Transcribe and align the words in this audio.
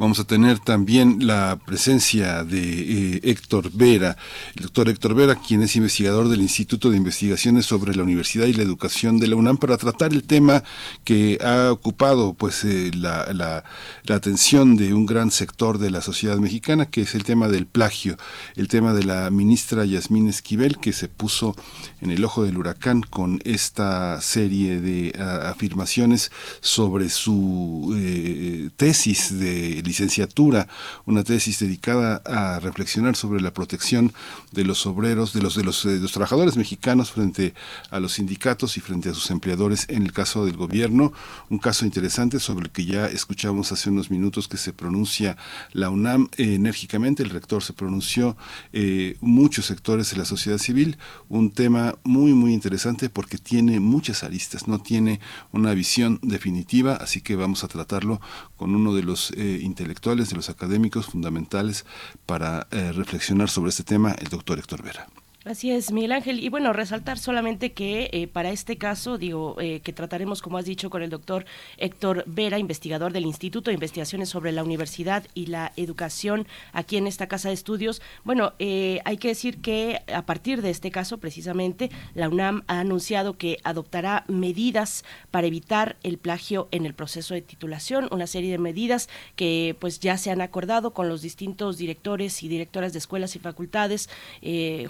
Vamos 0.00 0.18
a 0.18 0.24
tener 0.24 0.58
también 0.60 1.26
la 1.26 1.58
presencia 1.66 2.42
de 2.42 3.16
eh, 3.16 3.20
Héctor 3.22 3.70
Vera, 3.70 4.16
el 4.56 4.62
doctor 4.62 4.88
Héctor 4.88 5.14
Vera, 5.14 5.34
quien 5.34 5.62
es 5.62 5.76
investigador 5.76 6.30
del 6.30 6.40
Instituto 6.40 6.88
de 6.88 6.96
Investigaciones 6.96 7.66
sobre 7.66 7.94
la 7.94 8.02
Universidad 8.02 8.46
y 8.46 8.54
la 8.54 8.62
Educación 8.62 9.18
de 9.18 9.26
la 9.26 9.36
UNAM, 9.36 9.58
para 9.58 9.76
tratar 9.76 10.14
el 10.14 10.22
tema 10.22 10.64
que 11.04 11.38
ha 11.44 11.70
ocupado 11.70 12.32
pues 12.32 12.64
eh, 12.64 12.92
la, 12.94 13.30
la, 13.34 13.62
atención 14.08 14.74
de 14.76 14.94
un 14.94 15.04
gran 15.04 15.30
sector 15.30 15.76
de 15.76 15.90
la 15.90 16.00
sociedad 16.00 16.38
mexicana, 16.38 16.86
que 16.86 17.02
es 17.02 17.14
el 17.14 17.24
tema 17.24 17.48
del 17.48 17.66
plagio, 17.66 18.16
el 18.56 18.68
tema 18.68 18.94
de 18.94 19.04
la 19.04 19.28
ministra 19.28 19.84
Yasmín 19.84 20.30
Esquivel, 20.30 20.78
que 20.78 20.94
se 20.94 21.08
puso 21.08 21.54
en 22.00 22.10
el 22.10 22.24
ojo 22.24 22.44
del 22.44 22.56
huracán 22.56 23.02
con 23.02 23.40
esta 23.44 24.20
serie 24.20 24.80
de 24.80 25.12
afirmaciones 25.20 26.30
sobre 26.60 27.08
su 27.08 27.94
eh, 27.96 28.70
tesis 28.76 29.38
de 29.38 29.82
licenciatura, 29.84 30.68
una 31.06 31.24
tesis 31.24 31.58
dedicada 31.58 32.22
a 32.24 32.60
reflexionar 32.60 33.16
sobre 33.16 33.40
la 33.40 33.52
protección 33.52 34.12
de 34.52 34.64
los 34.64 34.86
obreros, 34.86 35.32
de 35.32 35.42
los, 35.42 35.54
de 35.54 35.64
los, 35.64 35.84
de 35.84 35.98
los 35.98 36.12
trabajadores 36.12 36.56
mexicanos 36.56 37.10
frente 37.10 37.54
a 37.90 38.00
los 38.00 38.14
sindicatos 38.14 38.76
y 38.76 38.80
frente 38.80 39.10
a 39.10 39.14
sus 39.14 39.30
empleadores 39.30 39.86
en 39.88 40.02
el 40.02 40.12
caso 40.12 40.44
del 40.44 40.56
gobierno. 40.56 41.12
Un 41.48 41.58
caso 41.58 41.84
interesante 41.84 42.40
sobre 42.40 42.66
el 42.66 42.70
que 42.70 42.84
ya 42.84 43.06
escuchamos 43.06 43.72
hace 43.72 43.90
unos 43.90 44.10
minutos 44.10 44.48
que 44.48 44.56
se 44.56 44.72
pronuncia 44.72 45.36
la 45.72 45.90
UNAM 45.90 46.28
eh, 46.36 46.54
enérgicamente, 46.54 47.22
el 47.22 47.30
rector 47.30 47.62
se 47.62 47.72
pronunció, 47.72 48.36
eh, 48.72 49.16
muchos 49.20 49.66
sectores 49.66 50.10
de 50.10 50.16
la 50.16 50.24
sociedad 50.24 50.58
civil, 50.58 50.98
un 51.28 51.50
tema 51.50 51.89
muy, 52.04 52.32
muy 52.32 52.52
interesante 52.52 53.08
porque 53.08 53.38
tiene 53.38 53.80
muchas 53.80 54.22
aristas, 54.24 54.68
no 54.68 54.80
tiene 54.80 55.20
una 55.52 55.74
visión 55.74 56.18
definitiva, 56.22 56.94
así 56.96 57.20
que 57.20 57.36
vamos 57.36 57.64
a 57.64 57.68
tratarlo 57.68 58.20
con 58.56 58.74
uno 58.74 58.94
de 58.94 59.02
los 59.02 59.32
eh, 59.32 59.60
intelectuales, 59.62 60.30
de 60.30 60.36
los 60.36 60.50
académicos 60.50 61.06
fundamentales 61.06 61.84
para 62.26 62.66
eh, 62.70 62.92
reflexionar 62.92 63.48
sobre 63.48 63.70
este 63.70 63.84
tema, 63.84 64.12
el 64.12 64.28
doctor 64.28 64.58
Héctor 64.58 64.82
Vera. 64.82 65.06
Así 65.46 65.70
es, 65.70 65.90
Miguel 65.90 66.12
Ángel. 66.12 66.38
Y 66.38 66.50
bueno, 66.50 66.74
resaltar 66.74 67.18
solamente 67.18 67.72
que 67.72 68.10
eh, 68.12 68.26
para 68.26 68.50
este 68.50 68.76
caso, 68.76 69.16
digo, 69.16 69.56
eh, 69.58 69.80
que 69.80 69.94
trataremos, 69.94 70.42
como 70.42 70.58
has 70.58 70.66
dicho, 70.66 70.90
con 70.90 71.02
el 71.02 71.08
doctor 71.08 71.46
Héctor 71.78 72.24
Vera, 72.26 72.58
investigador 72.58 73.14
del 73.14 73.24
Instituto 73.24 73.70
de 73.70 73.74
Investigaciones 73.74 74.28
sobre 74.28 74.52
la 74.52 74.62
Universidad 74.62 75.26
y 75.32 75.46
la 75.46 75.72
Educación 75.76 76.46
aquí 76.74 76.98
en 76.98 77.06
esta 77.06 77.26
casa 77.26 77.48
de 77.48 77.54
estudios. 77.54 78.02
Bueno, 78.22 78.52
eh, 78.58 79.00
hay 79.06 79.16
que 79.16 79.28
decir 79.28 79.62
que 79.62 80.02
a 80.14 80.26
partir 80.26 80.60
de 80.60 80.68
este 80.68 80.90
caso, 80.90 81.16
precisamente, 81.16 81.90
la 82.12 82.28
UNAM 82.28 82.62
ha 82.66 82.80
anunciado 82.80 83.38
que 83.38 83.60
adoptará 83.64 84.24
medidas 84.28 85.06
para 85.30 85.46
evitar 85.46 85.96
el 86.02 86.18
plagio 86.18 86.68
en 86.70 86.84
el 86.84 86.92
proceso 86.92 87.32
de 87.32 87.40
titulación, 87.40 88.08
una 88.10 88.26
serie 88.26 88.50
de 88.50 88.58
medidas 88.58 89.08
que 89.36 89.74
pues 89.80 90.00
ya 90.00 90.18
se 90.18 90.30
han 90.30 90.42
acordado 90.42 90.90
con 90.90 91.08
los 91.08 91.22
distintos 91.22 91.78
directores 91.78 92.42
y 92.42 92.48
directoras 92.48 92.92
de 92.92 92.98
escuelas 92.98 93.36
y 93.36 93.38
facultades, 93.38 94.10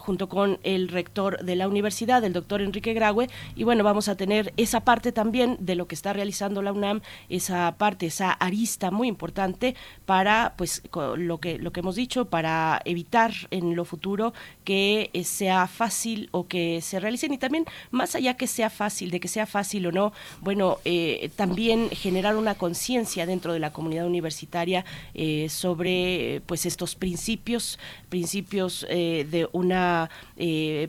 junto 0.01 0.29
con 0.29 0.40
con 0.41 0.59
el 0.63 0.89
rector 0.89 1.45
de 1.45 1.55
la 1.55 1.69
universidad, 1.69 2.25
el 2.25 2.33
doctor 2.33 2.63
Enrique 2.63 2.95
Graue, 2.95 3.29
y 3.57 3.65
bueno, 3.65 3.85
vamos 3.85 4.09
a 4.09 4.17
tener 4.17 4.55
esa 4.57 4.81
parte 4.81 5.13
también 5.13 5.59
de 5.61 5.75
lo 5.75 5.87
que 5.87 5.95
está 5.95 6.15
realizando 6.15 6.63
la 6.63 6.73
UNAM, 6.73 7.03
esa 7.29 7.75
parte, 7.77 8.07
esa 8.07 8.33
arista 8.33 8.91
muy 8.91 9.07
importante 9.07 9.75
para, 10.07 10.55
pues, 10.57 10.83
lo 11.19 11.41
que, 11.41 11.59
lo 11.59 11.73
que 11.73 11.81
hemos 11.81 11.95
dicho, 11.95 12.25
para 12.25 12.81
evitar 12.87 13.35
en 13.51 13.77
lo 13.77 13.85
futuro 13.85 14.33
que 14.65 15.11
eh, 15.13 15.25
sea 15.25 15.67
fácil 15.67 16.31
o 16.33 16.49
que 16.49 16.81
se 16.81 17.01
realicen. 17.01 17.35
Y 17.35 17.39
también 17.39 17.67
más 17.91 18.15
allá 18.15 18.39
que 18.39 18.47
sea 18.47 18.71
fácil, 18.71 19.11
de 19.11 19.21
que 19.21 19.29
sea 19.29 19.45
fácil 19.45 19.87
o 19.89 19.93
no, 19.93 20.15
bueno, 20.41 20.79
eh, 20.87 21.31
también 21.37 21.91
generar 21.91 22.35
una 22.37 22.55
conciencia 22.55 23.27
dentro 23.27 23.53
de 23.53 23.59
la 23.59 23.75
comunidad 23.75 24.07
universitaria 24.07 24.87
eh, 25.13 25.51
sobre 25.51 26.41
pues 26.47 26.65
estos 26.65 26.95
principios, 26.95 27.79
principios 28.09 28.87
de 28.89 29.49
una 29.53 30.09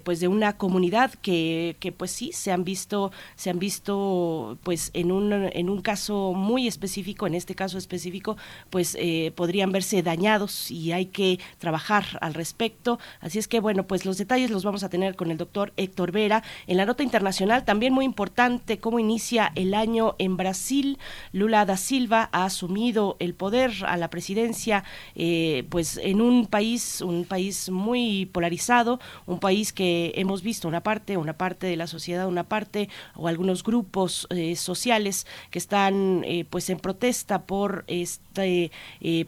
pues 0.03 0.19
de 0.19 0.27
una 0.27 0.57
comunidad 0.57 1.13
que, 1.21 1.75
que 1.79 1.91
pues 1.91 2.11
sí 2.11 2.31
se 2.33 2.51
han 2.51 2.63
visto 2.63 3.11
se 3.35 3.49
han 3.49 3.59
visto 3.59 4.57
pues 4.63 4.91
en 4.93 5.11
un 5.11 5.31
en 5.33 5.69
un 5.69 5.81
caso 5.81 6.33
muy 6.33 6.67
específico 6.67 7.27
en 7.27 7.35
este 7.35 7.55
caso 7.55 7.77
específico 7.77 8.37
pues 8.69 8.97
podrían 9.35 9.71
verse 9.71 10.01
dañados 10.03 10.71
y 10.71 10.91
hay 10.91 11.07
que 11.07 11.39
trabajar 11.59 12.05
al 12.21 12.33
respecto. 12.33 12.99
Así 13.19 13.39
es 13.39 13.47
que 13.47 13.59
bueno 13.59 13.87
pues 13.87 14.05
los 14.05 14.17
detalles 14.17 14.51
los 14.51 14.63
vamos 14.63 14.83
a 14.83 14.89
tener 14.89 15.15
con 15.15 15.31
el 15.31 15.37
doctor 15.37 15.73
Héctor 15.77 16.11
Vera 16.11 16.43
en 16.67 16.77
la 16.77 16.85
nota 16.85 17.03
internacional. 17.03 17.65
También 17.65 17.93
muy 17.93 18.05
importante 18.05 18.79
cómo 18.79 18.99
inicia 18.99 19.51
el 19.55 19.73
año 19.73 20.15
en 20.19 20.37
Brasil. 20.37 20.97
Lula 21.31 21.65
da 21.65 21.77
Silva 21.77 22.29
ha 22.31 22.45
asumido 22.45 23.17
el 23.19 23.33
poder 23.33 23.71
a 23.85 23.97
la 23.97 24.09
presidencia 24.09 24.83
eh, 25.15 25.65
pues 25.69 25.97
en 25.97 26.21
un 26.21 26.47
país 26.47 27.01
un 27.01 27.25
país 27.25 27.69
muy 27.69 28.27
polarizado 28.27 28.99
un 29.25 29.39
país 29.41 29.73
que 29.73 30.13
hemos 30.15 30.43
visto 30.43 30.69
una 30.69 30.83
parte 30.83 31.17
una 31.17 31.33
parte 31.33 31.67
de 31.67 31.75
la 31.75 31.87
sociedad 31.87 32.27
una 32.27 32.45
parte 32.45 32.87
o 33.15 33.27
algunos 33.27 33.63
grupos 33.63 34.27
eh, 34.29 34.55
sociales 34.55 35.27
que 35.49 35.59
están 35.59 36.23
eh, 36.23 36.45
pues 36.49 36.69
en 36.69 36.79
protesta 36.79 37.41
por 37.41 37.83
este 37.87 38.71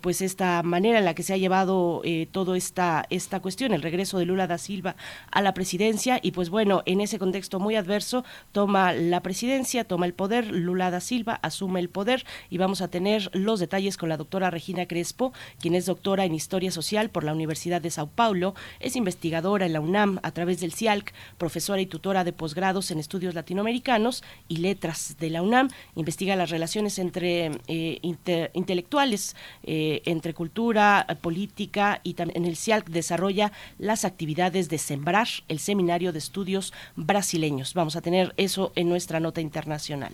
pues 0.01 0.21
esta 0.21 0.63
manera 0.63 0.99
en 0.99 1.05
la 1.05 1.13
que 1.13 1.23
se 1.23 1.33
ha 1.33 1.37
llevado 1.37 2.01
toda 2.31 2.55
esta 2.55 3.05
esta 3.09 3.41
cuestión 3.41 3.73
el 3.73 3.81
regreso 3.81 4.17
de 4.17 4.25
Lula 4.25 4.47
da 4.47 4.57
Silva 4.57 4.95
a 5.31 5.41
la 5.41 5.53
presidencia. 5.53 6.19
Y 6.21 6.31
pues 6.31 6.49
bueno 6.49 6.83
en 6.85 7.01
ese 7.01 7.19
contexto 7.19 7.59
muy 7.59 7.75
adverso 7.75 8.23
toma 8.53 8.93
la 8.93 9.21
presidencia 9.21 9.83
toma 9.83 10.05
el 10.05 10.13
poder 10.13 10.45
Lula 10.47 10.89
da 10.89 11.01
Silva 11.01 11.39
asume 11.41 11.79
el 11.79 11.89
poder. 11.89 12.25
Y 12.49 12.57
vamos 12.57 12.81
a 12.81 12.87
tener 12.87 13.29
los 13.33 13.59
detalles 13.59 13.97
con 13.97 14.09
la 14.09 14.17
doctora 14.17 14.51
Regina 14.51 14.87
Crespo, 14.87 15.33
quien 15.59 15.75
es 15.75 15.85
doctora 15.85 16.25
en 16.25 16.35
Historia 16.35 16.71
Social 16.71 17.09
por 17.09 17.23
la 17.23 17.33
Universidad 17.33 17.81
de 17.81 17.89
Sao 17.89 18.07
Paulo, 18.07 18.55
es 18.79 18.95
investigadora 18.95 19.65
en 19.65 19.73
la 19.73 19.81
UNAM 19.81 20.02
a 20.21 20.31
través 20.31 20.59
del 20.59 20.73
CIALC, 20.73 21.13
profesora 21.37 21.81
y 21.81 21.85
tutora 21.85 22.23
de 22.23 22.33
posgrados 22.33 22.91
en 22.91 22.99
estudios 22.99 23.33
latinoamericanos 23.33 24.23
y 24.47 24.57
letras 24.57 25.15
de 25.19 25.29
la 25.29 25.41
UNAM, 25.41 25.69
investiga 25.95 26.35
las 26.35 26.49
relaciones 26.49 26.99
entre 26.99 27.51
eh, 27.67 27.99
intelectuales, 28.53 29.35
eh, 29.63 30.01
entre 30.05 30.33
cultura, 30.33 31.05
política 31.21 32.01
y 32.03 32.13
también 32.13 32.43
en 32.43 32.49
el 32.49 32.57
CIALC 32.57 32.89
desarrolla 32.89 33.51
las 33.77 34.05
actividades 34.05 34.69
de 34.69 34.77
Sembrar, 34.77 35.27
el 35.47 35.59
Seminario 35.59 36.11
de 36.11 36.19
Estudios 36.19 36.73
Brasileños. 36.95 37.73
Vamos 37.73 37.95
a 37.95 38.01
tener 38.01 38.33
eso 38.37 38.71
en 38.75 38.89
nuestra 38.89 39.19
nota 39.19 39.41
internacional. 39.41 40.13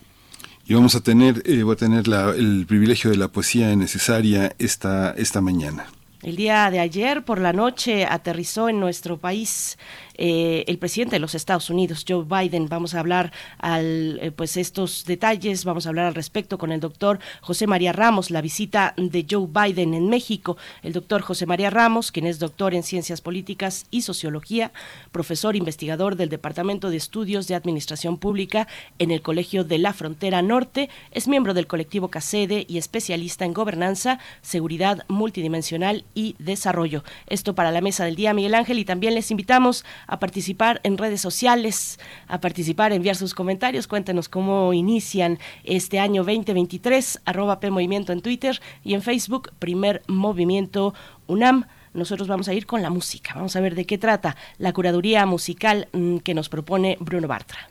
Y 0.65 0.73
vamos 0.75 0.95
a 0.95 1.01
tener, 1.01 1.41
eh, 1.45 1.63
voy 1.63 1.73
a 1.73 1.77
tener 1.77 2.05
el 2.37 2.65
privilegio 2.67 3.09
de 3.09 3.17
la 3.17 3.27
poesía 3.29 3.75
necesaria 3.75 4.55
esta, 4.59 5.11
esta 5.17 5.41
mañana. 5.41 5.87
El 6.21 6.35
día 6.35 6.69
de 6.69 6.81
ayer 6.81 7.23
por 7.23 7.39
la 7.39 7.53
noche 7.53 8.05
aterrizó 8.05 8.67
en 8.67 8.81
nuestro 8.81 9.17
país 9.17 9.77
eh, 10.21 10.65
el 10.67 10.77
presidente 10.77 11.15
de 11.15 11.21
los 11.21 11.33
Estados 11.33 11.69
Unidos, 11.69 12.03
Joe 12.05 12.25
Biden. 12.25 12.67
Vamos 12.67 12.93
a 12.93 12.99
hablar 12.99 13.31
al, 13.57 14.19
eh, 14.21 14.31
pues 14.31 14.57
estos 14.57 15.05
detalles, 15.05 15.63
vamos 15.63 15.85
a 15.85 15.89
hablar 15.89 16.07
al 16.07 16.13
respecto 16.13 16.57
con 16.57 16.73
el 16.73 16.81
doctor 16.81 17.19
José 17.39 17.67
María 17.67 17.93
Ramos, 17.93 18.29
la 18.29 18.41
visita 18.41 18.93
de 18.97 19.25
Joe 19.29 19.47
Biden 19.47 19.93
en 19.93 20.09
México. 20.09 20.57
El 20.83 20.91
doctor 20.91 21.21
José 21.21 21.45
María 21.45 21.69
Ramos, 21.69 22.11
quien 22.11 22.27
es 22.27 22.37
doctor 22.37 22.73
en 22.73 22.83
Ciencias 22.83 23.21
Políticas 23.21 23.85
y 23.91 24.01
Sociología, 24.01 24.73
profesor 25.13 25.55
investigador 25.55 26.17
del 26.17 26.27
Departamento 26.27 26.89
de 26.89 26.97
Estudios 26.97 27.47
de 27.47 27.55
Administración 27.55 28.17
Pública 28.17 28.67
en 28.97 29.11
el 29.11 29.21
Colegio 29.21 29.63
de 29.63 29.77
la 29.77 29.93
Frontera 29.93 30.41
Norte, 30.41 30.89
es 31.11 31.29
miembro 31.29 31.53
del 31.53 31.67
colectivo 31.67 32.09
CACEDE 32.09 32.65
y 32.67 32.77
especialista 32.77 33.45
en 33.45 33.53
gobernanza, 33.53 34.19
seguridad 34.41 35.05
multidimensional 35.07 36.03
y 36.13 36.35
desarrollo. 36.39 37.05
Esto 37.27 37.55
para 37.55 37.71
la 37.71 37.79
mesa 37.79 38.03
del 38.03 38.17
día, 38.17 38.33
Miguel 38.33 38.55
Ángel, 38.55 38.79
y 38.79 38.85
también 38.85 39.15
les 39.15 39.31
invitamos 39.31 39.85
a 40.09 40.19
participar 40.19 40.81
en 40.83 40.97
redes 40.97 41.21
sociales, 41.21 41.99
a 42.27 42.41
participar, 42.41 42.91
enviar 42.91 43.15
sus 43.15 43.33
comentarios. 43.33 43.87
Cuéntenos 43.87 44.27
cómo 44.27 44.73
inician 44.73 45.39
este 45.63 45.99
año 45.99 46.23
2023, 46.23 47.21
arroba 47.25 47.59
P 47.59 47.69
Movimiento 47.69 48.11
en 48.11 48.21
Twitter 48.21 48.59
y 48.83 48.95
en 48.95 49.03
Facebook, 49.03 49.51
Primer 49.59 50.01
Movimiento 50.07 50.93
UNAM 51.27 51.65
nosotros 51.93 52.27
vamos 52.27 52.47
a 52.47 52.53
ir 52.53 52.65
con 52.65 52.81
la 52.81 52.89
música. 52.89 53.33
Vamos 53.35 53.55
a 53.55 53.61
ver 53.61 53.75
de 53.75 53.85
qué 53.85 53.97
trata 53.97 54.35
la 54.57 54.73
curaduría 54.73 55.25
musical 55.25 55.87
mm, 55.91 56.17
que 56.17 56.33
nos 56.33 56.49
propone 56.49 56.97
Bruno 56.99 57.27
Bartra. 57.27 57.69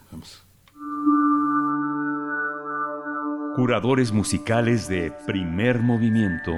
Curadores 3.55 4.11
musicales 4.11 4.87
de 4.87 5.11
primer 5.25 5.79
movimiento. 5.79 6.51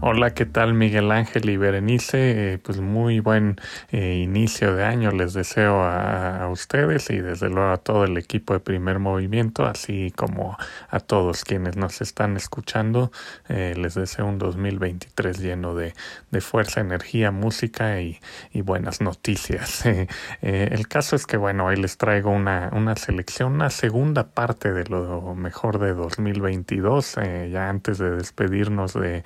Hola, 0.00 0.30
¿qué 0.32 0.46
tal 0.46 0.74
Miguel 0.74 1.10
Ángel 1.10 1.50
y 1.50 1.56
Berenice? 1.56 2.52
Eh, 2.52 2.58
pues 2.58 2.78
muy 2.78 3.18
buen 3.18 3.56
eh, 3.90 4.20
inicio 4.22 4.76
de 4.76 4.84
año 4.84 5.10
les 5.10 5.32
deseo 5.32 5.82
a, 5.82 6.48
ustedes 6.48 7.10
y 7.10 7.18
desde 7.18 7.48
luego 7.48 7.72
a 7.72 7.78
todo 7.78 8.04
el 8.04 8.16
equipo 8.16 8.54
de 8.54 8.60
primer 8.60 9.00
movimiento, 9.00 9.66
así 9.66 10.12
como 10.14 10.56
a 10.88 11.00
todos 11.00 11.44
quienes 11.44 11.76
nos 11.76 12.00
están 12.00 12.36
escuchando. 12.36 13.10
Eh, 13.48 13.74
les 13.76 13.94
deseo 13.94 14.26
un 14.26 14.38
2023 14.38 15.40
lleno 15.40 15.74
de, 15.74 15.94
de 16.30 16.40
fuerza, 16.40 16.80
energía, 16.80 17.32
música 17.32 18.00
y, 18.00 18.20
y 18.52 18.60
buenas 18.60 19.00
noticias. 19.00 19.84
el 20.42 20.86
caso 20.86 21.16
es 21.16 21.26
que, 21.26 21.36
bueno, 21.36 21.66
hoy 21.66 21.76
les 21.76 21.98
traigo 21.98 22.30
una, 22.30 22.70
una 22.72 22.94
selección, 22.94 23.54
una 23.54 23.70
segunda 23.70 24.28
parte 24.28 24.72
de 24.72 24.84
lo 24.84 25.34
mejor 25.34 25.80
de 25.80 25.92
2022, 25.92 27.16
ya 27.50 27.68
antes 27.68 27.98
de 27.98 28.12
despedirnos 28.12 28.94
de 28.94 29.24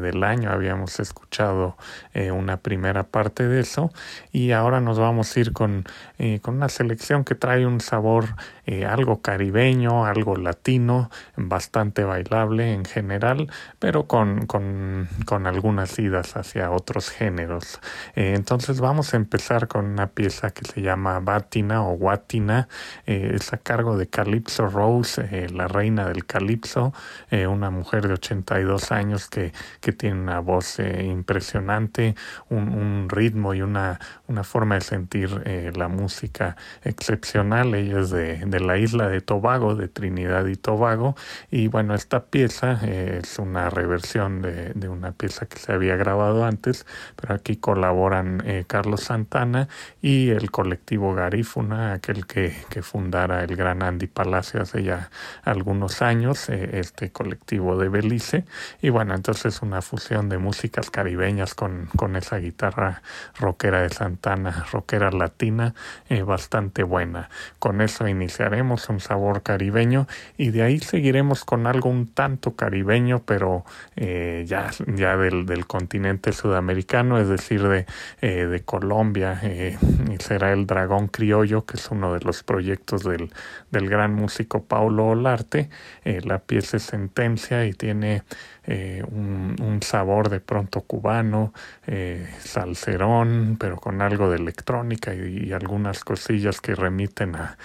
del 0.00 0.24
año. 0.24 0.50
Habíamos 0.50 1.00
escuchado 1.00 1.76
eh, 2.12 2.30
una 2.30 2.58
primera 2.58 3.04
parte 3.04 3.46
de 3.46 3.60
eso 3.60 3.92
y 4.32 4.52
ahora 4.52 4.80
nos 4.80 4.98
vamos 4.98 5.36
a 5.36 5.40
ir 5.40 5.52
con, 5.52 5.84
eh, 6.18 6.40
con 6.40 6.56
una 6.56 6.68
selección 6.68 7.24
que 7.24 7.34
trae 7.34 7.66
un 7.66 7.80
sabor 7.80 8.36
eh, 8.66 8.84
algo 8.84 9.20
caribeño, 9.22 10.06
algo 10.06 10.36
latino, 10.36 11.10
bastante 11.36 12.04
bailable 12.04 12.72
en 12.72 12.84
general, 12.84 13.48
pero 13.78 14.06
con, 14.06 14.46
con, 14.46 15.08
con 15.26 15.46
algunas 15.46 15.98
idas 15.98 16.36
hacia 16.36 16.70
otros 16.70 17.10
géneros. 17.10 17.80
entonces 18.14 18.80
vamos 18.80 19.14
a 19.14 19.16
empezar 19.16 19.68
con 19.68 19.86
una 19.86 20.08
pieza 20.08 20.50
que 20.50 20.64
se 20.64 20.82
llama 20.82 21.20
Batina 21.20 21.82
o 21.82 21.96
Guatina, 21.96 22.68
es 23.06 23.52
a 23.52 23.58
cargo 23.58 23.96
de 23.96 24.06
Calypso 24.08 24.68
Rose, 24.68 25.48
la 25.50 25.68
reina 25.68 26.08
del 26.08 26.24
Calypso, 26.26 26.92
una 27.30 27.70
mujer 27.70 28.06
de 28.08 28.14
82 28.14 28.92
años 28.92 29.28
que, 29.28 29.52
que 29.80 29.92
tiene 29.92 30.20
una 30.20 30.40
voz 30.40 30.78
eh, 30.78 31.04
impresionante, 31.04 32.14
un, 32.48 33.08
ritmo 33.08 33.54
y 33.54 33.62
una, 33.62 34.00
una 34.28 34.44
forma 34.44 34.76
de 34.76 34.80
sentir 34.80 35.42
eh, 35.44 35.72
la 35.74 35.88
música 35.88 36.56
excepcional. 36.82 37.74
Ella 37.74 38.00
es 38.00 38.10
de, 38.10 38.53
la 38.60 38.78
isla 38.78 39.08
de 39.08 39.20
Tobago, 39.20 39.74
de 39.74 39.88
Trinidad 39.88 40.46
y 40.46 40.56
Tobago. 40.56 41.16
Y 41.50 41.68
bueno, 41.68 41.94
esta 41.94 42.24
pieza 42.24 42.80
eh, 42.82 43.20
es 43.22 43.38
una 43.38 43.70
reversión 43.70 44.42
de, 44.42 44.72
de, 44.74 44.88
una 44.88 45.12
pieza 45.12 45.46
que 45.46 45.58
se 45.58 45.72
había 45.72 45.96
grabado 45.96 46.44
antes, 46.44 46.86
pero 47.16 47.34
aquí 47.34 47.56
colaboran 47.56 48.42
Carlos 48.66 49.02
Santana 49.02 49.68
y 50.02 50.30
el 50.30 50.50
colectivo 50.50 51.14
Garífuna, 51.14 51.92
aquel 51.92 52.26
que, 52.26 52.54
que 52.68 52.82
fundara 52.82 53.42
el 53.42 53.56
gran 53.56 53.82
Andy 53.82 54.06
Palacio 54.06 54.62
hace 54.62 54.82
ya 54.82 55.10
algunos 55.42 56.02
años, 56.02 56.48
este 56.48 57.10
colectivo 57.10 57.76
de 57.76 57.88
Belice. 57.88 58.44
Y 58.80 58.90
bueno, 58.90 59.14
entonces 59.14 59.62
una 59.62 59.82
fusión 59.82 60.28
de 60.28 60.38
músicas 60.38 60.90
caribeñas 60.90 61.54
con, 61.54 61.86
con 61.96 62.16
esa 62.16 62.38
guitarra 62.38 63.02
rockera 63.38 63.82
de 63.82 63.90
Santana, 63.90 64.66
rockera 64.72 65.10
latina, 65.10 65.74
eh, 66.08 66.22
bastante 66.22 66.82
buena. 66.82 67.30
Con 67.58 67.80
eso 67.80 68.06
iniciaremos 68.44 68.90
un 68.90 69.00
sabor 69.00 69.42
caribeño 69.42 70.06
y 70.36 70.50
de 70.50 70.62
ahí 70.62 70.78
seguiremos 70.78 71.44
con 71.44 71.66
algo 71.66 71.88
un 71.88 72.06
tanto 72.06 72.54
caribeño, 72.54 73.22
pero 73.24 73.64
eh, 73.96 74.44
ya, 74.46 74.70
ya 74.86 75.16
del, 75.16 75.46
del, 75.46 75.66
continente 75.66 76.32
sudamericano, 76.32 77.18
es 77.18 77.28
decir, 77.28 77.66
de, 77.66 77.86
eh, 78.20 78.46
de 78.46 78.60
Colombia. 78.60 79.40
y 79.42 80.22
será 80.22 80.52
el 80.52 80.66
Dragón 80.66 81.08
Criollo, 81.08 81.64
que 81.64 81.78
es 81.78 81.90
uno 81.90 82.12
de 82.12 82.20
los 82.20 82.42
proyectos 82.42 83.02
del, 83.02 83.30
del 83.70 83.88
gran 83.88 84.14
músico 84.14 84.64
Paulo 84.64 85.06
Olarte. 85.06 85.70
la 86.04 86.38
pieza 86.40 86.76
es 86.76 86.82
Sentencia 86.82 87.64
y 87.64 87.72
tiene 87.72 88.24
eh, 88.66 89.04
un, 89.06 89.80
sabor 89.82 90.30
de 90.30 90.40
pronto 90.40 90.80
cubano, 90.80 91.52
eh, 91.86 92.26
salserón, 92.38 93.56
pero 93.60 93.76
con 93.76 94.00
algo 94.00 94.30
de 94.30 94.36
electrónica 94.36 95.14
y, 95.14 95.52
algunas 95.52 96.04
cosillas 96.04 96.62
que 96.62 96.74
remiten 96.74 97.36
a, 97.36 97.56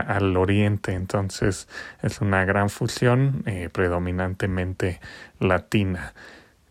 al 0.00 0.36
oriente. 0.36 0.92
Entonces 0.92 1.68
es 2.02 2.20
una 2.20 2.44
gran 2.44 2.70
fusión 2.70 3.42
eh, 3.46 3.68
predominantemente 3.72 5.00
latina. 5.40 6.14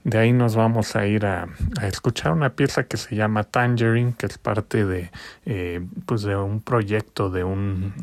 De 0.06 0.18
ahí 0.18 0.32
nos 0.32 0.56
vamos 0.56 0.96
a 0.96 1.06
ir 1.06 1.26
a, 1.26 1.48
escuchar 1.82 2.32
una 2.32 2.52
pieza 2.52 2.86
que 2.86 2.98
se 2.98 3.16
llama 3.16 3.44
Tangerine, 3.44 4.14
que 4.18 4.28
es 4.28 4.38
parte 4.38 4.86
de, 4.86 5.12
pues 6.06 6.22
de 6.24 6.36
un 6.36 6.62
proyecto 6.62 7.30
de 7.30 7.44
un 7.44 7.94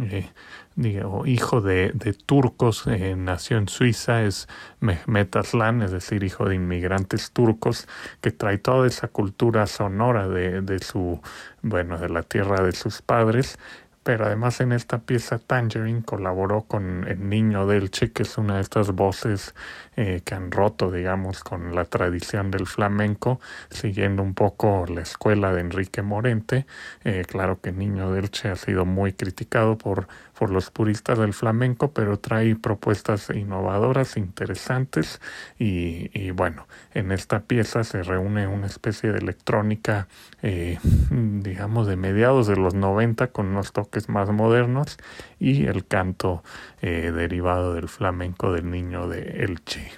hijo 0.76 1.60
de, 1.60 1.92
turcos, 2.26 2.86
eh, 2.86 3.14
nació 3.16 3.58
en 3.58 3.68
Suiza, 3.68 4.22
es 4.22 4.48
Mehmet 4.80 5.36
Aslan, 5.36 5.82
es 5.82 5.90
decir, 5.90 6.22
hijo 6.22 6.48
de 6.48 6.54
inmigrantes 6.54 7.32
turcos, 7.32 7.88
que 8.20 8.30
trae 8.30 8.58
toda 8.58 8.86
esa 8.86 9.08
cultura 9.08 9.66
sonora 9.66 10.28
de, 10.28 10.62
de 10.62 10.78
su, 10.78 11.20
bueno, 11.62 11.98
de 11.98 12.08
la 12.08 12.22
tierra 12.22 12.62
de 12.62 12.72
sus 12.72 13.02
padres 13.02 13.58
pero 14.02 14.26
además 14.26 14.60
en 14.60 14.72
esta 14.72 14.98
pieza 14.98 15.38
Tangerine 15.38 16.02
colaboró 16.02 16.62
con 16.62 17.06
el 17.06 17.28
niño 17.28 17.66
Delche, 17.66 18.12
que 18.12 18.22
es 18.22 18.38
una 18.38 18.56
de 18.56 18.62
estas 18.62 18.92
voces 18.92 19.54
eh, 20.02 20.22
que 20.24 20.34
han 20.34 20.50
roto, 20.50 20.90
digamos, 20.90 21.44
con 21.44 21.74
la 21.74 21.84
tradición 21.84 22.50
del 22.50 22.66
flamenco, 22.66 23.38
siguiendo 23.68 24.22
un 24.22 24.32
poco 24.32 24.86
la 24.88 25.02
escuela 25.02 25.52
de 25.52 25.60
Enrique 25.60 26.00
Morente. 26.00 26.64
Eh, 27.04 27.26
claro 27.28 27.60
que 27.60 27.70
Niño 27.70 28.10
Delche 28.10 28.48
ha 28.48 28.56
sido 28.56 28.86
muy 28.86 29.12
criticado 29.12 29.76
por, 29.76 30.08
por 30.38 30.48
los 30.48 30.70
puristas 30.70 31.18
del 31.18 31.34
flamenco, 31.34 31.92
pero 31.92 32.18
trae 32.18 32.56
propuestas 32.56 33.28
innovadoras, 33.28 34.16
interesantes, 34.16 35.20
y, 35.58 36.30
bueno, 36.30 36.66
en 36.94 37.12
esta 37.12 37.40
pieza 37.40 37.84
se 37.84 38.02
reúne 38.02 38.46
una 38.46 38.68
especie 38.68 39.12
de 39.12 39.18
electrónica, 39.18 40.08
eh, 40.40 40.78
digamos, 41.10 41.86
de 41.86 41.96
mediados 41.96 42.46
de 42.46 42.56
los 42.56 42.72
90 42.72 43.26
con 43.26 43.48
unos 43.48 43.72
toques 43.72 44.08
más 44.08 44.30
modernos 44.30 44.96
y 45.38 45.66
el 45.66 45.84
canto 45.84 46.42
eh, 46.82 47.12
derivado 47.14 47.74
del 47.74 47.88
flamenco 47.88 48.52
del 48.52 48.70
niño 48.70 49.08
de 49.08 49.44
Elche. 49.44 49.92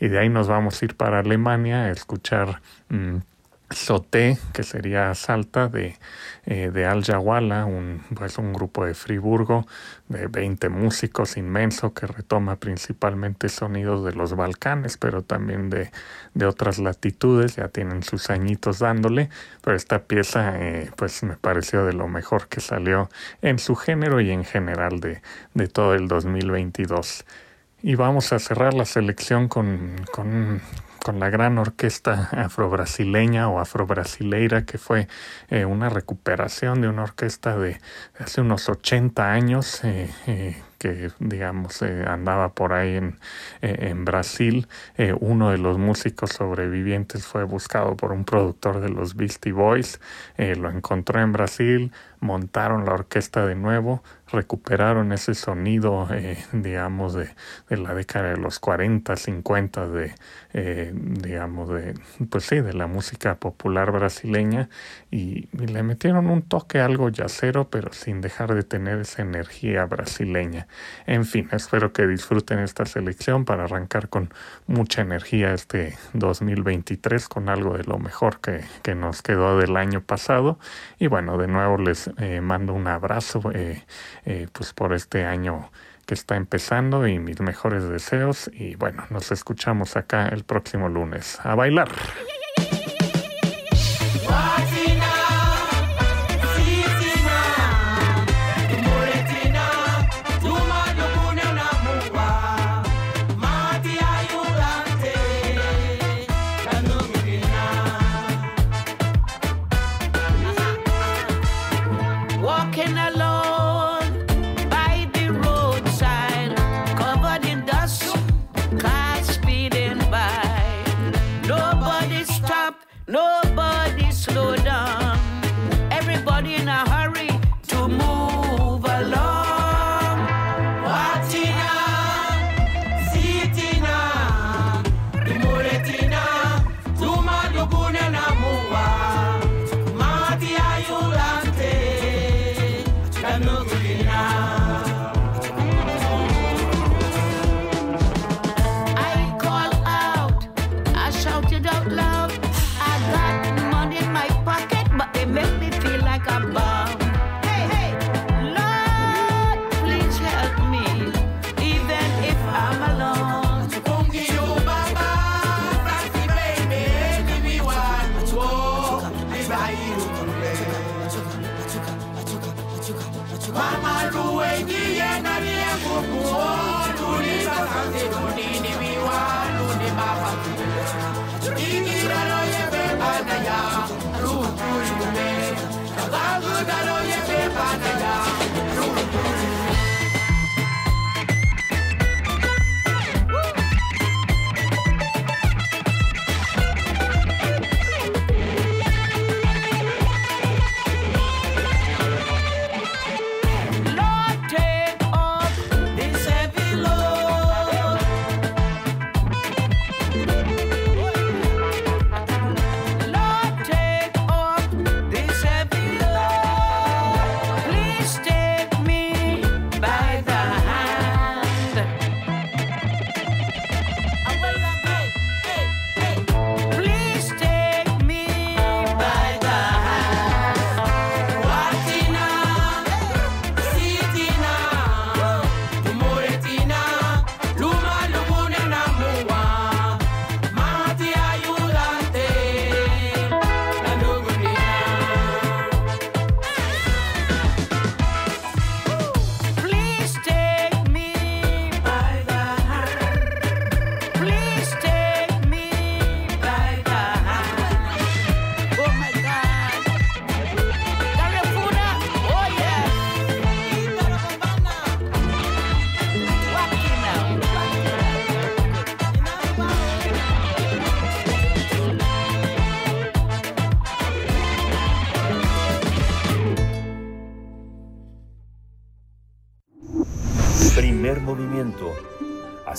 Y 0.00 0.08
de 0.08 0.18
ahí 0.18 0.28
nos 0.28 0.48
vamos 0.48 0.80
a 0.80 0.84
ir 0.84 0.96
para 0.96 1.20
Alemania 1.20 1.84
a 1.84 1.90
escuchar 1.90 2.60
mm, 2.88 3.16
Soté, 3.70 4.38
que 4.52 4.62
sería 4.62 5.12
Salta, 5.14 5.66
de, 5.66 5.96
eh, 6.44 6.70
de 6.72 6.86
Al 6.86 7.04
Jawala, 7.04 7.64
un, 7.64 8.00
pues 8.14 8.38
un 8.38 8.52
grupo 8.52 8.84
de 8.84 8.94
Friburgo 8.94 9.66
de 10.08 10.28
20 10.28 10.68
músicos 10.68 11.36
inmenso 11.36 11.92
que 11.92 12.06
retoma 12.06 12.56
principalmente 12.56 13.48
sonidos 13.48 14.04
de 14.04 14.12
los 14.12 14.36
Balcanes, 14.36 14.96
pero 14.98 15.22
también 15.22 15.68
de, 15.68 15.90
de 16.34 16.46
otras 16.46 16.78
latitudes, 16.78 17.56
ya 17.56 17.68
tienen 17.68 18.04
sus 18.04 18.30
añitos 18.30 18.78
dándole, 18.78 19.30
pero 19.62 19.76
esta 19.76 20.04
pieza 20.04 20.54
eh, 20.60 20.92
pues 20.96 21.24
me 21.24 21.36
pareció 21.36 21.84
de 21.84 21.92
lo 21.92 22.06
mejor 22.06 22.46
que 22.46 22.60
salió 22.60 23.08
en 23.42 23.58
su 23.58 23.74
género 23.74 24.20
y 24.20 24.30
en 24.30 24.44
general 24.44 25.00
de, 25.00 25.22
de 25.54 25.66
todo 25.66 25.94
el 25.94 26.06
2022. 26.06 27.24
Y 27.82 27.94
vamos 27.94 28.32
a 28.32 28.38
cerrar 28.38 28.74
la 28.74 28.86
selección 28.86 29.48
con, 29.48 29.96
con, 30.10 30.62
con 31.06 31.20
la 31.20 31.30
gran 31.30 31.56
orquesta 31.58 32.30
afrobrasileña 32.32 33.48
o 33.48 33.60
afrobrasileira, 33.60 34.64
que 34.64 34.76
fue 34.76 35.06
eh, 35.50 35.64
una 35.64 35.88
recuperación 35.88 36.80
de 36.80 36.88
una 36.88 37.04
orquesta 37.04 37.56
de, 37.56 37.78
hace 38.18 38.40
unos 38.40 38.68
80 38.68 39.30
años, 39.30 39.84
eh, 39.84 40.10
eh, 40.26 40.56
que 40.78 41.10
digamos 41.20 41.80
andaba 41.82 42.54
por 42.54 42.72
ahí 42.72 42.96
en, 42.96 43.18
en 43.62 44.04
Brasil. 44.04 44.68
uno 45.20 45.50
de 45.50 45.58
los 45.58 45.78
músicos 45.78 46.30
sobrevivientes 46.30 47.24
fue 47.24 47.44
buscado 47.44 47.96
por 47.96 48.12
un 48.12 48.24
productor 48.24 48.80
de 48.80 48.90
los 48.90 49.14
Beastie 49.14 49.52
Boys, 49.52 50.00
lo 50.36 50.68
encontró 50.68 51.20
en 51.22 51.32
Brasil, 51.32 51.92
montaron 52.26 52.84
la 52.84 52.92
orquesta 52.92 53.46
de 53.46 53.54
nuevo, 53.54 54.02
recuperaron 54.30 55.12
ese 55.12 55.34
sonido, 55.34 56.08
eh, 56.10 56.36
digamos, 56.52 57.14
de, 57.14 57.30
de, 57.68 57.76
la 57.76 57.94
década 57.94 58.30
de 58.30 58.36
los 58.36 58.58
40, 58.58 59.16
50, 59.16 59.88
de, 59.88 60.14
eh, 60.52 60.92
digamos, 60.94 61.68
de, 61.68 61.94
pues 62.28 62.44
sí, 62.44 62.60
de 62.60 62.72
la 62.72 62.88
música 62.88 63.36
popular 63.36 63.92
brasileña 63.92 64.68
y, 65.10 65.48
le 65.56 65.82
metieron 65.82 66.28
un 66.28 66.42
toque 66.42 66.80
algo 66.80 67.08
yacero, 67.08 67.70
pero 67.70 67.92
sin 67.92 68.20
dejar 68.20 68.54
de 68.54 68.62
tener 68.62 69.00
esa 69.00 69.22
energía 69.22 69.84
brasileña. 69.84 70.66
En 71.06 71.24
fin, 71.24 71.48
espero 71.52 71.92
que 71.92 72.06
disfruten 72.06 72.58
esta 72.58 72.84
selección 72.84 73.44
para 73.44 73.64
arrancar 73.64 74.08
con 74.08 74.32
mucha 74.66 75.02
energía 75.02 75.54
este 75.54 75.96
2023, 76.14 77.28
con 77.28 77.48
algo 77.48 77.76
de 77.76 77.84
lo 77.84 77.98
mejor 77.98 78.40
que, 78.40 78.62
que 78.82 78.94
nos 78.94 79.22
quedó 79.22 79.58
del 79.58 79.76
año 79.76 80.00
pasado. 80.00 80.58
Y 80.98 81.06
bueno, 81.06 81.36
de 81.36 81.46
nuevo 81.48 81.78
les 81.78 82.08
eh, 82.18 82.40
mando 82.40 82.72
un 82.72 82.86
abrazo 82.86 83.40
eh, 83.54 83.84
eh, 84.24 84.48
pues 84.52 84.72
por 84.72 84.92
este 84.92 85.24
año 85.24 85.70
que 86.06 86.14
está 86.14 86.36
empezando 86.36 87.06
y 87.06 87.18
mis 87.18 87.40
mejores 87.40 87.88
deseos 87.88 88.50
y 88.52 88.76
bueno, 88.76 89.04
nos 89.10 89.32
escuchamos 89.32 89.96
acá 89.96 90.28
el 90.28 90.44
próximo 90.44 90.88
lunes. 90.88 91.38
A 91.42 91.54
bailar. 91.54 91.88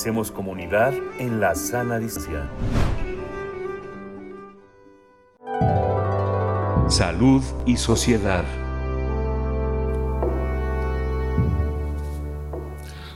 Hacemos 0.07 0.31
comunidad 0.31 0.93
en 1.19 1.41
la 1.41 1.53
sana 1.53 1.99
distancia. 1.99 2.49
Salud 6.87 7.43
y 7.65 7.75
sociedad. 7.75 8.45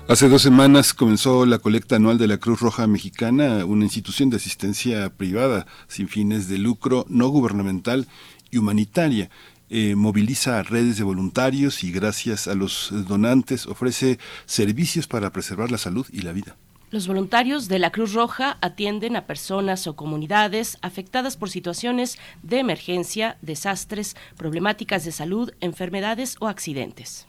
Hace 0.10 0.27
dos 0.27 0.41
semanas 0.41 0.93
comenzó 0.93 1.45
la 1.45 1.60
colecta 1.60 1.95
anual 1.95 2.17
de 2.17 2.27
la 2.27 2.39
Cruz 2.39 2.60
Roja 2.60 2.86
Mexicana, 2.88 3.63
una 3.63 3.86
institución 3.86 4.29
de 4.29 4.36
asistencia 4.36 5.10
privada 5.15 5.67
sin 5.88 6.10
fines 6.10 6.50
de 6.50 6.57
lucro, 6.57 7.05
no 7.07 7.29
gubernamental 7.29 8.05
y 8.50 8.57
humanitaria. 8.57 9.29
Eh, 9.69 9.95
moviliza 9.95 10.62
redes 10.63 10.98
de 10.98 11.05
voluntarios 11.05 11.86
y 11.86 11.93
gracias 11.93 12.50
a 12.50 12.53
los 12.53 12.89
donantes 13.07 13.65
ofrece 13.65 14.19
servicios 14.45 15.07
para 15.07 15.31
preservar 15.31 15.71
la 15.71 15.77
salud 15.77 16.05
y 16.12 16.24
la 16.24 16.33
vida. 16.33 16.57
Los 16.91 17.07
voluntarios 17.07 17.69
de 17.69 17.79
la 17.79 17.89
Cruz 17.89 18.12
Roja 18.12 18.57
atienden 18.60 19.15
a 19.15 19.25
personas 19.25 19.88
o 19.88 19.95
comunidades 19.95 20.77
afectadas 20.81 21.38
por 21.38 21.50
situaciones 21.50 22.19
de 22.43 22.60
emergencia, 22.60 23.38
desastres, 23.41 24.17
problemáticas 24.36 25.05
de 25.05 25.13
salud, 25.13 25.53
enfermedades 25.62 26.36
o 26.41 26.50
accidentes. 26.50 27.27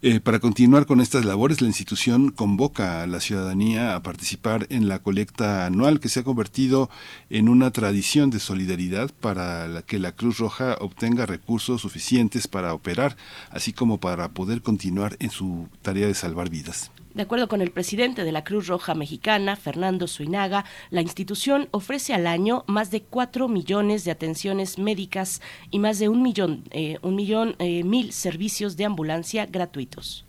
Eh, 0.00 0.20
para 0.20 0.38
continuar 0.38 0.86
con 0.86 1.02
estas 1.02 1.26
labores, 1.26 1.60
la 1.60 1.66
institución 1.66 2.30
convoca 2.30 3.02
a 3.02 3.06
la 3.06 3.20
ciudadanía 3.20 3.94
a 3.94 4.02
participar 4.02 4.66
en 4.70 4.88
la 4.88 5.00
colecta 5.00 5.66
anual 5.66 6.00
que 6.00 6.08
se 6.08 6.20
ha 6.20 6.24
convertido 6.24 6.88
en 7.28 7.50
una 7.50 7.72
tradición 7.72 8.30
de 8.30 8.40
solidaridad 8.40 9.10
para 9.20 9.82
que 9.82 9.98
la 9.98 10.12
Cruz 10.12 10.38
Roja 10.38 10.78
obtenga 10.80 11.26
recursos 11.26 11.82
suficientes 11.82 12.48
para 12.48 12.72
operar, 12.72 13.18
así 13.50 13.74
como 13.74 13.98
para 13.98 14.30
poder 14.30 14.62
continuar 14.62 15.16
en 15.20 15.28
su 15.28 15.68
tarea 15.82 16.06
de 16.06 16.14
salvar 16.14 16.48
vidas. 16.48 16.90
De 17.18 17.22
acuerdo 17.22 17.48
con 17.48 17.62
el 17.62 17.72
presidente 17.72 18.22
de 18.22 18.30
la 18.30 18.44
Cruz 18.44 18.68
Roja 18.68 18.94
Mexicana, 18.94 19.56
Fernando 19.56 20.06
Suinaga, 20.06 20.64
la 20.90 21.00
institución 21.02 21.66
ofrece 21.72 22.14
al 22.14 22.28
año 22.28 22.62
más 22.68 22.92
de 22.92 23.02
4 23.02 23.48
millones 23.48 24.04
de 24.04 24.12
atenciones 24.12 24.78
médicas 24.78 25.42
y 25.72 25.80
más 25.80 25.98
de 25.98 26.08
un 26.08 26.22
millón, 26.22 26.62
eh, 26.70 26.98
un 27.02 27.16
millón 27.16 27.56
eh, 27.58 27.82
mil 27.82 28.12
servicios 28.12 28.76
de 28.76 28.84
ambulancia 28.84 29.46
gratuitos. 29.46 30.26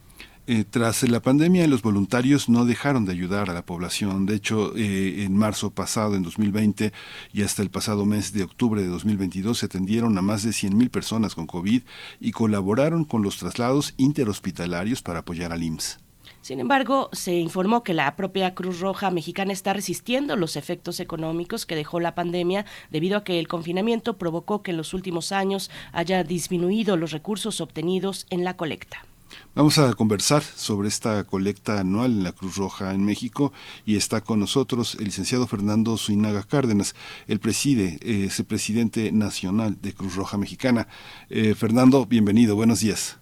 Eh, 0.47 0.65
tras 0.67 1.07
la 1.07 1.21
pandemia, 1.21 1.67
los 1.67 1.83
voluntarios 1.83 2.49
no 2.49 2.65
dejaron 2.65 3.05
de 3.05 3.11
ayudar 3.11 3.51
a 3.51 3.53
la 3.53 3.67
población. 3.67 4.25
De 4.25 4.33
hecho, 4.33 4.75
en 4.75 5.37
marzo 5.37 5.69
pasado, 5.69 6.15
en 6.15 6.23
2020, 6.23 6.91
y 7.31 7.43
hasta 7.43 7.61
el 7.61 7.69
pasado 7.69 8.07
mes 8.07 8.33
de 8.33 8.41
octubre 8.41 8.81
de 8.81 8.87
2022, 8.87 9.59
se 9.59 9.67
atendieron 9.67 10.17
a 10.17 10.23
más 10.23 10.41
de 10.41 10.49
100.000 10.49 10.89
personas 10.89 11.35
con 11.35 11.45
COVID 11.45 11.83
y 12.19 12.31
colaboraron 12.31 13.05
con 13.05 13.21
los 13.21 13.37
traslados 13.37 13.93
interhospitalarios 13.97 15.03
para 15.03 15.19
apoyar 15.19 15.51
al 15.51 15.61
IMSS. 15.61 15.99
Sin 16.49 16.59
embargo, 16.59 17.11
se 17.13 17.35
informó 17.35 17.83
que 17.83 17.93
la 17.93 18.15
propia 18.15 18.55
Cruz 18.55 18.79
Roja 18.79 19.11
mexicana 19.11 19.53
está 19.53 19.71
resistiendo 19.71 20.35
los 20.35 20.55
efectos 20.55 20.99
económicos 20.99 21.67
que 21.67 21.75
dejó 21.75 21.99
la 21.99 22.15
pandemia 22.15 22.65
debido 22.89 23.17
a 23.17 23.23
que 23.23 23.37
el 23.39 23.47
confinamiento 23.47 24.17
provocó 24.17 24.63
que 24.63 24.71
en 24.71 24.77
los 24.77 24.95
últimos 24.95 25.31
años 25.31 25.69
haya 25.91 26.23
disminuido 26.23 26.97
los 26.97 27.11
recursos 27.11 27.61
obtenidos 27.61 28.25
en 28.31 28.43
la 28.43 28.57
colecta. 28.57 29.05
Vamos 29.53 29.77
a 29.77 29.93
conversar 29.93 30.41
sobre 30.41 30.87
esta 30.87 31.23
colecta 31.23 31.81
anual 31.81 32.13
en 32.13 32.23
la 32.23 32.31
Cruz 32.31 32.55
Roja 32.55 32.95
en 32.95 33.05
México 33.05 33.53
y 33.85 33.95
está 33.95 34.21
con 34.21 34.39
nosotros 34.39 34.95
el 34.95 35.05
licenciado 35.05 35.45
Fernando 35.45 35.97
Suinaga 35.97 36.41
Cárdenas. 36.41 36.95
Él 37.27 37.39
preside, 37.39 37.99
eh, 38.01 38.25
es 38.25 38.39
el 38.39 38.45
presidente 38.45 39.11
nacional 39.11 39.77
de 39.79 39.93
Cruz 39.93 40.15
Roja 40.15 40.39
Mexicana. 40.39 40.87
Eh, 41.29 41.53
Fernando, 41.53 42.07
bienvenido, 42.07 42.55
buenos 42.55 42.79
días. 42.79 43.19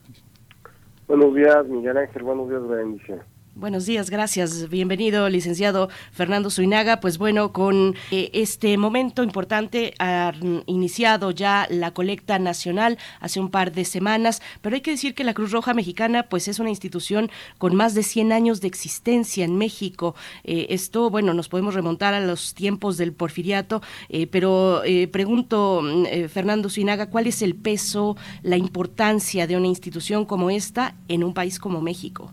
Buenos 1.08 1.34
días, 1.36 1.66
Miguel 1.68 1.98
Ángel. 1.98 2.24
Buenos 2.24 2.50
días, 2.50 2.68
bendición. 2.68 3.22
Buenos 3.60 3.88
días, 3.88 4.12
gracias. 4.12 4.70
Bienvenido, 4.70 5.28
licenciado 5.30 5.90
Fernando 6.12 6.52
Zuinaga. 6.52 7.00
Pues 7.00 7.18
bueno, 7.18 7.54
con 7.54 7.96
eh, 8.12 8.30
este 8.34 8.78
momento 8.78 9.24
importante 9.24 9.96
ha 9.98 10.32
iniciado 10.68 11.32
ya 11.32 11.66
la 11.72 11.90
colecta 11.90 12.38
nacional 12.38 13.00
hace 13.20 13.40
un 13.40 13.50
par 13.50 13.72
de 13.72 13.84
semanas, 13.84 14.44
pero 14.62 14.76
hay 14.76 14.82
que 14.82 14.92
decir 14.92 15.16
que 15.16 15.24
la 15.24 15.34
Cruz 15.34 15.52
Roja 15.52 15.74
Mexicana 15.74 16.30
pues 16.30 16.48
es 16.48 16.60
una 16.60 16.70
institución 16.70 17.32
con 17.58 17.76
más 17.76 17.96
de 17.96 18.04
100 18.04 18.32
años 18.32 18.62
de 18.62 18.68
existencia 18.68 19.44
en 19.44 19.58
México. 19.58 20.14
Eh, 20.44 20.68
esto, 20.70 21.10
bueno, 21.10 21.34
nos 21.34 21.50
podemos 21.50 21.74
remontar 21.74 22.14
a 22.14 22.20
los 22.20 22.54
tiempos 22.54 22.96
del 22.98 23.12
porfiriato, 23.12 23.82
eh, 24.10 24.28
pero 24.28 24.84
pregunto, 25.12 25.82
Fernando 26.30 26.70
Zuinaga, 26.70 27.10
¿cuál 27.10 27.26
es 27.26 27.42
el 27.42 27.56
peso, 27.56 28.18
la 28.44 28.58
importancia 28.58 29.48
de 29.48 29.58
una 29.58 29.66
institución 29.66 30.26
como 30.26 30.52
esta 30.52 30.96
en 31.08 31.24
un 31.24 31.34
país 31.34 31.58
como 31.58 31.82
México? 31.82 32.32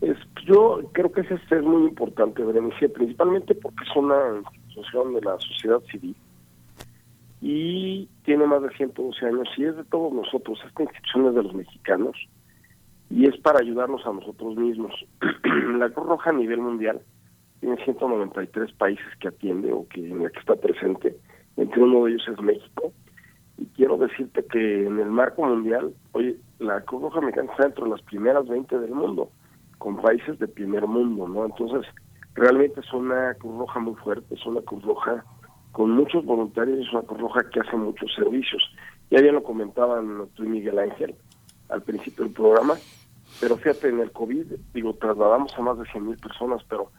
Es, 0.00 0.16
yo 0.46 0.80
creo 0.92 1.10
que 1.10 1.22
ese 1.22 1.34
es 1.34 1.62
muy 1.62 1.88
importante, 1.88 2.44
Berenice, 2.44 2.88
principalmente 2.88 3.54
porque 3.54 3.84
es 3.84 3.96
una 3.96 4.38
institución 4.38 5.14
de 5.14 5.20
la 5.22 5.38
sociedad 5.40 5.80
civil 5.90 6.14
y 7.40 8.08
tiene 8.24 8.46
más 8.46 8.62
de 8.62 8.70
112 8.70 9.26
años 9.26 9.48
y 9.56 9.64
es 9.64 9.76
de 9.76 9.84
todos 9.84 10.12
nosotros. 10.12 10.58
Esta 10.66 10.82
institución 10.82 11.26
es 11.26 11.34
de 11.34 11.42
los 11.42 11.54
mexicanos 11.54 12.16
y 13.10 13.26
es 13.26 13.36
para 13.38 13.60
ayudarnos 13.60 14.04
a 14.06 14.12
nosotros 14.12 14.56
mismos. 14.56 14.92
la 15.78 15.90
Cruz 15.90 16.06
Roja 16.06 16.30
a 16.30 16.34
nivel 16.34 16.60
mundial 16.60 17.00
tiene 17.60 17.76
193 17.84 18.72
países 18.72 19.06
que 19.20 19.28
atiende 19.28 19.72
o 19.72 19.86
que 19.88 20.00
en 20.00 20.22
la 20.22 20.30
que 20.30 20.40
está 20.40 20.56
presente. 20.56 21.16
Entre 21.56 21.82
uno 21.82 22.04
de 22.04 22.12
ellos 22.12 22.28
es 22.28 22.40
México. 22.40 22.92
Y 23.56 23.66
quiero 23.66 23.96
decirte 23.96 24.44
que 24.44 24.86
en 24.86 25.00
el 25.00 25.10
marco 25.10 25.44
mundial, 25.44 25.92
oye, 26.12 26.36
la 26.60 26.80
Cruz 26.82 27.02
Roja 27.02 27.20
Mexicana 27.20 27.50
está 27.50 27.64
dentro 27.64 27.84
de 27.84 27.90
las 27.90 28.02
primeras 28.02 28.46
20 28.46 28.78
del 28.78 28.92
mundo 28.92 29.30
con 29.78 30.00
países 30.00 30.38
de 30.38 30.48
primer 30.48 30.86
mundo, 30.86 31.28
¿no? 31.28 31.46
Entonces, 31.46 31.86
realmente 32.34 32.80
es 32.80 32.92
una 32.92 33.34
Cruz 33.34 33.58
Roja 33.58 33.80
muy 33.80 33.94
fuerte, 33.96 34.34
es 34.34 34.44
una 34.46 34.60
Cruz 34.62 34.82
Roja 34.82 35.24
con 35.72 35.90
muchos 35.90 36.24
voluntarios, 36.24 36.80
es 36.80 36.92
una 36.92 37.02
Cruz 37.02 37.20
Roja 37.20 37.48
que 37.50 37.60
hace 37.60 37.76
muchos 37.76 38.12
servicios. 38.14 38.62
Ya 39.10 39.20
bien 39.20 39.34
lo 39.34 39.42
comentaban 39.42 40.28
tú 40.34 40.44
y 40.44 40.48
Miguel 40.48 40.78
Ángel 40.78 41.14
al 41.68 41.82
principio 41.82 42.24
del 42.24 42.32
programa, 42.32 42.74
pero 43.40 43.56
fíjate, 43.56 43.88
en 43.88 44.00
el 44.00 44.10
COVID, 44.10 44.46
digo, 44.74 44.94
trasladamos 44.94 45.56
a 45.56 45.62
más 45.62 45.78
de 45.78 45.84
100 45.86 46.06
mil 46.06 46.16
personas, 46.16 46.62
pero 46.68 46.90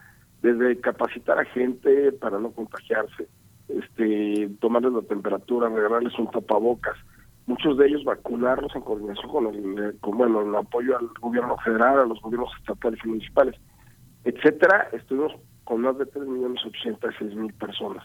desde 0.41 0.79
capacitar 0.79 1.39
a 1.39 1.45
gente 1.45 2.11
para 2.13 2.39
no 2.39 2.51
contagiarse, 2.51 3.27
este, 3.67 4.49
tomarles 4.59 4.93
la 4.93 5.01
temperatura, 5.01 5.69
regalarles 5.69 6.17
un 6.17 6.31
tapabocas, 6.31 6.95
muchos 7.49 7.77
de 7.77 7.87
ellos 7.87 8.03
vacunarlos 8.03 8.73
en 8.75 8.81
coordinación 8.81 9.27
con 9.27 9.47
el 9.47 9.99
con, 9.99 10.17
bueno 10.17 10.41
el 10.41 10.55
apoyo 10.55 10.95
al 10.95 11.07
gobierno 11.19 11.57
federal 11.57 11.99
a 11.99 12.05
los 12.05 12.21
gobiernos 12.21 12.51
estatales 12.59 12.99
y 13.03 13.07
municipales 13.07 13.55
etcétera 14.23 14.89
estuvimos 14.93 15.33
con 15.63 15.81
más 15.81 15.97
de 15.97 16.05
tres 16.05 16.27
millones 16.27 16.63
ochenta 16.63 17.09
mil 17.35 17.51
personas. 17.53 18.03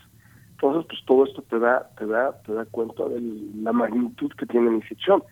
Entonces 0.53 0.87
pues 0.89 1.01
todo 1.05 1.27
esto 1.27 1.43
te 1.43 1.59
da 1.59 1.91
te 1.99 2.07
da 2.07 2.41
te 2.43 2.55
da 2.55 2.65
cuenta 2.65 3.05
de 3.05 3.21
la 3.57 3.73
magnitud 3.73 4.33
que 4.33 4.47
tiene 4.47 4.71
la 4.71 4.77
institución. 4.77 5.23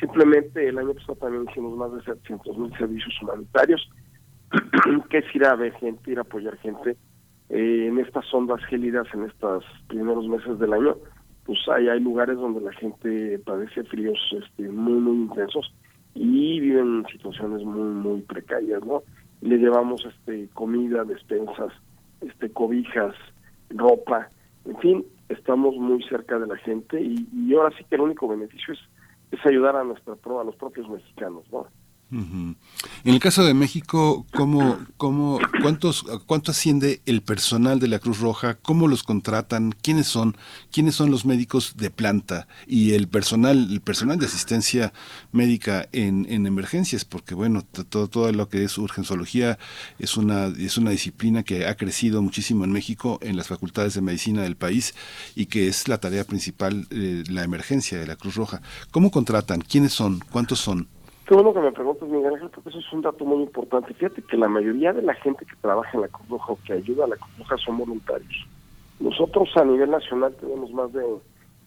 Simplemente 0.00 0.66
el 0.66 0.78
año 0.78 0.94
pasado 0.94 1.16
también 1.16 1.46
hicimos 1.50 1.76
más 1.76 1.92
de 1.92 2.02
700 2.04 2.56
mil 2.56 2.72
servicios 2.78 3.14
humanitarios 3.20 3.90
que 5.10 5.18
es 5.18 5.34
ir 5.34 5.44
a 5.44 5.56
ver 5.56 5.74
gente 5.74 6.10
ir 6.10 6.18
a 6.18 6.22
apoyar 6.22 6.56
gente 6.58 6.96
eh, 7.50 7.86
en 7.88 7.98
estas 7.98 8.32
ondas 8.32 8.64
gélidas 8.64 9.06
en 9.12 9.24
estos 9.24 9.62
primeros 9.88 10.26
meses 10.26 10.58
del 10.58 10.72
año 10.72 10.96
pues 11.48 11.60
hay, 11.66 11.98
lugares 11.98 12.36
donde 12.36 12.60
la 12.60 12.72
gente 12.74 13.38
padece 13.38 13.82
fríos 13.84 14.18
este, 14.38 14.68
muy, 14.68 15.00
muy 15.00 15.16
intensos 15.16 15.72
y 16.14 16.60
viven 16.60 17.06
situaciones 17.10 17.64
muy, 17.64 17.88
muy 17.88 18.20
precarias, 18.20 18.84
¿no? 18.84 19.02
Le 19.40 19.56
llevamos 19.56 20.04
este 20.04 20.50
comida, 20.52 21.04
despensas, 21.04 21.72
este 22.20 22.50
cobijas, 22.50 23.14
ropa, 23.70 24.28
en 24.66 24.76
fin, 24.76 25.04
estamos 25.30 25.74
muy 25.76 26.02
cerca 26.02 26.38
de 26.38 26.48
la 26.48 26.56
gente 26.58 27.00
y, 27.00 27.26
y 27.32 27.54
ahora 27.54 27.74
sí 27.78 27.84
que 27.88 27.94
el 27.94 28.02
único 28.02 28.28
beneficio 28.28 28.74
es, 28.74 28.80
es 29.30 29.46
ayudar 29.46 29.74
a 29.74 29.84
nuestra 29.84 30.12
a 30.12 30.44
los 30.44 30.56
propios 30.56 30.86
mexicanos, 30.90 31.44
¿no? 31.50 31.66
En 32.10 32.56
el 33.04 33.20
caso 33.20 33.44
de 33.44 33.52
México, 33.52 34.24
¿cómo, 34.32 34.78
cómo, 34.96 35.38
cuántos, 35.60 36.04
¿cuánto 36.24 36.52
asciende 36.52 37.02
el 37.04 37.20
personal 37.20 37.80
de 37.80 37.88
la 37.88 37.98
Cruz 37.98 38.20
Roja? 38.20 38.54
¿Cómo 38.54 38.88
los 38.88 39.02
contratan? 39.02 39.74
¿Quiénes 39.82 40.06
son? 40.06 40.34
¿Quiénes 40.72 40.94
son 40.94 41.10
los 41.10 41.26
médicos 41.26 41.74
de 41.76 41.90
planta? 41.90 42.48
Y 42.66 42.92
el 42.92 43.08
personal, 43.08 43.68
el 43.70 43.82
personal 43.82 44.18
de 44.18 44.24
asistencia 44.24 44.94
médica 45.32 45.86
en, 45.92 46.26
en 46.30 46.46
emergencias, 46.46 47.04
porque 47.04 47.34
bueno, 47.34 47.62
todo, 47.62 48.32
lo 48.32 48.48
que 48.48 48.64
es 48.64 48.78
urgenciología 48.78 49.58
es 49.98 50.16
una, 50.16 50.46
es 50.46 50.78
una 50.78 50.90
disciplina 50.90 51.42
que 51.42 51.66
ha 51.66 51.76
crecido 51.76 52.22
muchísimo 52.22 52.64
en 52.64 52.72
México, 52.72 53.18
en 53.20 53.36
las 53.36 53.48
facultades 53.48 53.92
de 53.92 54.00
medicina 54.00 54.42
del 54.42 54.56
país, 54.56 54.94
y 55.34 55.46
que 55.46 55.68
es 55.68 55.88
la 55.88 55.98
tarea 55.98 56.24
principal, 56.24 56.86
eh, 56.90 57.24
la 57.28 57.44
emergencia 57.44 57.98
de 57.98 58.06
la 58.06 58.16
Cruz 58.16 58.34
Roja. 58.36 58.62
¿Cómo 58.90 59.10
contratan? 59.10 59.60
¿Quiénes 59.60 59.92
son? 59.92 60.20
¿Cuántos 60.30 60.58
son? 60.60 60.88
Qué 61.28 61.34
bueno 61.34 61.52
que 61.52 61.60
me 61.60 61.72
preguntes, 61.72 62.08
Miguel 62.08 62.32
Ángel, 62.32 62.48
porque 62.48 62.70
eso 62.70 62.78
es 62.78 62.90
un 62.90 63.02
dato 63.02 63.22
muy 63.26 63.42
importante. 63.42 63.92
Fíjate 63.92 64.22
que 64.22 64.38
la 64.38 64.48
mayoría 64.48 64.94
de 64.94 65.02
la 65.02 65.12
gente 65.12 65.44
que 65.44 65.56
trabaja 65.60 65.90
en 65.92 66.00
la 66.00 66.08
Cruz 66.08 66.26
Roja 66.30 66.52
o 66.54 66.58
que 66.64 66.72
ayuda 66.72 67.04
a 67.04 67.08
la 67.08 67.16
Cruz 67.16 67.38
Roja 67.40 67.58
son 67.58 67.76
voluntarios. 67.76 68.46
Nosotros 68.98 69.50
a 69.56 69.64
nivel 69.66 69.90
nacional 69.90 70.34
tenemos 70.40 70.72
más 70.72 70.90
de 70.94 71.04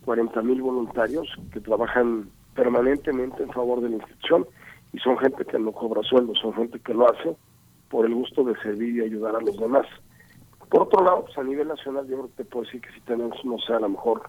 40 0.03 0.41
mil 0.41 0.63
voluntarios 0.63 1.27
que 1.53 1.59
trabajan 1.59 2.27
permanentemente 2.55 3.43
en 3.43 3.51
favor 3.51 3.81
de 3.81 3.89
la 3.89 3.97
institución 3.97 4.47
y 4.93 4.97
son 4.97 5.19
gente 5.19 5.45
que 5.45 5.59
no 5.59 5.73
cobra 5.73 6.01
sueldo, 6.01 6.33
son 6.33 6.55
gente 6.55 6.79
que 6.79 6.95
lo 6.95 7.07
hace 7.07 7.35
por 7.91 8.07
el 8.07 8.15
gusto 8.15 8.43
de 8.43 8.55
servir 8.63 8.95
y 8.95 9.01
ayudar 9.01 9.35
a 9.35 9.41
los 9.41 9.59
demás. 9.59 9.85
Por 10.71 10.81
otro 10.81 11.03
lado, 11.03 11.25
pues 11.25 11.37
a 11.37 11.43
nivel 11.43 11.67
nacional 11.67 12.07
yo 12.07 12.15
creo 12.15 12.27
que 12.29 12.43
te 12.43 12.45
puedo 12.45 12.65
decir 12.65 12.81
que 12.81 12.91
si 12.93 13.01
tenemos, 13.01 13.37
no 13.45 13.59
sé, 13.59 13.73
a 13.73 13.79
lo 13.79 13.89
mejor 13.89 14.23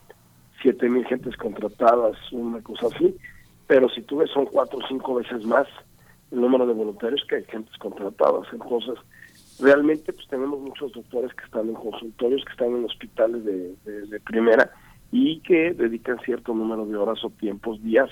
siete 0.61 0.91
mil 0.91 1.07
gentes 1.07 1.39
contratadas, 1.39 2.19
una 2.33 2.61
cosa 2.61 2.89
así, 2.89 3.17
pero 3.67 3.89
si 3.89 4.03
tú 4.03 4.19
ves 4.19 4.31
son 4.31 4.47
cuatro 4.47 4.79
o 4.79 4.89
cinco 4.89 5.15
veces 5.15 5.45
más 5.45 5.67
el 6.33 6.41
número 6.41 6.67
de 6.67 6.73
voluntarios 6.73 7.25
que 7.29 7.37
hay 7.37 7.45
gentes 7.45 7.77
contratadas. 7.79 8.47
Entonces, 8.53 8.95
realmente 9.61 10.13
pues 10.13 10.27
tenemos 10.29 10.61
muchos 10.61 10.93
doctores 10.93 11.33
que 11.35 11.45
están 11.45 11.69
en 11.69 11.75
consultorios, 11.75 12.45
que 12.45 12.53
están 12.53 12.75
en 12.75 12.85
hospitales 12.85 13.45
de, 13.45 14.21
primera 14.27 14.71
y 15.11 15.41
que 15.41 15.75
dedican 15.75 16.19
cierto 16.21 16.55
número 16.55 16.87
de 16.87 16.97
horas 16.97 17.23
o 17.25 17.31
tiempos, 17.31 17.83
días 17.83 18.11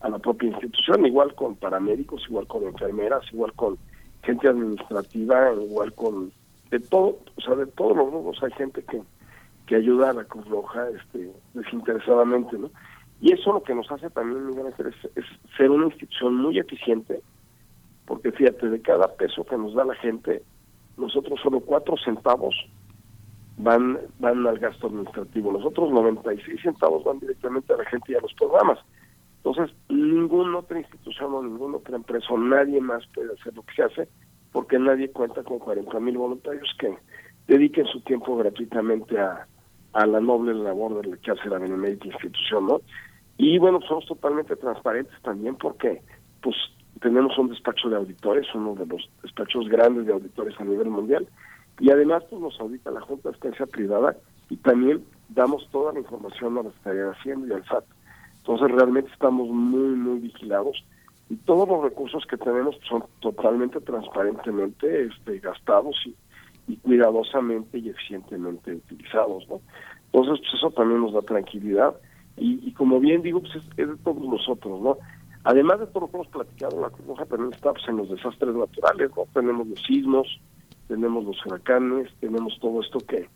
a 0.00 0.08
la 0.08 0.18
propia 0.18 0.48
institución, 0.48 1.06
igual 1.06 1.34
con 1.34 1.54
paramédicos, 1.54 2.24
igual 2.28 2.48
con 2.48 2.64
enfermeras, 2.64 3.22
igual 3.32 3.52
con 3.52 3.78
gente 4.24 4.48
administrativa, 4.48 5.52
igual 5.54 5.92
con 5.94 6.32
de 6.70 6.80
todo, 6.80 7.18
o 7.36 7.40
sea, 7.42 7.54
de 7.54 7.66
todos 7.66 7.96
los 7.96 8.10
grupos 8.10 8.42
hay 8.42 8.50
gente 8.52 8.82
que, 8.82 9.02
que 9.66 9.76
ayuda 9.76 10.10
a 10.10 10.14
la 10.14 10.24
Cruz 10.24 10.48
Roja 10.48 10.88
este, 10.88 11.30
desinteresadamente, 11.54 12.58
¿no? 12.58 12.70
Y 13.22 13.32
eso 13.32 13.52
lo 13.52 13.62
que 13.62 13.72
nos 13.72 13.90
hace 13.92 14.10
también, 14.10 14.48
Miguel 14.48 14.66
es, 14.66 15.24
ser 15.56 15.70
una 15.70 15.86
institución 15.86 16.34
muy 16.34 16.58
eficiente, 16.58 17.22
porque 18.04 18.32
fíjate, 18.32 18.68
de 18.68 18.82
cada 18.82 19.14
peso 19.14 19.44
que 19.44 19.56
nos 19.56 19.74
da 19.74 19.84
la 19.84 19.94
gente, 19.94 20.42
nosotros 20.96 21.38
solo 21.40 21.60
cuatro 21.60 21.94
centavos 22.04 22.54
van 23.58 24.00
van 24.18 24.44
al 24.44 24.58
gasto 24.58 24.88
administrativo, 24.88 25.52
los 25.52 25.64
otros 25.64 25.92
96 25.92 26.62
centavos 26.62 27.04
van 27.04 27.20
directamente 27.20 27.72
a 27.72 27.76
la 27.76 27.84
gente 27.84 28.10
y 28.10 28.16
a 28.16 28.20
los 28.20 28.34
programas. 28.34 28.80
Entonces, 29.36 29.72
ninguna 29.88 30.58
otra 30.58 30.80
institución 30.80 31.32
o 31.32 31.42
ninguna 31.44 31.76
otra 31.76 31.94
empresa 31.94 32.26
o 32.30 32.38
nadie 32.38 32.80
más 32.80 33.06
puede 33.14 33.32
hacer 33.34 33.54
lo 33.54 33.62
que 33.62 33.74
se 33.74 33.82
hace 33.84 34.08
porque 34.50 34.80
nadie 34.80 35.12
cuenta 35.12 35.44
con 35.44 35.60
40 35.60 36.00
mil 36.00 36.18
voluntarios 36.18 36.68
que 36.76 36.92
dediquen 37.46 37.86
su 37.86 38.00
tiempo 38.00 38.36
gratuitamente 38.36 39.16
a, 39.16 39.46
a 39.92 40.06
la 40.06 40.20
noble 40.20 40.54
labor 40.54 41.00
de 41.00 41.10
la 41.10 41.16
que 41.18 41.30
hace 41.30 41.48
la 41.48 41.58
Benemérita 41.58 42.06
institución, 42.06 42.66
¿no? 42.66 42.80
Y 43.38 43.58
bueno, 43.58 43.80
somos 43.88 44.06
totalmente 44.06 44.56
transparentes 44.56 45.20
también 45.22 45.56
porque 45.56 46.02
pues 46.42 46.56
tenemos 47.00 47.36
un 47.38 47.48
despacho 47.48 47.88
de 47.88 47.96
auditores, 47.96 48.46
uno 48.54 48.74
de 48.74 48.86
los 48.86 49.08
despachos 49.22 49.68
grandes 49.68 50.06
de 50.06 50.12
auditores 50.12 50.58
a 50.60 50.64
nivel 50.64 50.88
mundial, 50.88 51.26
y 51.80 51.90
además 51.90 52.22
pues 52.30 52.40
nos 52.40 52.58
audita 52.60 52.90
la 52.90 53.00
Junta 53.00 53.30
de 53.30 53.34
Estancia 53.34 53.66
Privada 53.66 54.16
y 54.50 54.56
también 54.56 55.04
damos 55.30 55.66
toda 55.70 55.92
la 55.92 56.00
información 56.00 56.58
a 56.58 56.62
la 56.62 56.70
Secretaría 56.70 57.04
de 57.04 57.10
Hacienda 57.12 57.46
y 57.48 57.52
al 57.52 57.64
SAT. 57.64 57.84
Entonces 58.38 58.70
realmente 58.70 59.10
estamos 59.12 59.48
muy, 59.48 59.96
muy 59.96 60.20
vigilados 60.20 60.84
y 61.30 61.36
todos 61.36 61.68
los 61.68 61.82
recursos 61.82 62.24
que 62.26 62.36
tenemos 62.36 62.76
son 62.88 63.04
totalmente 63.20 63.80
transparentemente 63.80 65.04
este, 65.04 65.38
gastados 65.38 65.96
y, 66.06 66.76
cuidadosamente 66.76 67.78
y 67.78 67.88
eficientemente 67.88 68.74
utilizados. 68.74 69.48
¿no? 69.48 69.60
Entonces 70.12 70.40
pues 70.40 70.54
eso 70.54 70.70
también 70.70 71.00
nos 71.00 71.14
da 71.14 71.22
tranquilidad 71.22 71.94
y, 72.36 72.72
como 72.72 72.98
bien 72.98 73.22
digo, 73.22 73.40
pues 73.40 73.56
es, 73.56 73.76
de 73.76 73.96
todos 74.02 74.22
nosotros. 74.22 74.80
¿no? 74.80 74.98
Además 75.44 75.80
de 75.80 75.86
todo 75.86 76.00
lo 76.00 76.10
que 76.10 76.16
hemos 76.16 76.28
platicado, 76.28 76.80
la 76.80 76.90
Cruz 76.90 77.06
Roja 77.06 77.26
también 77.26 77.52
está 77.52 77.72
pues, 77.72 77.86
en 77.88 77.96
los 77.98 78.08
desastres 78.08 78.54
naturales, 78.54 79.10
¿no? 79.16 79.26
tenemos 79.32 79.66
los 79.66 79.80
sismos, 79.82 80.40
tenemos 80.88 81.24
los 81.24 81.46
huracanes, 81.46 82.10
tenemos 82.20 82.58
todo 82.60 82.80
esto 82.80 82.98
que, 83.00 83.28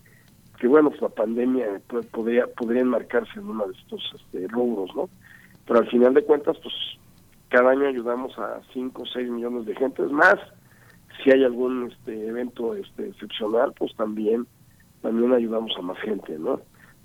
que 0.58 0.68
bueno, 0.68 0.90
pues 0.90 1.02
la 1.02 1.08
pandemia 1.08 1.80
podría, 2.10 2.46
podría 2.46 2.82
enmarcarse 2.82 3.38
en 3.38 3.48
uno 3.48 3.66
de 3.66 3.74
estos 3.74 4.02
este, 4.14 4.48
rubros, 4.48 4.94
¿no? 4.94 5.08
Pero 5.66 5.80
al 5.80 5.88
final 5.88 6.14
de 6.14 6.24
cuentas, 6.24 6.56
pues 6.62 6.74
cada 7.48 7.70
año 7.70 7.86
ayudamos 7.86 8.38
a 8.38 8.60
5 8.72 9.02
o 9.02 9.06
6 9.06 9.30
millones 9.30 9.66
de 9.66 9.74
gentes 9.74 10.10
más. 10.10 10.36
Si 11.22 11.30
hay 11.30 11.44
algún 11.44 11.90
este 11.90 12.28
evento 12.28 12.74
este 12.74 13.08
excepcional, 13.08 13.72
pues 13.78 13.94
también 13.96 14.46
también 15.02 15.32
ayudamos 15.32 15.72
a 15.78 15.82
más 15.82 15.98
gente, 15.98 16.38
¿no? 16.38 16.60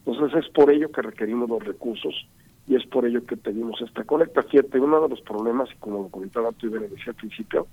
Entonces 0.06 0.46
es 0.46 0.50
por 0.52 0.72
ello 0.72 0.92
que 0.92 1.02
requerimos 1.02 1.50
los 1.50 1.64
recursos 1.64 2.28
y 2.68 2.76
es 2.76 2.86
por 2.88 3.06
ello 3.06 3.26
que 3.26 3.38
pedimos 3.38 3.82
esta 3.82 4.04
colecta. 4.04 4.44
Fíjate, 4.44 4.80
uno 4.80 5.02
de 5.02 5.10
los 5.10 5.22
problemas, 5.22 5.70
y 5.72 5.78
como 5.78 6.04
lo 6.04 6.10
comentaba 6.10 6.52
tú 6.54 6.68
y 6.68 6.70
decía 6.72 7.08
al 7.08 7.16
principio, 7.16 7.68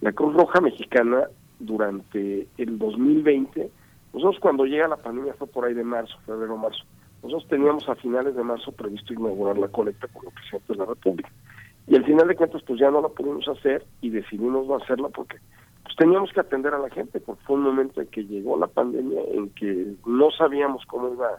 la 0.00 0.12
Cruz 0.12 0.34
Roja 0.34 0.60
Mexicana 0.60 1.24
durante 1.58 2.46
el 2.58 2.78
2020 2.78 3.70
nosotros 4.16 4.40
cuando 4.40 4.64
llega 4.64 4.88
la 4.88 4.96
pandemia 4.96 5.34
fue 5.34 5.46
por 5.46 5.66
ahí 5.66 5.74
de 5.74 5.84
marzo, 5.84 6.16
febrero, 6.24 6.56
marzo. 6.56 6.84
Nosotros 7.22 7.48
teníamos 7.50 7.86
a 7.86 7.96
finales 7.96 8.34
de 8.34 8.42
marzo 8.42 8.72
previsto 8.72 9.12
inaugurar 9.12 9.58
la 9.58 9.68
colecta 9.68 10.08
con 10.08 10.26
el 10.26 10.32
presidente 10.32 10.72
de 10.72 10.78
la 10.78 10.86
República. 10.86 11.30
Y 11.86 11.96
al 11.96 12.04
final 12.06 12.26
de 12.26 12.34
cuentas 12.34 12.62
pues 12.66 12.80
ya 12.80 12.90
no 12.90 13.02
la 13.02 13.08
pudimos 13.08 13.46
hacer 13.46 13.84
y 14.00 14.08
decidimos 14.08 14.66
no 14.66 14.76
hacerla 14.76 15.10
porque 15.10 15.36
pues 15.82 15.94
teníamos 15.96 16.32
que 16.32 16.40
atender 16.40 16.72
a 16.72 16.78
la 16.78 16.88
gente, 16.88 17.20
porque 17.20 17.44
fue 17.44 17.56
un 17.56 17.64
momento 17.64 18.00
en 18.00 18.06
que 18.06 18.24
llegó 18.24 18.58
la 18.58 18.68
pandemia, 18.68 19.20
en 19.32 19.50
que 19.50 19.94
no 20.06 20.30
sabíamos 20.30 20.86
cómo 20.86 21.12
iba 21.12 21.26
a 21.26 21.38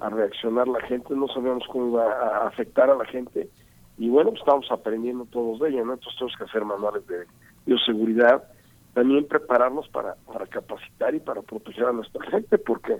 reaccionar 0.00 0.68
la 0.68 0.80
gente, 0.82 1.14
no 1.14 1.28
sabíamos 1.28 1.64
cómo 1.68 1.88
iba 1.88 2.04
a 2.04 2.48
afectar 2.48 2.90
a 2.90 2.96
la 2.96 3.04
gente, 3.06 3.48
y 3.96 4.08
bueno, 4.08 4.30
pues 4.30 4.40
estábamos 4.40 4.70
aprendiendo 4.70 5.24
todos 5.26 5.60
de 5.60 5.70
ella, 5.70 5.84
¿no? 5.84 5.94
Entonces 5.94 6.18
tenemos 6.18 6.36
que 6.36 6.44
hacer 6.44 6.64
manuales 6.64 7.06
de 7.06 7.26
bioseguridad, 7.64 8.44
también 8.92 9.26
prepararnos 9.26 9.88
para, 9.88 10.14
para 10.26 10.46
capacitar 10.46 11.14
y 11.14 11.20
para 11.20 11.42
proteger 11.42 11.86
a 11.86 11.92
nuestra 11.92 12.24
gente, 12.30 12.58
porque 12.58 12.98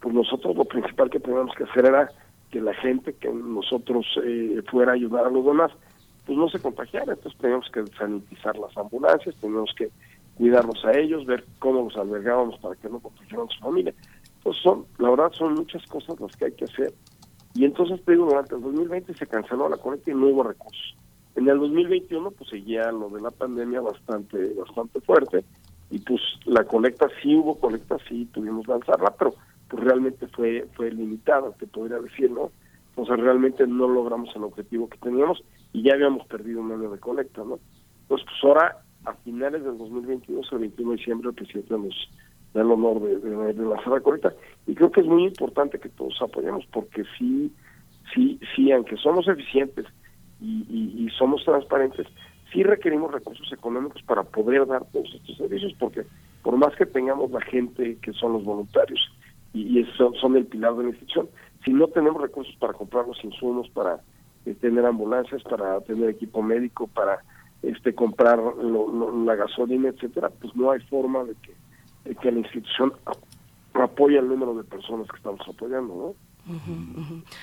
pues 0.00 0.14
nosotros 0.14 0.56
lo 0.56 0.64
principal 0.64 1.10
que 1.10 1.20
teníamos 1.20 1.54
que 1.56 1.64
hacer 1.64 1.86
era 1.86 2.10
que 2.50 2.60
la 2.60 2.74
gente 2.74 3.14
que 3.14 3.28
nosotros 3.30 4.06
eh, 4.24 4.62
fuera 4.70 4.92
a 4.92 4.94
ayudar 4.94 5.26
a 5.26 5.30
los 5.30 5.44
demás, 5.44 5.72
pues 6.26 6.38
no 6.38 6.48
se 6.48 6.60
contagiara, 6.60 7.12
entonces 7.12 7.40
teníamos 7.40 7.68
que 7.70 7.84
sanitizar 7.98 8.56
las 8.56 8.76
ambulancias, 8.76 9.34
teníamos 9.40 9.74
que 9.76 9.90
cuidarnos 10.36 10.84
a 10.84 10.92
ellos, 10.92 11.26
ver 11.26 11.44
cómo 11.58 11.84
los 11.84 11.96
albergábamos 11.96 12.58
para 12.58 12.76
que 12.76 12.88
no 12.88 13.00
contagiaran 13.00 13.46
a 13.46 13.54
su 13.54 13.60
familia. 13.60 13.94
Pues 14.44 14.56
son, 14.58 14.86
la 14.98 15.10
verdad 15.10 15.32
son 15.32 15.54
muchas 15.54 15.84
cosas 15.86 16.20
las 16.20 16.36
que 16.36 16.44
hay 16.44 16.52
que 16.52 16.66
hacer. 16.66 16.94
Y 17.54 17.64
entonces 17.64 18.04
te 18.04 18.12
digo, 18.12 18.26
durante 18.26 18.54
el 18.54 18.62
2020 18.62 19.14
se 19.14 19.26
canceló 19.26 19.68
la 19.68 19.78
colecta 19.78 20.10
y 20.10 20.14
no 20.14 20.28
hubo 20.28 20.44
recursos. 20.44 20.96
En 21.34 21.48
el 21.48 21.58
2021 21.58 22.30
pues 22.30 22.50
seguía 22.50 22.92
lo 22.92 23.08
de 23.10 23.20
la 23.20 23.30
pandemia 23.30 23.80
bastante 23.80 24.54
bastante 24.54 25.00
fuerte 25.00 25.44
y 25.90 25.98
pues 25.98 26.20
la 26.44 26.64
colecta 26.64 27.08
sí 27.22 27.34
hubo 27.34 27.58
colecta, 27.58 27.96
sí 28.08 28.28
tuvimos 28.32 28.68
lanzarla, 28.68 29.14
pero 29.18 29.34
pues 29.68 29.82
realmente 29.82 30.28
fue 30.28 30.68
fue 30.74 30.92
limitada, 30.92 31.50
te 31.52 31.66
podría 31.66 31.98
decir, 31.98 32.30
¿no? 32.30 32.50
Entonces 32.90 33.16
realmente 33.18 33.66
no 33.66 33.88
logramos 33.88 34.34
el 34.36 34.44
objetivo 34.44 34.88
que 34.88 34.98
teníamos 34.98 35.42
y 35.72 35.82
ya 35.82 35.94
habíamos 35.94 36.26
perdido 36.26 36.60
un 36.60 36.70
año 36.70 36.90
de 36.90 37.00
colecta, 37.00 37.42
¿no? 37.42 37.58
Entonces 38.02 38.26
pues 38.28 38.44
ahora 38.44 38.84
a 39.04 39.14
finales 39.14 39.64
del 39.64 39.76
2022, 39.76 40.52
el 40.52 40.58
21 40.58 40.90
de 40.90 40.96
diciembre, 40.96 41.28
el 41.28 41.34
presidente 41.34 41.74
nos 41.76 41.94
da 42.54 42.62
el 42.62 42.70
honor 42.70 43.02
de, 43.02 43.18
de 43.18 43.64
la 43.64 44.00
colecta 44.00 44.32
y 44.66 44.74
creo 44.74 44.90
que 44.90 45.00
es 45.00 45.06
muy 45.06 45.24
importante 45.24 45.78
que 45.78 45.90
todos 45.90 46.20
apoyemos 46.22 46.64
porque 46.72 47.04
sí, 47.18 47.52
sí, 48.14 48.40
sí, 48.54 48.72
aunque 48.72 48.96
somos 48.96 49.28
eficientes, 49.28 49.86
y, 50.40 51.08
somos 51.18 51.44
transparentes, 51.44 52.06
sí 52.52 52.62
requerimos 52.62 53.12
recursos 53.12 53.50
económicos 53.52 54.02
para 54.02 54.22
poder 54.22 54.66
dar 54.66 54.84
todos 54.92 55.12
estos 55.14 55.36
servicios, 55.36 55.74
porque 55.78 56.04
por 56.42 56.56
más 56.56 56.74
que 56.76 56.86
tengamos 56.86 57.30
la 57.30 57.40
gente 57.40 57.98
que 58.02 58.12
son 58.12 58.34
los 58.34 58.44
voluntarios 58.44 59.00
y, 59.52 59.78
y 59.78 59.86
son, 59.96 60.36
el 60.36 60.46
pilar 60.46 60.74
de 60.76 60.84
la 60.84 60.88
institución, 60.90 61.28
si 61.64 61.72
no 61.72 61.88
tenemos 61.88 62.20
recursos 62.20 62.54
para 62.56 62.72
comprar 62.72 63.06
los 63.06 63.22
insumos, 63.24 63.68
para 63.70 64.00
eh, 64.44 64.54
tener 64.54 64.84
ambulancias, 64.84 65.42
para 65.44 65.80
tener 65.82 66.10
equipo 66.10 66.42
médico, 66.42 66.88
para 66.88 67.20
este 67.62 67.94
comprar 67.94 68.38
la 68.38 69.34
gasolina, 69.36 69.88
etcétera, 69.88 70.30
pues 70.40 70.54
no 70.54 70.70
hay 70.70 70.80
forma 70.80 71.24
de 71.24 71.34
que, 71.36 71.54
que 72.04 72.30
la 72.30 72.38
institución 72.38 72.92
apoye 73.74 74.18
el 74.18 74.28
número 74.28 74.54
de 74.54 74.64
personas 74.64 75.08
que 75.08 75.16
estamos 75.16 75.40
apoyando, 75.48 75.94
¿no? 75.94 76.14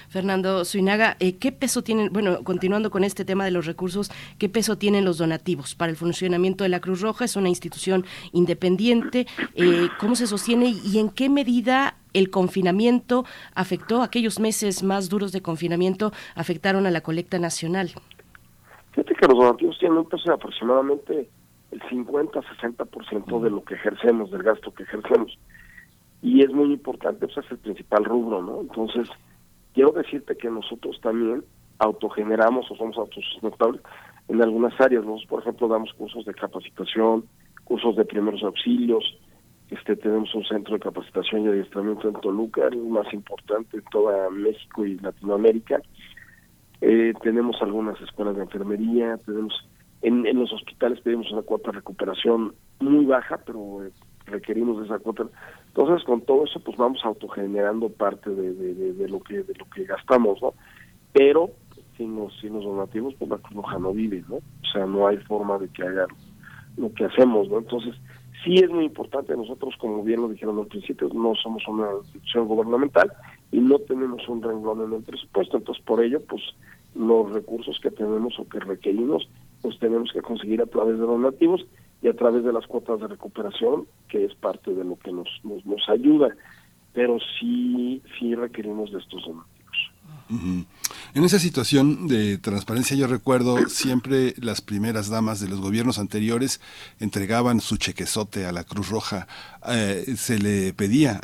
Fernando 0.09 0.63
Suinaga, 0.63 1.17
eh, 1.19 1.37
¿qué 1.37 1.51
peso 1.51 1.83
tienen, 1.83 2.13
bueno, 2.13 2.43
continuando 2.43 2.91
con 2.91 3.03
este 3.03 3.25
tema 3.25 3.45
de 3.45 3.51
los 3.51 3.65
recursos, 3.65 4.11
qué 4.37 4.47
peso 4.47 4.77
tienen 4.77 5.05
los 5.05 5.17
donativos 5.17 5.73
para 5.73 5.89
el 5.89 5.97
funcionamiento 5.97 6.63
de 6.63 6.69
la 6.69 6.79
Cruz 6.79 7.01
Roja? 7.01 7.25
Es 7.25 7.35
una 7.35 7.49
institución 7.49 8.05
independiente, 8.31 9.25
eh, 9.55 9.89
¿cómo 9.99 10.15
se 10.15 10.27
sostiene 10.27 10.75
y 10.85 10.99
en 10.99 11.09
qué 11.09 11.29
medida 11.29 11.95
el 12.13 12.29
confinamiento 12.29 13.25
afectó, 13.55 14.03
aquellos 14.03 14.39
meses 14.39 14.83
más 14.83 15.09
duros 15.09 15.31
de 15.31 15.41
confinamiento 15.41 16.11
afectaron 16.35 16.85
a 16.85 16.91
la 16.91 17.01
colecta 17.01 17.39
nacional? 17.39 17.91
Fíjate 18.91 19.15
que 19.15 19.27
los 19.27 19.37
donativos 19.37 19.79
tienen 19.79 19.97
un 19.97 20.09
peso 20.09 20.25
de 20.25 20.33
aproximadamente 20.35 21.29
el 21.71 21.81
50-60% 21.81 23.41
de 23.41 23.49
lo 23.49 23.63
que 23.63 23.75
ejercemos, 23.75 24.31
del 24.31 24.43
gasto 24.43 24.73
que 24.73 24.83
ejercemos 24.83 25.37
y 26.21 26.43
es 26.43 26.51
muy 26.51 26.71
importante, 26.71 27.27
pues 27.27 27.45
es 27.45 27.51
el 27.51 27.57
principal 27.57 28.05
rubro, 28.05 28.43
¿no? 28.43 28.61
Entonces, 28.61 29.09
quiero 29.73 29.91
decirte 29.91 30.37
que 30.37 30.49
nosotros 30.49 30.99
también 31.01 31.43
autogeneramos 31.79 32.69
o 32.69 32.75
somos 32.75 32.97
autosustentables 32.97 33.81
en 34.27 34.41
algunas 34.41 34.79
áreas. 34.79 35.03
Nosotros, 35.03 35.29
por 35.29 35.41
ejemplo, 35.41 35.67
damos 35.67 35.91
cursos 35.93 36.25
de 36.25 36.33
capacitación, 36.33 37.25
cursos 37.63 37.95
de 37.95 38.05
primeros 38.05 38.43
auxilios, 38.43 39.17
este 39.71 39.95
tenemos 39.95 40.35
un 40.35 40.43
centro 40.43 40.73
de 40.73 40.81
capacitación 40.81 41.45
y 41.45 41.47
adiestramiento 41.47 42.09
en 42.09 42.15
Toluca, 42.15 42.67
el 42.67 42.77
más 42.87 43.11
importante 43.13 43.77
en 43.77 43.83
toda 43.89 44.29
México 44.29 44.85
y 44.85 44.99
Latinoamérica. 44.99 45.81
Eh, 46.81 47.13
tenemos 47.23 47.55
algunas 47.61 47.99
escuelas 48.01 48.35
de 48.35 48.43
enfermería, 48.43 49.17
tenemos 49.25 49.53
En, 50.01 50.25
en 50.25 50.39
los 50.39 50.51
hospitales 50.51 50.99
pedimos 51.01 51.31
una 51.31 51.43
cuota 51.43 51.71
de 51.71 51.77
recuperación 51.77 52.53
muy 52.79 53.05
baja, 53.05 53.39
pero 53.45 53.85
eh, 53.85 53.91
requerimos 54.25 54.79
de 54.79 54.85
esa 54.85 54.99
cuota. 54.99 55.25
Entonces, 55.67 56.03
con 56.05 56.21
todo 56.21 56.45
eso, 56.45 56.59
pues 56.59 56.77
vamos 56.77 57.01
autogenerando 57.03 57.89
parte 57.89 58.29
de, 58.29 58.53
de, 58.53 59.09
lo 59.09 59.19
que 59.21 59.43
de 59.43 59.53
lo 59.55 59.65
que 59.69 59.85
gastamos, 59.85 60.41
¿no? 60.41 60.53
Pero 61.13 61.51
sin 61.97 62.15
los, 62.15 62.37
sin 62.39 62.53
los 62.53 62.63
donativos, 62.63 63.13
pues 63.15 63.29
la 63.29 63.37
Cruz 63.37 63.55
Roja 63.55 63.79
no 63.79 63.93
vive, 63.93 64.23
¿no? 64.27 64.35
O 64.37 64.71
sea, 64.73 64.85
no 64.85 65.07
hay 65.07 65.17
forma 65.17 65.57
de 65.59 65.69
que 65.69 65.83
haga 65.83 66.07
lo 66.77 66.91
que 66.93 67.05
hacemos, 67.05 67.47
¿no? 67.49 67.59
Entonces, 67.59 67.95
sí 68.43 68.55
es 68.55 68.69
muy 68.69 68.85
importante. 68.85 69.35
Nosotros, 69.35 69.75
como 69.79 70.03
bien 70.03 70.21
lo 70.21 70.29
dijeron 70.29 70.59
al 70.59 70.67
principio, 70.67 71.09
no 71.13 71.35
somos 71.35 71.67
una 71.67 71.87
institución 72.03 72.47
gubernamental 72.47 73.11
y 73.51 73.59
no 73.59 73.79
tenemos 73.79 74.27
un 74.27 74.41
renglón 74.41 74.81
en 74.81 74.93
el 74.93 75.03
presupuesto. 75.03 75.57
Entonces, 75.57 75.83
por 75.85 76.03
ello, 76.03 76.21
pues 76.27 76.41
los 76.95 77.31
recursos 77.31 77.79
que 77.81 77.91
tenemos 77.91 78.37
o 78.39 78.47
que 78.47 78.59
requerimos, 78.59 79.27
pues 79.61 79.77
tenemos 79.79 80.11
que 80.11 80.21
conseguir 80.21 80.61
a 80.61 80.65
través 80.65 80.97
de 80.97 81.05
donativos 81.05 81.65
y 82.01 82.07
a 82.07 82.13
través 82.13 82.43
de 82.43 82.53
las 82.53 82.65
cuotas 82.67 82.99
de 82.99 83.07
recuperación, 83.07 83.85
que 84.07 84.25
es 84.25 84.33
parte 84.35 84.73
de 84.73 84.83
lo 84.83 84.97
que 84.97 85.11
nos, 85.11 85.29
nos, 85.43 85.65
nos 85.65 85.87
ayuda. 85.89 86.35
Pero 86.93 87.17
sí, 87.39 88.01
sí 88.19 88.35
requerimos 88.35 88.91
de 88.91 88.99
estos 88.99 89.23
donativos. 89.23 89.61
En 91.13 91.25
esa 91.25 91.39
situación 91.39 92.07
de 92.07 92.37
transparencia 92.37 92.95
yo 92.95 93.05
recuerdo 93.05 93.67
siempre 93.67 94.33
las 94.37 94.61
primeras 94.61 95.09
damas 95.09 95.41
de 95.41 95.49
los 95.49 95.59
gobiernos 95.59 95.99
anteriores 95.99 96.61
entregaban 96.99 97.59
su 97.59 97.75
chequezote 97.75 98.45
a 98.45 98.53
la 98.53 98.63
Cruz 98.63 98.87
Roja. 98.87 99.27
Eh, 99.67 100.15
se 100.17 100.39
le 100.39 100.73
pedía 100.73 101.19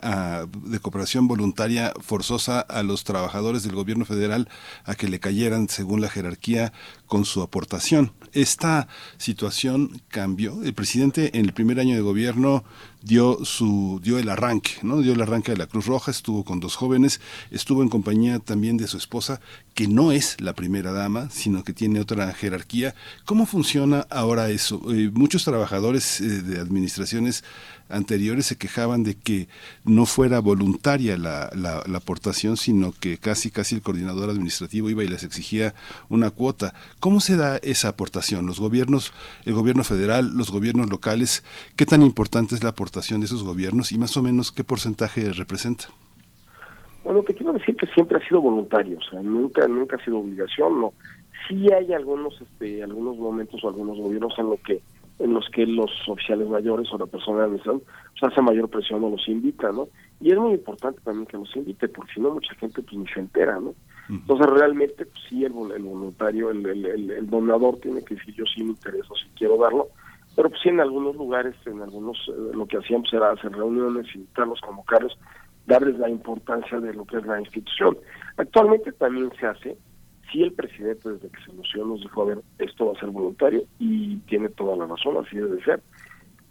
de 0.66 0.80
cooperación 0.80 1.30
voluntaria 1.30 1.94
forzosa 2.02 2.60
a 2.60 2.84
los 2.84 3.06
trabajadores 3.06 3.64
del 3.64 3.76
gobierno 3.76 4.04
federal 4.04 4.50
a 4.84 4.96
que 4.96 5.08
le 5.08 5.22
cayeran 5.22 5.70
según 5.70 6.02
la 6.02 6.10
jerarquía 6.10 6.74
con 7.06 7.24
su 7.24 7.42
aportación. 7.42 8.12
Esta 8.34 8.88
situación 9.18 10.02
cambió. 10.10 10.64
El 10.64 10.74
presidente 10.74 11.38
en 11.38 11.46
el 11.46 11.54
primer 11.54 11.80
año 11.80 11.96
de 11.96 12.02
gobierno 12.02 12.64
dio 13.08 13.46
su 13.46 14.02
dio 14.04 14.20
el 14.20 14.30
arranque, 14.30 14.72
¿no? 14.84 15.02
Dio 15.02 15.14
el 15.14 15.22
arranque 15.22 15.54
de 15.54 15.58
la 15.58 15.68
Cruz 15.68 15.86
Roja, 15.86 16.12
estuvo 16.12 16.44
con 16.44 16.60
dos 16.60 16.76
jóvenes, 16.76 17.22
estuvo 17.52 17.82
en 17.82 17.90
compañía 17.90 18.40
también 18.40 18.76
de 18.76 18.88
su 18.88 18.98
esposa, 18.98 19.40
que 19.74 19.88
no 19.88 20.12
es 20.12 20.40
la 20.42 20.54
primera 20.54 20.92
dama, 20.92 21.30
sino 21.32 21.64
que 21.64 21.74
tiene 21.74 22.02
otra 22.02 22.34
jerarquía. 22.34 22.96
¿Cómo 23.26 23.46
funciona 23.46 24.06
ahora 24.10 24.50
eso? 24.50 24.82
Eh, 24.92 25.10
muchos 25.14 25.46
trabajadores 25.46 26.20
eh, 26.20 26.42
de 26.42 26.60
administraciones 26.60 27.44
anteriores 27.90 28.48
se 28.48 28.58
quejaban 28.58 29.04
de 29.04 29.16
que 29.16 29.48
no 29.86 30.06
fuera 30.06 30.40
voluntaria 30.40 31.16
la, 31.16 31.50
la, 31.56 31.98
aportación, 31.98 32.58
sino 32.58 32.92
que 32.92 33.18
casi 33.18 33.50
casi 33.50 33.76
el 33.76 33.82
coordinador 33.82 34.30
administrativo 34.30 34.90
iba 34.90 35.06
y 35.06 35.08
les 35.08 35.24
exigía 35.24 35.74
una 36.10 36.30
cuota. 36.30 36.74
¿Cómo 37.00 37.22
se 37.22 37.38
da 37.38 37.58
esa 37.64 37.88
aportación? 37.88 38.46
Los 38.46 38.60
gobiernos, 38.60 39.14
el 39.46 39.54
gobierno 39.54 39.86
federal, 39.86 40.34
los 40.36 40.52
gobiernos 40.52 40.90
locales, 40.90 41.44
¿qué 41.78 41.86
tan 41.86 42.02
importante 42.02 42.56
es 42.56 42.64
la 42.64 42.72
aportación 42.72 42.97
de 43.02 43.26
esos 43.26 43.44
gobiernos 43.44 43.92
y 43.92 43.98
más 43.98 44.18
o 44.18 44.24
menos 44.24 44.52
qué 44.52 44.64
porcentaje 44.64 45.32
representa? 45.32 45.86
Bueno, 47.04 47.22
te 47.24 47.34
quiero 47.36 47.54
decir 47.54 47.76
que 47.76 47.86
siempre 47.88 48.18
ha 48.18 48.28
sido 48.28 48.42
voluntario, 48.42 48.98
o 48.98 49.10
sea, 49.10 49.22
nunca, 49.22 49.68
nunca 49.68 49.96
ha 49.96 50.04
sido 50.04 50.20
obligación, 50.20 50.82
no. 50.82 50.94
Sí 51.48 51.72
hay 51.72 51.94
algunos, 51.94 52.42
este, 52.42 52.84
algunos 52.84 53.18
momentos 53.18 53.64
o 53.64 53.70
algunos 53.70 53.98
gobiernos 53.98 54.34
en 54.38 54.50
lo 54.50 54.58
que 54.58 54.82
en 55.20 55.34
los 55.34 55.50
que 55.50 55.66
los 55.66 55.90
oficiales 56.08 56.48
mayores 56.48 56.88
o 56.92 56.98
la 56.98 57.08
persona 57.08 57.40
de 57.40 57.46
administración 57.46 57.82
pues, 58.20 58.32
hace 58.32 58.42
mayor 58.42 58.70
presión 58.70 59.04
o 59.04 59.10
los 59.10 59.28
invita, 59.28 59.72
¿no? 59.72 59.88
Y 60.20 60.32
es 60.32 60.38
muy 60.38 60.54
importante 60.54 61.00
también 61.04 61.26
que 61.26 61.38
los 61.38 61.56
invite, 61.56 61.88
porque 61.88 62.14
si 62.14 62.20
no 62.20 62.34
mucha 62.34 62.54
gente 62.56 62.84
pues 62.84 62.98
ni 62.98 63.08
se 63.08 63.20
entera, 63.22 63.60
¿no? 63.60 63.74
Entonces 64.10 64.46
realmente 64.48 65.06
pues, 65.06 65.24
sí 65.28 65.44
el, 65.44 65.52
voluntario, 65.54 66.52
el, 66.52 66.66
el, 66.66 67.30
donador 67.30 67.78
tiene 67.80 68.04
que 68.04 68.16
decir 68.16 68.36
yo 68.36 68.46
sí 68.46 68.64
me 68.64 68.72
intereso, 68.72 69.16
sí 69.16 69.28
quiero 69.36 69.58
darlo, 69.58 69.88
pero 70.38 70.52
pues 70.52 70.62
sí 70.62 70.70
en 70.70 70.80
algunos 70.80 71.16
lugares, 71.16 71.56
en 71.66 71.82
algunos, 71.82 72.16
eh, 72.28 72.52
lo 72.54 72.68
que 72.68 72.78
hacíamos 72.78 73.12
era 73.12 73.32
hacer 73.32 73.52
reuniones, 73.52 74.06
invitarlos, 74.14 74.62
convocarlos, 74.62 75.18
darles 75.66 75.98
la 75.98 76.12
importancia 76.12 76.80
de 76.80 76.94
lo 76.94 77.06
que 77.06 77.18
es 77.18 77.26
la 77.26 77.40
institución. 77.40 77.98
Actualmente 78.38 78.92
también 78.92 79.32
se 79.40 79.48
hace, 79.48 79.78
si 80.32 80.44
el 80.44 80.54
presidente 80.54 81.10
desde 81.10 81.30
que 81.30 81.44
se 81.44 81.50
anunció 81.50 81.84
nos 81.88 82.02
dijo, 82.02 82.22
a 82.22 82.26
ver, 82.26 82.42
esto 82.60 82.86
va 82.86 82.94
a 82.94 83.00
ser 83.00 83.10
voluntario 83.10 83.64
y 83.80 84.18
tiene 84.28 84.50
toda 84.50 84.78
la 84.78 84.86
razón, 84.86 85.18
así 85.18 85.38
debe 85.38 85.60
ser, 85.64 85.82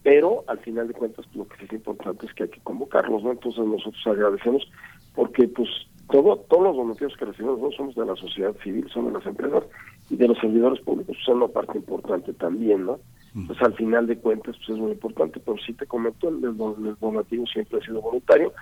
pero 0.02 0.42
al 0.48 0.58
final 0.58 0.88
de 0.88 0.94
cuentas 0.94 1.24
lo 1.36 1.46
que 1.46 1.64
es 1.64 1.72
importante 1.72 2.26
es 2.26 2.34
que 2.34 2.42
hay 2.42 2.50
que 2.50 2.60
convocarlos, 2.62 3.22
¿no? 3.22 3.30
Entonces 3.30 3.64
nosotros 3.64 4.02
agradecemos 4.04 4.68
porque 5.14 5.46
pues 5.46 5.68
todo, 6.10 6.38
todos 6.48 6.64
los 6.64 6.76
donativos 6.76 7.16
que 7.16 7.24
recibimos 7.24 7.60
no 7.60 7.70
somos 7.70 7.94
de 7.94 8.04
la 8.04 8.16
sociedad 8.16 8.56
civil, 8.64 8.88
son 8.92 9.06
de 9.06 9.12
las 9.12 9.26
empresas 9.26 9.62
y 10.10 10.16
de 10.16 10.26
los 10.26 10.38
servidores 10.38 10.80
públicos 10.80 11.16
son 11.24 11.36
una 11.36 11.46
parte 11.46 11.78
importante 11.78 12.32
también, 12.32 12.84
¿no? 12.84 12.98
Pues 13.46 13.60
al 13.60 13.74
final 13.74 14.06
de 14.06 14.16
cuentas 14.16 14.56
pues 14.56 14.70
es 14.70 14.76
muy 14.78 14.92
importante, 14.92 15.40
pero 15.40 15.58
sí 15.58 15.74
te 15.74 15.86
comento, 15.86 16.28
el, 16.30 16.42
el 16.42 16.56
donativo 16.56 17.46
siempre 17.46 17.78
ha 17.78 17.84
sido 17.84 18.00
voluntario, 18.00 18.54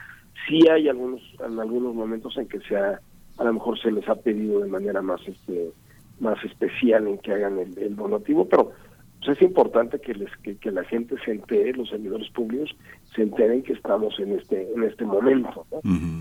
sí 0.49 0.67
hay 0.69 0.89
algunos, 0.89 1.21
en 1.47 1.61
algunos 1.61 1.95
momentos 1.95 2.37
en 2.37 2.49
que 2.49 2.59
se 2.61 2.77
ha 2.77 3.01
a 3.39 3.45
lo 3.45 3.53
mejor 3.53 3.79
se 3.81 3.91
les 3.91 4.09
ha 4.09 4.15
pedido 4.15 4.61
de 4.61 4.69
manera 4.69 5.03
más 5.03 5.21
este 5.27 5.73
más 6.21 6.43
especial 6.45 7.09
en 7.09 7.19
que 7.19 7.33
hagan 7.33 7.59
el, 7.59 7.97
donativo, 7.97 8.49
pero 8.49 8.71
pues 9.19 9.37
es 9.37 9.43
importante 9.43 9.99
que 9.99 10.15
les 10.15 10.31
que, 10.37 10.71
la 10.71 10.85
gente 10.85 11.17
se 11.25 11.33
entere, 11.33 11.73
los 11.73 11.89
servidores 11.89 12.31
públicos 12.31 12.71
se 13.15 13.23
enteren 13.23 13.63
que 13.63 13.73
estamos 13.73 14.19
en 14.21 14.39
este 14.39 14.73
en 14.73 14.85
este 14.85 15.05
momento, 15.05 15.67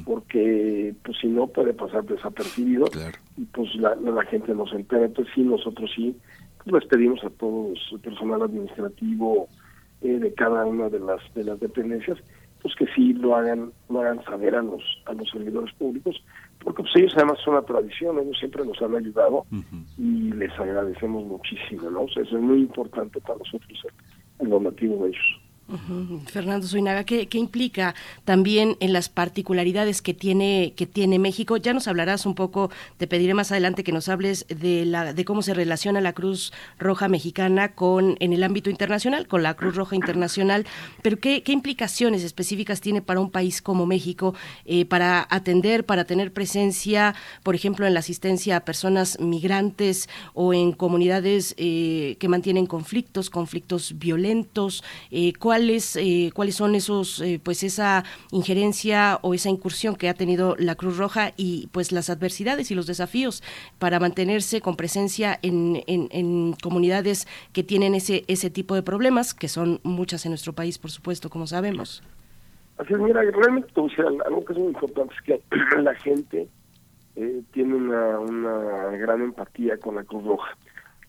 porque 0.06 0.96
pues 1.04 1.18
si 1.20 1.28
no 1.28 1.48
puede 1.48 1.74
pasar 1.74 2.06
desapercibido 2.06 2.86
y 3.38 3.46
pues 3.46 3.76
la, 3.76 3.96
la, 3.96 4.24
gente 4.26 4.56
no 4.56 4.66
se 4.66 4.78
entera, 4.78 5.06
entonces 5.06 5.32
sí 5.36 5.42
nosotros 5.42 5.92
sí 5.96 6.16
les 6.66 6.86
pedimos 6.86 7.24
a 7.24 7.30
todos 7.30 7.80
el 7.92 8.00
personal 8.00 8.42
administrativo 8.42 9.48
eh, 10.02 10.20
de 10.20 10.34
cada 10.34 10.66
una 10.66 10.90
de 10.90 11.00
las 11.00 11.22
de 11.34 11.44
las 11.44 11.60
dependencias 11.60 12.18
pues 12.62 12.76
que 12.76 12.88
sí 12.96 13.14
lo 13.14 13.36
hagan 13.36 13.72
lo 13.90 14.02
hagan 14.02 14.24
saber 14.24 14.56
a 14.56 14.62
los 14.62 14.82
a 15.06 15.14
los 15.14 15.30
servidores 15.30 15.74
públicos 15.76 16.24
porque 16.64 16.84
pues 16.84 16.96
ellos 16.96 17.14
además 17.16 17.40
son 17.44 17.56
una 17.56 17.64
tradición, 17.64 18.20
ellos 18.20 18.38
siempre 18.40 18.66
nos 18.66 18.82
han 18.82 18.96
ayudado 18.96 19.46
y 19.98 20.32
les 20.32 20.52
agradecemos 20.58 21.26
muchísimo, 21.26 21.90
¿no? 21.90 22.04
O 22.04 22.10
sea, 22.10 22.24
eso 22.24 22.38
es 22.38 22.42
muy 22.42 22.62
importante 22.62 23.20
para 23.20 23.38
nosotros 23.40 23.84
el, 24.40 24.46
el 24.46 24.50
donativo 24.50 25.04
de 25.04 25.10
ellos. 25.10 25.42
Fernando 26.28 26.68
Zuinaga, 26.68 27.06
¿qué, 27.06 27.28
implica 27.34 27.96
también 28.26 28.76
en 28.82 28.92
las 28.92 29.08
particularidades 29.08 30.02
que 30.02 30.14
tiene, 30.14 30.74
que 30.76 30.86
tiene 30.86 31.20
México? 31.20 31.58
Ya 31.58 31.74
nos 31.74 31.88
hablarás 31.88 32.26
un 32.26 32.36
poco, 32.36 32.70
te 32.98 33.08
pediré 33.08 33.34
más 33.34 33.52
adelante 33.52 33.84
que 33.84 33.94
nos 33.94 34.10
hables 34.10 34.46
de, 34.50 34.86
la, 34.86 35.14
de 35.14 35.26
cómo 35.26 35.42
se 35.42 35.54
relaciona 35.54 36.02
la 36.02 36.14
Cruz 36.14 36.52
Roja 36.78 37.08
Mexicana 37.08 37.70
con, 37.76 38.18
en 38.20 38.34
el 38.34 38.44
ámbito 38.44 38.70
internacional, 38.70 39.28
con 39.28 39.42
la 39.42 39.54
Cruz 39.56 39.76
Roja 39.76 39.96
Internacional, 39.96 40.66
pero 41.02 41.18
¿qué, 41.20 41.42
implicaciones 41.48 42.24
específicas 42.24 42.82
tiene 42.82 43.02
para 43.02 43.20
un 43.20 43.32
país 43.32 43.62
como 43.62 43.86
México 43.86 44.36
eh, 44.66 44.86
para 44.86 45.26
atender, 45.30 45.86
para 45.86 46.04
tener 46.04 46.34
presencia, 46.34 47.16
por 47.42 47.56
ejemplo, 47.56 47.88
en 47.88 47.94
la 47.94 48.02
asistencia 48.02 48.58
a 48.58 48.66
personas 48.66 49.20
migrantes 49.20 50.10
o 50.34 50.54
en 50.54 50.72
comunidades 50.74 51.56
eh, 51.58 52.18
que 52.20 52.28
mantienen 52.28 52.66
conflictos, 52.66 53.30
conflictos 53.30 53.98
violentos? 53.98 54.84
Eh, 55.10 55.34
cuáles 55.54 55.96
eh, 55.98 56.32
cuáles 56.34 56.56
son 56.56 56.74
esos 56.74 57.22
eh, 57.22 57.40
pues 57.44 57.62
esa 57.62 58.04
injerencia 58.32 59.20
o 59.22 59.36
esa 59.36 59.50
incursión 59.50 59.96
que 59.96 60.10
ha 60.10 60.16
tenido 60.16 60.56
la 60.58 60.74
Cruz 60.74 60.98
Roja 60.98 61.32
y 61.38 61.68
pues 61.72 61.92
las 61.92 62.10
adversidades 62.10 62.72
y 62.72 62.76
los 62.76 62.88
desafíos 62.88 63.44
para 63.78 64.00
mantenerse 64.00 64.62
con 64.62 64.76
presencia 64.76 65.38
en, 65.44 65.84
en, 65.86 66.54
comunidades 66.54 67.28
que 67.54 67.62
tienen 67.62 67.94
ese 67.94 68.24
ese 68.28 68.50
tipo 68.50 68.74
de 68.74 68.82
problemas 68.82 69.36
que 69.36 69.48
son 69.48 69.80
muchas 69.84 70.26
en 70.26 70.32
nuestro 70.32 70.54
país 70.54 70.80
por 70.80 70.90
supuesto 70.90 71.30
como 71.30 71.46
sabemos. 71.46 72.02
Así 72.80 72.92
es 72.96 73.00
mira 73.00 73.22
realmente 73.22 73.70
algo 74.26 74.46
que 74.46 74.54
es 74.54 74.58
muy 74.58 74.70
importante 74.70 75.14
es 75.14 75.22
que 75.22 75.42
la 75.84 75.94
gente 75.94 76.48
eh, 77.16 77.44
tiene 77.52 77.76
una, 77.76 78.18
una 78.18 78.98
gran 78.98 79.22
empatía 79.22 79.78
con 79.78 79.94
la 79.94 80.04
Cruz 80.04 80.24
Roja. 80.24 80.58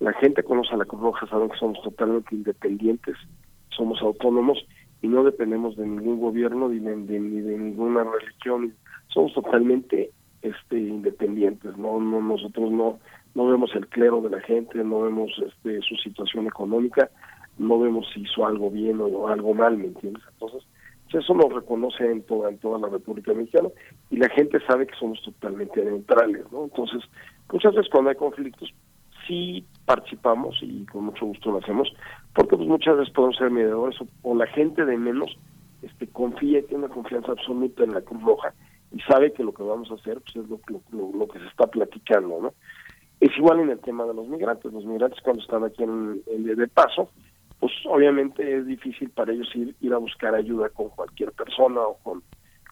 La 0.00 0.12
gente 0.12 0.42
conoce 0.42 0.74
a 0.74 0.76
la 0.76 0.84
Cruz 0.84 1.00
Roja 1.00 1.26
saben 1.28 1.48
que 1.48 1.56
somos 1.56 1.82
totalmente 1.82 2.34
independientes 2.34 3.16
somos 3.76 4.00
autónomos 4.02 4.58
y 5.02 5.08
no 5.08 5.24
dependemos 5.24 5.76
de 5.76 5.86
ningún 5.86 6.20
gobierno 6.20 6.68
ni 6.68 6.78
de, 6.78 6.96
ni 6.96 7.40
de 7.40 7.58
ninguna 7.58 8.04
religión. 8.04 8.74
Somos 9.08 9.32
totalmente 9.34 10.10
este 10.44 10.78
independientes 10.78 11.76
no 11.78 11.98
no 11.98 12.20
nosotros 12.20 12.70
no 12.70 12.98
no 13.34 13.46
vemos 13.46 13.74
el 13.74 13.88
clero 13.88 14.20
de 14.20 14.30
la 14.30 14.40
gente 14.40 14.84
no 14.84 15.00
vemos 15.00 15.30
este 15.38 15.80
su 15.80 15.96
situación 15.96 16.46
económica 16.46 17.10
no 17.56 17.78
vemos 17.80 18.06
si 18.12 18.20
hizo 18.20 18.46
algo 18.46 18.70
bien 18.70 19.00
o 19.00 19.28
algo 19.28 19.54
mal 19.54 19.78
me 19.78 19.86
entiendes 19.86 20.22
entonces 20.34 20.62
eso 21.12 21.32
nos 21.32 21.52
reconoce 21.52 22.10
en 22.10 22.22
toda 22.24 22.50
en 22.50 22.58
toda 22.58 22.78
la 22.78 22.88
República 22.88 23.32
Mexicana 23.32 23.68
y 24.10 24.16
la 24.16 24.28
gente 24.28 24.58
sabe 24.66 24.86
que 24.86 24.96
somos 24.96 25.22
totalmente 25.22 25.82
neutrales 25.82 26.44
no 26.52 26.64
entonces 26.64 27.02
muchas 27.50 27.74
veces 27.74 27.90
cuando 27.90 28.10
hay 28.10 28.16
conflictos 28.16 28.74
sí 29.26 29.64
participamos 29.84 30.56
y 30.62 30.84
con 30.86 31.04
mucho 31.04 31.26
gusto 31.26 31.50
lo 31.50 31.58
hacemos, 31.58 31.88
porque 32.34 32.56
pues 32.56 32.68
muchas 32.68 32.96
veces 32.96 33.14
podemos 33.14 33.36
ser 33.36 33.50
mediadores 33.50 33.98
o, 34.22 34.34
la 34.34 34.46
gente 34.48 34.84
de 34.84 34.96
menos 34.96 35.36
este 35.82 36.06
confía 36.08 36.62
tiene 36.62 36.84
una 36.84 36.94
confianza 36.94 37.32
absoluta 37.32 37.84
en 37.84 37.92
la 37.92 38.00
Cruz 38.00 38.22
Roja 38.22 38.54
y 38.92 39.00
sabe 39.00 39.32
que 39.32 39.44
lo 39.44 39.52
que 39.52 39.62
vamos 39.62 39.90
a 39.90 39.94
hacer 39.94 40.20
pues 40.20 40.44
es 40.44 40.50
lo, 40.50 40.60
lo, 40.68 41.18
lo 41.18 41.28
que 41.28 41.38
se 41.38 41.46
está 41.46 41.66
platicando, 41.66 42.40
¿no? 42.40 42.54
Es 43.20 43.30
igual 43.36 43.60
en 43.60 43.70
el 43.70 43.78
tema 43.80 44.04
de 44.04 44.14
los 44.14 44.28
migrantes. 44.28 44.72
Los 44.72 44.84
migrantes 44.84 45.20
cuando 45.22 45.42
están 45.42 45.64
aquí 45.64 45.82
en, 45.82 46.20
en 46.26 46.44
de 46.44 46.68
paso, 46.68 47.10
pues 47.60 47.72
obviamente 47.86 48.58
es 48.58 48.66
difícil 48.66 49.10
para 49.10 49.32
ellos 49.32 49.48
ir, 49.54 49.74
ir 49.80 49.92
a 49.94 49.98
buscar 49.98 50.34
ayuda 50.34 50.68
con 50.68 50.90
cualquier 50.90 51.32
persona 51.32 51.80
o 51.80 51.96
con, 52.02 52.22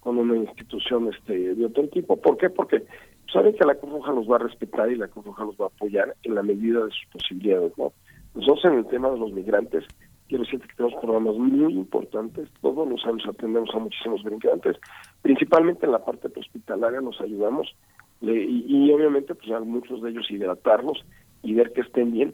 con 0.00 0.18
una 0.18 0.36
institución 0.36 1.08
este 1.12 1.54
de 1.54 1.64
otro 1.64 1.88
tipo. 1.88 2.20
¿Por 2.20 2.36
qué? 2.36 2.50
Porque 2.50 2.84
saben 3.32 3.54
que 3.54 3.64
la 3.64 3.74
Cruz 3.76 3.92
Roja 3.92 4.12
los 4.12 4.30
va 4.30 4.36
a 4.36 4.40
respetar 4.40 4.90
y 4.90 4.96
la 4.96 5.08
Cruz 5.08 5.24
Roja 5.24 5.44
los 5.44 5.56
va 5.56 5.64
a 5.66 5.68
apoyar 5.68 6.14
en 6.22 6.34
la 6.34 6.42
medida 6.42 6.84
de 6.84 6.90
sus 6.90 7.06
posibilidades. 7.12 7.72
¿no? 7.78 7.92
Nosotros 8.34 8.64
en 8.64 8.78
el 8.78 8.86
tema 8.86 9.10
de 9.10 9.18
los 9.18 9.32
migrantes, 9.32 9.84
quiero 10.28 10.44
decirte 10.44 10.66
que 10.68 10.76
tenemos 10.76 10.98
programas 11.00 11.36
muy 11.36 11.74
importantes, 11.74 12.48
todos 12.62 12.88
los 12.88 13.04
años 13.04 13.24
atendemos 13.28 13.68
a 13.74 13.78
muchísimos 13.78 14.24
migrantes, 14.24 14.78
principalmente 15.20 15.84
en 15.84 15.92
la 15.92 16.04
parte 16.04 16.28
hospitalaria 16.34 17.00
nos 17.00 17.20
ayudamos 17.20 17.74
y, 18.22 18.90
obviamente 18.92 19.34
pues 19.34 19.50
a 19.50 19.60
muchos 19.60 20.00
de 20.00 20.10
ellos 20.10 20.30
hidratarlos 20.30 21.04
y 21.42 21.54
ver 21.54 21.72
que 21.72 21.82
estén 21.82 22.12
bien, 22.12 22.32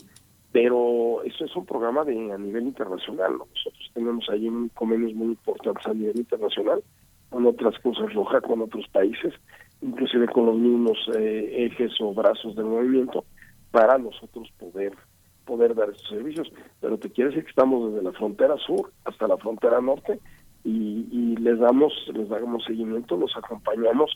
pero 0.53 1.23
eso 1.25 1.45
es 1.45 1.57
un 1.57 1.67
programa 1.67 2.05
de 2.05 2.33
a 2.33 2.39
nivel 2.39 2.65
internacional, 2.65 3.33
nosotros 3.33 3.91
tenemos 3.93 4.29
ahí 4.31 4.49
convenios 4.75 5.15
muy 5.15 5.29
importantes 5.29 5.87
a 5.87 5.95
nivel 5.95 6.19
internacional 6.19 6.83
con 7.31 7.45
otras 7.47 7.79
Cruzas 7.81 8.13
Rojas, 8.15 8.43
con 8.43 8.63
otros 8.63 8.87
países, 8.93 9.35
inclusive 9.83 10.29
con 10.29 10.47
los 10.47 10.57
mismos 10.57 10.99
eh, 11.17 11.67
ejes 11.67 11.93
o 12.01 12.15
brazos 12.15 12.55
del 12.55 12.67
movimiento, 12.67 13.25
para 13.71 13.99
nosotros 13.99 14.49
poder 14.59 14.93
poder 15.49 15.75
dar 15.75 15.89
estos 15.89 16.09
servicios. 16.09 16.53
Pero 16.81 16.99
te 16.99 17.11
quiero 17.11 17.31
decir 17.31 17.45
que 17.45 17.51
estamos 17.51 17.91
desde 17.91 18.05
la 18.05 18.13
frontera 18.13 18.57
sur 18.59 18.93
hasta 19.07 19.27
la 19.27 19.39
frontera 19.39 19.81
norte 19.81 20.21
y, 20.65 21.37
les 21.39 21.59
damos 21.59 21.93
les 22.13 22.29
damos 22.29 22.65
seguimiento, 22.65 23.17
los 23.17 23.35
acompañamos 23.37 24.11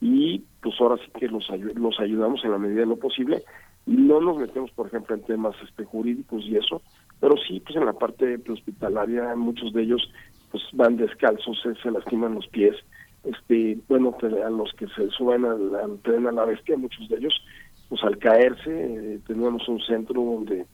y 0.00 0.44
pues 0.62 0.74
ahora 0.78 0.96
sí 0.98 1.10
que 1.18 1.26
los, 1.26 1.48
los 1.74 1.98
ayudamos 1.98 2.44
en 2.44 2.52
la 2.52 2.58
medida 2.58 2.80
de 2.80 2.86
lo 2.86 2.96
posible. 2.96 3.42
y 3.86 3.92
No 3.92 4.20
nos 4.20 4.36
metemos, 4.38 4.70
por 4.72 4.86
ejemplo, 4.86 5.16
en 5.16 5.22
temas 5.22 5.56
este, 5.66 5.84
jurídicos 5.84 6.44
y 6.44 6.56
eso, 6.56 6.82
pero 7.18 7.34
sí, 7.48 7.60
pues 7.60 7.76
en 7.76 7.86
la 7.86 7.94
parte 7.94 8.38
hospitalaria, 8.48 9.34
muchos 9.34 9.72
de 9.72 9.82
ellos 9.82 10.02
pues 10.50 10.62
van 10.74 10.96
descalzos, 10.96 11.58
se, 11.82 11.90
lastiman 11.90 12.34
los 12.34 12.46
pies, 12.48 12.76
este 13.24 13.78
bueno 13.88 14.16
a 14.22 14.50
los 14.50 14.72
que 14.74 14.86
se 14.88 15.08
suben 15.10 15.44
al, 15.44 15.98
tren 16.02 16.26
a 16.26 16.32
la 16.32 16.44
bestia 16.44 16.76
muchos 16.76 17.08
de 17.08 17.16
ellos 17.16 17.34
pues 17.88 18.02
al 18.04 18.18
caerse 18.18 18.70
eh, 18.70 19.20
teníamos 19.26 19.68
un 19.68 19.80
centro 19.80 20.20
donde 20.22 20.66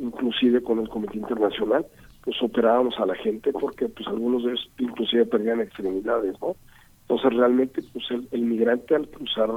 inclusive 0.00 0.62
con 0.62 0.78
el 0.80 0.88
comité 0.88 1.18
internacional 1.18 1.86
pues 2.22 2.36
operábamos 2.42 2.98
a 2.98 3.06
la 3.06 3.14
gente 3.14 3.52
porque 3.52 3.88
pues 3.88 4.06
algunos 4.08 4.44
de 4.44 4.50
ellos 4.50 4.70
inclusive 4.78 5.26
perdían 5.26 5.60
extremidades 5.60 6.34
no 6.40 6.56
entonces 7.02 7.32
realmente 7.34 7.82
pues 7.92 8.04
el, 8.30 8.42
migrante 8.42 8.94
al 8.94 9.08
cruzar 9.08 9.50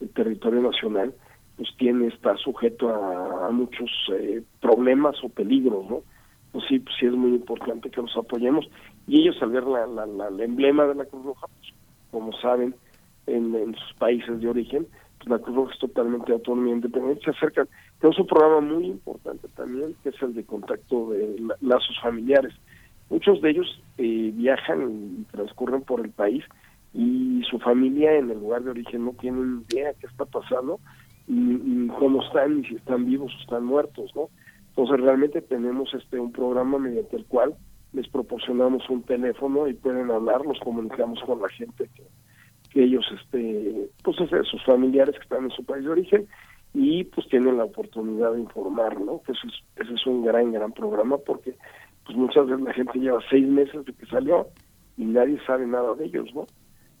el 0.00 0.08
territorio 0.10 0.60
nacional 0.62 1.14
pues 1.56 1.68
tiene 1.76 2.08
está 2.08 2.36
sujeto 2.36 2.88
a, 2.88 3.50
muchos 3.50 3.90
eh, 4.14 4.42
problemas 4.60 5.16
o 5.22 5.28
peligros 5.28 5.88
no 5.88 6.02
pues 6.52 6.64
sí 6.68 6.78
pues 6.78 6.94
sí 6.98 7.06
es 7.06 7.12
muy 7.12 7.30
importante 7.30 7.90
que 7.90 8.00
los 8.00 8.16
apoyemos 8.16 8.68
y 9.06 9.22
ellos 9.22 9.36
al 9.42 9.50
ver 9.50 9.64
la, 9.64 9.86
la, 9.86 10.28
el 10.28 10.40
emblema 10.40 10.86
de 10.86 10.94
la 10.94 11.04
Cruz 11.04 11.24
Roja 11.24 11.46
pues, 11.58 11.74
como 12.10 12.32
saben, 12.34 12.74
en, 13.26 13.74
sus 13.74 13.94
países 13.94 14.40
de 14.40 14.48
origen, 14.48 14.86
pues 15.18 15.28
la 15.28 15.38
Cruz 15.38 15.56
Roja 15.56 15.74
es 15.74 15.78
totalmente 15.80 16.32
autónoma 16.32 16.70
e 16.70 16.72
independiente, 16.72 17.24
se 17.24 17.30
acercan. 17.30 17.68
Tenemos 18.00 18.18
un 18.18 18.26
programa 18.26 18.60
muy 18.62 18.86
importante 18.86 19.46
también, 19.48 19.94
que 20.02 20.08
es 20.08 20.22
el 20.22 20.34
de 20.34 20.44
contacto 20.44 21.10
de 21.10 21.36
lazos 21.60 22.00
familiares. 22.00 22.54
Muchos 23.10 23.42
de 23.42 23.50
ellos 23.50 23.82
eh, 23.98 24.32
viajan 24.34 25.20
y 25.20 25.24
transcurren 25.24 25.82
por 25.82 26.00
el 26.00 26.10
país 26.10 26.42
y 26.94 27.42
su 27.50 27.58
familia 27.58 28.16
en 28.16 28.30
el 28.30 28.38
lugar 28.38 28.62
de 28.62 28.70
origen 28.70 29.04
no 29.04 29.12
tienen 29.20 29.64
idea 29.70 29.92
qué 30.00 30.06
está 30.06 30.24
pasando, 30.24 30.80
ni, 31.26 31.88
cómo 31.88 32.22
están, 32.22 32.56
ni 32.56 32.68
si 32.68 32.76
están 32.76 33.04
vivos 33.04 33.34
o 33.36 33.40
están 33.42 33.64
muertos, 33.64 34.10
¿no? 34.16 34.30
Entonces 34.70 35.00
realmente 35.00 35.42
tenemos 35.42 35.92
este 35.92 36.18
un 36.18 36.32
programa 36.32 36.78
mediante 36.78 37.16
el 37.16 37.26
cual 37.26 37.54
les 37.92 38.08
proporcionamos 38.08 38.88
un 38.88 39.02
teléfono 39.02 39.68
y 39.68 39.74
pueden 39.74 40.10
hablar, 40.10 40.46
los 40.46 40.58
comunicamos 40.60 41.20
con 41.26 41.42
la 41.42 41.48
gente 41.50 41.90
que, 41.94 42.04
que 42.70 42.84
ellos, 42.84 43.04
este, 43.20 43.90
pues 44.02 44.16
sus 44.16 44.64
familiares 44.64 45.16
que 45.16 45.22
están 45.22 45.44
en 45.44 45.50
su 45.50 45.64
país 45.64 45.84
de 45.84 45.90
origen 45.90 46.28
y 46.72 47.04
pues 47.04 47.28
tienen 47.28 47.58
la 47.58 47.64
oportunidad 47.64 48.32
de 48.32 48.40
informar, 48.40 49.00
¿no? 49.00 49.20
Que 49.22 49.32
eso 49.32 49.48
es, 49.76 50.06
un 50.06 50.24
gran, 50.24 50.52
gran 50.52 50.72
programa 50.72 51.18
porque 51.18 51.56
pues 52.04 52.16
muchas 52.16 52.46
veces 52.46 52.62
la 52.62 52.72
gente 52.72 52.98
lleva 52.98 53.20
seis 53.28 53.46
meses 53.46 53.84
de 53.84 53.92
que 53.92 54.06
salió 54.06 54.46
y 54.96 55.04
nadie 55.04 55.38
sabe 55.46 55.66
nada 55.66 55.94
de 55.94 56.06
ellos, 56.06 56.32
¿no? 56.34 56.46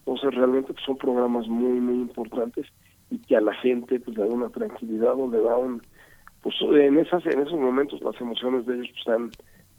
Entonces 0.00 0.34
realmente 0.34 0.72
pues, 0.72 0.84
son 0.84 0.96
programas 0.96 1.46
muy, 1.46 1.80
muy 1.80 1.94
importantes 1.94 2.66
y 3.10 3.18
que 3.18 3.36
a 3.36 3.40
la 3.40 3.54
gente 3.54 4.00
pues 4.00 4.16
le 4.16 4.26
da 4.26 4.34
una 4.34 4.48
tranquilidad 4.48 5.14
o 5.14 5.30
le 5.30 5.40
da 5.40 5.56
un, 5.56 5.82
pues 6.42 6.54
en 6.62 6.98
esas, 6.98 7.24
en 7.26 7.40
esos 7.40 7.58
momentos 7.58 8.00
las 8.02 8.20
emociones 8.20 8.66
de 8.66 8.74
ellos 8.74 8.88
pues, 8.88 8.98
están 8.98 9.30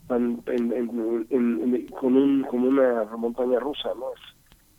van 0.08 0.36
con, 0.36 2.16
un, 2.16 2.42
como 2.48 2.68
una 2.68 3.04
montaña 3.16 3.60
rusa, 3.60 3.90
¿no? 3.96 4.06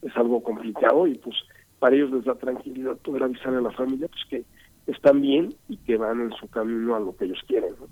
Es 0.02 0.16
algo 0.18 0.44
complicado 0.44 1.08
y 1.08 1.16
pues 1.16 1.36
para 1.80 1.96
ellos 1.96 2.12
les 2.12 2.26
da 2.26 2.36
tranquilidad 2.36 2.98
poder 2.98 3.24
avisar 3.24 3.54
a 3.54 3.62
la 3.62 3.72
familia 3.72 4.08
pues 4.08 4.24
que 4.30 4.44
están 4.88 5.22
bien 5.22 5.56
y 5.68 5.78
que 5.78 5.98
van 5.98 6.22
en 6.22 6.32
su 6.32 6.48
camino 6.48 6.96
a 6.96 7.00
lo 7.00 7.16
que 7.16 7.26
ellos 7.26 7.42
quieren, 7.48 7.76
¿no? 7.80 7.88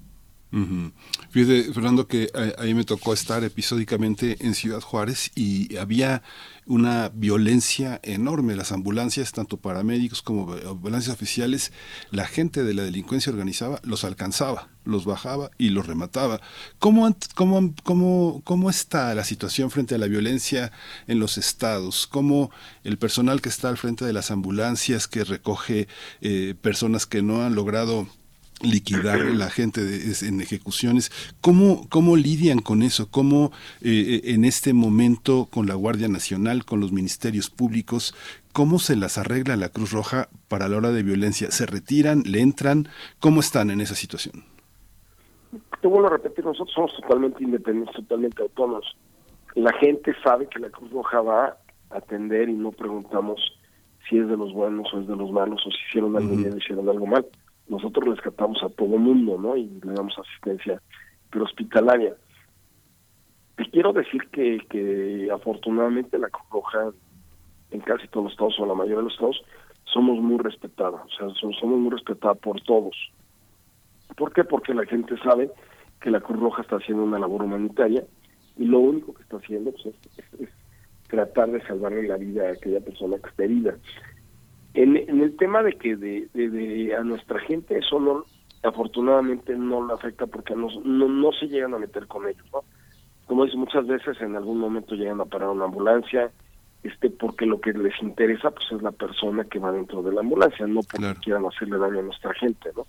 Fíjate, 1.30 1.74
Fernando, 1.74 2.08
que 2.08 2.30
ahí 2.58 2.74
me 2.74 2.84
tocó 2.84 3.14
estar 3.14 3.44
episódicamente 3.46 4.36
en 4.42 4.54
Ciudad 4.54 4.82
Juárez 4.82 5.32
y 5.34 5.78
había 5.78 6.24
una 6.66 7.10
violencia 7.10 8.00
enorme. 8.04 8.56
Las 8.56 8.74
ambulancias, 8.74 9.32
tanto 9.32 9.58
paramédicos 9.58 10.22
como 10.22 10.54
ambulancias 10.54 11.16
oficiales, 11.16 11.72
la 12.12 12.26
gente 12.28 12.64
de 12.64 12.74
la 12.74 12.84
delincuencia 12.84 13.32
organizada 13.32 13.80
los 13.84 14.04
alcanzaba, 14.04 14.68
los 14.84 15.06
bajaba 15.06 15.52
y 15.58 15.70
los 15.70 15.88
remataba. 15.88 16.42
¿Cómo, 16.80 17.16
cómo, 17.34 17.74
cómo, 17.84 18.42
cómo 18.44 18.70
está 18.70 19.16
la 19.16 19.24
situación 19.24 19.72
frente 19.72 19.96
a 19.96 20.00
la 20.00 20.08
violencia 20.08 20.74
en 21.08 21.20
los 21.20 21.38
estados? 21.38 22.08
¿Cómo 22.08 22.52
el 22.84 22.98
personal 22.98 23.42
que 23.42 23.50
está 23.50 23.70
al 23.70 23.78
frente 23.78 24.04
de 24.04 24.14
las 24.14 24.32
ambulancias, 24.32 25.08
que 25.08 25.24
recoge 25.24 25.88
eh, 26.20 26.56
personas 26.62 27.06
que 27.06 27.22
no 27.22 27.44
han 27.44 27.56
logrado 27.56 28.08
liquidar 28.64 29.20
la 29.20 29.50
gente 29.50 29.82
en 30.22 30.42
ejecuciones. 30.42 31.12
¿Cómo, 31.42 31.88
¿Cómo 31.90 32.16
lidian 32.16 32.60
con 32.60 32.84
eso? 32.84 33.10
¿Cómo 33.10 33.52
eh, 33.82 34.22
eh, 34.24 34.34
en 34.34 34.46
este 34.46 34.74
momento 34.74 35.48
con 35.52 35.68
la 35.68 35.76
Guardia 35.76 36.08
Nacional, 36.08 36.66
con 36.66 36.80
los 36.80 36.92
ministerios 36.92 37.50
públicos, 37.50 38.16
cómo 38.54 38.80
se 38.80 38.96
las 38.96 39.18
arregla 39.18 39.56
la 39.56 39.70
Cruz 39.70 39.92
Roja 39.92 40.30
para 40.48 40.68
la 40.68 40.78
hora 40.78 40.92
de 40.92 41.04
violencia? 41.04 41.52
¿Se 41.52 41.66
retiran? 41.66 42.24
¿Le 42.26 42.42
entran? 42.42 42.88
¿Cómo 43.20 43.40
están 43.40 43.72
en 43.72 43.82
esa 43.82 43.96
situación? 43.96 44.44
Te 45.82 45.88
vuelvo 45.88 46.08
a 46.08 46.12
repetir, 46.12 46.46
nosotros 46.46 46.74
somos 46.74 46.96
totalmente 47.02 47.44
independientes, 47.44 47.96
totalmente 47.96 48.42
autónomos. 48.42 48.96
La 49.56 49.74
gente 49.74 50.14
sabe 50.24 50.48
que 50.48 50.60
la 50.60 50.70
Cruz 50.70 50.92
Roja 50.92 51.22
va 51.22 51.58
a 51.90 51.98
atender 51.98 52.48
y 52.48 52.54
no 52.54 52.72
preguntamos 52.72 53.42
si 54.08 54.18
es 54.18 54.28
de 54.28 54.38
los 54.38 54.54
buenos 54.54 54.94
o 54.94 55.02
es 55.02 55.08
de 55.08 55.16
los 55.16 55.32
malos 55.32 55.62
o 55.66 55.72
si 55.72 55.78
hicieron 55.90 56.16
algo 56.16 56.36
bien 56.36 56.54
o 56.54 56.58
hicieron 56.58 56.88
algo 56.88 57.06
mal 57.06 57.26
nosotros 57.72 58.06
rescatamos 58.06 58.62
a 58.64 58.70
todo 58.70 58.98
mundo, 58.98 59.38
¿no? 59.40 59.56
Y 59.56 59.68
le 59.84 59.94
damos 59.94 60.14
asistencia 60.20 60.82
hospitalaria. 61.34 62.14
Te 63.56 63.70
quiero 63.70 63.94
decir 63.94 64.28
que, 64.32 64.60
que 64.70 65.30
afortunadamente 65.34 66.20
la 66.20 66.30
Cruz 66.30 66.46
Roja 66.52 66.92
en 67.72 67.80
casi 67.80 68.08
todos 68.10 68.26
los 68.26 68.34
estados 68.34 68.60
o 68.60 68.66
la 68.66 68.74
mayoría 68.74 68.98
de 68.98 69.04
los 69.04 69.14
estados 69.14 69.42
somos 69.86 70.20
muy 70.20 70.38
respetados, 70.38 71.02
o 71.02 71.10
sea, 71.10 71.30
somos, 71.40 71.80
muy 71.80 71.92
respetados 71.92 72.38
por 72.40 72.62
todos. 72.62 72.96
¿Por 74.18 74.34
qué? 74.34 74.44
Porque 74.44 74.74
la 74.74 74.86
gente 74.86 75.18
sabe 75.24 75.50
que 76.02 76.12
la 76.12 76.20
Cruz 76.20 76.40
Roja 76.40 76.62
está 76.64 76.76
haciendo 76.76 77.04
una 77.04 77.20
labor 77.20 77.44
humanitaria 77.44 78.04
y 78.58 78.66
lo 78.66 78.80
único 78.80 79.14
que 79.14 79.24
está 79.24 79.38
haciendo 79.38 79.72
pues, 79.72 79.96
es, 80.40 80.50
tratar 81.08 81.52
de 81.52 81.62
salvarle 81.66 82.04
la 82.04 82.18
vida 82.18 82.50
a 82.50 82.52
aquella 82.52 82.82
persona 82.82 83.18
que 83.18 83.30
está 83.30 83.44
herida. 83.46 83.76
En, 84.74 84.96
el 84.96 85.36
tema 85.36 85.64
de 85.64 85.74
que 85.74 85.96
de, 85.96 86.96
a 86.98 87.04
nuestra 87.04 87.40
gente 87.40 87.78
eso 87.78 88.00
no, 88.00 88.26
afortunadamente 88.64 89.56
no 89.56 89.86
le 89.86 89.94
afecta 89.94 90.28
porque 90.28 90.56
no, 90.56 90.70
no, 90.84 91.32
se 91.34 91.48
llegan 91.48 91.74
a 91.74 91.80
meter 91.80 92.08
con 92.08 92.28
ellos, 92.28 92.46
¿no? 92.54 92.64
Como 93.26 93.46
dice, 93.46 93.58
muchas 93.58 93.88
veces 93.88 94.20
en 94.22 94.36
algún 94.36 94.60
momento 94.60 94.96
llegan 94.96 95.22
a 95.22 95.26
parar 95.26 95.50
una 95.50 95.66
ambulancia, 95.66 96.32
este 96.84 97.10
porque 97.10 97.46
lo 97.46 97.62
que 97.62 97.74
les 97.74 97.94
interesa 98.02 98.52
pues 98.52 98.66
es 98.72 98.82
la 98.82 98.92
persona 98.92 99.44
que 99.44 99.60
va 99.60 99.72
dentro 99.72 100.02
de 100.02 100.14
la 100.14 100.22
ambulancia, 100.22 100.66
no 100.68 100.82
porque 100.90 101.16
quieran 101.22 101.46
hacerle 101.46 101.78
daño 101.78 102.00
a 102.00 102.04
nuestra 102.04 102.34
gente, 102.34 102.72
¿no? 102.76 102.88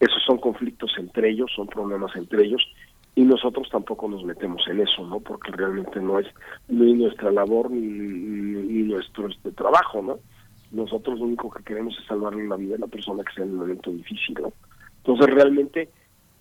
Esos 0.00 0.22
son 0.26 0.38
conflictos 0.38 0.92
entre 0.98 1.30
ellos, 1.30 1.50
son 1.54 1.68
problemas 1.68 2.14
entre 2.16 2.44
ellos 2.44 2.62
y 3.14 3.22
nosotros 3.22 3.68
tampoco 3.70 4.08
nos 4.08 4.24
metemos 4.24 4.66
en 4.68 4.80
eso, 4.80 5.06
¿no? 5.06 5.20
Porque 5.20 5.52
realmente 5.52 6.00
no 6.00 6.18
es 6.18 6.26
ni 6.68 6.94
nuestra 6.94 7.30
labor 7.30 7.70
ni, 7.70 7.78
ni, 7.78 8.82
nuestro 8.84 9.28
este, 9.28 9.52
trabajo, 9.52 10.02
¿no? 10.02 10.18
Nosotros 10.72 11.18
lo 11.18 11.26
único 11.26 11.50
que 11.50 11.62
queremos 11.62 11.96
es 11.98 12.06
salvarle 12.06 12.46
la 12.48 12.56
vida 12.56 12.76
a 12.76 12.78
la 12.78 12.86
persona 12.86 13.22
que 13.22 13.30
está 13.30 13.42
en 13.42 13.50
un 13.50 13.58
momento 13.58 13.90
difícil, 13.90 14.36
¿no? 14.40 14.52
Entonces 14.98 15.26
realmente 15.26 15.88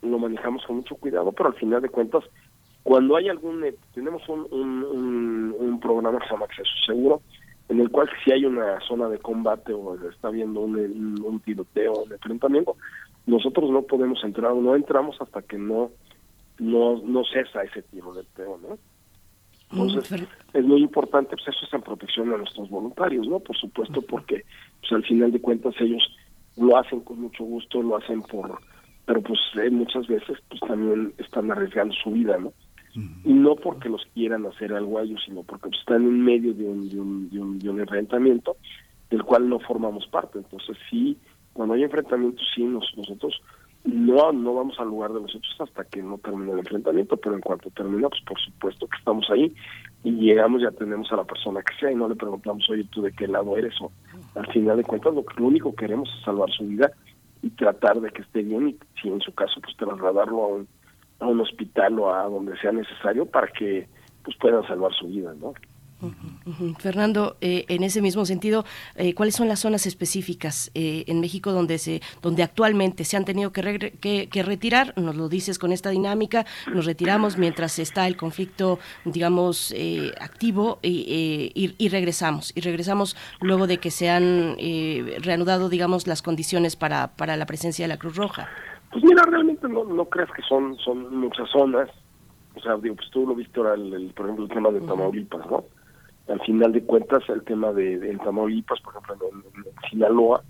lo 0.02 0.18
manejamos 0.18 0.66
con 0.66 0.78
mucho 0.78 0.96
cuidado, 0.96 1.32
pero 1.32 1.50
al 1.50 1.56
final 1.56 1.82
de 1.82 1.90
cuentas, 1.90 2.24
cuando 2.84 3.16
hay 3.16 3.30
algún, 3.30 3.64
eh, 3.64 3.76
tenemos 3.94 4.28
un, 4.30 4.48
un, 4.52 5.80
programa 5.80 6.20
que 6.20 6.28
se 6.28 6.34
llama 6.34 6.46
Acceso 6.46 6.70
Seguro, 6.86 7.22
en 7.70 7.80
el 7.80 7.90
cual 7.90 8.10
si 8.24 8.32
hay 8.32 8.46
una 8.46 8.80
zona 8.82 9.10
de 9.10 9.18
combate 9.18 9.74
o 9.74 9.96
está 10.10 10.28
habiendo 10.28 10.62
un, 10.62 10.78
un 11.24 11.40
tiroteo, 11.40 12.04
un 12.04 12.12
enfrentamiento, 12.12 12.76
nosotros 13.26 13.70
no 13.70 13.84
podemos 13.84 14.24
entrar 14.24 14.52
o 14.52 14.62
no 14.62 14.76
entramos 14.76 15.20
hasta 15.22 15.42
que 15.42 15.58
no 15.58 15.92
no 16.60 17.02
no 17.04 17.24
cesa 17.26 17.64
ese 17.64 17.82
tiroteo, 17.84 18.60
¿no? 18.62 18.78
Entonces, 19.72 20.28
es 20.54 20.66
muy 20.66 20.82
importante, 20.82 21.36
pues 21.36 21.48
eso 21.48 21.66
es 21.66 21.74
en 21.74 21.82
protección 21.82 22.34
a 22.34 22.38
nuestros 22.38 22.70
voluntarios, 22.70 23.28
¿no? 23.28 23.40
Por 23.40 23.58
supuesto, 23.58 24.02
porque 24.02 24.44
pues 24.82 24.92
al 24.92 25.04
final 25.04 25.32
de 25.32 25.40
cuentas 25.40 25.74
ellos 25.80 26.04
lo 26.58 26.78
hacen 26.78 27.02
con 27.02 27.22
mucho 27.22 27.44
gusto, 27.44 27.82
lo 27.82 27.98
hacen 27.98 28.22
por, 28.22 28.60
pero 29.06 29.22
pues 29.22 29.40
eh, 29.62 29.70
muchas 29.70 30.08
veces 30.08 30.38
pues 30.50 30.60
también 30.62 31.14
están 31.18 31.52
arriesgando 31.52 31.94
su 31.94 32.12
vida, 32.12 32.38
¿no? 32.38 32.54
Y 33.24 33.32
no 33.32 33.56
porque 33.56 33.88
los 33.88 34.06
quieran 34.14 34.46
hacer 34.46 34.74
algo 34.74 35.00
a 35.00 35.04
ellos, 35.04 35.22
sino 35.26 35.44
porque 35.44 35.70
pues, 35.70 35.80
están 35.80 36.02
en 36.02 36.26
medio 36.26 36.54
de 36.54 36.66
un, 36.66 36.90
de 36.90 37.00
un, 37.00 37.30
de 37.30 37.40
un, 37.40 37.60
de 37.60 37.70
un 37.70 37.80
enfrentamiento 37.80 38.58
del 39.10 39.24
cual 39.24 39.48
no 39.48 39.60
formamos 39.60 40.06
parte. 40.08 40.40
Entonces 40.40 40.78
sí, 40.90 41.18
cuando 41.54 41.76
hay 41.76 41.84
enfrentamientos, 41.84 42.46
sí, 42.54 42.64
nosotros 42.64 43.42
no 43.84 44.32
no 44.32 44.54
vamos 44.54 44.80
al 44.80 44.88
lugar 44.88 45.12
de 45.12 45.22
los 45.22 45.34
hechos 45.34 45.56
hasta 45.60 45.84
que 45.86 46.04
no 46.04 46.18
termine 46.20 46.52
el 46.52 46.60
enfrentamiento, 46.60 47.18
pero 47.18 47.36
en 47.36 47.42
cuanto 47.42 47.70
termina, 47.72 48.10
pues 48.10 48.22
por 48.24 48.40
supuesto 48.40 48.88
que 48.88 48.98
estamos 48.98 49.30
ahí 49.30 49.54
y 50.04 50.12
llegamos 50.12 50.62
y 50.62 50.66
atendemos 50.66 51.12
a 51.12 51.18
la 51.18 51.24
persona 51.24 51.62
que 51.62 51.74
sea 51.80 51.92
y 51.92 51.96
no 51.96 52.08
le 52.08 52.16
preguntamos, 52.16 52.70
oye, 52.70 52.86
¿tú 52.92 53.02
de 53.02 53.12
qué 53.12 53.28
lado 53.28 53.58
eres? 53.58 53.74
O 53.82 53.92
al 54.36 54.48
final 54.48 54.78
de 54.78 54.84
cuentas 54.84 55.14
lo, 55.14 55.24
lo 55.38 55.46
único 55.46 55.72
que 55.72 55.86
queremos 55.86 56.10
es 56.16 56.24
salvar 56.24 56.50
su 56.52 56.66
vida 56.66 56.92
y 57.42 57.50
tratar 57.52 58.00
de 58.00 58.12
que 58.12 58.22
esté 58.22 58.44
bien 58.44 58.70
y 58.70 58.80
si 59.02 59.10
en 59.10 59.20
su 59.22 59.34
caso 59.34 59.60
pues 59.62 59.76
trasladarlo 59.76 60.44
a 60.44 60.48
un, 60.48 60.68
a 61.20 61.28
un 61.28 61.42
hospital 61.42 62.00
o 62.00 62.14
a 62.14 62.24
donde 62.26 62.58
sea 62.60 62.72
necesario 62.72 63.26
para 63.26 63.48
que 63.48 63.88
pues 64.24 64.38
puedan 64.38 64.66
salvar 64.68 64.94
su 64.94 65.08
vida, 65.08 65.34
¿no? 65.40 65.54
Fernando, 66.80 67.38
eh, 67.42 67.66
en 67.68 67.84
ese 67.84 68.02
mismo 68.02 68.26
sentido, 68.26 68.66
eh, 68.96 69.14
¿cuáles 69.14 69.36
son 69.36 69.48
las 69.48 69.60
zonas 69.60 69.86
específicas 69.86 70.72
eh, 70.74 71.04
en 71.08 71.20
México 71.20 71.52
donde 71.52 71.78
se, 71.78 72.02
donde 72.22 72.44
actualmente 72.44 73.04
se 73.04 73.18
han 73.18 73.26
tenido 73.26 73.52
que, 73.52 74.28
que, 74.32 74.44
retirar? 74.44 74.94
Nos 74.98 75.16
lo 75.16 75.30
dices 75.30 75.60
con 75.60 75.72
esta 75.72 75.90
dinámica, 75.90 76.46
nos 76.74 76.86
retiramos 76.86 77.38
mientras 77.38 77.80
está 77.80 78.08
el 78.08 78.18
conflicto, 78.18 78.80
digamos, 79.06 79.74
activo 80.20 80.80
y, 80.82 81.52
y, 81.78 81.90
regresamos 81.90 82.52
y 82.56 82.62
regresamos 82.62 83.16
luego 83.40 83.68
de 83.68 83.78
que 83.78 83.92
se 83.92 84.10
han 84.10 84.58
reanudado, 85.22 85.70
digamos, 85.70 86.08
las 86.08 86.22
condiciones 86.22 86.76
para, 86.76 87.10
para 87.16 87.38
la 87.38 87.46
presencia 87.46 87.84
de 87.84 87.90
la 87.90 87.98
Cruz 87.98 88.16
Roja. 88.16 88.50
Pues 88.92 89.04
mira, 89.04 89.24
realmente 89.24 89.68
no, 89.70 89.84
no 89.86 90.06
crees 90.06 90.30
que 90.32 90.42
son 90.44 90.78
son 90.80 91.16
muchas 91.16 91.50
zonas. 91.50 91.90
O 92.56 92.60
sea, 92.60 92.76
digo, 92.78 92.96
pues 92.96 93.10
tú 93.12 93.26
lo 93.26 93.34
viste 93.34 93.60
ahora, 93.60 93.76
el, 93.76 94.12
por 94.16 94.26
ejemplo, 94.26 94.46
el 94.46 94.52
tema 94.52 94.72
de 94.72 94.82
Tamaulipas, 94.82 95.50
¿no? 95.50 95.64
Al 96.28 96.40
final 96.42 96.72
de 96.72 96.84
cuentas 96.84 97.24
el 97.30 97.44
tema 97.44 97.72
de, 97.74 98.00
de 98.00 98.12
en 98.12 98.20
Tamaulipas, 98.20 98.80
por 98.82 98.94
ejemplo 98.94 99.28
en, 99.32 99.90
Sinaloa, 99.90 100.44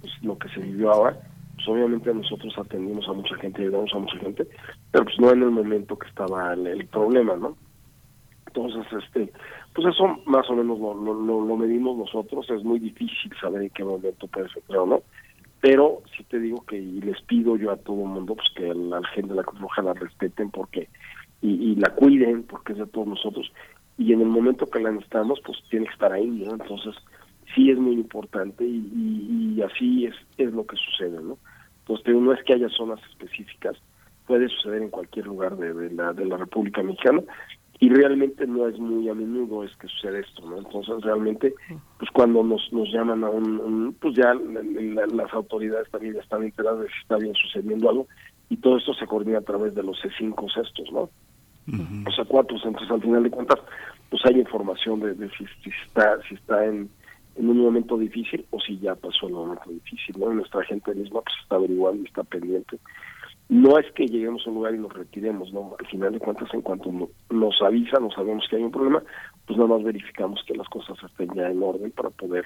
pues 0.00 0.12
lo 0.22 0.38
que 0.38 0.48
se 0.50 0.60
vivió 0.60 0.92
ahora, 0.92 1.18
pues 1.54 1.68
obviamente 1.68 2.12
nosotros 2.14 2.54
atendimos 2.58 3.08
a 3.08 3.12
mucha 3.12 3.34
gente, 3.36 3.62
ayudamos 3.62 3.92
a 3.94 3.98
mucha 3.98 4.18
gente, 4.18 4.46
pero 4.92 5.04
pues 5.04 5.18
no 5.18 5.30
en 5.30 5.42
el 5.42 5.50
momento 5.50 5.98
que 5.98 6.08
estaba 6.08 6.52
el, 6.52 6.86
problema, 6.86 7.36
¿no? 7.36 7.56
Entonces, 8.46 8.86
este, 8.92 9.32
pues 9.74 9.88
eso 9.88 10.18
más 10.26 10.48
o 10.48 10.54
menos 10.54 10.78
lo, 10.78 11.56
medimos 11.56 11.98
nosotros, 11.98 12.48
es 12.50 12.62
muy 12.64 12.78
difícil 12.78 13.32
saber 13.40 13.62
en 13.62 13.70
qué 13.70 13.84
momento 13.84 14.26
puede 14.28 14.48
ser 14.50 14.62
no, 14.70 15.02
pero 15.60 16.02
sí 16.16 16.24
te 16.24 16.38
digo 16.38 16.64
que 16.66 16.76
y 16.76 17.00
les 17.00 17.20
pido 17.22 17.56
yo 17.56 17.72
a 17.72 17.76
todo 17.76 18.02
el 18.02 18.08
mundo 18.08 18.36
pues 18.36 18.48
que 18.54 18.70
a 18.70 18.74
la 18.74 19.02
gente 19.08 19.30
de 19.30 19.36
la 19.36 19.42
Cruz 19.42 19.60
Roja 19.60 19.82
la 19.82 19.94
respeten 19.94 20.50
porque 20.50 20.88
y 21.40 21.76
la 21.76 21.90
cuiden 21.94 22.42
porque 22.44 22.72
es 22.72 22.78
de 22.78 22.86
todos 22.86 23.06
nosotros 23.06 23.52
y 23.98 24.12
en 24.12 24.20
el 24.20 24.28
momento 24.28 24.66
que 24.66 24.80
la 24.80 24.92
necesitamos, 24.92 25.40
pues 25.44 25.58
tiene 25.68 25.86
que 25.86 25.92
estar 25.92 26.12
ahí, 26.12 26.26
¿no? 26.26 26.52
Entonces, 26.52 26.94
sí 27.54 27.70
es 27.70 27.78
muy 27.78 27.94
importante 27.94 28.64
y, 28.64 29.56
y, 29.56 29.62
así 29.62 30.06
es, 30.06 30.14
es 30.36 30.52
lo 30.52 30.64
que 30.64 30.76
sucede, 30.76 31.20
¿no? 31.20 31.36
Entonces, 31.80 32.14
no 32.14 32.32
es 32.32 32.42
que 32.44 32.54
haya 32.54 32.68
zonas 32.68 33.00
específicas, 33.10 33.76
puede 34.26 34.48
suceder 34.48 34.82
en 34.82 34.90
cualquier 34.90 35.26
lugar 35.26 35.56
de, 35.56 35.90
la, 35.90 36.12
de 36.12 36.26
la 36.26 36.36
República 36.36 36.82
Mexicana 36.82 37.22
y 37.80 37.88
realmente 37.90 38.46
no 38.46 38.68
es 38.68 38.78
muy 38.78 39.08
a 39.08 39.14
menudo 39.14 39.64
es 39.64 39.74
que 39.76 39.88
sucede 39.88 40.20
esto, 40.20 40.48
¿no? 40.48 40.58
Entonces, 40.58 41.00
realmente, 41.02 41.54
pues 41.98 42.10
cuando 42.12 42.44
nos, 42.44 42.72
nos 42.72 42.92
llaman 42.92 43.24
a 43.24 43.30
un, 43.30 43.96
pues 44.00 44.14
ya 44.14 44.32
las 44.34 45.32
autoridades 45.32 45.90
también 45.90 46.16
están 46.16 46.44
enteradas 46.44 46.80
de 46.80 46.86
si 46.86 47.00
está 47.02 47.16
bien 47.16 47.34
sucediendo 47.34 47.90
algo 47.90 48.06
y 48.48 48.56
todo 48.58 48.78
esto 48.78 48.94
se 48.94 49.06
coordina 49.06 49.38
a 49.38 49.42
través 49.42 49.74
de 49.74 49.82
los 49.82 49.96
C5 50.02 50.54
cestos, 50.54 50.92
¿no? 50.92 51.10
O 52.06 52.10
sea, 52.12 52.24
cuatro 52.24 52.58
centros 52.58 52.90
al 52.90 53.02
final 53.02 53.22
de 53.22 53.30
cuentas, 53.30 53.58
pues 54.10 54.22
hay 54.26 54.40
información 54.40 55.00
de, 55.00 55.14
si, 55.36 55.70
está 55.70 56.18
si 56.28 56.34
está 56.34 56.64
en, 56.64 56.88
en 57.36 57.48
un 57.48 57.58
momento 57.58 57.98
difícil 57.98 58.44
o 58.50 58.60
si 58.60 58.78
ya 58.78 58.94
pasó 58.94 59.26
el 59.26 59.34
momento 59.34 59.70
difícil, 59.70 60.18
¿no? 60.18 60.32
nuestra 60.32 60.64
gente 60.64 60.94
misma 60.94 61.20
pues 61.22 61.36
está 61.42 61.56
averiguando 61.56 62.02
y 62.02 62.06
está 62.06 62.24
pendiente. 62.24 62.78
No 63.48 63.78
es 63.78 63.90
que 63.92 64.06
lleguemos 64.06 64.46
a 64.46 64.50
un 64.50 64.56
lugar 64.56 64.74
y 64.74 64.78
nos 64.78 64.92
retiremos, 64.92 65.50
¿no? 65.54 65.74
Al 65.78 65.86
final 65.86 66.12
de 66.12 66.18
cuentas, 66.18 66.52
en 66.52 66.60
cuanto 66.60 66.90
nos 67.30 67.62
avisan 67.62 68.04
o 68.04 68.10
sabemos 68.10 68.46
que 68.48 68.56
hay 68.56 68.62
un 68.62 68.70
problema, 68.70 69.02
pues 69.46 69.56
nada 69.56 69.70
más 69.70 69.82
verificamos 69.82 70.42
que 70.46 70.54
las 70.54 70.68
cosas 70.68 70.98
estén 71.02 71.34
ya 71.34 71.48
en 71.48 71.62
orden 71.62 71.90
para 71.92 72.10
poder 72.10 72.44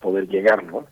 poder 0.00 0.28
llegar, 0.28 0.62
¿no? 0.64 0.86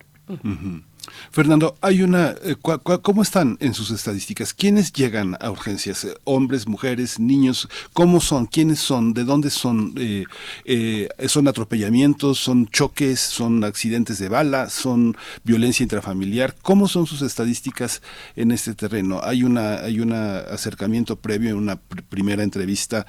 Fernando, 1.31 1.75
hay 1.81 2.01
una, 2.01 2.35
eh, 2.43 2.55
¿cómo 3.01 3.21
están 3.21 3.57
en 3.59 3.73
sus 3.73 3.91
estadísticas? 3.91 4.53
¿Quiénes 4.53 4.93
llegan 4.93 5.37
a 5.39 5.51
urgencias? 5.51 6.03
Eh, 6.05 6.15
¿Hombres, 6.23 6.67
mujeres, 6.67 7.19
niños? 7.19 7.67
¿Cómo 7.93 8.21
son? 8.21 8.45
¿Quiénes 8.45 8.79
son? 8.79 9.13
¿De 9.13 9.23
dónde 9.23 9.49
son? 9.49 9.93
Eh, 9.97 11.09
¿Son 11.27 11.47
atropellamientos? 11.47 12.39
¿Son 12.39 12.67
choques? 12.67 13.19
¿Son 13.19 13.63
accidentes 13.63 14.19
de 14.19 14.29
bala? 14.29 14.69
¿Son 14.69 15.15
violencia 15.43 15.83
intrafamiliar? 15.83 16.55
¿Cómo 16.61 16.87
son 16.87 17.05
sus 17.05 17.21
estadísticas 17.21 18.01
en 18.35 18.51
este 18.51 18.73
terreno? 18.73 19.21
¿Hay 19.23 19.43
una 19.43 19.75
hay 19.75 19.99
un 19.99 20.13
acercamiento 20.13 21.15
previo 21.15 21.51
en 21.51 21.57
una 21.57 21.77
primera 22.09 22.43
entrevista 22.43 23.05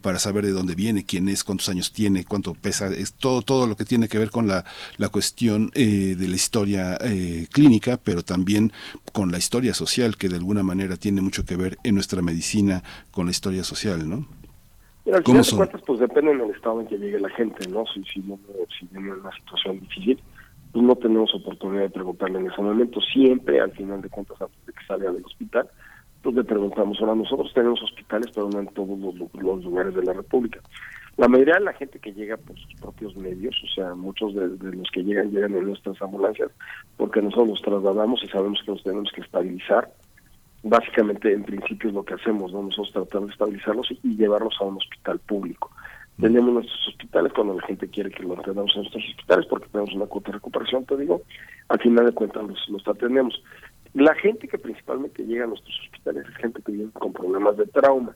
para 0.00 0.18
saber 0.18 0.44
de 0.44 0.52
dónde 0.52 0.74
viene, 0.74 1.04
quién 1.04 1.28
es, 1.28 1.44
cuántos 1.44 1.68
años 1.68 1.92
tiene, 1.92 2.24
cuánto 2.24 2.54
pesa? 2.54 2.88
Es 2.88 3.12
todo, 3.12 3.42
todo 3.42 3.66
lo 3.66 3.76
que 3.76 3.84
tiene 3.84 4.08
que 4.08 4.18
ver 4.18 4.30
con 4.30 4.46
la, 4.46 4.64
la 4.98 5.08
cuestión 5.08 5.70
de 5.74 6.16
la 6.18 6.36
historia 6.36 6.96
eh, 7.00 7.25
clínica, 7.52 7.98
pero 8.02 8.22
también 8.22 8.72
con 9.12 9.30
la 9.32 9.38
historia 9.38 9.74
social, 9.74 10.16
que 10.16 10.28
de 10.28 10.36
alguna 10.36 10.62
manera 10.62 10.96
tiene 10.96 11.20
mucho 11.20 11.44
que 11.44 11.56
ver 11.56 11.78
en 11.84 11.94
nuestra 11.94 12.22
medicina 12.22 12.82
con 13.10 13.26
la 13.26 13.32
historia 13.32 13.64
social, 13.64 14.08
¿no? 14.08 14.26
al 15.12 15.22
final 15.22 15.42
de 15.42 15.56
cuentas, 15.56 15.82
pues 15.86 16.00
depende 16.00 16.36
del 16.36 16.50
estado 16.50 16.80
en 16.80 16.88
que 16.88 16.98
llegue 16.98 17.20
la 17.20 17.30
gente, 17.30 17.68
¿no? 17.68 17.84
Si, 17.86 18.02
si, 18.04 18.20
no, 18.20 18.38
si 18.76 18.86
viene 18.90 19.12
una 19.12 19.30
situación 19.36 19.78
difícil, 19.80 20.20
pues 20.72 20.84
no 20.84 20.96
tenemos 20.96 21.32
oportunidad 21.34 21.82
de 21.82 21.90
preguntarle 21.90 22.40
en 22.40 22.50
ese 22.50 22.60
momento. 22.60 23.00
Siempre, 23.00 23.60
al 23.60 23.70
final 23.72 24.02
de 24.02 24.08
cuentas, 24.08 24.40
antes 24.40 24.66
de 24.66 24.72
que 24.72 24.84
salga 24.86 25.12
del 25.12 25.24
hospital, 25.24 25.68
pues 26.22 26.34
le 26.34 26.44
preguntamos, 26.44 26.98
ahora 27.00 27.14
nosotros 27.14 27.52
tenemos 27.54 27.80
hospitales, 27.82 28.26
pero 28.34 28.50
no 28.50 28.60
en 28.60 28.66
todos 28.68 28.98
los, 28.98 29.14
los 29.34 29.64
lugares 29.64 29.94
de 29.94 30.02
la 30.02 30.12
República. 30.12 30.60
La 31.16 31.28
mayoría 31.28 31.54
de 31.54 31.60
la 31.60 31.72
gente 31.72 31.98
que 31.98 32.12
llega 32.12 32.36
por 32.36 32.58
sus 32.58 32.74
propios 32.74 33.16
medios, 33.16 33.56
o 33.64 33.74
sea, 33.74 33.94
muchos 33.94 34.34
de, 34.34 34.48
los 34.76 34.90
que 34.90 35.02
llegan 35.02 35.30
llegan 35.30 35.54
en 35.54 35.64
nuestras 35.64 36.00
ambulancias 36.02 36.50
porque 36.98 37.22
nosotros 37.22 37.48
los 37.48 37.62
trasladamos 37.62 38.22
y 38.22 38.28
sabemos 38.28 38.60
que 38.64 38.72
los 38.72 38.82
tenemos 38.82 39.10
que 39.12 39.22
estabilizar. 39.22 39.90
Básicamente, 40.62 41.32
en 41.32 41.44
principio 41.44 41.88
es 41.88 41.94
lo 41.94 42.04
que 42.04 42.14
hacemos, 42.14 42.52
¿no? 42.52 42.64
nosotros 42.64 42.92
tratamos 42.92 43.28
de 43.28 43.32
estabilizarlos 43.32 43.90
y, 44.02 44.16
llevarlos 44.16 44.56
a 44.60 44.64
un 44.64 44.76
hospital 44.76 45.18
público. 45.20 45.70
Tenemos 46.20 46.52
nuestros 46.52 46.88
hospitales 46.88 47.32
cuando 47.32 47.54
la 47.54 47.66
gente 47.66 47.88
quiere 47.88 48.10
que 48.10 48.22
los 48.22 48.38
atendamos 48.38 48.72
en 48.74 48.82
nuestros 48.82 49.04
hospitales 49.04 49.46
porque 49.46 49.68
tenemos 49.68 49.94
una 49.94 50.06
cuota 50.06 50.28
de 50.28 50.32
recuperación, 50.34 50.84
te 50.84 50.96
digo, 50.98 51.22
al 51.68 51.78
final 51.78 52.06
de 52.06 52.12
cuentas 52.12 52.42
los, 52.46 52.68
los 52.68 52.86
atendemos. 52.88 53.42
La 53.94 54.14
gente 54.16 54.48
que 54.48 54.58
principalmente 54.58 55.24
llega 55.24 55.44
a 55.44 55.48
nuestros 55.48 55.78
hospitales 55.80 56.26
es 56.28 56.36
gente 56.36 56.60
que 56.62 56.72
viene 56.72 56.90
con 56.92 57.14
problemas 57.14 57.56
de 57.56 57.66
trauma 57.66 58.14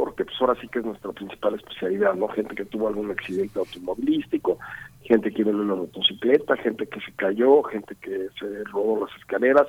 porque 0.00 0.24
pues 0.24 0.34
ahora 0.40 0.58
sí 0.58 0.66
que 0.68 0.78
es 0.78 0.84
nuestra 0.86 1.12
principal 1.12 1.56
especialidad, 1.56 2.14
¿no? 2.14 2.26
Gente 2.28 2.54
que 2.54 2.64
tuvo 2.64 2.88
algún 2.88 3.10
accidente 3.10 3.58
automovilístico, 3.58 4.58
gente 5.02 5.30
que 5.30 5.42
iba 5.42 5.50
en 5.50 5.60
una 5.60 5.74
motocicleta, 5.74 6.56
gente 6.56 6.86
que 6.86 7.00
se 7.00 7.12
cayó, 7.12 7.62
gente 7.64 7.94
que 7.96 8.28
se 8.38 8.64
robó 8.64 9.06
las 9.06 9.14
escaleras, 9.18 9.66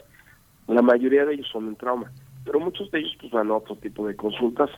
la 0.68 0.82
mayoría 0.82 1.26
de 1.26 1.34
ellos 1.34 1.50
son 1.52 1.68
en 1.68 1.76
trauma, 1.76 2.10
pero 2.46 2.62
muchos 2.62 2.90
de 2.92 3.00
ellos 3.00 3.14
pues 3.20 3.30
van 3.34 3.52
a 3.52 3.56
otro 3.56 3.76
tipo 3.76 4.08
de 4.08 4.16
consultas. 4.16 4.70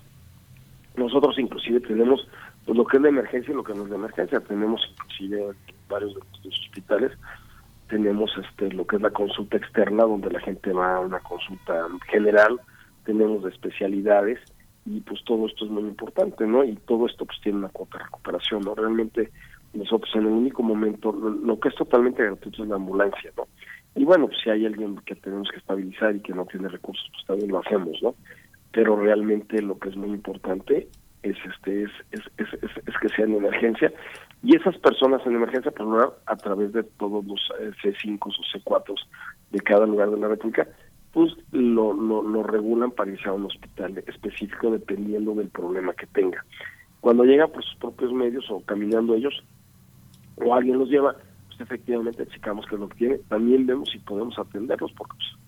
Nosotros 0.96 1.38
inclusive 1.38 1.82
tenemos 1.82 2.28
pues 2.66 2.76
lo 2.76 2.86
que 2.86 2.98
es 2.98 3.04
de 3.04 3.10
emergencia 3.10 3.52
y 3.52 3.56
lo 3.56 3.64
que 3.64 3.76
no 3.76 3.84
es 3.84 3.92
de 3.92 3.96
emergencia, 3.96 4.40
tenemos 4.40 4.82
inclusive 4.90 5.54
varios 5.88 6.16
de 6.16 6.20
nuestros 6.20 6.60
hospitales. 6.62 7.12
Tenemos 7.90 8.32
este 8.44 8.72
lo 8.72 8.88
que 8.88 8.96
es 8.96 9.04
la 9.04 9.12
consulta 9.12 9.58
externa 9.58 10.04
donde 10.04 10.32
la 10.32 10.40
gente 10.40 10.74
va 10.74 10.96
a 10.96 11.00
una 11.00 11.20
consulta 11.20 11.88
general, 12.10 12.60
tenemos 13.06 13.44
de 13.44 13.52
especialidades 13.52 14.40
y 14.86 15.00
pues 15.02 15.24
todo 15.26 15.48
esto 15.48 15.66
es 15.66 15.72
muy 15.72 15.84
importante, 15.84 16.46
¿no? 16.46 16.64
Y 16.64 16.76
todo 16.76 17.06
esto 17.06 17.26
pues 17.26 17.40
tiene 17.42 17.60
una 17.60 17.70
cuota 17.70 17.98
de 17.98 18.04
recuperación, 18.06 18.62
¿no? 18.62 18.76
Realmente 18.76 19.32
nosotros 19.74 20.12
en 20.16 20.22
el 20.22 20.28
único 20.28 20.62
momento, 20.62 21.12
lo 21.12 21.60
que 21.60 21.70
es 21.70 21.76
totalmente 21.76 22.24
gratuito 22.24 22.64
es 22.64 22.70
la 22.70 22.76
ambulancia, 22.76 23.32
¿no? 23.38 23.48
Y 23.96 24.06
bueno, 24.06 24.28
pues 24.28 24.40
si 24.44 24.50
hay 24.50 24.66
alguien 24.66 24.98
que 25.06 25.16
tenemos 25.16 25.50
que 25.50 25.58
estabilizar 25.58 26.16
y 26.16 26.22
que 26.22 26.34
no 26.34 26.46
tiene 26.46 26.68
recursos, 26.68 27.08
pues 27.14 27.26
también 27.26 27.52
lo 27.52 27.60
hacemos, 27.60 28.02
¿no? 28.02 28.16
Pero 28.72 28.96
realmente 28.96 29.62
lo 29.62 29.78
que 29.78 29.90
es 29.90 29.96
muy 29.96 30.10
importante 30.10 30.88
es 31.22 31.38
este 31.46 31.84
es, 31.84 31.92
es, 32.12 32.22
es, 32.38 32.98
que 33.02 33.10
sea 33.10 33.26
en 33.26 33.36
emergencia 33.36 33.94
y 34.44 34.58
esas 34.58 34.78
personas 34.80 35.26
en 35.26 35.36
emergencia 35.36 35.72
pues, 35.72 36.10
a 36.26 36.36
través 36.36 36.74
de 36.74 36.84
todos 36.84 37.26
los 37.26 37.40
eh, 37.62 37.72
C5 37.82 38.20
o 38.20 38.30
C4 38.30 38.94
de 39.52 39.60
cada 39.62 39.86
lugar 39.86 40.10
de 40.10 40.18
la 40.18 40.28
República 40.28 40.68
pues 41.14 41.32
lo, 41.52 41.94
lo, 41.94 42.44
regulan 42.44 42.92
para 42.92 43.12
irse 43.12 43.30
a 43.30 43.34
un 43.34 43.46
hospital 43.46 44.04
específico 44.08 44.72
dependiendo 44.72 45.36
del 45.36 45.48
problema 45.50 45.94
que 45.94 46.08
tenga. 46.08 46.44
Cuando 47.02 47.24
llega 47.24 47.48
por 47.48 47.64
sus 47.64 47.76
propios 47.76 48.12
medios 48.12 48.50
o 48.50 48.62
caminando 48.62 49.14
ellos 49.14 49.44
o 50.38 50.56
alguien 50.56 50.80
los 50.80 50.90
lleva, 50.90 51.16
pues 51.48 51.62
efectivamente 51.62 52.26
checamos 52.28 52.66
que 52.66 52.78
lo 52.78 52.88
tiene. 52.90 53.20
También 53.30 53.68
vemos 53.68 53.90
si 53.92 54.00
podemos 54.00 54.38
atenderlos 54.40 54.92
porque 54.94 55.16
pues, 55.16 55.40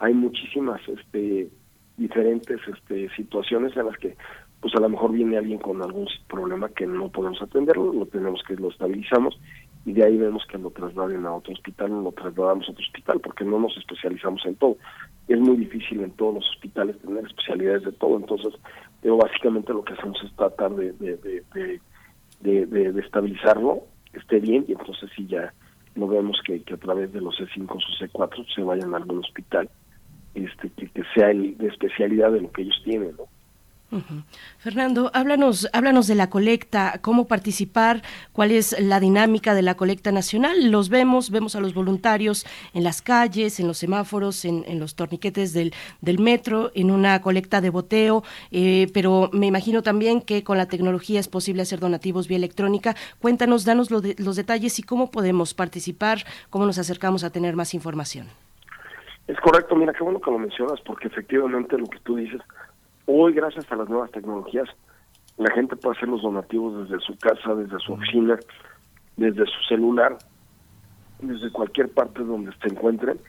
hay 0.00 0.12
muchísimas 0.12 0.80
este 0.88 1.48
diferentes 1.96 2.60
este 2.66 3.08
situaciones 3.14 3.74
en 3.76 3.86
las 3.86 3.96
que 3.98 4.16
pues 4.60 4.74
a 4.74 4.80
lo 4.80 4.88
mejor 4.88 5.12
viene 5.12 5.38
alguien 5.38 5.58
con 5.58 5.82
algún 5.82 6.08
problema 6.28 6.68
que 6.70 6.86
no 6.86 7.08
podemos 7.08 7.40
atenderlo, 7.40 7.92
lo 7.92 8.06
tenemos 8.06 8.42
que 8.46 8.56
lo 8.56 8.70
estabilizamos 8.70 9.38
y 9.86 9.92
de 9.92 10.04
ahí 10.04 10.16
vemos 10.16 10.44
que 10.46 10.58
lo 10.58 10.70
trasladen 10.70 11.26
a 11.26 11.34
otro 11.34 11.52
hospital 11.52 11.92
o 11.92 12.02
lo 12.02 12.12
trasladamos 12.12 12.68
a 12.68 12.72
otro 12.72 12.84
hospital 12.84 13.20
porque 13.20 13.44
no 13.44 13.58
nos 13.58 13.76
especializamos 13.76 14.44
en 14.46 14.56
todo 14.56 14.76
es 15.28 15.38
muy 15.40 15.56
difícil 15.56 16.00
en 16.00 16.10
todos 16.12 16.34
los 16.34 16.50
hospitales 16.50 16.98
tener 16.98 17.24
especialidades 17.24 17.84
de 17.84 17.92
todo, 17.92 18.16
entonces 18.16 18.54
pero 19.00 19.16
básicamente 19.16 19.72
lo 19.72 19.84
que 19.84 19.94
hacemos 19.94 20.18
es 20.22 20.34
tratar 20.34 20.74
de, 20.74 20.92
de, 20.92 21.80
de, 22.40 23.00
estabilizarlo, 23.00 23.82
esté 24.12 24.40
bien, 24.40 24.64
y 24.66 24.72
entonces 24.72 25.10
sí 25.14 25.26
ya 25.26 25.52
lo 25.94 26.08
vemos 26.08 26.40
que, 26.44 26.62
que 26.62 26.74
a 26.74 26.78
través 26.78 27.12
de 27.12 27.20
los 27.20 27.38
C5 27.38 27.70
o 27.70 27.78
C4 27.78 28.54
se 28.54 28.62
vayan 28.62 28.94
a 28.94 28.96
algún 28.96 29.18
hospital 29.18 29.68
este 30.34 30.70
que, 30.70 30.88
que 30.88 31.02
sea 31.14 31.30
el 31.30 31.56
de 31.58 31.68
especialidad 31.68 32.32
de 32.32 32.40
lo 32.40 32.50
que 32.50 32.62
ellos 32.62 32.80
tienen, 32.84 33.14
¿no? 33.16 33.24
Fernando, 34.58 35.10
háblanos, 35.14 35.68
háblanos 35.72 36.06
de 36.06 36.14
la 36.14 36.30
colecta, 36.30 36.98
cómo 37.02 37.26
participar, 37.26 38.02
cuál 38.32 38.50
es 38.50 38.78
la 38.80 39.00
dinámica 39.00 39.54
de 39.54 39.62
la 39.62 39.76
colecta 39.76 40.12
nacional. 40.12 40.70
Los 40.70 40.88
vemos, 40.88 41.30
vemos 41.30 41.56
a 41.56 41.60
los 41.60 41.74
voluntarios 41.74 42.46
en 42.72 42.84
las 42.84 43.02
calles, 43.02 43.60
en 43.60 43.66
los 43.66 43.78
semáforos, 43.78 44.44
en, 44.44 44.64
los 44.78 44.94
torniquetes 44.94 45.52
del, 45.52 45.72
del, 46.00 46.18
metro, 46.18 46.70
en 46.74 46.90
una 46.90 47.20
colecta 47.20 47.60
de 47.60 47.70
boteo, 47.70 48.24
eh, 48.50 48.88
pero 48.92 49.30
me 49.32 49.46
imagino 49.46 49.82
también 49.82 50.20
que 50.20 50.42
con 50.42 50.58
la 50.58 50.66
tecnología 50.66 51.20
es 51.20 51.28
posible 51.28 51.62
hacer 51.62 51.80
donativos 51.80 52.28
vía 52.28 52.36
electrónica. 52.36 52.96
Cuéntanos, 53.20 53.64
danos 53.64 53.90
los 53.90 54.36
detalles 54.36 54.78
y 54.78 54.82
cómo 54.82 55.10
podemos 55.10 55.54
participar, 55.54 56.24
cómo 56.50 56.66
nos 56.66 56.78
acercamos 56.78 57.24
a 57.24 57.30
tener 57.30 57.56
más 57.56 57.74
información. 57.74 58.28
Es 59.26 59.38
correcto, 59.40 59.74
mira, 59.74 59.92
qué 59.94 60.04
bueno 60.04 60.20
que 60.20 60.30
lo 60.30 60.38
mencionas, 60.38 60.80
porque 60.82 61.08
efectivamente 61.08 61.78
lo 61.78 61.86
que 61.86 61.98
tú 62.00 62.16
dices 62.16 62.42
Hoy, 63.06 63.34
gracias 63.34 63.70
a 63.70 63.76
las 63.76 63.86
nuevas 63.88 64.10
tecnologías, 64.12 64.68
la 65.36 65.52
gente 65.52 65.76
puede 65.76 65.96
hacer 65.96 66.08
los 66.08 66.22
donativos 66.22 66.88
desde 66.88 67.04
su 67.04 67.18
casa, 67.18 67.54
desde 67.54 67.78
su 67.80 67.92
oficina, 67.92 68.38
desde 69.16 69.44
su 69.46 69.62
celular, 69.68 70.16
desde 71.20 71.52
cualquier 71.52 71.90
parte 71.90 72.22
donde 72.22 72.52
se 72.62 72.68
encuentren. 72.68 73.20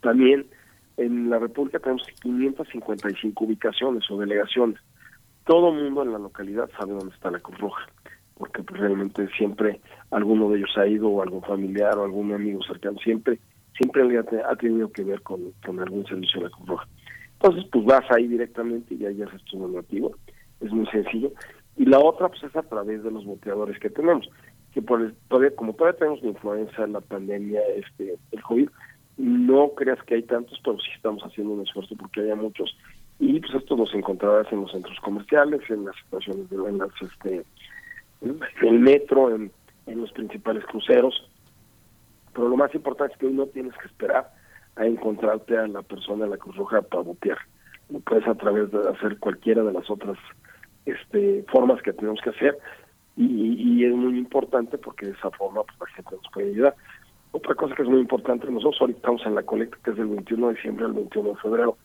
También 0.00 0.46
en 0.96 1.28
la 1.30 1.38
República 1.38 1.78
tenemos 1.78 2.02
555 2.22 3.44
ubicaciones 3.44 4.10
o 4.10 4.18
delegaciones 4.18 4.80
todo 5.46 5.70
el 5.70 5.82
mundo 5.82 6.02
en 6.02 6.12
la 6.12 6.18
localidad 6.18 6.68
sabe 6.78 6.92
dónde 6.92 7.14
está 7.14 7.30
la 7.30 7.40
Cruz 7.40 7.58
Roja, 7.58 7.86
porque 8.36 8.62
pues, 8.62 8.80
realmente 8.80 9.28
siempre 9.36 9.80
alguno 10.10 10.50
de 10.50 10.58
ellos 10.58 10.76
ha 10.76 10.86
ido 10.86 11.08
o 11.08 11.22
algún 11.22 11.42
familiar 11.42 11.96
o 11.96 12.04
algún 12.04 12.32
amigo 12.32 12.62
cercano, 12.64 12.98
siempre 12.98 13.38
siempre 13.76 14.02
ha 14.18 14.56
tenido 14.56 14.90
que 14.90 15.04
ver 15.04 15.22
con, 15.22 15.52
algún 15.78 16.06
servicio 16.06 16.40
de 16.40 16.48
la 16.48 16.50
Cruz 16.50 16.68
Roja. 16.68 16.88
Entonces, 17.34 17.64
pues 17.70 17.84
vas 17.84 18.04
ahí 18.10 18.26
directamente 18.26 18.94
y 18.94 19.04
ahí 19.04 19.22
haces 19.22 19.42
tu 19.44 19.58
donativo, 19.58 20.16
es 20.60 20.72
muy 20.72 20.86
sencillo. 20.86 21.32
Y 21.76 21.84
la 21.84 21.98
otra, 21.98 22.28
pues 22.28 22.42
es 22.42 22.56
a 22.56 22.62
través 22.62 23.02
de 23.02 23.10
los 23.10 23.24
boteadores 23.26 23.78
que 23.78 23.90
tenemos, 23.90 24.28
que 24.72 24.80
por 24.80 25.12
todavía, 25.28 25.54
como 25.54 25.74
todavía 25.74 25.98
tenemos 25.98 26.22
la 26.22 26.28
influenza, 26.30 26.86
la 26.86 27.00
pandemia, 27.02 27.60
este 27.76 28.16
el 28.32 28.42
COVID, 28.42 28.68
no 29.18 29.70
creas 29.74 30.02
que 30.04 30.14
hay 30.14 30.22
tantos, 30.22 30.58
pero 30.64 30.78
sí 30.78 30.88
estamos 30.94 31.22
haciendo 31.22 31.52
un 31.52 31.62
esfuerzo 31.62 31.94
porque 31.96 32.20
haya 32.20 32.34
muchos 32.34 32.76
y 33.18 33.40
pues 33.40 33.54
esto 33.54 33.76
los 33.76 33.94
encontrarás 33.94 34.50
en 34.52 34.62
los 34.62 34.72
centros 34.72 34.98
comerciales, 35.00 35.60
en 35.70 35.84
las 35.86 35.96
estaciones 35.96 36.50
de 36.50 36.56
en 36.56 36.80
este, 37.00 37.44
en 38.20 38.38
el 38.60 38.78
metro, 38.78 39.34
en, 39.34 39.50
los 39.86 40.12
principales 40.12 40.64
cruceros. 40.66 41.28
Pero 42.34 42.48
lo 42.48 42.56
más 42.56 42.74
importante 42.74 43.14
es 43.14 43.18
que 43.18 43.26
hoy 43.26 43.32
no 43.32 43.46
tienes 43.46 43.72
que 43.78 43.86
esperar 43.86 44.30
a 44.74 44.84
encontrarte 44.84 45.56
a 45.56 45.66
la 45.66 45.82
persona 45.82 46.24
de 46.24 46.32
la 46.32 46.36
Cruz 46.36 46.56
Roja 46.56 46.82
para 46.82 47.02
botear. 47.02 47.38
Lo 47.88 48.00
puedes 48.00 48.26
a 48.26 48.34
través 48.34 48.70
de 48.70 48.80
hacer 48.90 49.18
cualquiera 49.18 49.62
de 49.62 49.72
las 49.72 49.88
otras 49.88 50.18
este, 50.84 51.44
formas 51.48 51.80
que 51.82 51.92
tenemos 51.92 52.20
que 52.20 52.30
hacer 52.30 52.58
y, 53.16 53.84
es 53.84 53.94
muy 53.94 54.18
importante 54.18 54.76
porque 54.76 55.06
de 55.06 55.12
esa 55.12 55.30
forma 55.30 55.62
pues, 55.62 55.78
la 55.80 55.96
gente 55.96 56.16
nos 56.16 56.32
puede 56.32 56.48
ayudar. 56.50 56.74
Otra 57.32 57.54
cosa 57.54 57.74
que 57.74 57.82
es 57.82 57.88
muy 57.88 58.00
importante, 58.00 58.50
nosotros 58.50 58.80
ahorita 58.80 58.98
estamos 58.98 59.26
en 59.26 59.34
la 59.34 59.42
colecta 59.42 59.78
que 59.84 59.90
es 59.90 59.96
del 59.96 60.08
21 60.08 60.48
de 60.48 60.54
diciembre 60.54 60.84
al 60.84 60.92
21 60.92 61.30
de 61.30 61.36
febrero, 61.36 61.78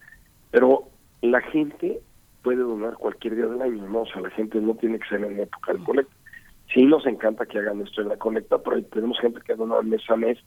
pero 0.49 0.87
la 1.21 1.41
gente 1.41 2.01
puede 2.41 2.61
donar 2.61 2.93
cualquier 2.95 3.35
día 3.35 3.45
del 3.45 3.61
año, 3.61 3.87
¿no? 3.87 4.01
O 4.01 4.05
sea, 4.07 4.21
la 4.21 4.29
gente 4.31 4.59
no 4.59 4.75
tiene 4.75 4.99
que 4.99 5.07
ser 5.09 5.23
en 5.23 5.37
la 5.37 5.43
época 5.43 5.73
del 5.73 5.83
colecta. 5.83 6.15
Sí 6.73 6.85
nos 6.85 7.05
encanta 7.05 7.45
que 7.45 7.59
hagan 7.59 7.81
esto 7.81 8.01
en 8.01 8.09
la 8.09 8.17
colecta, 8.17 8.57
pero 8.57 8.81
tenemos 8.85 9.19
gente 9.19 9.41
que 9.45 9.55
dona 9.55 9.81
mes 9.81 10.01
a 10.09 10.15
mes 10.15 10.37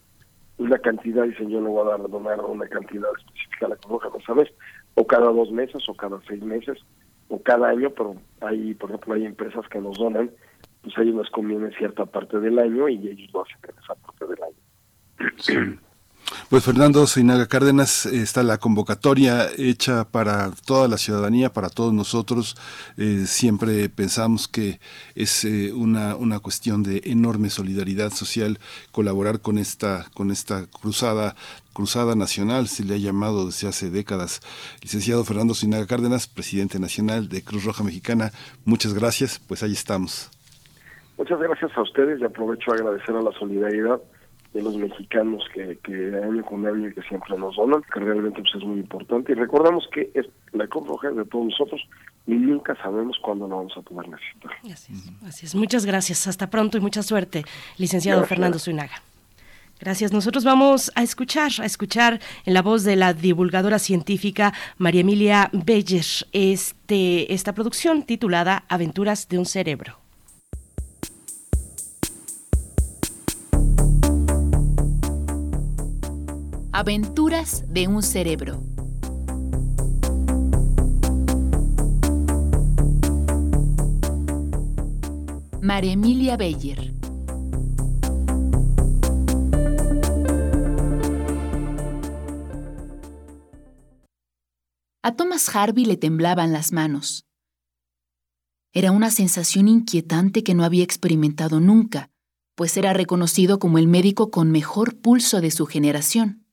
una 0.57 0.77
cantidad, 0.77 1.23
dicen 1.25 1.49
yo 1.49 1.59
no 1.59 1.69
voy 1.71 1.85
a 1.85 1.91
dar 1.91 2.01
a 2.01 2.07
donar 2.07 2.39
una 2.41 2.67
cantidad 2.67 3.09
específica 3.17 3.65
a 3.65 3.69
la 3.69 3.75
Cruz 3.75 4.01
mes 4.13 4.29
a 4.29 4.33
mes, 4.33 4.49
o 4.95 5.05
cada 5.05 5.29
dos 5.31 5.51
meses, 5.51 5.87
o 5.89 5.93
cada 5.93 6.19
seis 6.27 6.41
meses, 6.43 6.79
o 7.27 7.41
cada 7.41 7.69
año, 7.69 7.89
pero 7.89 8.15
hay, 8.41 8.73
por 8.75 8.89
ejemplo, 8.89 9.13
hay 9.13 9.25
empresas 9.25 9.67
que 9.67 9.79
nos 9.79 9.97
donan, 9.97 10.31
pues 10.81 10.97
a 10.97 11.01
ellos 11.01 11.15
les 11.15 11.29
conviene 11.31 11.75
cierta 11.77 12.05
parte 12.05 12.39
del 12.39 12.59
año 12.59 12.87
y 12.87 13.07
ellos 13.07 13.29
lo 13.33 13.43
hacen 13.43 13.57
en 13.63 13.83
esa 13.83 13.95
parte 13.95 14.25
del 14.27 14.43
año. 14.43 15.31
Sí. 15.37 15.53
Pues 16.49 16.63
Fernando 16.63 17.05
Seinaga 17.07 17.47
Cárdenas, 17.47 18.05
está 18.05 18.43
la 18.43 18.57
convocatoria 18.57 19.47
hecha 19.57 20.05
para 20.05 20.51
toda 20.65 20.87
la 20.87 20.97
ciudadanía, 20.97 21.51
para 21.51 21.69
todos 21.69 21.93
nosotros. 21.93 22.55
Eh, 22.97 23.23
siempre 23.25 23.89
pensamos 23.89 24.47
que 24.47 24.79
es 25.15 25.43
eh, 25.45 25.73
una, 25.73 26.15
una 26.15 26.39
cuestión 26.39 26.83
de 26.83 27.01
enorme 27.05 27.49
solidaridad 27.49 28.11
social 28.11 28.59
colaborar 28.91 29.41
con 29.41 29.57
esta, 29.57 30.05
con 30.13 30.31
esta 30.31 30.65
cruzada 30.67 31.35
Cruzada 31.73 32.15
Nacional, 32.15 32.67
se 32.69 32.85
le 32.85 32.93
ha 32.93 32.97
llamado 32.97 33.47
desde 33.47 33.67
hace 33.67 33.89
décadas. 33.89 34.39
Licenciado 34.81 35.25
Fernando 35.25 35.53
Sinaga 35.53 35.85
Cárdenas, 35.85 36.25
presidente 36.25 36.79
nacional 36.79 37.27
de 37.27 37.43
Cruz 37.43 37.65
Roja 37.65 37.83
Mexicana, 37.83 38.31
muchas 38.63 38.93
gracias, 38.93 39.41
pues 39.45 39.61
ahí 39.61 39.73
estamos. 39.73 40.31
Muchas 41.17 41.37
gracias 41.37 41.71
a 41.75 41.81
ustedes 41.81 42.21
y 42.21 42.23
aprovecho 42.23 42.71
a 42.71 42.75
agradecer 42.75 43.13
a 43.13 43.21
la 43.21 43.31
solidaridad 43.33 43.99
de 44.55 44.63
los 44.63 44.77
mexicanos 44.77 45.43
que, 45.53 45.77
que 45.83 46.15
año 46.15 46.41
con 46.45 46.65
año 46.65 46.89
que 46.95 47.01
siempre 47.01 47.37
nos 47.37 47.57
donan, 47.57 47.83
que 47.93 47.99
realmente 47.99 48.41
pues, 48.41 48.55
es 48.55 48.63
muy 48.63 48.79
importante. 48.79 49.33
Y 49.33 49.35
recordamos 49.35 49.85
que 49.93 50.09
es 50.13 50.25
la 50.53 50.65
Cruz 50.67 50.87
Roja 50.87 51.11
de 51.11 51.25
todos 51.25 51.47
nosotros 51.47 51.81
y 52.25 52.35
nunca 52.35 52.73
sabemos 52.81 53.17
cuándo 53.21 53.49
lo 53.49 53.57
vamos 53.57 53.73
a 53.75 53.81
poder 53.81 54.07
necesitar. 54.07 54.53
Así 54.71 54.93
es, 54.93 55.23
así 55.27 55.45
es. 55.45 55.55
Muchas 55.55 55.85
gracias. 55.85 56.25
Hasta 56.25 56.49
pronto 56.49 56.77
y 56.77 56.81
mucha 56.81 57.03
suerte, 57.03 57.43
licenciado 57.77 58.23
Fernando 58.23 58.57
Zuinaga. 58.57 59.01
Gracias. 59.77 60.13
Nosotros 60.13 60.45
vamos 60.45 60.89
a 60.95 61.03
escuchar, 61.03 61.51
a 61.59 61.65
escuchar 61.65 62.21
en 62.45 62.53
la 62.53 62.61
voz 62.61 62.85
de 62.85 62.95
la 62.95 63.13
divulgadora 63.13 63.77
científica 63.77 64.53
María 64.77 65.01
Emilia 65.01 65.49
Beller 65.51 66.05
este, 66.31 67.33
esta 67.33 67.53
producción 67.53 68.03
titulada 68.03 68.63
Aventuras 68.69 69.27
de 69.27 69.37
un 69.37 69.45
cerebro. 69.45 70.04
Aventuras 76.77 77.63
de 77.69 77.87
un 77.87 78.03
cerebro. 78.03 78.61
María 85.61 85.93
Emilia 85.93 86.35
Beyer. 86.35 86.93
A 95.01 95.15
Thomas 95.15 95.55
Harvey 95.55 95.85
le 95.85 95.95
temblaban 95.95 96.51
las 96.51 96.73
manos. 96.73 97.25
Era 98.73 98.91
una 98.91 99.11
sensación 99.11 99.69
inquietante 99.69 100.43
que 100.43 100.53
no 100.53 100.65
había 100.65 100.83
experimentado 100.83 101.61
nunca, 101.61 102.11
pues 102.53 102.75
era 102.75 102.91
reconocido 102.91 103.59
como 103.59 103.77
el 103.77 103.87
médico 103.87 104.29
con 104.29 104.51
mejor 104.51 104.97
pulso 104.99 105.39
de 105.39 105.51
su 105.51 105.67
generación. 105.67 106.44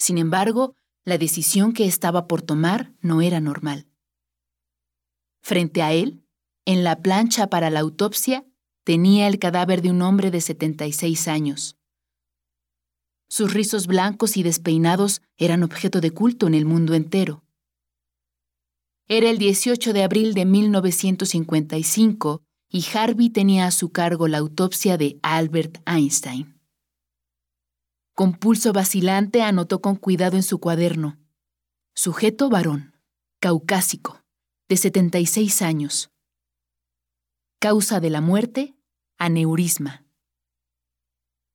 Sin 0.00 0.16
embargo, 0.18 0.74
la 1.04 1.18
decisión 1.18 1.74
que 1.74 1.84
estaba 1.84 2.26
por 2.26 2.40
tomar 2.40 2.94
no 3.02 3.20
era 3.20 3.38
normal. 3.38 3.86
Frente 5.42 5.82
a 5.82 5.92
él, 5.92 6.24
en 6.64 6.84
la 6.84 7.02
plancha 7.02 7.48
para 7.48 7.68
la 7.68 7.80
autopsia, 7.80 8.46
tenía 8.82 9.28
el 9.28 9.38
cadáver 9.38 9.82
de 9.82 9.90
un 9.90 10.00
hombre 10.00 10.30
de 10.30 10.40
76 10.40 11.28
años. 11.28 11.76
Sus 13.28 13.52
rizos 13.52 13.86
blancos 13.86 14.38
y 14.38 14.42
despeinados 14.42 15.20
eran 15.36 15.62
objeto 15.62 16.00
de 16.00 16.12
culto 16.12 16.46
en 16.46 16.54
el 16.54 16.64
mundo 16.64 16.94
entero. 16.94 17.44
Era 19.06 19.28
el 19.28 19.36
18 19.36 19.92
de 19.92 20.02
abril 20.02 20.32
de 20.32 20.46
1955 20.46 22.42
y 22.70 22.86
Harvey 22.94 23.28
tenía 23.28 23.66
a 23.66 23.70
su 23.70 23.92
cargo 23.92 24.28
la 24.28 24.38
autopsia 24.38 24.96
de 24.96 25.18
Albert 25.22 25.78
Einstein. 25.86 26.59
Con 28.20 28.34
pulso 28.34 28.74
vacilante 28.74 29.40
anotó 29.40 29.80
con 29.80 29.96
cuidado 29.96 30.36
en 30.36 30.42
su 30.42 30.58
cuaderno. 30.58 31.16
Sujeto 31.94 32.50
varón, 32.50 32.94
caucásico, 33.40 34.22
de 34.68 34.76
76 34.76 35.62
años. 35.62 36.10
Causa 37.58 37.98
de 37.98 38.10
la 38.10 38.20
muerte, 38.20 38.74
aneurisma. 39.16 40.04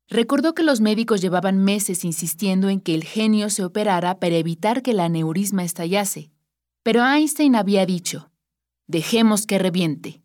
Recordó 0.07 0.55
que 0.55 0.63
los 0.63 0.81
médicos 0.81 1.21
llevaban 1.21 1.63
meses 1.63 2.03
insistiendo 2.03 2.69
en 2.69 2.81
que 2.81 2.95
el 2.95 3.03
genio 3.03 3.51
se 3.51 3.63
operara 3.63 4.19
para 4.19 4.35
evitar 4.35 4.81
que 4.81 4.89
el 4.89 5.01
aneurisma 5.01 5.63
estallase, 5.63 6.31
pero 6.81 7.05
Einstein 7.05 7.55
había 7.55 7.85
dicho, 7.85 8.31
dejemos 8.87 9.45
que 9.45 9.59
reviente. 9.59 10.24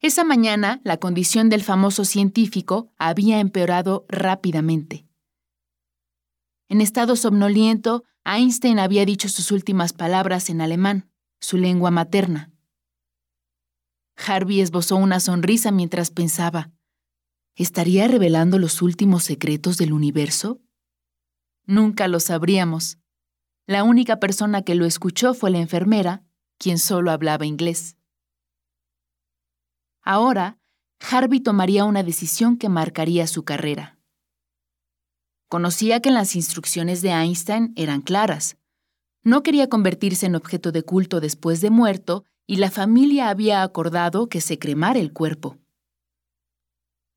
Esa 0.00 0.22
mañana, 0.22 0.80
la 0.84 0.98
condición 0.98 1.48
del 1.48 1.64
famoso 1.64 2.04
científico 2.04 2.92
había 2.98 3.40
empeorado 3.40 4.06
rápidamente. 4.08 5.08
En 6.68 6.80
estado 6.80 7.16
somnoliento, 7.16 8.04
Einstein 8.24 8.78
había 8.78 9.04
dicho 9.04 9.28
sus 9.28 9.50
últimas 9.50 9.92
palabras 9.92 10.50
en 10.50 10.60
alemán, 10.60 11.10
su 11.40 11.56
lengua 11.56 11.90
materna. 11.90 12.52
Harvey 14.16 14.60
esbozó 14.60 14.96
una 14.96 15.18
sonrisa 15.18 15.72
mientras 15.72 16.10
pensaba, 16.10 16.70
¿estaría 17.56 18.06
revelando 18.06 18.58
los 18.58 18.82
últimos 18.82 19.24
secretos 19.24 19.78
del 19.78 19.92
universo? 19.92 20.60
Nunca 21.64 22.06
lo 22.06 22.20
sabríamos. 22.20 22.98
La 23.66 23.82
única 23.82 24.20
persona 24.20 24.62
que 24.62 24.76
lo 24.76 24.86
escuchó 24.86 25.34
fue 25.34 25.50
la 25.50 25.58
enfermera, 25.58 26.24
quien 26.56 26.78
solo 26.78 27.10
hablaba 27.10 27.46
inglés. 27.46 27.97
Ahora, 30.10 30.58
Harvey 31.00 31.38
tomaría 31.38 31.84
una 31.84 32.02
decisión 32.02 32.56
que 32.56 32.70
marcaría 32.70 33.26
su 33.26 33.44
carrera. 33.44 33.98
Conocía 35.50 36.00
que 36.00 36.10
las 36.10 36.34
instrucciones 36.34 37.02
de 37.02 37.10
Einstein 37.10 37.74
eran 37.76 38.00
claras. 38.00 38.56
No 39.22 39.42
quería 39.42 39.68
convertirse 39.68 40.24
en 40.24 40.34
objeto 40.34 40.72
de 40.72 40.82
culto 40.82 41.20
después 41.20 41.60
de 41.60 41.68
muerto 41.68 42.24
y 42.46 42.56
la 42.56 42.70
familia 42.70 43.28
había 43.28 43.62
acordado 43.62 44.30
que 44.30 44.40
se 44.40 44.58
cremara 44.58 44.98
el 44.98 45.12
cuerpo. 45.12 45.58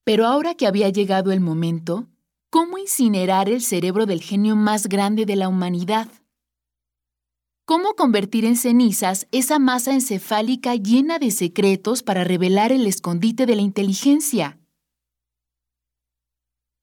Pero 0.04 0.26
ahora 0.28 0.56
que 0.56 0.68
había 0.68 0.90
llegado 0.90 1.32
el 1.32 1.40
momento, 1.40 2.10
¿cómo 2.50 2.78
incinerar 2.78 3.48
el 3.48 3.62
cerebro 3.62 4.06
del 4.06 4.22
genio 4.22 4.58
más 4.58 4.88
grande 4.88 5.26
de 5.26 5.38
la 5.38 5.48
humanidad? 5.48 6.10
Cómo 7.72 7.96
convertir 7.96 8.44
en 8.44 8.58
cenizas 8.58 9.30
esa 9.32 9.58
masa 9.58 9.94
encefálica 9.94 10.76
llena 10.76 11.20
de 11.20 11.32
secretos 11.32 12.04
para 12.04 12.26
revelar 12.26 12.74
el 12.74 12.86
escondite 12.86 13.46
de 13.46 13.56
la 13.56 13.62
inteligencia. 13.62 14.60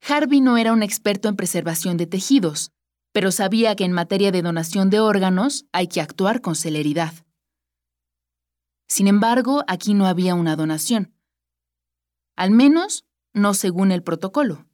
Harvey 0.01 0.41
no 0.41 0.57
era 0.57 0.73
un 0.73 0.83
experto 0.83 1.29
en 1.29 1.37
preservación 1.37 1.99
de 1.99 2.07
tejidos, 2.07 2.73
pero 3.13 3.33
sabía 3.33 3.77
que 3.77 3.85
en 3.85 3.93
materia 3.93 4.33
de 4.33 4.41
donación 4.41 4.89
de 4.89 4.99
órganos 5.01 5.67
hay 5.73 5.89
que 5.89 6.01
actuar 6.01 6.41
con 6.41 6.57
celeridad. 6.57 7.13
Sin 8.87 9.09
embargo, 9.09 9.65
aquí 9.69 9.93
no 9.93 10.07
había 10.07 10.35
una 10.35 10.57
donación. 10.57 11.13
Al 12.35 12.51
menos, 12.51 13.05
no 13.35 13.53
según 13.53 13.93
el 13.93 14.03
protocolo. 14.03 14.65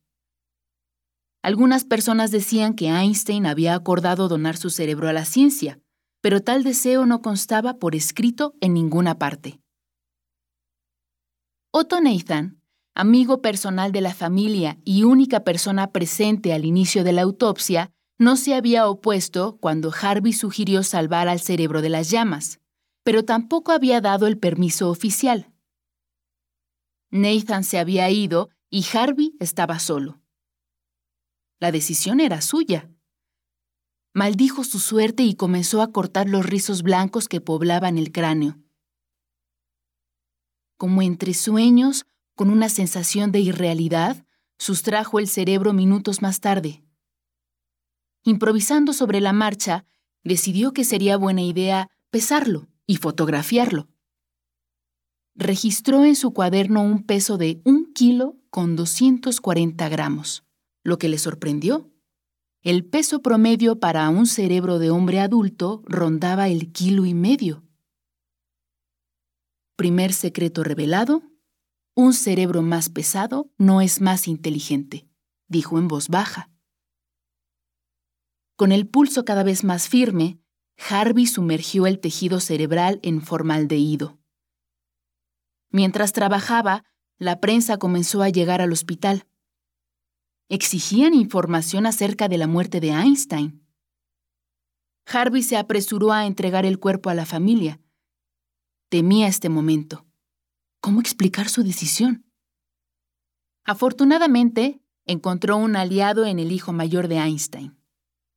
Algunas 1.42 1.82
personas 1.82 2.30
decían 2.30 2.74
que 2.74 2.86
Einstein 2.86 3.46
había 3.46 3.74
acordado 3.74 4.28
donar 4.28 4.56
su 4.56 4.70
cerebro 4.70 5.08
a 5.08 5.12
la 5.12 5.24
ciencia, 5.24 5.80
pero 6.24 6.40
tal 6.40 6.64
deseo 6.64 7.04
no 7.04 7.20
constaba 7.20 7.74
por 7.74 7.94
escrito 7.94 8.54
en 8.62 8.72
ninguna 8.72 9.18
parte. 9.18 9.60
Otto 11.70 12.00
Nathan, 12.00 12.62
amigo 12.94 13.42
personal 13.42 13.92
de 13.92 14.00
la 14.00 14.14
familia 14.14 14.78
y 14.86 15.02
única 15.02 15.44
persona 15.44 15.92
presente 15.92 16.54
al 16.54 16.64
inicio 16.64 17.04
de 17.04 17.12
la 17.12 17.20
autopsia, 17.20 17.92
no 18.16 18.36
se 18.36 18.54
había 18.54 18.88
opuesto 18.88 19.58
cuando 19.58 19.92
Harvey 19.92 20.32
sugirió 20.32 20.82
salvar 20.82 21.28
al 21.28 21.40
cerebro 21.40 21.82
de 21.82 21.90
las 21.90 22.08
llamas, 22.08 22.58
pero 23.02 23.26
tampoco 23.26 23.72
había 23.72 24.00
dado 24.00 24.26
el 24.26 24.38
permiso 24.38 24.88
oficial. 24.88 25.52
Nathan 27.10 27.64
se 27.64 27.78
había 27.78 28.08
ido 28.08 28.48
y 28.70 28.82
Harvey 28.94 29.36
estaba 29.40 29.78
solo. 29.78 30.22
La 31.60 31.70
decisión 31.70 32.18
era 32.18 32.40
suya. 32.40 32.93
Maldijo 34.16 34.62
su 34.62 34.78
suerte 34.78 35.24
y 35.24 35.34
comenzó 35.34 35.82
a 35.82 35.90
cortar 35.90 36.28
los 36.28 36.46
rizos 36.46 36.84
blancos 36.84 37.26
que 37.26 37.40
poblaban 37.40 37.98
el 37.98 38.12
cráneo. 38.12 38.56
Como 40.76 41.02
entre 41.02 41.34
sueños, 41.34 42.06
con 42.36 42.48
una 42.48 42.68
sensación 42.68 43.32
de 43.32 43.40
irrealidad, 43.40 44.24
sustrajo 44.56 45.18
el 45.18 45.26
cerebro 45.26 45.72
minutos 45.72 46.22
más 46.22 46.38
tarde. 46.38 46.84
Improvisando 48.22 48.92
sobre 48.92 49.20
la 49.20 49.32
marcha, 49.32 49.84
decidió 50.22 50.72
que 50.72 50.84
sería 50.84 51.16
buena 51.16 51.42
idea 51.42 51.90
pesarlo 52.10 52.68
y 52.86 52.98
fotografiarlo. 52.98 53.88
Registró 55.34 56.04
en 56.04 56.14
su 56.14 56.32
cuaderno 56.32 56.82
un 56.82 57.02
peso 57.02 57.36
de 57.36 57.60
un 57.64 57.92
kilo 57.92 58.36
con 58.50 58.76
240 58.76 59.88
gramos, 59.88 60.44
lo 60.84 60.98
que 60.98 61.08
le 61.08 61.18
sorprendió 61.18 61.90
el 62.64 62.86
peso 62.86 63.20
promedio 63.20 63.78
para 63.78 64.08
un 64.08 64.26
cerebro 64.26 64.78
de 64.78 64.90
hombre 64.90 65.20
adulto 65.20 65.82
rondaba 65.84 66.48
el 66.48 66.72
kilo 66.72 67.04
y 67.04 67.12
medio. 67.12 67.62
Primer 69.76 70.14
secreto 70.14 70.64
revelado, 70.64 71.22
un 71.94 72.14
cerebro 72.14 72.62
más 72.62 72.88
pesado 72.88 73.52
no 73.58 73.82
es 73.82 74.00
más 74.00 74.26
inteligente, 74.26 75.06
dijo 75.46 75.78
en 75.78 75.88
voz 75.88 76.08
baja. 76.08 76.50
Con 78.56 78.72
el 78.72 78.88
pulso 78.88 79.26
cada 79.26 79.42
vez 79.42 79.62
más 79.62 79.86
firme, 79.86 80.40
Harvey 80.88 81.26
sumergió 81.26 81.86
el 81.86 82.00
tejido 82.00 82.40
cerebral 82.40 82.98
en 83.02 83.20
formaldehído. 83.20 84.18
Mientras 85.68 86.14
trabajaba, 86.14 86.84
la 87.18 87.40
prensa 87.40 87.76
comenzó 87.76 88.22
a 88.22 88.30
llegar 88.30 88.62
al 88.62 88.72
hospital 88.72 89.26
exigían 90.48 91.14
información 91.14 91.86
acerca 91.86 92.28
de 92.28 92.38
la 92.38 92.46
muerte 92.46 92.80
de 92.80 92.90
Einstein. 92.90 93.64
Harvey 95.06 95.42
se 95.42 95.56
apresuró 95.56 96.12
a 96.12 96.26
entregar 96.26 96.64
el 96.64 96.78
cuerpo 96.78 97.10
a 97.10 97.14
la 97.14 97.26
familia. 97.26 97.80
Temía 98.88 99.28
este 99.28 99.48
momento. 99.48 100.06
¿Cómo 100.80 101.00
explicar 101.00 101.48
su 101.48 101.62
decisión? 101.62 102.24
Afortunadamente, 103.64 104.80
encontró 105.06 105.56
un 105.56 105.76
aliado 105.76 106.26
en 106.26 106.38
el 106.38 106.52
hijo 106.52 106.72
mayor 106.72 107.08
de 107.08 107.16
Einstein. 107.16 107.78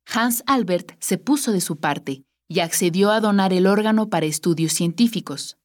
Hans 0.06 0.42
Albert 0.46 0.96
se 1.00 1.18
puso 1.18 1.52
de 1.52 1.60
su 1.60 1.78
parte 1.78 2.24
y 2.48 2.60
accedió 2.60 3.10
a 3.10 3.20
donar 3.20 3.52
el 3.52 3.66
órgano 3.66 4.08
para 4.08 4.26
estudios 4.26 4.72
científicos. 4.72 5.58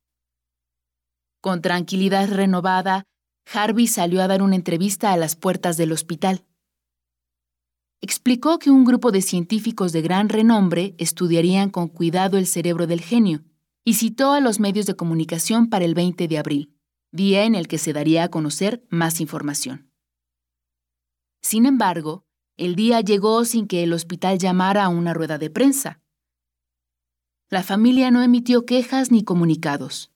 Con 1.42 1.62
tranquilidad 1.62 2.30
renovada, 2.30 3.06
Harvey 3.52 3.88
salió 3.88 4.22
a 4.22 4.28
dar 4.28 4.42
una 4.42 4.56
entrevista 4.56 5.12
a 5.12 5.18
las 5.18 5.36
puertas 5.36 5.78
del 5.78 5.92
hospital. 5.92 6.46
Explicó 8.02 8.60
que 8.60 8.70
un 8.70 8.84
grupo 8.84 9.12
de 9.12 9.22
científicos 9.22 9.92
de 9.92 10.02
gran 10.02 10.30
renombre 10.30 10.96
estudiarían 10.98 11.70
con 11.70 11.88
cuidado 11.88 12.38
el 12.38 12.48
cerebro 12.48 12.88
del 12.88 13.02
genio 13.02 13.44
y 13.86 13.94
citó 13.94 14.34
a 14.34 14.40
los 14.40 14.60
medios 14.60 14.86
de 14.86 14.96
comunicación 14.96 15.70
para 15.70 15.86
el 15.86 15.94
20 15.94 16.28
de 16.28 16.38
abril, 16.38 16.76
día 17.12 17.44
en 17.46 17.56
el 17.56 17.68
que 17.68 17.78
se 17.78 17.94
daría 17.94 18.24
a 18.24 18.30
conocer 18.30 18.86
más 18.90 19.22
información. 19.22 19.90
Sin 21.42 21.66
embargo, 21.66 22.26
el 22.58 22.76
día 22.76 23.02
llegó 23.02 23.46
sin 23.46 23.68
que 23.68 23.84
el 23.84 23.94
hospital 23.94 24.38
llamara 24.38 24.86
a 24.86 24.90
una 24.90 25.14
rueda 25.14 25.38
de 25.38 25.50
prensa. 25.50 26.02
La 27.50 27.64
familia 27.64 28.12
no 28.12 28.22
emitió 28.22 28.66
quejas 28.66 29.12
ni 29.12 29.24
comunicados. 29.24 30.12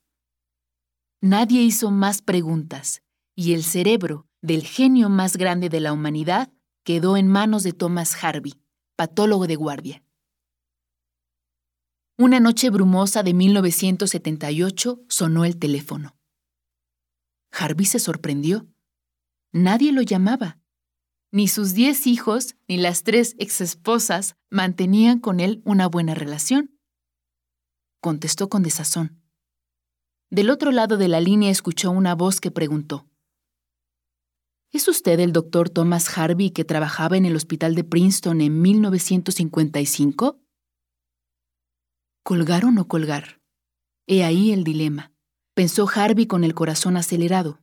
Nadie 1.20 1.62
hizo 1.62 1.90
más 1.90 2.22
preguntas, 2.22 3.02
y 3.38 3.54
el 3.54 3.62
cerebro 3.62 4.26
del 4.42 4.64
genio 4.64 5.08
más 5.08 5.36
grande 5.36 5.68
de 5.68 5.78
la 5.78 5.92
humanidad 5.92 6.52
quedó 6.82 7.16
en 7.16 7.28
manos 7.28 7.62
de 7.62 7.72
Thomas 7.72 8.24
Harvey, 8.24 8.60
patólogo 8.96 9.46
de 9.46 9.54
guardia. 9.54 10.02
Una 12.18 12.40
noche 12.40 12.68
brumosa 12.68 13.22
de 13.22 13.34
1978 13.34 15.04
sonó 15.08 15.44
el 15.44 15.56
teléfono. 15.56 16.16
Harvey 17.52 17.86
se 17.86 18.00
sorprendió. 18.00 18.66
Nadie 19.52 19.92
lo 19.92 20.02
llamaba. 20.02 20.58
Ni 21.30 21.46
sus 21.46 21.74
diez 21.74 22.08
hijos 22.08 22.56
ni 22.66 22.76
las 22.76 23.04
tres 23.04 23.36
exesposas 23.38 24.34
mantenían 24.50 25.20
con 25.20 25.38
él 25.38 25.62
una 25.64 25.86
buena 25.86 26.16
relación. 26.16 26.76
Contestó 28.00 28.48
con 28.48 28.64
desazón. 28.64 29.22
Del 30.28 30.50
otro 30.50 30.72
lado 30.72 30.96
de 30.96 31.06
la 31.06 31.20
línea 31.20 31.52
escuchó 31.52 31.92
una 31.92 32.16
voz 32.16 32.40
que 32.40 32.50
preguntó. 32.50 33.07
¿Es 34.70 34.86
usted 34.86 35.18
el 35.20 35.32
doctor 35.32 35.70
Thomas 35.70 36.18
Harvey 36.18 36.50
que 36.50 36.64
trabajaba 36.64 37.16
en 37.16 37.24
el 37.24 37.36
hospital 37.36 37.74
de 37.74 37.84
Princeton 37.84 38.42
en 38.42 38.60
1955? 38.60 40.42
¿Colgar 42.22 42.66
o 42.66 42.70
no 42.70 42.86
colgar? 42.86 43.40
He 44.06 44.24
ahí 44.24 44.52
el 44.52 44.64
dilema, 44.64 45.12
pensó 45.54 45.88
Harvey 45.88 46.26
con 46.26 46.44
el 46.44 46.54
corazón 46.54 46.98
acelerado. 46.98 47.62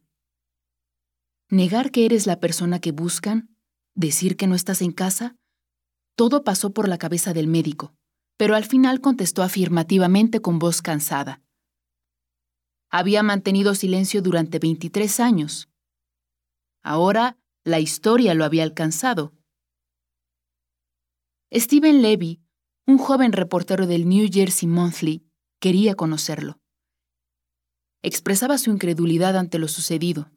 ¿Negar 1.49 1.91
que 1.91 2.05
eres 2.05 2.25
la 2.25 2.39
persona 2.39 2.79
que 2.79 2.91
buscan? 2.91 3.55
¿Decir 3.93 4.35
que 4.35 4.47
no 4.47 4.55
estás 4.55 4.81
en 4.81 4.91
casa? 4.91 5.35
Todo 6.15 6.43
pasó 6.43 6.73
por 6.73 6.87
la 6.87 6.97
cabeza 6.97 7.33
del 7.33 7.45
médico, 7.45 7.93
pero 8.35 8.55
al 8.55 8.65
final 8.65 8.99
contestó 8.99 9.43
afirmativamente 9.43 10.41
con 10.41 10.57
voz 10.57 10.81
cansada. 10.81 11.43
Había 12.89 13.21
mantenido 13.21 13.75
silencio 13.75 14.23
durante 14.23 14.57
23 14.57 15.19
años. 15.19 15.69
Ahora 16.85 17.37
la 17.65 17.81
historia 17.81 18.33
lo 18.33 18.45
había 18.45 18.63
alcanzado. 18.63 19.33
Stephen 21.51 22.01
Levy 22.01 22.45
un 22.87 22.99
joven 22.99 23.31
reportero 23.31 23.87
del 23.87 24.07
New 24.07 24.29
Jersey 24.31 24.67
Monthly 24.69 25.25
quería 25.59 25.95
conocerlo. 25.95 26.59
Expresaba 28.03 28.59
su 28.59 28.69
incredulidad 28.69 29.35
ante 29.35 29.57
lo 29.57 29.67
sucedido. 29.67 30.29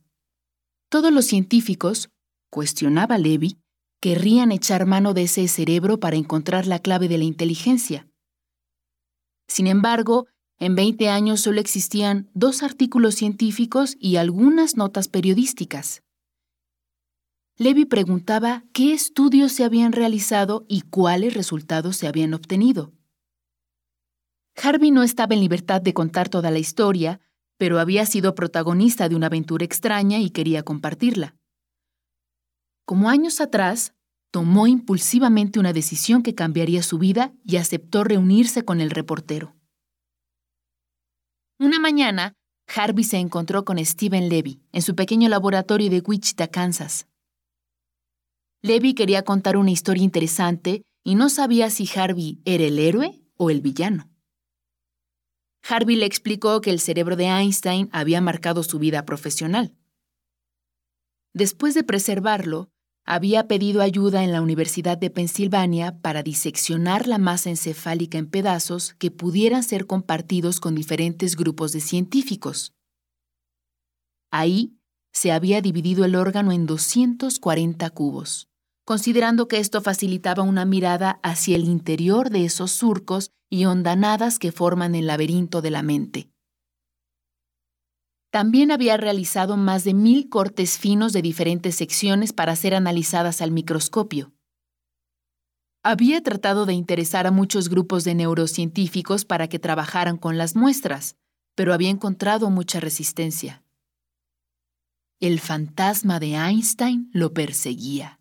Todos 0.88 1.12
los 1.12 1.26
científicos, 1.26 2.09
cuestionaba 2.51 3.18
Levy, 3.18 3.59
querrían 4.01 4.51
echar 4.51 4.86
mano 4.86 5.12
de 5.12 5.24
ese 5.24 5.46
cerebro 5.49 6.01
para 6.01 6.16
encontrar 6.16 6.66
la 6.66 6.78
clave 6.78 7.09
de 7.09 7.18
la 7.18 7.24
inteligencia. 7.24 8.09
Sin 9.46 9.66
embargo, 9.66 10.26
en 10.59 10.74
20 10.74 11.11
años 11.11 11.42
solo 11.42 11.61
existían 11.61 12.30
dos 12.32 12.62
artículos 12.62 13.16
científicos 13.16 13.96
y 14.01 14.16
algunas 14.16 14.76
notas 14.76 15.09
periodísticas. 15.09 16.03
Levy 17.61 17.86
preguntaba 17.86 18.62
qué 18.72 18.92
estudios 18.92 19.50
se 19.50 19.64
habían 19.64 19.90
realizado 19.90 20.64
y 20.68 20.82
cuáles 20.82 21.34
resultados 21.34 21.96
se 21.96 22.06
habían 22.06 22.32
obtenido. 22.32 22.92
Harvey 24.62 24.92
no 24.92 25.02
estaba 25.02 25.34
en 25.34 25.40
libertad 25.40 25.82
de 25.82 25.92
contar 25.92 26.28
toda 26.28 26.52
la 26.52 26.61
historia, 26.61 27.20
pero 27.56 27.80
había 27.80 28.06
sido 28.06 28.36
protagonista 28.36 29.09
de 29.09 29.16
una 29.16 29.26
aventura 29.26 29.64
extraña 29.64 30.20
y 30.20 30.30
quería 30.30 30.62
compartirla. 30.62 31.34
Como 32.84 33.11
años 33.11 33.40
atrás, 33.40 33.92
tomó 34.30 34.68
impulsivamente 34.68 35.59
una 35.59 35.72
decisión 35.72 36.22
que 36.22 36.36
cambiaría 36.36 36.84
su 36.84 36.98
vida 36.98 37.32
y 37.44 37.56
aceptó 37.56 38.04
reunirse 38.04 38.64
con 38.64 38.80
el 38.80 38.90
reportero. 38.90 39.56
Una 41.59 41.80
mañana, 41.80 42.34
Harvey 42.72 43.02
se 43.02 43.16
encontró 43.16 43.64
con 43.64 43.84
Stephen 43.84 44.28
Levy 44.28 44.62
en 44.70 44.82
su 44.82 44.94
pequeño 44.94 45.28
laboratorio 45.28 45.90
de 45.90 46.00
Wichita, 46.06 46.46
Kansas. 46.46 47.07
Levy 48.62 48.94
quería 48.94 49.22
contar 49.22 49.56
una 49.56 49.70
historia 49.70 50.02
interesante 50.02 50.82
y 51.04 51.14
no 51.14 51.28
sabía 51.28 51.70
si 51.70 51.88
Harvey 51.94 52.40
era 52.44 52.64
el 52.64 52.78
héroe 52.78 53.22
o 53.36 53.50
el 53.50 53.61
villano. 53.61 54.11
Harvey 55.62 55.96
le 55.96 56.06
explicó 56.06 56.61
que 56.61 56.70
el 56.70 56.80
cerebro 56.80 57.14
de 57.14 57.26
Einstein 57.26 57.88
había 57.92 58.20
marcado 58.20 58.62
su 58.62 58.78
vida 58.78 59.04
profesional. 59.04 59.76
Después 61.34 61.74
de 61.74 61.84
preservarlo, 61.84 62.70
había 63.04 63.46
pedido 63.48 63.80
ayuda 63.80 64.24
en 64.24 64.32
la 64.32 64.42
Universidad 64.42 64.98
de 64.98 65.11
Pensilvania 65.11 66.00
para 66.00 66.22
diseccionar 66.22 67.06
la 67.06 67.18
masa 67.18 67.50
encefálica 67.50 68.18
en 68.18 68.28
pedazos 68.28 68.94
que 68.98 69.11
pudieran 69.11 69.62
ser 69.62 69.86
compartidos 69.86 70.59
con 70.61 70.74
diferentes 70.74 71.36
grupos 71.36 71.72
de 71.72 71.80
científicos. 71.80 72.74
Ahí 74.30 74.78
se 75.12 75.32
había 75.32 75.61
dividido 75.61 76.04
el 76.04 76.14
órgano 76.14 76.52
en 76.52 76.66
240 76.66 77.90
cubos, 77.90 78.48
considerando 78.84 79.48
que 79.48 79.59
esto 79.59 79.80
facilitaba 79.80 80.42
una 80.42 80.64
mirada 80.64 81.20
hacia 81.22 81.56
el 81.56 81.64
interior 81.64 82.30
de 82.30 82.44
esos 82.44 82.72
surcos 82.72 83.30
y 83.50 83.64
hondanadas 83.64 84.38
que 84.38 84.52
forman 84.52 84.94
el 84.94 85.06
laberinto 85.06 85.62
de 85.62 85.70
la 85.70 85.82
mente. 85.82 86.30
También 88.30 88.70
había 88.70 88.96
realizado 88.98 89.56
más 89.56 89.84
de 89.84 89.94
mil 89.94 90.28
cortes 90.28 90.78
finos 90.78 91.12
de 91.12 91.22
diferentes 91.22 91.74
secciones 91.76 92.32
para 92.32 92.54
ser 92.56 92.74
analizadas 92.74 93.40
al 93.40 93.50
microscopio. 93.50 94.32
Había 95.82 96.22
tratado 96.22 96.66
de 96.66 96.74
interesar 96.74 97.26
a 97.26 97.30
muchos 97.30 97.70
grupos 97.70 98.04
de 98.04 98.14
neurocientíficos 98.14 99.24
para 99.24 99.48
que 99.48 99.59
trabajaran 99.59 100.18
con 100.18 100.36
las 100.36 100.56
muestras, 100.56 101.16
pero 101.54 101.72
había 101.72 101.88
encontrado 101.88 102.50
mucha 102.50 102.80
resistencia. 102.80 103.64
El 105.21 105.41
fantasma 105.41 106.21
de 106.21 106.37
Einstein 106.37 107.11
lo 107.12 107.35
perseguía. 107.35 108.21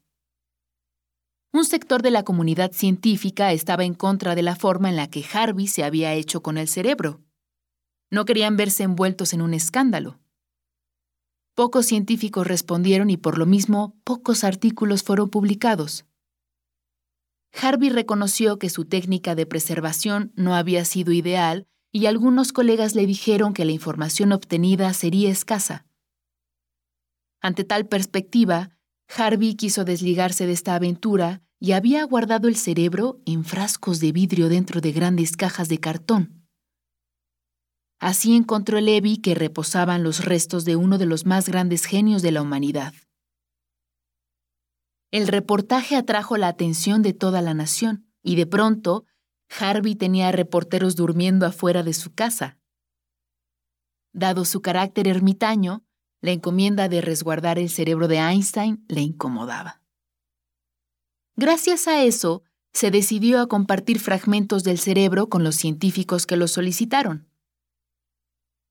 Un 1.54 1.64
sector 1.64 2.02
de 2.02 2.10
la 2.10 2.24
comunidad 2.24 2.72
científica 2.72 3.54
estaba 3.54 3.84
en 3.84 3.93
contra 3.93 4.34
de 4.34 4.41
la 4.41 4.56
forma 4.56 4.89
en 4.89 4.95
la 4.95 5.08
que 5.08 5.24
Harvey 5.32 5.68
se 5.68 5.84
había 5.84 6.16
hecho 6.16 6.41
con 6.41 6.58
el 6.58 6.68
cerebro. 6.68 7.22
No 8.10 8.26
querían 8.26 8.58
verse 8.58 8.82
envueltos 8.82 9.34
en 9.34 9.43
un 9.43 9.54
escándalo. 9.54 10.20
Pocos 11.54 11.86
científicos 11.86 12.48
respondieron 12.48 13.12
y 13.12 13.18
por 13.18 13.38
lo 13.38 13.45
mismo 13.45 13.95
pocos 14.04 14.43
artículos 14.43 15.04
fueron 15.04 15.30
publicados. 15.30 16.06
Harvey 17.62 17.89
reconoció 17.89 18.58
que 18.58 18.70
su 18.70 18.86
técnica 18.86 19.36
de 19.36 19.45
preservación 19.45 20.32
no 20.36 20.56
había 20.56 20.84
sido 20.84 21.12
ideal 21.12 21.68
y 21.91 22.08
algunos 22.08 22.54
colegas 22.54 22.95
le 22.95 23.06
dijeron 23.06 23.54
que 23.54 23.66
la 23.66 23.72
información 23.72 24.32
obtenida 24.32 24.91
sería 24.93 25.30
escasa. 25.30 25.86
Ante 27.48 27.64
tal 27.64 27.88
perspectiva, 27.88 28.78
Harvey 29.08 29.56
quiso 29.56 29.86
desligarse 29.86 30.45
de 30.45 30.52
esta 30.52 30.76
aventura 30.76 31.41
y 31.62 31.72
había 31.72 32.04
guardado 32.04 32.50
el 32.50 32.58
cerebro 32.58 33.22
en 33.26 33.45
frascos 33.45 34.02
de 34.02 34.12
vidrio 34.12 34.50
dentro 34.50 34.82
de 34.82 34.91
grandes 34.91 35.38
cajas 35.38 35.70
de 35.70 35.78
cartón. 35.78 36.45
Así 38.02 38.36
encontró 38.36 38.82
Levi 38.82 39.20
que 39.22 39.34
reposaban 39.34 40.04
los 40.04 40.26
restos 40.26 40.66
de 40.66 40.76
uno 40.76 40.98
de 40.98 41.06
los 41.06 41.26
más 41.26 41.48
grandes 41.48 41.86
genios 41.86 42.22
de 42.22 42.34
la 42.34 42.41
humanidad. 42.41 42.93
El 45.10 45.30
reportaje 45.30 45.95
atrajo 45.95 46.36
la 46.36 46.50
atención 46.50 47.02
de 47.02 47.14
toda 47.14 47.41
la 47.41 47.54
nación 47.54 48.12
y 48.24 48.36
de 48.36 48.45
pronto 48.45 49.06
Harvey 49.58 49.95
tenía 49.95 50.34
reporteros 50.34 50.98
durmiendo 50.98 51.45
afuera 51.45 51.82
de 51.82 51.93
su 51.93 52.14
casa. 52.14 52.60
Dado 54.12 54.43
su 54.43 54.62
carácter 54.62 55.08
ermitaño, 55.08 55.86
la 56.22 56.32
encomienda 56.32 56.89
de 56.89 57.01
resguardar 57.01 57.59
el 57.59 57.70
cerebro 57.70 58.07
de 58.07 58.18
Einstein 58.18 58.84
le 58.88 59.01
incomodaba. 59.01 59.82
Gracias 61.36 61.88
a 61.88 62.03
eso, 62.03 62.43
se 62.74 62.91
decidió 62.91 63.39
a 63.41 63.47
compartir 63.47 63.99
fragmentos 63.99 64.63
del 64.63 64.78
cerebro 64.78 65.30
con 65.30 65.43
los 65.43 65.55
científicos 65.55 66.26
que 66.26 66.38
lo 66.38 66.47
solicitaron. 66.47 67.28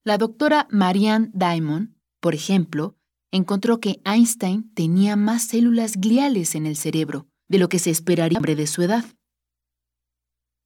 La 0.05 0.19
doctora 0.19 0.69
Marianne 0.71 1.31
Diamond, 1.33 1.97
por 2.21 2.35
ejemplo, 2.35 2.97
encontró 3.33 3.81
que 3.81 4.01
Einstein 4.05 4.73
tenía 4.75 5.17
más 5.17 5.43
células 5.43 5.97
gliales 5.97 6.55
en 6.55 6.67
el 6.67 6.77
cerebro 6.77 7.27
de 7.49 7.59
lo 7.59 7.69
que 7.69 7.79
se 7.79 7.91
esperaría 7.91 8.39
de 8.41 8.67
su 8.67 8.83
edad. 8.83 9.05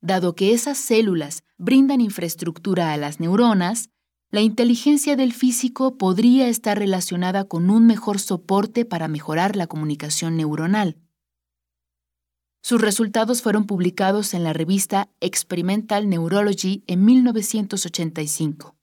Dado 0.03 0.35
que 0.35 0.53
esas 0.53 0.79
células 0.79 1.43
brindan 1.59 2.01
infraestructura 2.01 2.93
a 2.93 2.97
las 2.97 3.21
neuronas, 3.21 3.91
la 4.31 4.43
inteligencia 4.43 5.17
del 5.17 5.33
físico 5.33 5.99
podría 5.99 6.49
estar 6.49 6.79
relacionada 6.79 7.45
con 7.45 7.69
un 7.69 7.87
mejor 7.87 8.21
soporte 8.21 8.85
para 8.85 9.09
mejorar 9.09 9.57
la 9.57 9.67
comunicación 9.67 10.37
neuronal. 10.37 10.97
Sus 12.63 12.81
resultados 12.81 13.43
fueron 13.43 13.67
publicados 13.67 14.35
en 14.35 14.45
la 14.45 14.53
revista 14.53 15.11
Experimental 15.21 16.09
Neurology 16.09 16.85
en 16.87 17.05
1985. 17.05 18.77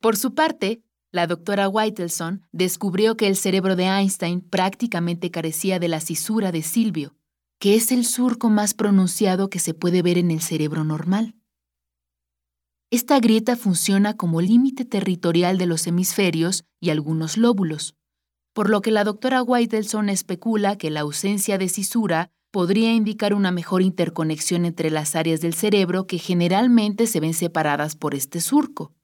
Por 0.00 0.16
su 0.16 0.34
parte, 0.34 0.82
la 1.10 1.26
doctora 1.26 1.68
Whitelson 1.68 2.42
descubrió 2.52 3.16
que 3.16 3.28
el 3.28 3.36
cerebro 3.36 3.76
de 3.76 3.84
Einstein 3.84 4.42
prácticamente 4.42 5.30
carecía 5.30 5.78
de 5.78 5.88
la 5.88 6.00
cisura 6.00 6.52
de 6.52 6.62
Silvio, 6.62 7.16
que 7.58 7.76
es 7.76 7.92
el 7.92 8.04
surco 8.04 8.50
más 8.50 8.74
pronunciado 8.74 9.48
que 9.48 9.58
se 9.58 9.72
puede 9.72 10.02
ver 10.02 10.18
en 10.18 10.30
el 10.30 10.42
cerebro 10.42 10.84
normal. 10.84 11.37
Esta 12.90 13.20
grieta 13.20 13.54
funciona 13.54 14.16
como 14.16 14.40
límite 14.40 14.86
territorial 14.86 15.58
de 15.58 15.66
los 15.66 15.86
hemisferios 15.86 16.64
y 16.80 16.88
algunos 16.88 17.36
lóbulos, 17.36 17.94
por 18.54 18.70
lo 18.70 18.80
que 18.80 18.90
la 18.90 19.04
doctora 19.04 19.42
Whitelson 19.42 20.08
especula 20.08 20.78
que 20.78 20.90
la 20.90 21.00
ausencia 21.00 21.58
de 21.58 21.68
cisura 21.68 22.30
podría 22.50 22.94
indicar 22.94 23.34
una 23.34 23.50
mejor 23.50 23.82
interconexión 23.82 24.64
entre 24.64 24.90
las 24.90 25.16
áreas 25.16 25.42
del 25.42 25.52
cerebro 25.52 26.06
que 26.06 26.18
generalmente 26.18 27.06
se 27.06 27.20
ven 27.20 27.34
separadas 27.34 27.94
por 27.94 28.14
este 28.14 28.40
surco. 28.40 28.94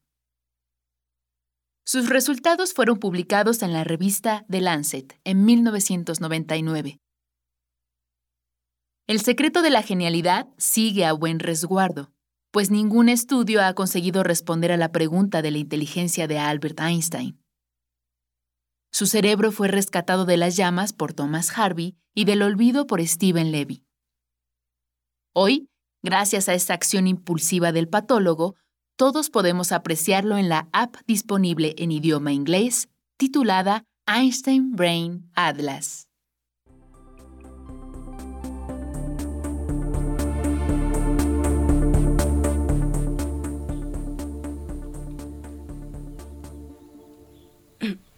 Sus 1.84 2.08
resultados 2.08 2.72
fueron 2.72 2.98
publicados 2.98 3.62
en 3.62 3.74
la 3.74 3.84
revista 3.84 4.46
The 4.48 4.62
Lancet 4.62 5.20
en 5.24 5.44
1999. 5.44 7.00
El 9.06 9.20
secreto 9.20 9.60
de 9.60 9.68
la 9.68 9.82
genialidad 9.82 10.48
sigue 10.56 11.04
a 11.04 11.12
buen 11.12 11.38
resguardo, 11.38 12.13
pues 12.54 12.70
ningún 12.70 13.08
estudio 13.08 13.64
ha 13.64 13.74
conseguido 13.74 14.22
responder 14.22 14.70
a 14.70 14.76
la 14.76 14.92
pregunta 14.92 15.42
de 15.42 15.50
la 15.50 15.58
inteligencia 15.58 16.28
de 16.28 16.38
Albert 16.38 16.78
Einstein. 16.78 17.42
Su 18.92 19.06
cerebro 19.06 19.50
fue 19.50 19.66
rescatado 19.66 20.24
de 20.24 20.36
las 20.36 20.54
llamas 20.54 20.92
por 20.92 21.14
Thomas 21.14 21.50
Harvey 21.58 21.96
y 22.14 22.26
del 22.26 22.42
olvido 22.42 22.86
por 22.86 23.04
Stephen 23.04 23.50
Levy. 23.50 23.82
Hoy, 25.34 25.68
gracias 26.04 26.48
a 26.48 26.54
esta 26.54 26.74
acción 26.74 27.08
impulsiva 27.08 27.72
del 27.72 27.88
patólogo, 27.88 28.54
todos 28.96 29.30
podemos 29.30 29.72
apreciarlo 29.72 30.38
en 30.38 30.48
la 30.48 30.68
app 30.72 30.94
disponible 31.08 31.74
en 31.78 31.90
idioma 31.90 32.32
inglés 32.32 32.88
titulada 33.16 33.82
Einstein 34.06 34.76
Brain 34.76 35.28
Atlas. 35.34 36.06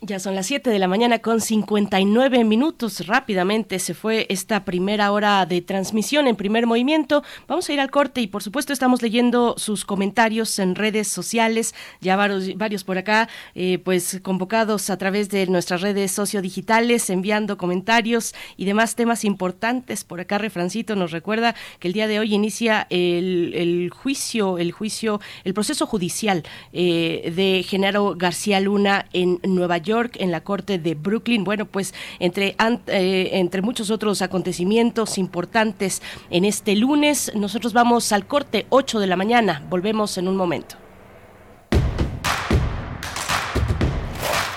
Ya 0.06 0.20
son 0.20 0.36
las 0.36 0.46
7 0.46 0.70
de 0.70 0.78
la 0.78 0.86
mañana 0.86 1.18
con 1.18 1.40
59 1.40 2.44
minutos. 2.44 3.08
Rápidamente 3.08 3.80
se 3.80 3.92
fue 3.92 4.26
esta 4.28 4.64
primera 4.64 5.10
hora 5.10 5.44
de 5.46 5.62
transmisión 5.62 6.28
en 6.28 6.36
primer 6.36 6.64
movimiento. 6.64 7.24
Vamos 7.48 7.68
a 7.68 7.72
ir 7.72 7.80
al 7.80 7.90
corte 7.90 8.20
y 8.20 8.28
por 8.28 8.40
supuesto 8.40 8.72
estamos 8.72 9.02
leyendo 9.02 9.56
sus 9.58 9.84
comentarios 9.84 10.60
en 10.60 10.76
redes 10.76 11.08
sociales. 11.08 11.74
Ya 12.00 12.14
varios, 12.14 12.56
varios 12.56 12.84
por 12.84 12.98
acá, 12.98 13.28
eh, 13.56 13.78
pues 13.78 14.20
convocados 14.22 14.90
a 14.90 14.96
través 14.96 15.28
de 15.28 15.48
nuestras 15.48 15.80
redes 15.80 16.12
sociodigitales, 16.12 17.10
enviando 17.10 17.56
comentarios 17.56 18.32
y 18.56 18.64
demás 18.64 18.94
temas 18.94 19.24
importantes. 19.24 20.04
Por 20.04 20.20
acá 20.20 20.38
Refrancito 20.38 20.94
nos 20.94 21.10
recuerda 21.10 21.56
que 21.80 21.88
el 21.88 21.94
día 21.94 22.06
de 22.06 22.20
hoy 22.20 22.32
inicia 22.32 22.86
el, 22.90 23.90
juicio, 23.92 24.58
el 24.58 24.70
juicio, 24.70 25.20
el 25.42 25.52
proceso 25.52 25.84
judicial 25.84 26.44
eh, 26.72 27.32
de 27.34 27.64
Genaro 27.68 28.14
García 28.16 28.60
Luna 28.60 29.06
en 29.12 29.40
Nueva 29.42 29.78
York 29.78 29.95
en 30.14 30.30
la 30.30 30.42
Corte 30.42 30.78
de 30.78 30.94
Brooklyn. 30.94 31.44
Bueno, 31.44 31.66
pues 31.66 31.94
entre, 32.18 32.56
eh, 32.86 33.30
entre 33.32 33.62
muchos 33.62 33.90
otros 33.90 34.22
acontecimientos 34.22 35.18
importantes 35.18 36.02
en 36.30 36.44
este 36.44 36.76
lunes, 36.76 37.32
nosotros 37.34 37.72
vamos 37.72 38.12
al 38.12 38.26
corte 38.26 38.66
8 38.68 39.00
de 39.00 39.06
la 39.06 39.16
mañana. 39.16 39.64
Volvemos 39.68 40.18
en 40.18 40.28
un 40.28 40.36
momento. 40.36 40.76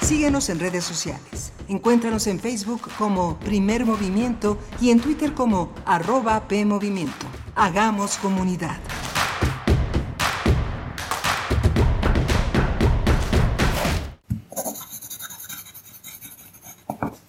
Síguenos 0.01 0.49
en 0.49 0.59
redes 0.59 0.83
sociales. 0.83 1.53
Encuéntranos 1.67 2.25
en 2.27 2.39
Facebook 2.39 2.89
como 2.97 3.37
Primer 3.37 3.85
Movimiento 3.85 4.57
y 4.81 4.89
en 4.89 4.99
Twitter 4.99 5.33
como 5.33 5.71
arroba 5.85 6.47
PMovimiento. 6.47 7.27
Hagamos 7.55 8.17
comunidad. 8.17 8.79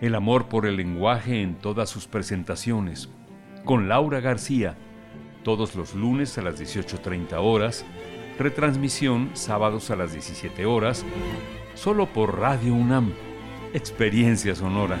el 0.00 0.14
amor 0.14 0.48
por 0.48 0.66
el 0.66 0.76
lenguaje 0.76 1.42
en 1.42 1.56
todas 1.56 1.90
sus 1.90 2.06
presentaciones, 2.06 3.10
con 3.64 3.88
Laura 3.88 4.20
García, 4.20 4.76
todos 5.44 5.74
los 5.74 5.94
lunes 5.94 6.36
a 6.38 6.42
las 6.42 6.60
18.30 6.60 7.34
horas, 7.38 7.84
retransmisión 8.38 9.30
sábados 9.34 9.90
a 9.90 9.96
las 9.96 10.12
17 10.12 10.64
horas, 10.64 11.04
solo 11.74 12.06
por 12.06 12.38
Radio 12.38 12.74
UNAM, 12.74 13.12
Experiencia 13.74 14.54
Sonora. 14.54 14.98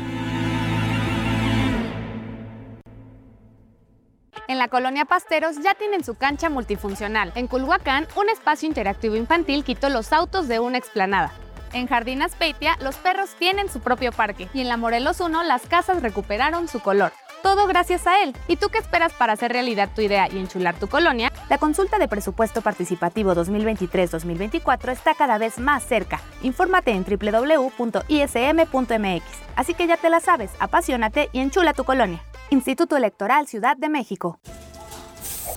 En 4.48 4.58
la 4.58 4.68
colonia 4.68 5.04
Pasteros 5.04 5.62
ya 5.62 5.74
tienen 5.74 6.02
su 6.02 6.16
cancha 6.16 6.50
multifuncional. 6.50 7.32
En 7.36 7.46
Culhuacán, 7.46 8.08
un 8.16 8.28
espacio 8.28 8.68
interactivo 8.68 9.14
infantil 9.14 9.62
quitó 9.62 9.88
los 9.88 10.12
autos 10.12 10.48
de 10.48 10.58
una 10.58 10.76
explanada. 10.76 11.32
En 11.72 11.86
Jardín 11.86 12.22
Aspeitia, 12.22 12.76
los 12.80 12.96
perros 12.96 13.30
tienen 13.38 13.68
su 13.68 13.80
propio 13.80 14.10
parque 14.12 14.48
y 14.52 14.60
en 14.60 14.68
la 14.68 14.76
Morelos 14.76 15.20
1 15.20 15.44
las 15.44 15.62
casas 15.66 16.02
recuperaron 16.02 16.66
su 16.68 16.80
color. 16.80 17.12
Todo 17.42 17.66
gracias 17.66 18.06
a 18.06 18.22
él. 18.22 18.36
¿Y 18.48 18.56
tú 18.56 18.68
qué 18.68 18.78
esperas 18.78 19.12
para 19.14 19.32
hacer 19.32 19.52
realidad 19.52 19.88
tu 19.94 20.02
idea 20.02 20.28
y 20.30 20.38
enchular 20.38 20.74
tu 20.78 20.88
colonia? 20.88 21.32
La 21.48 21.58
consulta 21.58 21.98
de 21.98 22.08
presupuesto 22.08 22.60
participativo 22.60 23.34
2023-2024 23.34 24.92
está 24.92 25.14
cada 25.14 25.38
vez 25.38 25.58
más 25.58 25.82
cerca. 25.84 26.20
Infórmate 26.42 26.90
en 26.90 27.04
www.ism.mx. 27.04 27.80
Así 29.56 29.74
que 29.74 29.86
ya 29.86 29.96
te 29.96 30.10
la 30.10 30.20
sabes, 30.20 30.50
apasionate 30.58 31.30
y 31.32 31.40
enchula 31.40 31.72
tu 31.72 31.84
colonia. 31.84 32.22
Instituto 32.50 32.96
Electoral 32.96 33.46
Ciudad 33.46 33.76
de 33.76 33.88
México. 33.88 34.38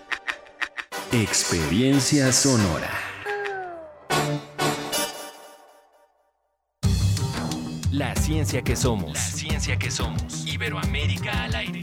Experiencia 1.13 2.33
sonora. 2.33 2.91
La 7.91 8.15
ciencia 8.15 8.63
que 8.63 8.77
somos. 8.77 9.15
La 9.15 9.21
ciencia 9.21 9.77
que 9.79 9.91
somos. 9.91 10.47
Iberoamérica 10.47 11.45
al 11.45 11.55
aire. 11.57 11.83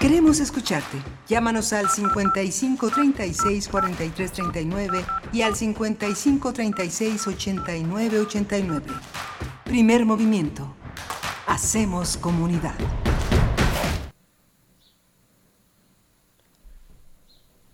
Queremos 0.00 0.38
escucharte. 0.38 0.96
Llámanos 1.26 1.72
al 1.72 1.90
55 1.90 2.88
36 2.88 3.68
43 3.68 4.32
39 4.32 5.04
y 5.32 5.42
al 5.42 5.56
55 5.56 6.52
36 6.52 7.26
89 7.26 8.20
89. 8.20 8.86
Primer 9.64 10.06
movimiento. 10.06 10.72
Hacemos 11.48 12.16
comunidad. 12.16 12.76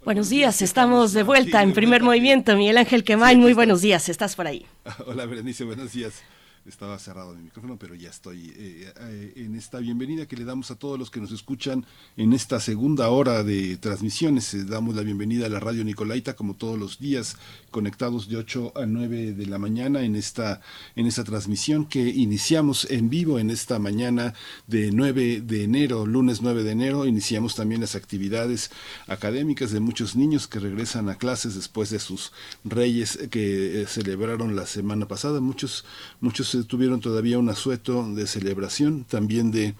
Buenos 0.03 0.31
días, 0.31 0.63
estamos 0.63 1.13
de 1.13 1.23
vuelta 1.25 1.63
en 1.63 1.75
primer 1.75 2.03
movimiento. 2.03 2.57
Miguel 2.57 2.79
Ángel 2.79 3.05
Quemain, 3.05 3.39
muy 3.39 3.53
buenos 3.53 3.83
días, 3.83 4.09
estás 4.09 4.35
por 4.35 4.47
ahí. 4.47 4.67
Hola 5.07 5.27
Berenice, 5.27 5.65
buenos 5.65 5.93
días. 5.93 6.23
Estaba 6.67 6.99
cerrado 6.99 7.35
mi 7.35 7.43
micrófono, 7.43 7.77
pero 7.79 7.95
ya 7.95 8.09
estoy 8.09 8.51
eh, 8.57 8.91
eh, 8.99 9.33
en 9.37 9.55
esta 9.55 9.81
bienvenida 9.81 10.25
que 10.25 10.35
le 10.35 10.47
damos 10.47 10.71
a 10.71 10.77
todos 10.77 10.99
los 10.99 11.11
que 11.11 11.21
nos 11.21 11.31
escuchan 11.31 11.85
en 12.17 12.33
esta 12.33 12.59
segunda 12.59 13.11
hora 13.11 13.45
de 13.45 13.77
transmisiones. 13.77 14.55
Eh, 14.55 14.65
damos 14.65 14.95
la 14.95 15.03
bienvenida 15.03 15.45
a 15.45 15.51
la 15.51 15.61
radio 15.61 15.85
Nicolaita, 15.85 16.37
como 16.37 16.55
todos 16.55 16.79
los 16.79 16.99
días, 16.99 17.37
conectados 17.71 18.31
de 18.31 18.39
8 18.39 18.73
a 18.77 18.87
9 18.87 19.35
de 19.35 19.47
la 19.47 19.59
mañana 19.59 20.05
en 20.05 20.17
esta, 20.17 20.63
en 20.97 21.07
esta 21.07 21.23
transmisión 21.23 21.85
que 21.85 22.09
iniciamos 22.09 22.91
en 22.91 23.11
vivo 23.11 23.39
en 23.39 23.51
esta 23.51 23.79
mañana 23.79 24.33
de 24.67 24.91
9 24.91 25.43
de 25.43 25.65
enero, 25.65 26.07
lunes 26.07 26.41
9 26.41 26.63
de 26.63 26.71
enero. 26.71 27.05
Iniciamos 27.05 27.57
también 27.57 27.83
las 27.83 27.95
actividades 27.95 28.71
académicas 29.07 29.71
de 29.71 29.81
muchos 29.81 30.17
niños 30.17 30.49
que 30.49 30.61
regresan 30.61 31.11
a 31.11 31.17
clases 31.17 31.57
después 31.57 31.91
de 31.91 31.99
sus 31.99 32.33
reyes 32.65 33.19
que 33.31 33.85
celebraron 33.87 34.57
la 34.57 34.65
semana 34.65 35.07
pasada. 35.07 35.41
Muchos, 35.41 35.85
muchos 36.23 36.54
tuvieron 36.63 37.01
todavía 37.01 37.39
un 37.39 37.49
asueto 37.49 38.07
de 38.15 38.27
celebración, 38.27 39.05
también 39.05 39.51
de 39.51 39.75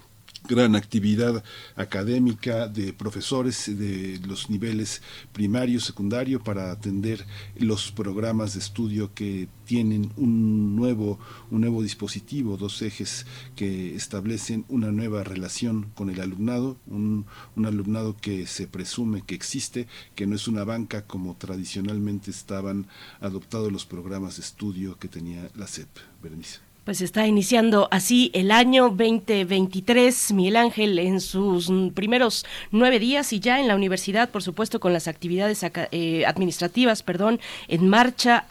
gran 0.47 0.77
actividad 0.77 1.43
académica 1.75 2.69
de 2.69 2.93
profesores 2.93 3.67
de 3.79 4.21
los 4.27 4.51
niveles 4.51 5.01
primario, 5.33 5.81
secundario 5.81 6.43
para 6.43 6.71
atender 6.71 7.25
los 7.57 7.91
programas 7.91 8.53
de 8.53 8.61
estudio 8.61 9.15
que 9.15 9.49
tienen 9.65 10.13
un 10.17 10.77
nuevo 10.77 11.19
un 11.51 11.63
nuevo 11.63 11.83
dispositivo, 11.83 12.57
dos 12.57 12.83
ejes 12.83 13.27
que 13.57 13.95
establecen 13.95 14.65
una 14.69 14.93
nueva 14.93 15.25
relación 15.25 15.91
con 15.95 16.11
el 16.11 16.21
alumnado, 16.21 16.77
un, 16.87 17.27
un 17.57 17.67
alumnado 17.67 18.17
que 18.17 18.47
se 18.47 18.67
presume 18.67 19.23
que 19.23 19.35
existe, 19.35 19.87
que 20.15 20.27
no 20.27 20.37
es 20.37 20.47
una 20.47 20.65
banca 20.65 21.07
como 21.07 21.37
tradicionalmente 21.37 22.31
estaban 22.31 22.87
adoptados 23.21 23.73
los 23.73 23.87
programas 23.87 24.37
de 24.37 24.43
estudio 24.43 24.99
que 24.99 25.09
tenía 25.09 25.51
la 25.55 25.67
SEP. 25.67 25.89
Berenice. 26.23 26.74
Pues 26.85 27.01
está 27.01 27.27
iniciando 27.27 27.89
así 27.91 28.31
el 28.35 28.51
año 28.51 28.91
2023, 28.91 30.35
Miguel 30.35 30.57
Ángel, 30.57 30.99
en 30.99 31.19
sus 31.23 31.73
primeros 31.95 32.45
nueve 32.73 32.99
días 32.99 33.33
y 33.33 33.41
ya 33.41 33.59
en 33.59 33.69
la 33.69 33.75
universidad, 33.75 34.29
por 34.29 34.43
supuesto, 34.43 34.81
con 34.81 34.93
las 34.93 35.09
actividades 35.09 35.65
eh, 35.65 36.27
administrativas, 36.27 37.03
perdón, 37.03 37.41
en 37.69 37.89
marcha, 37.89 38.45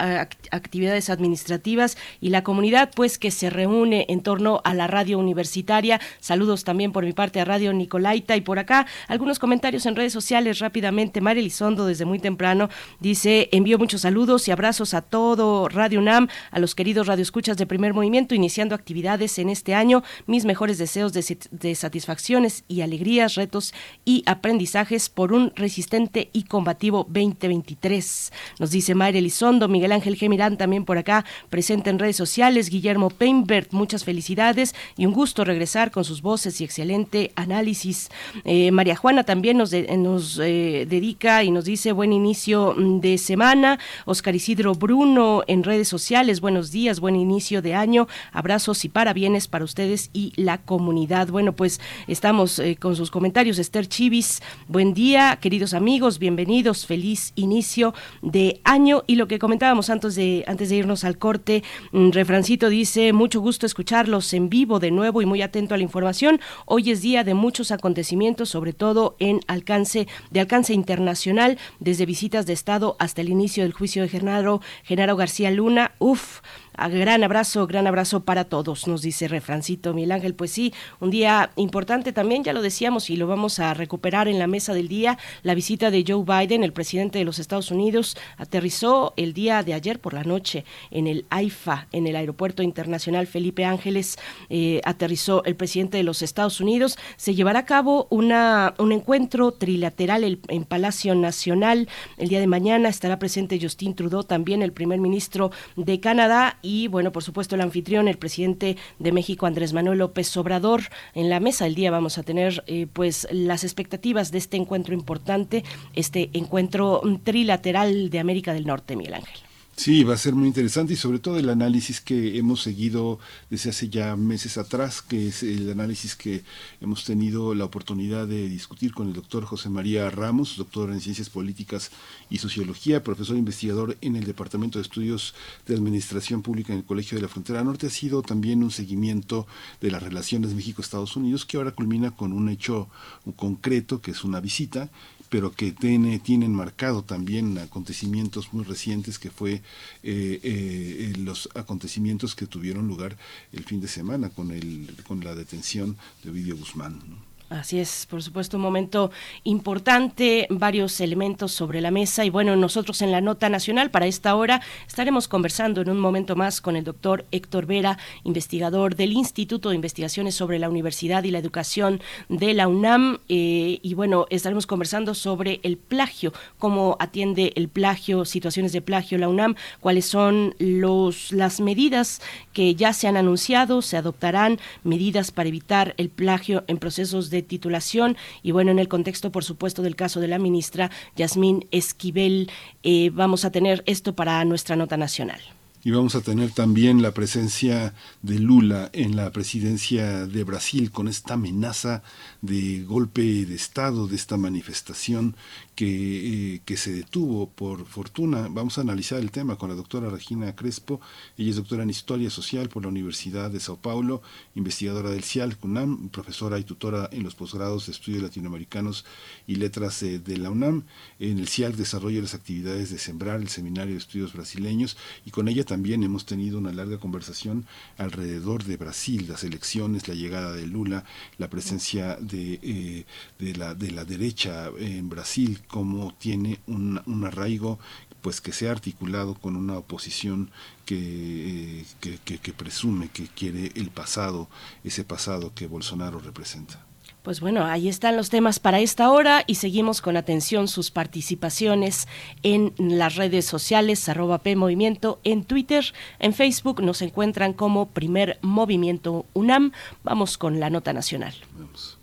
actividades 0.50 1.12
administrativas 1.12 1.96
y 2.22 2.30
la 2.30 2.44
comunidad, 2.44 2.90
pues, 2.96 3.20
que 3.20 3.30
se 3.30 3.52
reúne 3.52 4.08
en 4.10 4.22
torno 4.22 4.62
a 4.64 4.74
la 4.74 4.88
radio 4.88 5.20
universitaria. 5.20 6.02
Saludos 6.20 6.64
también 6.64 6.92
por 6.92 7.06
mi 7.06 7.14
parte 7.14 7.40
a 7.40 7.46
Radio 7.46 7.72
Nicolaita 7.72 8.36
y 8.36 8.42
por 8.42 8.58
acá 8.58 8.88
algunos 9.08 9.38
comentarios 9.38 9.86
en 9.86 9.96
redes 9.96 10.12
sociales 10.12 10.58
rápidamente. 10.58 11.22
María 11.22 11.42
Elizondo, 11.42 11.86
desde 11.86 12.06
muy 12.06 12.18
temprano, 12.18 12.70
dice, 13.00 13.50
envío 13.52 13.78
muchos 13.78 14.02
saludos 14.02 14.48
y 14.48 14.52
abrazos 14.52 14.96
a 14.96 15.04
todo 15.04 15.70
Radio 15.70 16.00
UNAM, 16.00 16.30
a 16.50 16.58
los 16.58 16.74
queridos 16.74 17.06
radioescuchas 17.06 17.58
de 17.58 17.68
primer 17.68 17.94
movimiento 17.94 18.23
iniciando 18.32 18.76
actividades 18.76 19.38
en 19.40 19.50
este 19.50 19.76
año. 19.76 20.04
Mis 20.26 20.46
mejores 20.46 20.78
deseos 20.78 21.12
de, 21.14 21.76
satisfacciones 21.76 22.64
y 22.68 22.82
alegrías, 22.82 23.36
retos 23.36 23.74
y 24.06 24.24
aprendizajes 24.26 25.10
por 25.10 25.34
un 25.34 25.52
resistente 25.56 26.30
y 26.34 26.44
combativo 26.44 27.06
2023. 27.10 28.32
Nos 28.60 28.72
dice 28.72 28.96
Mayra 28.96 29.20
Elizondo, 29.20 29.68
Miguel 29.68 29.92
Ángel 29.92 30.16
Gemirán 30.16 30.58
también 30.58 30.86
por 30.86 30.98
acá, 30.98 31.26
presente 31.50 31.90
en 31.90 32.00
redes 32.00 32.16
sociales, 32.16 32.70
Guillermo 32.70 33.10
Peinbert, 33.10 33.74
muchas 33.74 34.04
felicidades 34.04 34.76
y 34.98 35.06
un 35.06 35.14
gusto 35.14 35.44
regresar 35.44 35.92
con 35.92 36.04
sus 36.04 36.22
voces 36.22 36.62
y 36.62 36.64
excelente 36.64 37.32
análisis. 37.36 38.10
Eh, 38.46 38.72
María 38.72 38.96
Juana 38.96 39.24
también 39.24 39.58
nos, 39.58 39.72
de, 39.72 39.98
nos 39.98 40.40
eh, 40.40 40.86
dedica 40.88 41.44
y 41.44 41.52
nos 41.52 41.66
dice 41.66 41.92
buen 41.92 42.14
inicio 42.14 42.76
de 42.78 43.18
semana. 43.18 43.80
Oscar 44.06 44.36
Isidro 44.36 44.74
Bruno 44.76 45.44
en 45.48 45.64
redes 45.64 45.88
sociales, 45.88 46.42
buenos 46.42 46.72
días, 46.72 47.00
buen 47.00 47.16
inicio 47.16 47.62
de 47.62 47.74
año. 47.74 48.08
Abrazos 48.32 48.86
y 48.86 48.90
parabienes 48.90 49.48
para 49.48 49.66
ustedes 49.66 50.10
y 50.14 50.34
la 50.36 50.60
comunidad. 50.60 51.28
Bueno, 51.28 51.54
pues 51.54 51.80
estamos 52.08 52.60
eh, 52.60 52.78
con 52.80 52.96
sus 52.96 53.12
comentarios. 53.12 53.60
Esther 53.60 53.88
Chivis, 53.88 54.42
buen 54.68 54.94
día, 54.94 55.38
queridos 55.42 55.74
amigos, 55.74 56.20
bienvenidos, 56.20 56.86
feliz 56.86 57.34
inicio 57.36 57.94
de 58.22 58.62
año. 58.64 59.04
Y 59.08 59.16
lo 59.16 59.28
que 59.28 59.40
comentábamos 59.40 59.90
antes 59.90 60.16
de, 60.16 60.44
antes 60.48 60.70
de 60.70 60.76
irnos 60.76 61.04
al 61.04 61.18
corte, 61.18 61.64
mm, 61.92 62.12
Refrancito 62.12 62.70
dice, 62.70 63.14
mucho 63.14 63.42
gusto 63.42 63.66
escucharlos 63.66 64.34
en 64.34 64.50
vivo 64.50 64.80
de 64.80 64.92
nuevo 64.92 65.22
y 65.22 65.26
muy 65.26 65.42
atento 65.42 65.74
a 65.74 65.78
la 65.78 65.84
información. 65.84 66.40
Hoy 66.66 66.92
es 66.92 67.02
día 67.02 67.24
de 67.24 67.34
muchos 67.34 67.72
acontecimientos, 67.72 68.50
sobre 68.50 68.74
todo 68.74 69.16
en 69.20 69.40
alcance, 69.48 70.08
de 70.32 70.40
alcance 70.40 70.74
internacional, 70.74 71.58
desde 71.80 72.06
visitas 72.06 72.46
de 72.46 72.54
Estado 72.54 72.96
hasta 73.00 73.22
el 73.22 73.30
inicio 73.30 73.64
del 73.64 73.74
juicio 73.74 74.02
de 74.02 74.10
Genaro, 74.10 74.62
Genaro 74.84 75.16
García 75.16 75.52
Luna. 75.52 75.94
Uf, 76.00 76.42
gran 76.78 77.24
abrazo, 77.24 77.68
gran 77.68 77.88
abrazo 77.88 78.24
para 78.24 78.46
todos, 78.46 78.88
nos 78.88 79.02
dice 79.02 79.28
Refrancito 79.28 79.94
Miguel 79.94 80.12
Ángel. 80.12 80.36
Pues 80.36 80.52
sí, 80.52 80.74
un 81.00 81.12
día 81.12 81.52
importante 81.56 82.14
también, 82.14 82.44
ya 82.44 82.54
lo 82.54 82.62
decíamos 82.62 83.10
y 83.10 83.16
lo 83.16 83.28
vamos 83.28 83.60
a 83.60 83.74
recuperar 83.74 84.28
en 84.28 84.40
la 84.40 84.48
mesa 84.48 84.74
del 84.74 84.88
día. 84.88 85.18
La 85.44 85.56
visita 85.56 85.92
de 85.92 86.04
Joe 86.08 86.24
Biden, 86.24 86.64
el 86.64 86.74
presidente 86.74 87.20
de 87.20 87.26
los 87.26 87.40
Estados 87.40 87.72
Unidos, 87.72 88.18
aterrizó 88.38 89.14
el 89.18 89.34
día 89.34 89.64
de 89.64 89.74
ayer 89.74 90.00
por 90.00 90.14
la 90.14 90.24
noche 90.24 90.66
en 90.92 91.08
el 91.08 91.26
AIFA, 91.30 91.88
en 91.92 92.08
el 92.08 92.16
Aeropuerto 92.16 92.64
Internacional 92.64 93.28
Felipe 93.28 93.66
Ángeles. 93.66 94.18
Eh, 94.50 94.82
aterrizó 94.84 95.44
el 95.46 95.56
presidente 95.56 95.98
de 95.98 96.04
los 96.04 96.22
Estados 96.22 96.60
Unidos. 96.60 96.98
Se 97.18 97.36
llevará 97.36 97.60
a 97.60 97.66
cabo 97.66 98.08
una, 98.10 98.74
un 98.78 98.92
encuentro 98.92 99.52
trilateral 99.52 100.40
en 100.48 100.66
Palacio 100.66 101.16
Nacional. 101.16 101.88
El 102.18 102.30
día 102.30 102.40
de 102.40 102.48
mañana 102.48 102.90
estará 102.90 103.20
presente 103.20 103.60
Justin 103.62 103.96
Trudeau, 103.96 104.24
también 104.24 104.62
el 104.62 104.74
primer 104.74 105.00
ministro 105.00 105.52
de 105.76 106.00
Canadá 106.00 106.58
y 106.64 106.88
bueno, 106.88 107.12
por 107.12 107.22
supuesto 107.22 107.54
el 107.54 107.62
anfitrión, 107.62 108.08
el 108.08 108.18
presidente 108.18 108.78
de 108.98 109.12
México, 109.12 109.46
Andrés 109.46 109.74
Manuel 109.74 110.00
López 110.00 110.36
Obrador. 110.38 110.82
En 111.14 111.30
la 111.30 111.40
mesa 111.40 111.66
del 111.66 111.76
día 111.76 111.92
vamos 111.92 112.18
a 112.18 112.24
tener 112.24 112.64
eh, 112.66 112.88
pues 112.92 113.28
las 113.32 113.64
expectativas 113.64 114.32
de 114.32 114.40
este 114.40 114.58
encuentro 114.58 114.96
importante, 114.96 115.64
este 115.94 116.32
encuentro 116.34 117.02
trilateral 117.24 118.10
de 118.10 118.20
América 118.20 118.54
del 118.54 118.66
Norte, 118.66 118.96
Miguel 118.96 119.16
Ángel. 119.16 119.53
Sí, 119.76 120.04
va 120.04 120.14
a 120.14 120.18
ser 120.18 120.36
muy 120.36 120.48
interesante 120.48 120.94
y 120.94 120.96
sobre 120.96 121.18
todo 121.18 121.40
el 121.40 121.50
análisis 121.50 122.00
que 122.00 122.38
hemos 122.38 122.62
seguido 122.62 123.18
desde 123.50 123.72
hace 123.72 123.90
ya 123.90 124.16
meses 124.16 124.60
atrás, 124.60 125.02
que 125.02 125.28
es 125.28 125.42
el 125.42 125.70
análisis 125.72 126.16
que 126.16 126.44
hemos 126.80 127.04
tenido 127.06 127.56
la 127.56 127.66
oportunidad 127.66 128.28
de 128.28 128.48
discutir 128.48 128.94
con 128.94 129.08
el 129.08 129.14
doctor 129.14 129.46
José 129.46 129.70
María 129.70 130.12
Ramos, 130.12 130.58
doctor 130.58 130.92
en 130.92 131.02
Ciencias 131.02 131.32
Políticas 131.32 131.90
y 132.30 132.38
Sociología, 132.38 133.04
profesor 133.04 133.36
investigador 133.36 133.98
en 134.02 134.16
el 134.16 134.26
Departamento 134.26 134.78
de 134.78 134.84
Estudios 134.84 135.34
de 135.66 135.74
Administración 135.74 136.44
Pública 136.44 136.72
en 136.72 136.80
el 136.80 136.86
Colegio 136.86 137.18
de 137.18 137.24
la 137.24 137.28
Frontera 137.28 137.64
Norte. 137.64 137.88
Ha 137.88 137.90
sido 137.90 138.22
también 138.22 138.64
un 138.64 138.72
seguimiento 138.72 139.48
de 139.82 139.90
las 139.90 140.04
relaciones 140.04 140.54
México-Estados 140.54 141.16
Unidos 141.16 141.46
que 141.46 141.58
ahora 141.58 141.72
culmina 141.72 142.12
con 142.12 142.32
un 142.32 142.48
hecho 142.48 142.90
concreto, 143.36 144.02
que 144.02 144.12
es 144.12 144.24
una 144.24 144.40
visita 144.40 144.92
pero 145.34 145.52
que 145.52 145.72
tiene, 145.72 146.20
tienen 146.20 146.54
marcado 146.54 147.04
también 147.04 147.58
acontecimientos 147.58 148.54
muy 148.54 148.64
recientes 148.64 149.18
que 149.18 149.32
fue 149.32 149.64
eh, 150.04 150.40
eh, 150.44 151.14
los 151.18 151.50
acontecimientos 151.56 152.36
que 152.36 152.46
tuvieron 152.46 152.88
lugar 152.88 153.18
el 153.52 153.64
fin 153.64 153.82
de 153.82 153.88
semana 153.88 154.30
con, 154.30 154.52
el, 154.52 154.96
con 155.08 155.24
la 155.24 155.34
detención 155.34 155.98
de 156.24 156.30
Ovidio 156.30 156.56
Guzmán. 156.56 157.02
Así 157.50 157.80
es, 157.80 158.08
por 158.10 158.24
supuesto, 158.24 158.58
un 158.58 158.64
momento 158.64 159.12
importante, 159.44 160.48
varios 160.50 161.00
elementos 161.02 161.52
sobre 161.52 161.82
la 161.82 161.92
mesa 161.92 162.26
y 162.26 162.32
bueno, 162.32 162.56
nosotros 162.56 163.02
en 163.04 163.12
la 163.12 163.22
nota 163.22 163.48
nacional 163.48 163.92
para 163.92 164.08
esta 164.08 164.36
hora 164.36 164.62
estaremos 164.88 165.28
conversando 165.28 165.82
en 165.82 165.90
un 165.90 166.00
momento 166.00 166.36
más 166.36 166.62
con 166.62 166.76
el 166.76 166.84
doctor 166.84 167.26
Héctor 167.32 167.68
Vera, 167.68 168.00
investigador 168.24 168.96
del 168.96 169.12
Instituto 169.12 169.70
de 169.70 169.76
Investigaciones 169.76 170.34
sobre 170.34 170.58
la 170.58 170.70
Universidad 170.70 171.24
y 171.26 171.32
la 171.32 171.38
Educación 171.38 172.02
de 172.28 172.54
la 172.56 172.68
UNAM 172.68 173.20
eh, 173.30 173.80
y 173.82 173.94
bueno, 173.94 174.26
estaremos 174.32 174.66
conversando 174.66 175.14
sobre 175.14 175.60
el 175.62 175.78
plagio, 175.78 176.34
cómo 176.58 176.98
atiende 177.00 177.54
el 177.56 177.68
plagio, 177.68 178.26
situaciones 178.26 178.72
de 178.72 178.82
plagio 178.82 179.18
la 179.20 179.30
UNAM, 179.30 179.56
cuáles 179.80 180.06
son 180.06 180.56
los, 180.58 181.32
las 181.32 181.60
medidas 181.60 182.22
que 182.54 182.74
ya 182.74 182.94
se 182.94 183.08
han 183.08 183.18
anunciado, 183.18 183.82
se 183.82 183.98
adoptarán 183.98 184.60
medidas 184.84 185.32
para 185.32 185.50
evitar 185.50 185.94
el 185.98 186.10
plagio 186.10 186.64
en 186.68 186.78
procesos 186.78 187.30
de 187.34 187.42
titulación 187.42 188.16
y 188.42 188.52
bueno, 188.52 188.72
en 188.72 188.80
el 188.80 188.88
contexto, 188.88 189.32
por 189.32 189.44
supuesto, 189.44 189.82
del 189.82 189.98
caso 189.98 190.22
de 190.22 190.30
la 190.30 190.40
ministra 190.40 190.90
Yasmín 191.18 191.68
Esquivel, 191.72 192.50
eh, 192.84 193.10
vamos 193.14 193.44
a 193.44 193.52
tener 193.52 193.84
esto 193.86 194.16
para 194.16 194.44
nuestra 194.46 194.76
nota 194.76 194.96
nacional. 194.96 195.42
Y 195.86 195.92
vamos 195.92 196.16
a 196.16 196.22
tener 196.22 196.52
también 196.52 197.02
la 197.02 197.12
presencia 197.12 197.94
de 198.22 198.40
Lula 198.40 198.90
en 198.94 199.18
la 199.18 199.32
presidencia 199.32 200.26
de 200.26 200.44
Brasil 200.46 200.92
con 200.92 201.10
esta 201.10 201.34
amenaza 201.34 202.04
de 202.42 202.84
golpe 202.84 203.22
de 203.22 203.54
Estado, 203.54 204.08
de 204.08 204.16
esta 204.16 204.38
manifestación 204.38 205.36
que, 205.76 206.56
eh, 206.56 206.62
que, 206.66 206.78
se 206.78 206.92
detuvo 206.94 207.50
por 207.50 207.86
fortuna. 207.86 208.48
Vamos 208.50 208.78
a 208.78 208.82
analizar 208.82 209.20
el 209.20 209.32
tema 209.32 209.58
con 209.58 209.70
la 209.70 209.76
doctora 209.76 210.10
Regina 210.10 210.56
Crespo. 210.56 211.02
Ella 211.38 211.50
es 211.50 211.56
doctora 211.56 211.84
en 211.84 211.90
Historia 211.90 212.30
Social 212.30 212.70
por 212.70 212.84
la 212.84 212.90
Universidad 212.90 213.50
de 213.50 213.60
Sao 213.60 213.78
Paulo, 213.78 214.22
investigadora 214.56 215.10
del 215.10 215.24
CIAL, 215.24 215.58
UNAM, 215.62 216.10
profesora 216.10 216.60
y 216.60 216.64
tutora 216.64 217.10
en 217.12 217.24
los 217.24 217.36
posgrados 217.36 217.86
de 217.86 217.94
Estudios 217.94 218.22
Latinoamericanos 218.22 219.06
y 219.48 219.56
Letras 219.56 220.04
eh, 220.04 220.20
de 220.20 220.38
la 220.38 220.52
UNAM. 220.52 220.84
En 221.20 221.40
el 221.40 221.48
CIAL 221.48 221.76
desarrolla 221.76 222.22
las 222.22 222.34
actividades 222.36 222.92
de 222.92 222.98
Sembrar, 222.98 223.42
el 223.42 223.50
Seminario 223.50 223.94
de 223.94 224.00
Estudios 224.00 224.34
Brasileños, 224.34 224.98
y 225.26 225.32
con 225.32 225.48
ella 225.48 225.64
también 225.64 226.04
hemos 226.04 226.26
tenido 226.26 226.58
una 226.58 226.72
larga 226.72 227.00
conversación 227.00 227.66
alrededor 227.98 228.64
de 228.64 228.78
Brasil, 228.78 229.26
las 229.28 229.44
elecciones, 229.44 230.08
la 230.08 230.14
llegada 230.14 230.54
de 230.54 230.68
Lula, 230.68 231.04
la 231.38 231.50
presencia 231.50 232.18
de, 232.18 232.60
eh, 232.62 233.06
de, 233.40 233.56
la, 233.56 233.74
de 233.74 233.92
la 233.92 234.06
derecha 234.06 234.70
en 234.78 235.10
Brasil, 235.10 235.62
cómo 235.68 236.14
tiene 236.18 236.60
un, 236.68 237.02
un 237.06 237.26
arraigo 237.26 237.80
pues 238.22 238.40
que 238.40 238.54
se 238.54 238.70
ha 238.70 238.72
articulado 238.72 239.36
con 239.36 239.58
una 239.58 239.78
oposición 239.78 240.50
que, 240.86 241.84
que, 242.00 242.18
que, 242.20 242.38
que, 242.38 242.54
presume 242.54 243.10
que 243.10 243.28
quiere 243.28 243.72
el 243.76 243.90
pasado, 243.90 244.48
ese 244.86 245.04
pasado 245.04 245.54
que 245.54 245.68
Bolsonaro 245.68 246.20
representa. 246.20 246.80
Pues 247.22 247.40
bueno, 247.40 247.66
ahí 247.66 247.88
están 247.88 248.18
los 248.18 248.30
temas 248.30 248.60
para 248.60 248.82
esta 248.82 249.10
hora 249.10 249.44
y 249.48 249.56
seguimos 249.56 250.02
con 250.02 250.18
atención 250.18 250.68
sus 250.68 250.92
participaciones 250.92 252.08
en 252.44 252.74
las 252.78 253.16
redes 253.16 253.46
sociales, 253.46 254.08
arroba 254.10 254.40
P 254.40 254.58
Movimiento, 254.58 255.20
en 255.24 255.46
Twitter, 255.46 255.86
en 256.20 256.34
Facebook 256.34 256.82
nos 256.82 257.02
encuentran 257.02 257.54
como 257.54 257.88
Primer 257.88 258.40
Movimiento 258.42 259.26
UNAM. 259.34 259.72
Vamos 260.04 260.38
con 260.38 260.60
la 260.60 260.70
nota 260.70 260.92
nacional. 260.92 261.34
Vamos. 261.58 261.98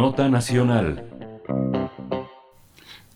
Nota 0.00 0.30
Nacional. 0.30 1.04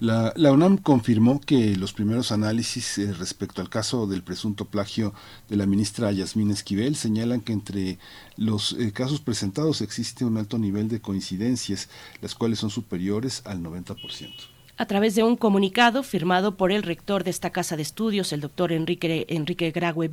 La, 0.01 0.53
UNAM 0.53 0.77
confirmó 0.77 1.41
que 1.41 1.77
los 1.77 1.95
primeros 1.95 2.31
análisis 2.31 2.99
eh, 2.99 3.11
respecto 3.15 3.63
al 3.63 3.71
caso 3.71 4.07
del 4.07 4.23
presunto 4.23 4.67
plagio 4.67 5.15
de 5.49 5.57
la 5.57 5.65
ministra 5.65 6.13
Yasmín 6.13 6.51
Esquivel 6.51 6.95
señalan 6.95 7.41
que 7.41 7.55
entre 7.55 7.99
los 8.37 8.75
eh, 8.75 8.93
casos 8.93 9.23
presentados 9.23 9.81
existe 9.81 10.27
un 10.27 10.37
alto 10.37 10.59
nivel 10.59 10.89
de 10.89 11.01
coincidencias, 11.01 11.89
las 12.21 12.35
cuales 12.35 12.59
son 12.59 12.69
superiores 12.69 13.41
al 13.47 13.63
90% 13.63 14.54
a 14.77 14.87
través 14.87 15.15
de 15.15 15.23
un 15.23 15.37
comunicado 15.37 16.03
firmado 16.03 16.57
por 16.57 16.73
el 16.73 16.83
rector 16.83 17.25
de 17.25 17.31
esta 17.31 17.51
casa 17.51 17.77
de 17.77 17.83
estudios, 17.83 18.33
el 18.33 18.41
doctor 18.41 18.73
Enrique, 18.73 19.27
Enrique 19.29 19.71
Graue. 19.71 20.11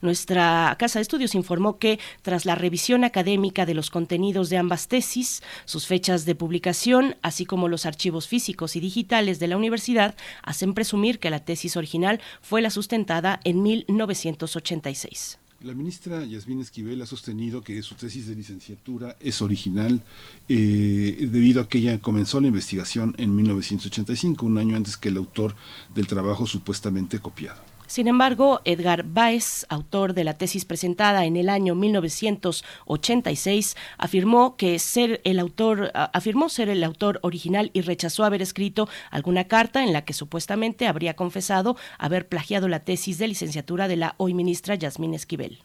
Nuestra 0.00 0.76
casa 0.78 0.98
de 0.98 1.02
estudios 1.02 1.34
informó 1.34 1.78
que, 1.78 1.98
tras 2.22 2.44
la 2.44 2.54
revisión 2.54 3.04
académica 3.04 3.66
de 3.66 3.74
los 3.74 3.90
contenidos 3.90 4.50
de 4.50 4.58
ambas 4.58 4.88
tesis, 4.88 5.42
sus 5.64 5.86
fechas 5.86 6.24
de 6.24 6.34
publicación, 6.34 7.16
así 7.22 7.46
como 7.46 7.68
los 7.68 7.86
archivos 7.86 8.28
físicos 8.28 8.76
y 8.76 8.80
digitales 8.80 9.38
de 9.38 9.48
la 9.48 9.56
universidad, 9.56 10.16
hacen 10.42 10.74
presumir 10.74 11.18
que 11.18 11.30
la 11.30 11.40
tesis 11.40 11.76
original 11.76 12.20
fue 12.40 12.62
la 12.62 12.70
sustentada 12.70 13.40
en 13.44 13.62
1986. 13.62 15.38
La 15.66 15.74
ministra 15.74 16.24
Yasmín 16.24 16.60
Esquivel 16.60 17.02
ha 17.02 17.06
sostenido 17.06 17.60
que 17.60 17.82
su 17.82 17.96
tesis 17.96 18.28
de 18.28 18.36
licenciatura 18.36 19.16
es 19.18 19.42
original 19.42 20.00
eh, 20.48 21.26
debido 21.28 21.60
a 21.60 21.68
que 21.68 21.78
ella 21.78 22.00
comenzó 22.00 22.40
la 22.40 22.46
investigación 22.46 23.16
en 23.18 23.34
1985, 23.34 24.46
un 24.46 24.58
año 24.58 24.76
antes 24.76 24.96
que 24.96 25.08
el 25.08 25.16
autor 25.16 25.56
del 25.92 26.06
trabajo 26.06 26.46
supuestamente 26.46 27.18
copiado. 27.18 27.75
Sin 27.86 28.08
embargo, 28.08 28.60
Edgar 28.64 29.04
Baez, 29.04 29.64
autor 29.68 30.12
de 30.12 30.24
la 30.24 30.34
tesis 30.34 30.64
presentada 30.64 31.24
en 31.24 31.36
el 31.36 31.48
año 31.48 31.76
1986, 31.76 33.76
afirmó 33.96 34.56
que 34.56 34.80
ser 34.80 35.20
el 35.24 35.38
autor 35.38 35.92
afirmó 35.94 36.48
ser 36.48 36.68
el 36.68 36.82
autor 36.82 37.20
original 37.22 37.70
y 37.74 37.82
rechazó 37.82 38.24
haber 38.24 38.42
escrito 38.42 38.88
alguna 39.10 39.44
carta 39.44 39.84
en 39.84 39.92
la 39.92 40.04
que 40.04 40.14
supuestamente 40.14 40.88
habría 40.88 41.14
confesado 41.14 41.76
haber 41.98 42.28
plagiado 42.28 42.66
la 42.66 42.80
tesis 42.80 43.18
de 43.18 43.28
licenciatura 43.28 43.86
de 43.86 43.96
la 43.96 44.16
hoy 44.18 44.34
ministra 44.34 44.74
Yasmín 44.74 45.14
Esquivel. 45.14 45.60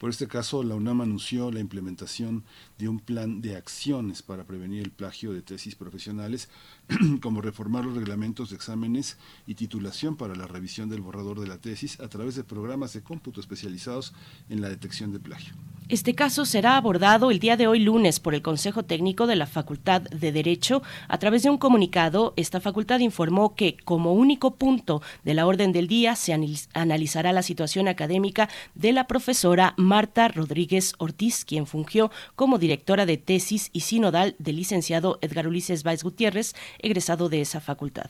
Por 0.00 0.08
este 0.08 0.28
caso, 0.28 0.62
la 0.62 0.76
UNAM 0.76 1.02
anunció 1.02 1.52
la 1.52 1.60
implementación 1.60 2.42
de 2.78 2.88
un 2.88 3.00
plan 3.00 3.42
de 3.42 3.56
acciones 3.56 4.22
para 4.22 4.44
prevenir 4.44 4.82
el 4.82 4.92
plagio 4.92 5.34
de 5.34 5.42
tesis 5.42 5.74
profesionales, 5.74 6.48
como 7.20 7.42
reformar 7.42 7.84
los 7.84 7.94
reglamentos 7.94 8.48
de 8.48 8.56
exámenes 8.56 9.18
y 9.46 9.56
titulación 9.56 10.16
para 10.16 10.34
la 10.34 10.46
revisión 10.46 10.88
del 10.88 11.02
borrador 11.02 11.38
de 11.38 11.48
la 11.48 11.58
tesis 11.58 12.00
a 12.00 12.08
través 12.08 12.34
de 12.34 12.44
programas 12.44 12.94
de 12.94 13.02
cómputo 13.02 13.42
especializados 13.42 14.14
en 14.48 14.62
la 14.62 14.70
detección 14.70 15.12
de 15.12 15.20
plagio. 15.20 15.52
Este 15.90 16.14
caso 16.14 16.44
será 16.44 16.76
abordado 16.76 17.32
el 17.32 17.40
día 17.40 17.56
de 17.56 17.66
hoy 17.66 17.80
lunes 17.80 18.20
por 18.20 18.32
el 18.36 18.42
Consejo 18.42 18.84
Técnico 18.84 19.26
de 19.26 19.34
la 19.34 19.46
Facultad 19.46 20.02
de 20.02 20.30
Derecho. 20.30 20.82
A 21.08 21.18
través 21.18 21.42
de 21.42 21.50
un 21.50 21.58
comunicado, 21.58 22.32
esta 22.36 22.60
facultad 22.60 23.00
informó 23.00 23.56
que 23.56 23.76
como 23.84 24.14
único 24.14 24.54
punto 24.54 25.02
de 25.24 25.34
la 25.34 25.48
orden 25.48 25.72
del 25.72 25.88
día 25.88 26.14
se 26.14 26.32
analizará 26.74 27.32
la 27.32 27.42
situación 27.42 27.88
académica 27.88 28.48
de 28.76 28.92
la 28.92 29.08
profesora 29.08 29.74
Marta 29.90 30.28
Rodríguez 30.28 30.94
Ortiz, 30.98 31.44
quien 31.44 31.66
fungió 31.66 32.12
como 32.36 32.58
directora 32.58 33.06
de 33.06 33.16
tesis 33.16 33.70
y 33.72 33.80
sinodal 33.80 34.36
del 34.38 34.54
licenciado 34.54 35.18
Edgar 35.20 35.48
Ulises 35.48 35.82
Báez 35.82 36.04
Gutiérrez, 36.04 36.54
egresado 36.78 37.28
de 37.28 37.40
esa 37.40 37.60
facultad. 37.60 38.08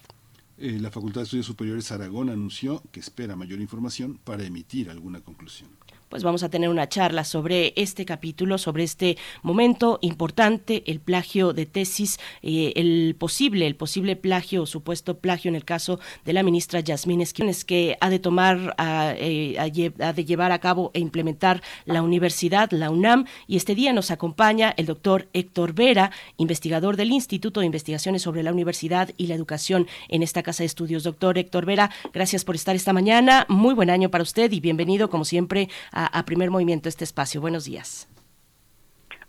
Eh, 0.59 0.77
la 0.79 0.91
Facultad 0.91 1.23
de 1.23 1.25
Estudios 1.25 1.47
Superiores 1.47 1.91
Aragón 1.91 2.29
anunció 2.29 2.83
que 2.93 3.01
espera 3.01 3.35
mayor 3.35 3.63
información 3.63 4.21
para 4.23 4.45
emitir 4.45 4.91
alguna 4.91 5.23
conclusión 5.23 5.71
pues 6.11 6.25
vamos 6.25 6.43
a 6.43 6.51
tener 6.51 6.69
una 6.69 6.89
charla 6.89 7.25
sobre 7.25 7.73
este 7.77 8.05
capítulo, 8.05 8.59
sobre 8.59 8.83
este 8.83 9.17
momento 9.43 9.99
importante, 10.03 10.83
el 10.87 11.01
plagio 11.01 11.53
de 11.53 11.67
tesis, 11.67 12.19
eh, 12.43 12.73
el 12.75 13.15
posible, 13.17 13.67
el 13.67 13.77
posible 13.77 14.17
plagio 14.17 14.63
o 14.63 14.67
supuesto 14.67 15.19
plagio 15.19 15.49
en 15.49 15.55
el 15.55 15.65
caso 15.65 16.01
de 16.25 16.33
la 16.33 16.43
ministra 16.43 16.81
Yasmín 16.81 17.21
Esquives, 17.21 17.65
que 17.65 17.97
ha 18.01 18.11
de 18.11 18.19
tomar, 18.19 18.75
eh, 19.17 19.57
a, 19.59 20.13
de 20.13 20.25
llevar 20.25 20.51
a 20.51 20.59
cabo 20.59 20.91
e 20.95 20.99
implementar 20.99 21.63
la 21.85 22.03
universidad, 22.03 22.71
la 22.73 22.91
UNAM, 22.91 23.27
y 23.47 23.57
este 23.57 23.77
día 23.77 23.93
nos 23.93 24.11
acompaña 24.11 24.75
el 24.77 24.87
doctor 24.87 25.29
Héctor 25.33 25.75
Vera, 25.75 26.11
investigador 26.39 26.97
del 26.97 27.13
Instituto 27.13 27.61
de 27.61 27.67
Investigaciones 27.67 28.23
sobre 28.23 28.43
la 28.43 28.53
Universidad 28.53 29.11
y 29.17 29.29
la 29.29 29.37
Educación 29.37 29.87
en 30.09 30.25
esta 30.25 30.43
casa 30.43 30.65
de 30.65 30.67
estudios. 30.67 31.05
Doctor 31.05 31.39
Héctor 31.39 31.67
Vera, 31.67 31.91
gracias 32.13 32.45
por 32.45 32.57
estar 32.57 32.75
esta 32.75 32.93
mañana, 32.93 33.47
muy 33.49 33.75
buen 33.75 33.91
año 33.91 34.11
para 34.11 34.23
usted 34.23 34.51
y 34.51 34.59
bienvenido, 34.59 35.09
como 35.09 35.25
siempre, 35.25 35.69
a, 36.07 36.25
Primer 36.25 36.51
Movimiento 36.51 36.89
este 36.89 37.05
espacio. 37.05 37.41
Buenos 37.41 37.65
días. 37.65 38.09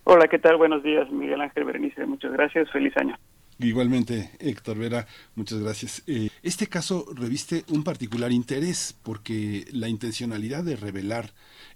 Hola, 0.03 0.27
¿qué 0.27 0.39
tal? 0.39 0.57
Buenos 0.57 0.83
días, 0.83 1.09
Miguel 1.11 1.41
Ángel 1.41 1.63
Berenice. 1.65 2.05
Muchas 2.05 2.31
gracias. 2.31 2.69
Feliz 2.71 2.95
año. 2.97 3.17
Igualmente, 3.59 4.31
Héctor 4.39 4.77
Vera, 4.77 5.05
muchas 5.35 5.59
gracias. 5.59 6.03
Eh, 6.07 6.29
este 6.41 6.67
caso 6.67 7.05
reviste 7.13 7.63
un 7.69 7.83
particular 7.83 8.31
interés 8.31 8.97
porque 9.03 9.65
la 9.71 9.87
intencionalidad 9.87 10.63
de 10.63 10.75
revelar 10.75 11.31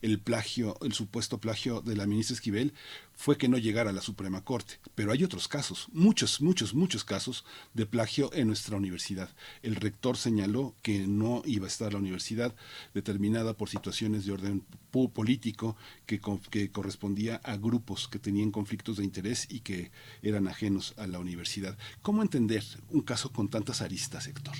el 0.06 0.20
plagio, 0.20 0.78
el 0.82 0.94
supuesto 0.94 1.40
plagio 1.40 1.82
de 1.82 1.96
la 1.96 2.06
ministra 2.06 2.36
Esquivel, 2.36 2.74
fue 3.16 3.40
que 3.40 3.50
no 3.50 3.58
llegara 3.58 3.90
a 3.90 3.94
la 3.94 4.02
Suprema 4.02 4.44
Corte. 4.44 4.76
Pero 4.94 5.12
hay 5.12 5.24
otros 5.24 5.48
casos, 5.48 5.88
muchos, 5.94 6.42
muchos, 6.42 6.76
muchos 6.76 7.04
casos 7.04 7.44
de 7.74 7.88
plagio 7.88 8.30
en 8.34 8.46
nuestra 8.46 8.78
universidad. 8.78 9.30
El 9.64 9.76
rector 9.76 10.16
señaló 10.16 10.76
que 10.84 11.08
no 11.08 11.42
iba 11.46 11.66
a 11.66 11.70
estar 11.70 11.92
la 11.92 11.98
universidad 11.98 12.54
determinada 12.94 13.56
por 13.56 13.68
situaciones 13.68 14.28
de 14.28 14.34
orden 14.34 14.64
político 14.92 15.76
que, 16.06 16.22
que 16.52 16.70
correspondía 16.70 17.38
a 17.44 17.58
grupos 17.58 18.08
que 18.08 18.20
tenían 18.20 18.52
conflictos 18.52 18.98
de 18.98 19.06
interés 19.06 19.48
y 19.50 19.62
que 19.62 19.92
eran 20.22 20.48
ajenos 20.48 20.94
a 20.98 21.08
la 21.08 21.18
universidad. 21.18 21.80
¿Cómo 22.04 22.22
entender 22.22 22.64
un 22.90 23.02
caso 23.02 23.32
con 23.32 23.50
tantas 23.50 23.82
aristas, 23.82 24.28
Héctor? 24.28 24.56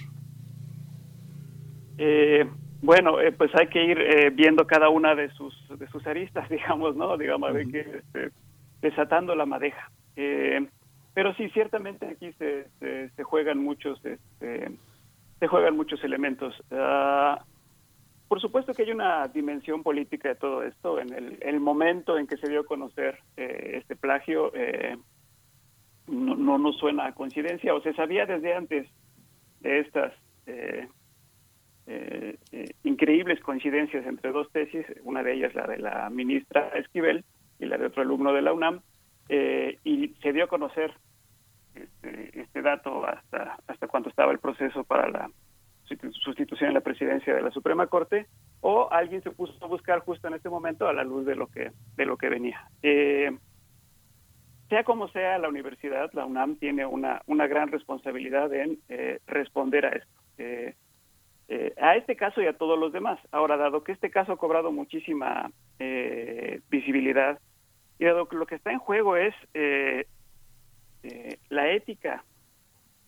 Eh, 2.00 2.50
bueno, 2.86 3.20
eh, 3.20 3.32
pues 3.32 3.54
hay 3.56 3.68
que 3.68 3.84
ir 3.84 4.00
eh, 4.00 4.30
viendo 4.30 4.66
cada 4.68 4.90
una 4.90 5.16
de 5.16 5.30
sus 5.32 5.54
de 5.78 5.88
sus 5.88 6.06
aristas, 6.08 6.48
digamos, 6.50 6.96
¿no? 6.96 7.18
Digamos, 7.18 7.54
de 7.54 7.68
que 7.68 7.80
este, 7.80 8.32
desatando 8.82 9.36
la 9.36 9.46
madeja. 9.46 9.92
pero 11.14 11.34
sí, 11.36 11.50
ciertamente 11.50 12.06
aquí 12.06 12.32
se, 12.34 12.68
se, 12.80 13.24
juegan 13.24 13.60
muchos 13.60 14.04
este, 14.06 14.72
se 15.40 15.48
juegan 15.48 15.76
muchos 15.76 16.04
elementos. 16.04 16.54
Ah, 16.72 17.44
por 18.28 18.42
supuesto 18.42 18.74
que 18.74 18.84
hay 18.84 18.92
una 18.92 19.28
dimensión 19.28 19.84
política 19.84 20.30
de 20.30 20.36
todo 20.36 20.64
esto. 20.64 21.00
En 21.00 21.14
el, 21.14 21.60
momento 21.60 22.18
en 22.18 22.28
que 22.28 22.38
se 22.38 22.50
dio 22.50 22.62
a 22.62 22.66
conocer 22.66 23.20
este 23.38 23.96
plagio, 23.96 24.52
no, 26.08 26.36
no 26.36 26.58
nos 26.58 26.78
suena 26.78 27.06
a 27.06 27.14
coincidencia, 27.14 27.76
o 27.76 27.82
se 27.82 27.94
sabía 27.94 28.26
desde 28.26 28.56
antes 28.56 28.88
de 29.62 29.80
estas 29.80 30.14
eh, 30.48 30.88
eh, 31.88 32.38
eh, 32.52 32.72
increíbles 32.84 33.40
coincidencias 33.42 34.06
entre 34.08 34.32
dos 34.32 34.52
tesis, 34.52 34.86
una 35.04 35.22
de 35.22 35.34
ellas 35.34 35.54
la 35.54 35.68
de 35.68 35.78
la 35.78 36.10
ministra 36.10 36.70
Esquivel 36.70 37.24
y 37.60 37.66
la 37.66 37.78
de 37.78 37.86
otro 37.86 38.02
alumno 38.02 38.34
de 38.34 38.42
la 38.42 38.54
UNAM, 38.54 38.82
y 39.30 40.10
se 40.22 40.34
dio 40.34 40.46
a 40.46 40.48
conocer 40.48 40.94
este, 41.74 42.42
este, 42.42 42.62
dato 42.62 43.06
hasta, 43.06 43.58
hasta 43.68 43.88
cuando 43.88 44.10
estaba 44.10 44.32
el 44.32 44.40
proceso 44.40 44.84
para 44.84 45.10
la 45.10 45.30
sustitución 46.24 46.70
en 46.70 46.74
la 46.74 46.82
presidencia 46.82 47.34
de 47.36 47.42
la 47.42 47.52
Suprema 47.52 47.88
Corte, 47.88 48.28
o 48.62 48.92
alguien 48.92 49.22
se 49.22 49.32
puso 49.32 49.54
a 49.64 49.68
buscar 49.68 50.00
justo 50.00 50.28
en 50.28 50.36
este 50.36 50.50
momento 50.50 50.88
a 50.88 50.94
la 50.94 51.04
luz 51.04 51.26
de 51.26 51.36
lo 51.36 51.48
que, 51.48 51.72
de 51.96 52.06
lo 52.06 52.18
que 52.18 52.30
venía. 52.30 52.68
sea 54.70 54.84
como 54.84 55.08
sea, 55.10 55.38
la 55.38 55.50
universidad, 55.50 56.12
la 56.14 56.26
UNAM, 56.26 56.56
tiene 56.58 56.86
una, 56.86 57.22
una 57.28 57.48
gran 57.48 57.72
responsabilidad 57.72 58.52
en 58.54 58.80
responder 59.28 59.86
a 59.86 59.90
esto. 59.90 60.85
Eh, 61.48 61.74
eh, 61.76 61.82
a 61.82 61.96
este 61.96 62.16
caso 62.16 62.42
y 62.42 62.48
a 62.48 62.58
todos 62.58 62.78
los 62.80 62.92
demás. 62.92 63.20
Ahora, 63.32 63.58
dado 63.58 63.84
que 63.84 63.92
este 63.92 64.10
caso 64.10 64.34
ha 64.34 64.38
cobrado 64.38 64.72
muchísima 64.72 65.52
eh, 65.80 66.62
visibilidad 66.70 67.40
y 68.00 68.06
dado 68.06 68.28
que 68.28 68.36
lo 68.36 68.46
que 68.46 68.56
está 68.56 68.72
en 68.72 68.80
juego 68.80 69.16
es 69.16 69.34
la 71.50 71.72
ética 71.72 72.24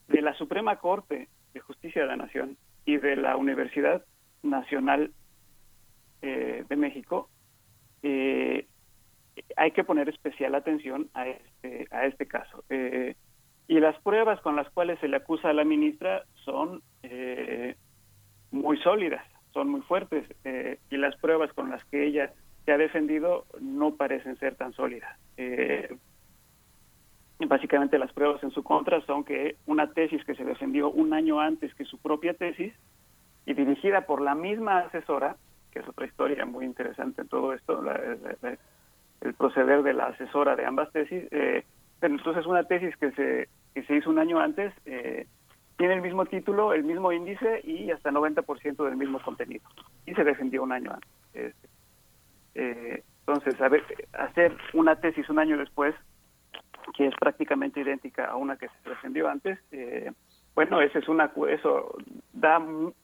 de 0.08 0.22
la 0.22 0.34
Suprema 0.36 0.78
Corte 0.78 1.28
de 1.54 1.60
Justicia 1.60 2.04
de 2.04 2.08
la 2.08 2.16
Nación 2.16 2.58
y 2.86 2.98
de 2.98 3.16
la 3.16 3.36
Universidad 3.36 4.06
Nacional 4.44 5.12
de 6.22 6.76
México, 6.78 7.30
hay 8.04 9.72
que 9.72 9.84
poner 9.84 10.10
especial 10.10 10.56
atención 10.56 11.10
a 11.14 11.28
este, 11.28 11.88
a 11.92 12.06
este 12.06 12.28
caso. 12.28 12.64
y 12.70 13.80
las 13.80 14.00
pruebas 14.02 14.40
con 14.42 14.56
las 14.56 14.70
cuales 14.70 15.00
se 15.00 15.08
le 15.10 15.18
acusa 15.18 15.50
a 15.50 15.54
la 15.54 15.66
ministra 15.66 16.24
son 16.46 16.82
eh, 17.04 17.76
muy 18.52 18.78
sólidas, 18.78 19.26
son 19.54 19.70
muy 19.70 19.82
fuertes 19.82 20.26
eh, 20.44 20.80
y 20.90 20.98
las 20.98 21.16
pruebas 21.18 21.52
con 21.54 21.70
las 21.70 21.84
que 21.86 22.06
ella 22.06 22.32
se 22.66 22.72
ha 22.72 22.78
defendido 22.78 23.46
no 23.60 23.96
parecen 23.96 24.38
ser 24.38 24.56
tan 24.56 24.74
sólidas. 24.74 25.18
Eh, 25.38 25.96
básicamente 27.40 28.00
las 28.00 28.12
pruebas 28.12 28.44
en 28.44 28.52
su 28.52 28.64
contra 28.64 29.02
son 29.02 29.24
que 29.24 29.56
una 29.66 29.92
tesis 29.94 30.24
que 30.26 30.36
se 30.36 30.44
defendió 30.44 30.90
un 30.90 31.14
año 31.14 31.40
antes 31.40 31.74
que 31.76 31.86
su 31.86 31.98
propia 31.98 32.34
tesis 32.34 32.74
y 33.46 33.54
dirigida 33.54 34.02
por 34.02 34.22
la 34.22 34.36
misma 34.36 34.80
asesora, 34.80 35.38
que 35.72 35.80
es 35.80 35.88
otra 35.88 36.08
historia 36.08 36.46
muy 36.46 36.66
interesante 36.66 37.22
en 37.22 37.28
todo 37.28 37.54
esto, 37.54 37.82
el 39.22 39.34
proceder 39.36 39.84
de 39.84 39.94
la 39.94 40.08
asesora 40.08 40.56
de 40.56 40.66
ambas 40.66 40.92
tesis, 40.92 41.24
eh, 41.32 41.64
entonces 42.02 42.46
una 42.46 42.64
tesis 42.64 42.96
que 42.98 43.12
se, 43.12 43.50
que 43.74 43.84
se 43.84 43.96
hizo 43.96 44.10
un 44.10 44.20
año 44.20 44.40
antes 44.40 44.74
eh, 44.86 45.28
tiene 45.78 45.94
el 45.94 46.02
mismo 46.02 46.26
título, 46.26 46.74
el 46.74 46.84
mismo 46.84 47.12
índice 47.12 47.62
y 47.64 47.92
hasta 47.92 48.12
90% 48.12 48.84
del 48.84 48.98
mismo 48.98 49.22
contenido. 49.22 49.64
Y 50.06 50.14
se 50.16 50.24
defendió 50.24 50.64
un 50.64 50.72
año 50.72 50.92
antes. 50.92 51.10
Este, 51.34 51.70
eh, 52.56 53.04
entonces, 53.26 53.56
hacer 54.14 54.58
una 54.74 54.96
tesis 54.96 55.30
un 55.30 55.38
año 55.40 55.58
después, 55.58 55.94
que 56.96 57.08
es 57.08 57.16
prácticamente 57.20 57.82
idéntica 57.82 58.26
a 58.26 58.36
una 58.36 58.58
que 58.58 58.68
se 58.68 58.90
defendió 58.90 59.30
antes, 59.30 59.60
eh, 59.72 60.12
bueno, 60.56 60.82
eso, 60.82 60.98
es 60.98 61.08
una, 61.08 61.32
eso 61.50 61.96
da 62.34 62.60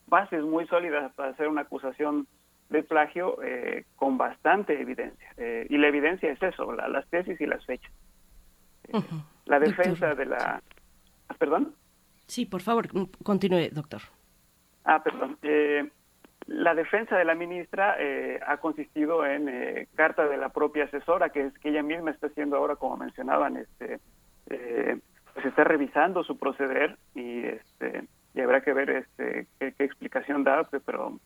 bases 0.07 0.41
muy 0.41 0.65
sólidas 0.65 1.13
para 1.13 1.29
hacer 1.29 1.47
una 1.47 1.61
acusación 1.61 2.25
de 2.69 2.81
plagio 2.81 3.37
eh, 3.43 3.85
con 3.95 4.17
bastante 4.17 4.81
evidencia. 4.81 5.29
y 5.69 5.77
la 5.77 5.87
evidencia 5.87 6.31
es 6.31 6.41
eso, 6.41 6.71
las 6.71 7.07
tesis 7.09 7.39
y 7.39 7.45
las 7.45 7.63
fechas. 7.65 7.91
La 9.45 9.59
defensa 9.59 10.15
de 10.15 10.25
la... 10.25 10.63
¿Perdón? 11.37 11.75
Sí, 12.33 12.47
por 12.47 12.63
favor, 12.63 12.87
continúe, 13.21 13.69
doctor. 13.71 14.01
Ah, 14.85 15.03
perdón. 15.03 15.37
Eh, 15.43 15.87
la 16.47 16.73
defensa 16.73 17.15
de 17.15 17.25
la 17.25 17.35
ministra 17.35 17.95
eh, 17.99 18.39
ha 18.47 18.57
consistido 18.57 19.23
en 19.23 19.47
eh, 19.49 19.87
carta 19.93 20.27
de 20.27 20.37
la 20.37 20.49
propia 20.49 20.85
asesora, 20.85 21.29
que 21.29 21.45
es 21.45 21.53
que 21.59 21.69
ella 21.69 21.83
misma 21.83 22.09
está 22.09 22.25
haciendo 22.25 22.57
ahora, 22.57 22.75
como 22.75 22.97
mencionaban, 22.97 23.57
este, 23.57 23.99
pues 24.47 25.45
está 25.45 25.63
revisando 25.63 26.23
su 26.23 26.39
proceder 26.39 26.97
y 27.13 27.45
este 27.45 28.05
y 28.33 28.41
habrá 28.41 28.61
que 28.61 28.73
ver 28.73 28.89
este 28.89 29.45
qué, 29.59 29.75
explicación 29.77 30.43
da, 30.43 30.67
pero 30.87 31.19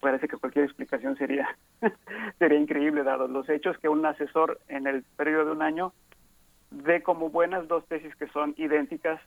parece 0.00 0.28
que 0.28 0.38
cualquier 0.38 0.64
explicación 0.64 1.14
sería 1.18 1.46
sería 2.38 2.58
increíble 2.58 3.02
dados 3.02 3.28
los 3.28 3.46
hechos 3.50 3.76
que 3.76 3.90
un 3.90 4.06
asesor 4.06 4.60
en 4.68 4.86
el 4.86 5.02
periodo 5.14 5.44
de 5.44 5.52
un 5.52 5.62
año 5.62 5.92
dé 6.70 7.02
como 7.02 7.28
buenas 7.28 7.68
dos 7.68 7.86
tesis 7.86 8.16
que 8.16 8.28
son 8.28 8.54
idénticas 8.56 9.20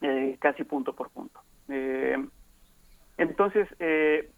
eh, 0.00 0.36
casi 0.40 0.64
punto 0.64 0.94
por 0.94 1.10
punto. 1.10 1.40
Eh, 1.68 2.16
entonces, 3.16 3.68
eh, 3.78 4.30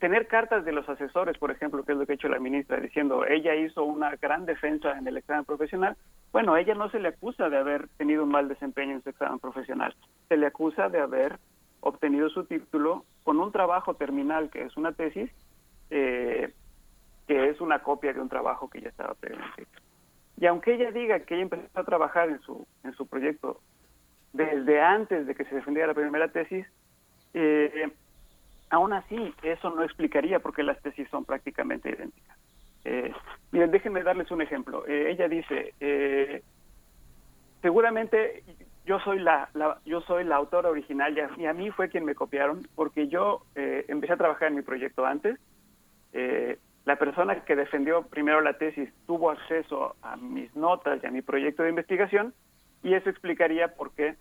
tener 0.00 0.26
cartas 0.26 0.64
de 0.64 0.72
los 0.72 0.88
asesores, 0.88 1.38
por 1.38 1.50
ejemplo, 1.50 1.82
que 1.82 1.92
es 1.92 1.98
lo 1.98 2.06
que 2.06 2.12
ha 2.12 2.14
hecho 2.14 2.28
la 2.28 2.38
ministra, 2.38 2.78
diciendo 2.78 3.24
ella 3.24 3.54
hizo 3.54 3.84
una 3.84 4.14
gran 4.16 4.44
defensa 4.44 4.98
en 4.98 5.06
el 5.08 5.16
examen 5.16 5.44
profesional, 5.44 5.96
bueno, 6.30 6.56
ella 6.56 6.74
no 6.74 6.90
se 6.90 7.00
le 7.00 7.08
acusa 7.08 7.48
de 7.48 7.56
haber 7.56 7.88
tenido 7.96 8.24
un 8.24 8.30
mal 8.30 8.48
desempeño 8.48 8.92
en 8.92 9.02
su 9.02 9.08
examen 9.08 9.38
profesional, 9.38 9.94
se 10.28 10.36
le 10.36 10.46
acusa 10.46 10.90
de 10.90 11.00
haber 11.00 11.38
obtenido 11.80 12.28
su 12.28 12.44
título 12.44 13.04
con 13.22 13.40
un 13.40 13.50
trabajo 13.50 13.94
terminal, 13.94 14.50
que 14.50 14.64
es 14.64 14.76
una 14.76 14.92
tesis, 14.92 15.30
que 15.88 16.52
es 17.28 17.60
una 17.60 17.78
copia 17.78 18.12
de 18.12 18.20
un 18.20 18.28
trabajo 18.28 18.68
que 18.68 18.82
ya 18.82 18.88
estaba 18.90 19.14
previamente. 19.14 19.66
Y 20.40 20.46
aunque 20.46 20.74
ella 20.74 20.92
diga 20.92 21.20
que 21.20 21.34
ella 21.34 21.44
empezó 21.44 21.66
a 21.74 21.84
trabajar 21.84 22.28
en 22.28 22.40
su, 22.40 22.66
en 22.84 22.92
su 22.92 23.06
proyecto 23.06 23.60
desde 24.32 24.80
antes 24.80 25.26
de 25.26 25.34
que 25.34 25.44
se 25.44 25.54
defendiera 25.54 25.88
la 25.88 25.94
primera 25.94 26.28
tesis, 26.28 26.66
eh, 27.34 27.90
aún 28.70 28.92
así 28.92 29.34
eso 29.42 29.70
no 29.70 29.82
explicaría 29.82 30.40
por 30.40 30.54
qué 30.54 30.62
las 30.62 30.80
tesis 30.82 31.08
son 31.10 31.24
prácticamente 31.24 31.90
idénticas. 31.90 32.36
Eh, 32.84 33.12
miren, 33.52 33.70
déjenme 33.70 34.02
darles 34.02 34.30
un 34.30 34.40
ejemplo. 34.40 34.86
Eh, 34.86 35.10
ella 35.10 35.28
dice, 35.28 35.74
eh, 35.80 36.42
seguramente 37.60 38.42
yo 38.86 38.98
soy 39.00 39.18
la, 39.18 39.48
yo 39.84 40.00
soy 40.02 40.24
la 40.24 40.36
autora 40.36 40.70
original 40.70 41.16
y 41.36 41.44
a, 41.44 41.52
mí 41.52 41.70
fue 41.70 41.90
quien 41.90 42.04
me 42.04 42.14
copiaron 42.14 42.66
porque 42.74 43.08
yo 43.08 43.42
empecé 43.54 44.14
a 44.14 44.16
trabajar 44.16 44.48
en 44.48 44.56
mi 44.56 44.62
proyecto 44.62 45.04
antes. 45.04 45.38
la 46.86 46.96
persona 46.96 47.44
que 47.44 47.54
defendió 47.54 48.04
primero 48.04 48.40
la 48.40 48.54
tesis 48.54 48.88
tuvo 49.06 49.30
acceso 49.30 49.94
a 50.00 50.16
mis 50.16 50.56
notas 50.56 51.00
y 51.02 51.06
a 51.06 51.10
mi 51.10 51.20
proyecto 51.20 51.62
de 51.62 51.68
investigación 51.68 52.32
y 52.82 52.94
eso 52.94 53.10
explicaría 53.10 53.74
por 53.74 53.92
qué 53.92 54.16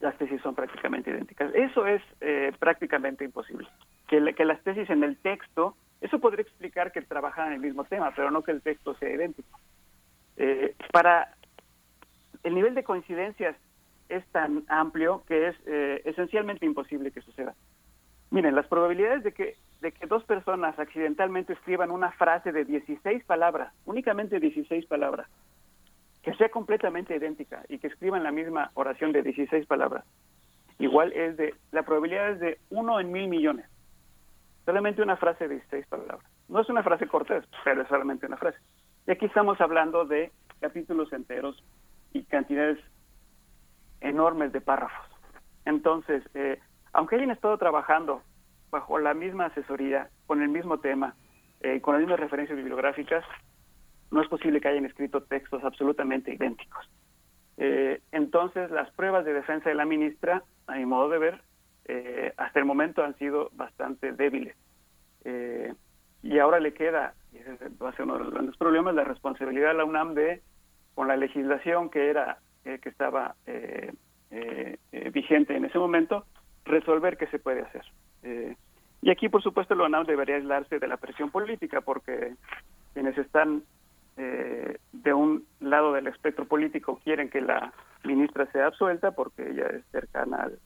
las 0.00 0.16
tesis 0.16 0.40
son 0.42 0.54
prácticamente 0.54 1.10
idénticas. 1.10 1.52
Eso 1.54 1.86
es 1.86 2.02
eh, 2.20 2.52
prácticamente 2.58 3.24
imposible. 3.24 3.68
Que, 4.06 4.34
que 4.34 4.44
las 4.44 4.62
tesis 4.62 4.88
en 4.90 5.02
el 5.02 5.16
texto, 5.16 5.76
eso 6.00 6.18
podría 6.20 6.42
explicar 6.42 6.92
que 6.92 7.02
trabajan 7.02 7.48
en 7.48 7.54
el 7.54 7.60
mismo 7.60 7.84
tema, 7.84 8.12
pero 8.14 8.30
no 8.30 8.42
que 8.42 8.52
el 8.52 8.62
texto 8.62 8.94
sea 8.94 9.10
idéntico. 9.10 9.58
Eh, 10.36 10.76
para 10.92 11.34
el 12.44 12.54
nivel 12.54 12.74
de 12.74 12.84
coincidencias 12.84 13.56
es 14.08 14.24
tan 14.28 14.64
amplio 14.68 15.24
que 15.26 15.48
es 15.48 15.56
eh, 15.66 16.02
esencialmente 16.04 16.64
imposible 16.64 17.10
que 17.10 17.20
suceda. 17.20 17.54
Miren, 18.30 18.54
las 18.54 18.66
probabilidades 18.66 19.24
de 19.24 19.32
que, 19.32 19.56
de 19.80 19.92
que 19.92 20.06
dos 20.06 20.22
personas 20.24 20.78
accidentalmente 20.78 21.54
escriban 21.54 21.90
una 21.90 22.12
frase 22.12 22.52
de 22.52 22.64
16 22.64 23.24
palabras, 23.24 23.72
únicamente 23.84 24.38
16 24.38 24.86
palabras, 24.86 25.28
que 26.28 26.36
sea 26.36 26.50
completamente 26.50 27.16
idéntica 27.16 27.64
y 27.70 27.78
que 27.78 27.86
escriban 27.86 28.22
la 28.22 28.30
misma 28.30 28.70
oración 28.74 29.12
de 29.12 29.22
16 29.22 29.66
palabras, 29.66 30.04
igual 30.78 31.10
es 31.14 31.38
de, 31.38 31.54
la 31.72 31.84
probabilidad 31.84 32.32
es 32.32 32.40
de 32.40 32.58
uno 32.68 33.00
en 33.00 33.10
mil 33.10 33.28
millones. 33.28 33.64
Solamente 34.66 35.00
una 35.00 35.16
frase 35.16 35.48
de 35.48 35.54
16 35.54 35.86
palabras. 35.86 36.20
No 36.48 36.60
es 36.60 36.68
una 36.68 36.82
frase 36.82 37.06
corta, 37.06 37.42
pero 37.64 37.80
es 37.80 37.88
solamente 37.88 38.26
una 38.26 38.36
frase. 38.36 38.58
Y 39.06 39.10
aquí 39.10 39.24
estamos 39.24 39.58
hablando 39.62 40.04
de 40.04 40.30
capítulos 40.60 41.10
enteros 41.14 41.64
y 42.12 42.22
cantidades 42.24 42.78
enormes 44.02 44.52
de 44.52 44.60
párrafos. 44.60 45.06
Entonces, 45.64 46.22
eh, 46.34 46.60
aunque 46.92 47.16
hayan 47.16 47.30
estado 47.30 47.56
trabajando 47.56 48.20
bajo 48.70 48.98
la 48.98 49.14
misma 49.14 49.46
asesoría, 49.46 50.10
con 50.26 50.42
el 50.42 50.50
mismo 50.50 50.78
tema, 50.78 51.14
eh, 51.62 51.80
con 51.80 51.94
las 51.94 52.02
mismas 52.02 52.20
referencias 52.20 52.58
bibliográficas, 52.58 53.24
no 54.10 54.22
es 54.22 54.28
posible 54.28 54.60
que 54.60 54.68
hayan 54.68 54.86
escrito 54.86 55.22
textos 55.22 55.62
absolutamente 55.64 56.32
idénticos. 56.32 56.88
Eh, 57.56 58.00
entonces, 58.12 58.70
las 58.70 58.90
pruebas 58.92 59.24
de 59.24 59.34
defensa 59.34 59.68
de 59.68 59.74
la 59.74 59.84
ministra, 59.84 60.42
a 60.66 60.76
mi 60.76 60.86
modo 60.86 61.08
de 61.08 61.18
ver, 61.18 61.42
eh, 61.86 62.32
hasta 62.36 62.58
el 62.58 62.64
momento 62.64 63.02
han 63.02 63.16
sido 63.18 63.50
bastante 63.54 64.12
débiles. 64.12 64.56
Eh, 65.24 65.74
y 66.22 66.38
ahora 66.38 66.60
le 66.60 66.74
queda 66.74 67.14
y 67.32 67.38
ese 67.38 67.56
va 67.82 67.90
a 67.90 67.92
ser 67.92 68.04
uno 68.04 68.14
de 68.14 68.24
los 68.24 68.32
grandes 68.32 68.56
problemas, 68.56 68.94
la 68.94 69.04
responsabilidad 69.04 69.68
de 69.68 69.78
la 69.78 69.84
UNAM 69.84 70.14
de, 70.14 70.42
con 70.94 71.08
la 71.08 71.16
legislación 71.16 71.90
que 71.90 72.08
era, 72.10 72.38
eh, 72.64 72.78
que 72.82 72.88
estaba 72.88 73.34
eh, 73.46 73.92
eh, 74.30 74.78
vigente 75.12 75.56
en 75.56 75.64
ese 75.64 75.78
momento, 75.78 76.24
resolver 76.64 77.16
qué 77.16 77.26
se 77.28 77.38
puede 77.38 77.62
hacer. 77.62 77.84
y 79.00 79.10
aquí, 79.10 79.28
por 79.28 79.42
supuesto, 79.42 79.74
la 79.74 79.84
UNAM 79.84 80.06
debería 80.06 80.36
aislarse 80.36 80.78
de 80.78 80.88
la 80.88 80.96
presión 80.96 81.30
política, 81.30 81.80
porque 81.80 82.34
quienes 82.94 83.16
están 83.16 83.62
de 84.18 85.14
un 85.14 85.46
lado 85.60 85.92
del 85.92 86.08
espectro 86.08 86.44
político 86.44 87.00
quieren 87.04 87.30
que 87.30 87.40
la 87.40 87.72
ministra 88.04 88.50
sea 88.52 88.66
absuelta 88.66 89.12
porque 89.12 89.50
ella 89.50 89.66
es 89.68 89.84
cercana 89.92 90.38
al, 90.42 90.58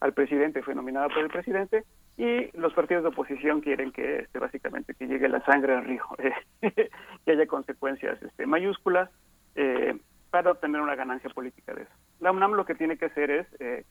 al 0.00 0.12
presidente, 0.12 0.62
fue 0.62 0.74
nominada 0.74 1.08
por 1.08 1.18
el 1.18 1.28
presidente, 1.28 1.84
y 2.16 2.50
los 2.56 2.72
partidos 2.74 3.02
de 3.02 3.10
oposición 3.10 3.60
quieren 3.60 3.92
que 3.92 4.20
este, 4.20 4.38
básicamente 4.38 4.94
que 4.94 5.06
llegue 5.06 5.28
la 5.28 5.44
sangre 5.44 5.74
al 5.74 5.84
río, 5.84 6.04
eh, 6.62 6.90
que 7.24 7.30
haya 7.30 7.46
consecuencias 7.46 8.20
este, 8.22 8.46
mayúsculas 8.46 9.10
eh, 9.54 9.98
para 10.30 10.52
obtener 10.52 10.80
una 10.80 10.94
ganancia 10.94 11.30
política 11.30 11.74
de 11.74 11.82
eso. 11.82 11.92
La 12.20 12.32
UNAM 12.32 12.52
lo 12.52 12.64
que 12.64 12.74
tiene 12.74 12.96
que 12.96 13.06
hacer 13.06 13.30
es 13.30 13.46
eh, 13.58 13.84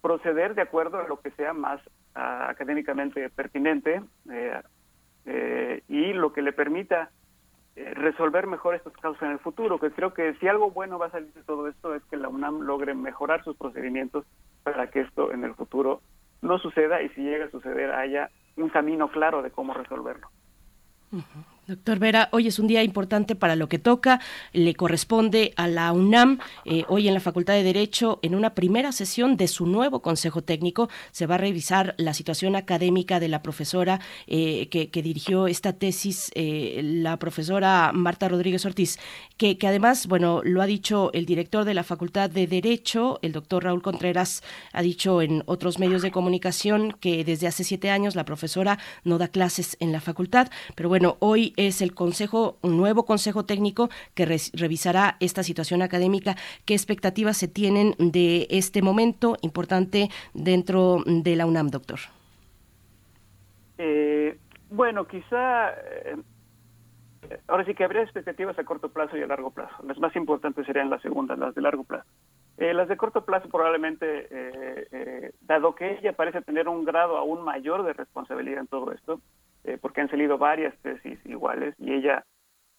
proceder 0.00 0.54
de 0.54 0.62
acuerdo 0.62 0.98
a 0.98 1.08
lo 1.08 1.20
que 1.20 1.30
sea 1.32 1.52
más 1.52 1.80
ah, 2.14 2.48
académicamente 2.50 3.28
pertinente 3.30 4.02
y 5.88 6.12
lo 6.14 6.32
que 6.32 6.42
le 6.42 6.52
permita 6.52 7.10
resolver 7.76 8.46
mejor 8.46 8.74
estos 8.74 8.92
casos 8.94 9.20
en 9.22 9.30
el 9.30 9.38
futuro, 9.38 9.78
que 9.78 9.90
creo 9.90 10.12
que 10.12 10.34
si 10.34 10.48
algo 10.48 10.70
bueno 10.70 10.98
va 10.98 11.06
a 11.06 11.10
salir 11.10 11.32
de 11.32 11.42
todo 11.42 11.68
esto 11.68 11.94
es 11.94 12.02
que 12.04 12.16
la 12.16 12.28
UNAM 12.28 12.60
logre 12.60 12.94
mejorar 12.94 13.42
sus 13.44 13.56
procedimientos 13.56 14.26
para 14.62 14.90
que 14.90 15.00
esto 15.00 15.32
en 15.32 15.44
el 15.44 15.54
futuro 15.54 16.00
no 16.42 16.58
suceda 16.58 17.02
y 17.02 17.08
si 17.10 17.22
llega 17.22 17.46
a 17.46 17.50
suceder 17.50 17.92
haya 17.92 18.30
un 18.56 18.68
camino 18.68 19.08
claro 19.08 19.42
de 19.42 19.50
cómo 19.50 19.72
resolverlo. 19.72 20.28
Doctor 21.68 22.00
Vera, 22.00 22.28
hoy 22.32 22.48
es 22.48 22.58
un 22.58 22.66
día 22.66 22.82
importante 22.82 23.36
para 23.36 23.54
lo 23.54 23.68
que 23.68 23.78
toca, 23.78 24.20
le 24.52 24.74
corresponde 24.74 25.52
a 25.54 25.68
la 25.68 25.92
UNAM, 25.92 26.40
eh, 26.64 26.82
hoy 26.88 27.06
en 27.06 27.14
la 27.14 27.20
Facultad 27.20 27.54
de 27.54 27.62
Derecho, 27.62 28.18
en 28.22 28.34
una 28.34 28.52
primera 28.56 28.90
sesión 28.90 29.36
de 29.36 29.46
su 29.46 29.66
nuevo 29.66 30.02
Consejo 30.02 30.42
Técnico, 30.42 30.88
se 31.12 31.26
va 31.26 31.36
a 31.36 31.38
revisar 31.38 31.94
la 31.98 32.14
situación 32.14 32.56
académica 32.56 33.20
de 33.20 33.28
la 33.28 33.42
profesora 33.42 34.00
eh, 34.26 34.66
que, 34.70 35.02
dirigió 35.02 35.46
esta 35.46 35.72
tesis, 35.72 36.32
eh, 36.34 36.80
la 36.82 37.16
profesora 37.20 37.92
Marta 37.94 38.28
Rodríguez 38.28 38.66
Ortiz, 38.66 38.98
que, 39.36 39.56
que, 39.56 39.68
además, 39.68 40.08
bueno, 40.08 40.40
lo 40.42 40.62
ha 40.62 40.66
dicho 40.66 41.12
el 41.12 41.26
director 41.26 41.64
de 41.64 41.74
la 41.74 41.84
Facultad 41.84 42.28
de 42.28 42.48
Derecho, 42.48 43.20
el 43.22 43.30
doctor 43.30 43.62
Raúl 43.62 43.82
Contreras, 43.82 44.42
ha 44.72 44.82
dicho 44.82 45.22
en 45.22 45.44
otros 45.46 45.78
medios 45.78 46.02
de 46.02 46.10
comunicación 46.10 46.90
que 46.98 47.24
desde 47.24 47.46
hace 47.46 47.62
siete 47.62 47.88
años 47.88 48.16
la 48.16 48.24
profesora 48.24 48.80
no 49.04 49.16
da 49.18 49.28
clases 49.28 49.76
en 49.78 49.92
la 49.92 50.00
facultad, 50.00 50.48
pero 50.74 50.88
bueno, 50.88 51.18
hoy 51.20 51.52
es 51.66 51.82
el 51.82 51.94
consejo, 51.94 52.58
un 52.62 52.76
nuevo 52.76 53.04
consejo 53.04 53.44
técnico 53.44 53.88
que 54.14 54.26
revisará 54.54 55.16
esta 55.20 55.42
situación 55.42 55.82
académica. 55.82 56.36
¿Qué 56.64 56.74
expectativas 56.74 57.36
se 57.36 57.48
tienen 57.48 57.94
de 57.98 58.46
este 58.50 58.82
momento 58.82 59.36
importante 59.42 60.08
dentro 60.34 61.02
de 61.06 61.36
la 61.36 61.46
UNAM, 61.46 61.68
doctor? 61.68 61.98
Eh, 63.78 64.38
bueno, 64.70 65.06
quizá 65.06 65.70
eh, 65.70 66.16
ahora 67.48 67.64
sí 67.64 67.74
que 67.74 67.84
habría 67.84 68.02
expectativas 68.02 68.58
a 68.58 68.64
corto 68.64 68.90
plazo 68.90 69.16
y 69.16 69.22
a 69.22 69.26
largo 69.26 69.50
plazo. 69.50 69.74
Las 69.84 69.98
más 69.98 70.14
importantes 70.16 70.66
serían 70.66 70.90
las 70.90 71.02
segundas, 71.02 71.38
las 71.38 71.54
de 71.54 71.62
largo 71.62 71.84
plazo. 71.84 72.08
Eh, 72.58 72.74
las 72.74 72.88
de 72.88 72.96
corto 72.96 73.24
plazo 73.24 73.48
probablemente, 73.48 74.28
dado 75.40 75.74
que 75.74 75.98
ella 75.98 76.12
parece 76.12 76.42
tener 76.42 76.68
un 76.68 76.84
grado 76.84 77.16
aún 77.16 77.42
mayor 77.42 77.82
de 77.82 77.92
responsabilidad 77.92 78.60
en 78.60 78.66
todo 78.66 78.92
esto, 78.92 79.20
eh, 79.64 79.78
porque 79.80 80.00
han 80.00 80.10
salido 80.10 80.38
varias 80.38 80.76
tesis 80.82 81.18
iguales 81.24 81.74
y 81.78 81.92
ella 81.92 82.24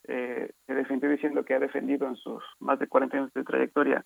eh, 0.08 0.52
se 0.66 0.74
defendió 0.74 1.10
diciendo 1.10 1.46
que 1.46 1.54
ha 1.54 1.60
defendido 1.60 2.08
en 2.08 2.16
sus 2.16 2.44
más 2.60 2.80
de 2.80 2.88
40 2.88 3.18
años 3.18 3.34
de 3.34 3.44
trayectoria 3.44 4.06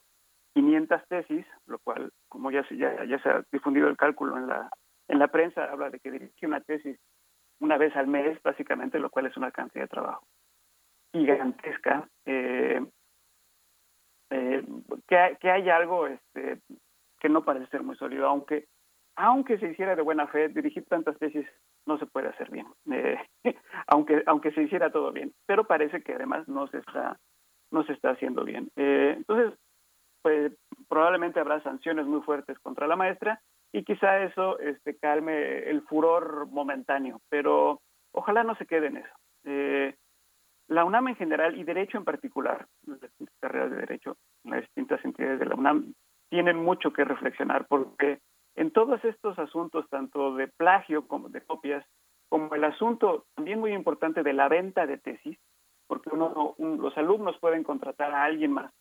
500 0.54 1.08
tesis, 1.08 1.46
lo 1.66 1.80
cual, 1.80 2.12
como 2.28 2.52
ya, 2.52 2.66
ya, 2.72 3.04
ya 3.06 3.20
se 3.20 3.30
ha 3.30 3.44
difundido 3.52 3.88
el 3.88 3.98
cálculo 3.98 4.38
en 4.38 4.48
la, 4.48 4.70
en 5.08 5.20
la 5.20 5.28
prensa, 5.28 5.66
habla 5.66 5.90
de 5.90 6.00
que 6.00 6.12
dirige 6.12 6.48
una 6.48 6.62
tesis 6.62 7.00
una 7.60 7.78
vez 7.78 7.96
al 7.96 8.08
mes, 8.08 8.42
básicamente, 8.44 9.00
lo 9.00 9.10
cual 9.10 9.28
es 9.28 9.38
una 9.38 9.52
cantidad 9.52 9.84
de 9.84 9.90
trabajo 9.90 10.26
gigantesca. 11.14 12.08
Eh, 12.26 12.86
eh, 14.30 14.66
que, 15.08 15.38
que 15.40 15.50
hay 15.50 15.70
algo 15.70 16.08
este, 16.08 16.62
que 17.20 17.30
no 17.30 17.46
parece 17.46 17.68
ser 17.68 17.84
muy 17.84 17.96
sólido, 17.96 18.28
aunque 18.28 18.68
aunque 19.16 19.58
se 19.58 19.72
hiciera 19.72 19.96
de 19.96 20.04
buena 20.04 20.28
fe, 20.28 20.48
dirigir 20.50 20.86
tantas 20.86 21.18
tesis 21.18 21.48
no 21.88 21.98
se 21.98 22.06
puede 22.06 22.30
hacer 22.30 22.52
bien, 22.52 22.68
eh, 22.92 23.18
aunque 23.88 24.24
aunque 24.26 24.52
se 24.52 24.64
hiciera 24.64 24.92
todo 24.92 25.12
bien, 25.12 25.34
pero 25.46 25.66
parece 25.66 26.02
que 26.02 26.14
además 26.14 26.48
no 26.48 26.68
se 26.68 26.80
está 26.80 27.18
no 27.72 27.84
se 27.84 27.94
está 27.94 28.12
haciendo 28.12 28.46
bien. 28.46 28.70
Eh, 28.76 29.16
entonces, 29.18 29.58
pues 30.22 30.54
probablemente 30.88 31.40
habrá 31.40 31.62
sanciones 31.64 32.06
muy 32.06 32.22
fuertes 32.22 32.58
contra 32.60 32.88
la 32.88 32.96
maestra 32.96 33.42
y 33.74 33.84
quizá 33.84 34.24
eso 34.24 34.60
este, 34.60 34.98
calme 34.98 35.70
el 35.70 35.82
furor 35.82 36.48
momentáneo, 36.48 37.22
pero 37.30 37.82
ojalá 38.12 38.44
no 38.44 38.56
se 38.56 38.66
quede 38.66 38.88
en 38.88 38.98
eso. 38.98 39.16
Eh, 39.44 39.96
la 40.70 40.84
UNAM 40.84 41.10
en 41.10 41.16
general 41.16 41.58
y 41.58 41.64
Derecho 41.64 41.98
en 41.98 42.04
particular, 42.04 42.68
las 42.86 43.00
distintas 43.00 43.36
carreras 43.40 43.72
de 43.72 43.78
Derecho, 43.78 44.18
las 44.44 44.62
distintas 44.62 45.04
entidades 45.06 45.40
de 45.40 45.46
la 45.46 45.56
UNAM 45.56 45.94
tienen 46.30 46.58
mucho 46.58 46.92
que 46.92 47.06
reflexionar 47.06 47.66
porque 47.68 48.20
en 48.68 48.74
todos 48.74 49.02
estos 49.06 49.40
asuntos, 49.40 49.88
tanto 49.90 50.36
de 50.36 50.50
plagio 50.50 51.08
como 51.08 51.30
de 51.30 51.40
copias, 51.40 51.86
como 52.28 52.54
el 52.54 52.66
asunto 52.66 53.26
también 53.34 53.62
muy 53.62 53.72
importante 53.72 54.24
de 54.24 54.34
la 54.34 54.50
venta 54.50 54.86
de 54.86 54.98
tesis, 54.98 55.38
porque 55.88 56.10
uno, 56.12 56.54
los 56.58 56.98
alumnos 56.98 57.40
pueden 57.40 57.64
contratar 57.64 58.12
a 58.12 58.26
alguien 58.26 58.52
más 58.52 58.74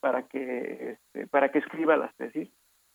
para 0.00 0.22
que 0.28 0.92
este, 0.92 1.26
para 1.26 1.50
que 1.50 1.58
escriba 1.58 1.98
las 1.98 2.16
tesis. 2.16 2.48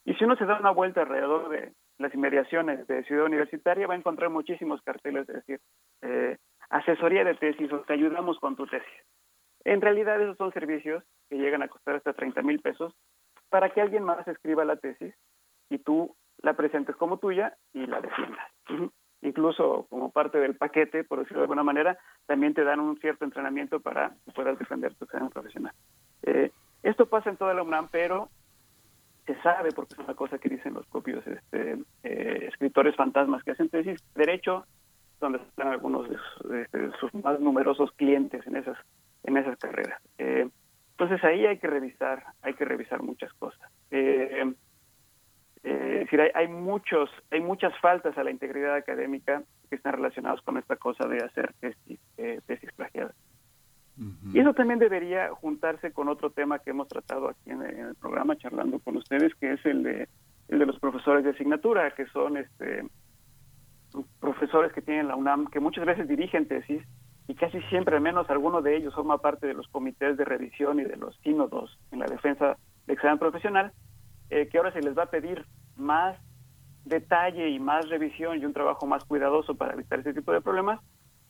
Y 0.06 0.16
si 0.16 0.24
uno 0.24 0.36
se 0.38 0.46
da 0.46 0.60
una 0.60 0.72
vuelta 0.72 1.02
alrededor 1.02 1.50
de 1.50 1.74
las 2.00 2.12
inmediaciones 2.16 2.88
de 2.88 3.04
Ciudad 3.04 3.28
Universitaria, 3.28 3.86
va 3.86 3.94
a 3.94 3.98
encontrar 3.98 4.32
muchísimos 4.32 4.82
carteles, 4.82 5.30
es 5.30 5.36
decir, 5.36 5.60
eh, 6.02 6.38
asesoría 6.72 7.24
de 7.26 7.36
tesis 7.36 7.72
o 7.72 7.82
te 7.82 7.94
ayudamos 7.94 8.40
con 8.40 8.56
tu 8.56 8.66
tesis. 8.66 9.04
En 9.66 9.82
realidad 9.82 10.20
esos 10.20 10.38
son 10.38 10.52
servicios 10.52 11.04
que 11.30 11.38
llegan 11.38 11.62
a 11.62 11.68
costar 11.68 11.94
hasta 11.94 12.14
30 12.14 12.42
mil 12.42 12.60
pesos 12.60 12.96
para 13.50 13.70
que 13.70 13.82
alguien 13.82 14.04
más 14.04 14.28
escriba 14.28 14.66
la 14.66 14.78
tesis 14.78 15.14
y 15.70 15.78
tú 15.78 16.16
la 16.42 16.54
presentes 16.54 16.96
como 16.96 17.18
tuya 17.18 17.56
y 17.74 17.86
la 17.86 18.02
defiendas. 18.02 18.48
Incluso 19.22 19.88
como 19.90 20.12
parte 20.12 20.38
del 20.38 20.56
paquete, 20.56 21.04
por 21.04 21.20
decirlo 21.20 21.40
de 21.40 21.46
alguna 21.46 21.64
manera, 21.64 21.98
también 22.26 22.54
te 22.54 22.64
dan 22.64 22.80
un 22.80 22.98
cierto 23.00 23.26
entrenamiento 23.26 23.82
para 23.82 24.14
que 24.26 24.32
puedas 24.32 24.58
defender 24.58 24.96
tu 24.96 25.06
examen 25.06 25.30
profesional. 25.30 25.74
Eh, 26.24 26.52
esto 26.84 27.06
pasa 27.08 27.30
en 27.30 27.38
toda 27.38 27.54
la 27.54 27.64
UNAM, 27.64 27.90
pero 27.92 28.30
se 29.26 29.36
sabe, 29.42 29.72
porque 29.74 29.94
es 29.94 30.00
una 30.00 30.16
cosa 30.16 30.38
que 30.38 30.50
dicen 30.50 30.74
los 30.74 30.88
propios 30.88 31.26
este, 31.28 31.78
eh, 32.04 32.46
escritores 32.48 32.96
fantasmas 32.96 33.44
que 33.44 33.52
hacen 33.52 33.70
tesis, 33.70 34.02
derecho, 34.16 34.66
donde 35.20 35.40
están 35.40 35.68
algunos 35.68 36.08
de 36.10 36.92
sus, 37.00 37.14
más 37.16 37.42
numerosos 37.42 37.92
clientes 37.92 38.48
en 38.48 38.56
esas, 38.56 38.78
en 39.24 39.36
esas 39.36 39.58
carreras. 39.58 40.02
Eh, 40.18 40.50
entonces 40.92 41.22
ahí 41.26 41.46
hay 41.46 41.58
que 41.60 41.68
revisar, 41.68 42.24
hay 42.42 42.54
que 42.54 42.64
revisar 42.64 43.04
muchas 43.04 43.34
cosas. 43.34 43.70
Eh, 45.64 45.90
es 45.94 46.00
decir, 46.00 46.22
hay, 46.34 46.48
muchos, 46.48 47.10
hay 47.32 47.42
muchas 47.42 47.78
faltas 47.80 48.18
a 48.18 48.24
la 48.24 48.32
integridad 48.32 48.76
académica 48.76 49.44
que 49.70 49.76
están 49.76 49.94
relacionadas 49.94 50.42
con 50.42 50.58
esta 50.58 50.76
cosa 50.76 51.08
de 51.08 51.18
hacer 51.18 51.54
tesis, 51.60 52.00
eh, 52.18 52.40
tesis 52.46 52.72
plagiadas. 52.74 53.16
Y 54.32 54.40
eso 54.40 54.54
también 54.54 54.80
debería 54.80 55.30
juntarse 55.34 55.92
con 55.92 56.08
otro 56.08 56.30
tema 56.30 56.60
que 56.60 56.70
hemos 56.70 56.88
tratado 56.88 57.28
aquí 57.28 57.50
en, 57.50 57.62
el 57.62 57.96
programa, 57.96 58.38
charlando 58.38 58.80
con 58.80 58.96
ustedes, 58.96 59.36
que 59.36 59.52
es 59.52 59.66
el 59.66 59.84
de, 59.84 60.08
el 60.48 60.60
de 60.60 60.66
los 60.66 60.80
profesores 60.80 61.26
de 61.26 61.32
asignatura, 61.32 61.92
que 61.92 62.06
son 62.08 62.38
este 62.38 62.86
profesores 64.22 64.72
que 64.72 64.82
tienen 64.82 65.10
la 65.10 65.18
UNAM, 65.18 65.48
que 65.48 65.60
muchas 65.60 65.86
veces 65.86 66.08
dirigen 66.08 66.48
tesis 66.48 66.82
y 67.28 67.36
casi 67.36 67.62
siempre, 67.64 67.96
al 67.96 68.02
menos 68.02 68.30
alguno 68.30 68.62
de 68.62 68.78
ellos, 68.78 68.96
forma 68.96 69.18
parte 69.18 69.48
de 69.48 69.54
los 69.54 69.68
comités 69.68 70.16
de 70.16 70.26
revisión 70.26 70.80
y 70.80 70.84
de 70.84 70.96
los 70.96 71.16
sínodos 71.18 71.78
en 71.92 72.00
la 72.00 72.06
defensa 72.06 72.58
de 72.88 72.94
examen 72.94 73.20
profesional, 73.20 73.74
eh, 74.30 74.48
que 74.48 74.58
ahora 74.58 74.72
se 74.72 74.82
les 74.82 74.98
va 74.98 75.04
a 75.04 75.10
pedir 75.10 75.46
más 75.76 76.18
detalle 76.86 77.50
y 77.50 77.60
más 77.60 77.90
revisión 77.90 78.40
y 78.40 78.46
un 78.46 78.54
trabajo 78.54 78.86
más 78.86 79.04
cuidadoso 79.06 79.56
para 79.56 79.74
evitar 79.74 80.00
ese 80.00 80.14
tipo 80.14 80.32
de 80.32 80.42
problemas, 80.42 80.80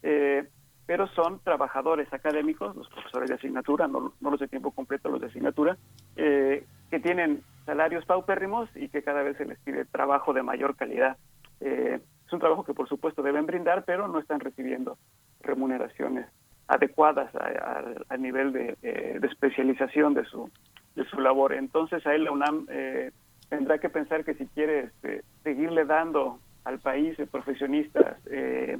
eh, 0.03 0.47
pero 0.85 1.07
son 1.09 1.39
trabajadores 1.39 2.11
académicos, 2.11 2.75
los 2.75 2.89
profesores 2.89 3.29
de 3.29 3.35
asignatura, 3.35 3.87
no, 3.87 4.13
los 4.19 4.39
de 4.39 4.47
tiempo 4.47 4.71
completo, 4.71 5.09
los 5.09 5.21
de 5.21 5.27
asignatura, 5.27 5.77
eh, 6.15 6.65
que 6.89 6.99
tienen 6.99 7.43
salarios 7.65 8.05
paupérrimos 8.05 8.69
y 8.75 8.89
que 8.89 9.03
cada 9.03 9.21
vez 9.21 9.37
se 9.37 9.45
les 9.45 9.59
pide 9.59 9.85
trabajo 9.85 10.33
de 10.33 10.43
mayor 10.43 10.75
calidad. 10.75 11.17
es 11.59 12.33
un 12.33 12.39
trabajo 12.39 12.63
que 12.63 12.73
por 12.73 12.87
supuesto 12.87 13.21
deben 13.21 13.45
brindar, 13.45 13.85
pero 13.85 14.07
no 14.07 14.19
están 14.19 14.39
recibiendo 14.39 14.97
remuneraciones 15.41 16.27
adecuadas 16.67 17.31
al 17.35 18.21
nivel 18.21 18.53
de 18.53 19.19
especialización 19.23 20.13
de 20.13 20.25
su, 20.25 20.49
de 20.95 21.05
su 21.05 21.19
labor. 21.19 21.53
Entonces 21.53 22.05
ahí 22.05 22.19
la 22.19 22.31
UNAM 22.31 22.65
eh, 22.69 23.11
tendrá 23.49 23.77
que 23.79 23.89
pensar 23.89 24.23
que 24.23 24.33
si 24.35 24.45
quiere 24.47 24.85
este, 24.85 25.23
seguirle 25.43 25.85
dando 25.85 26.39
al 26.65 26.79
país 26.79 27.17
de 27.17 27.25
profesionistas 27.25 28.17
eh, 28.27 28.77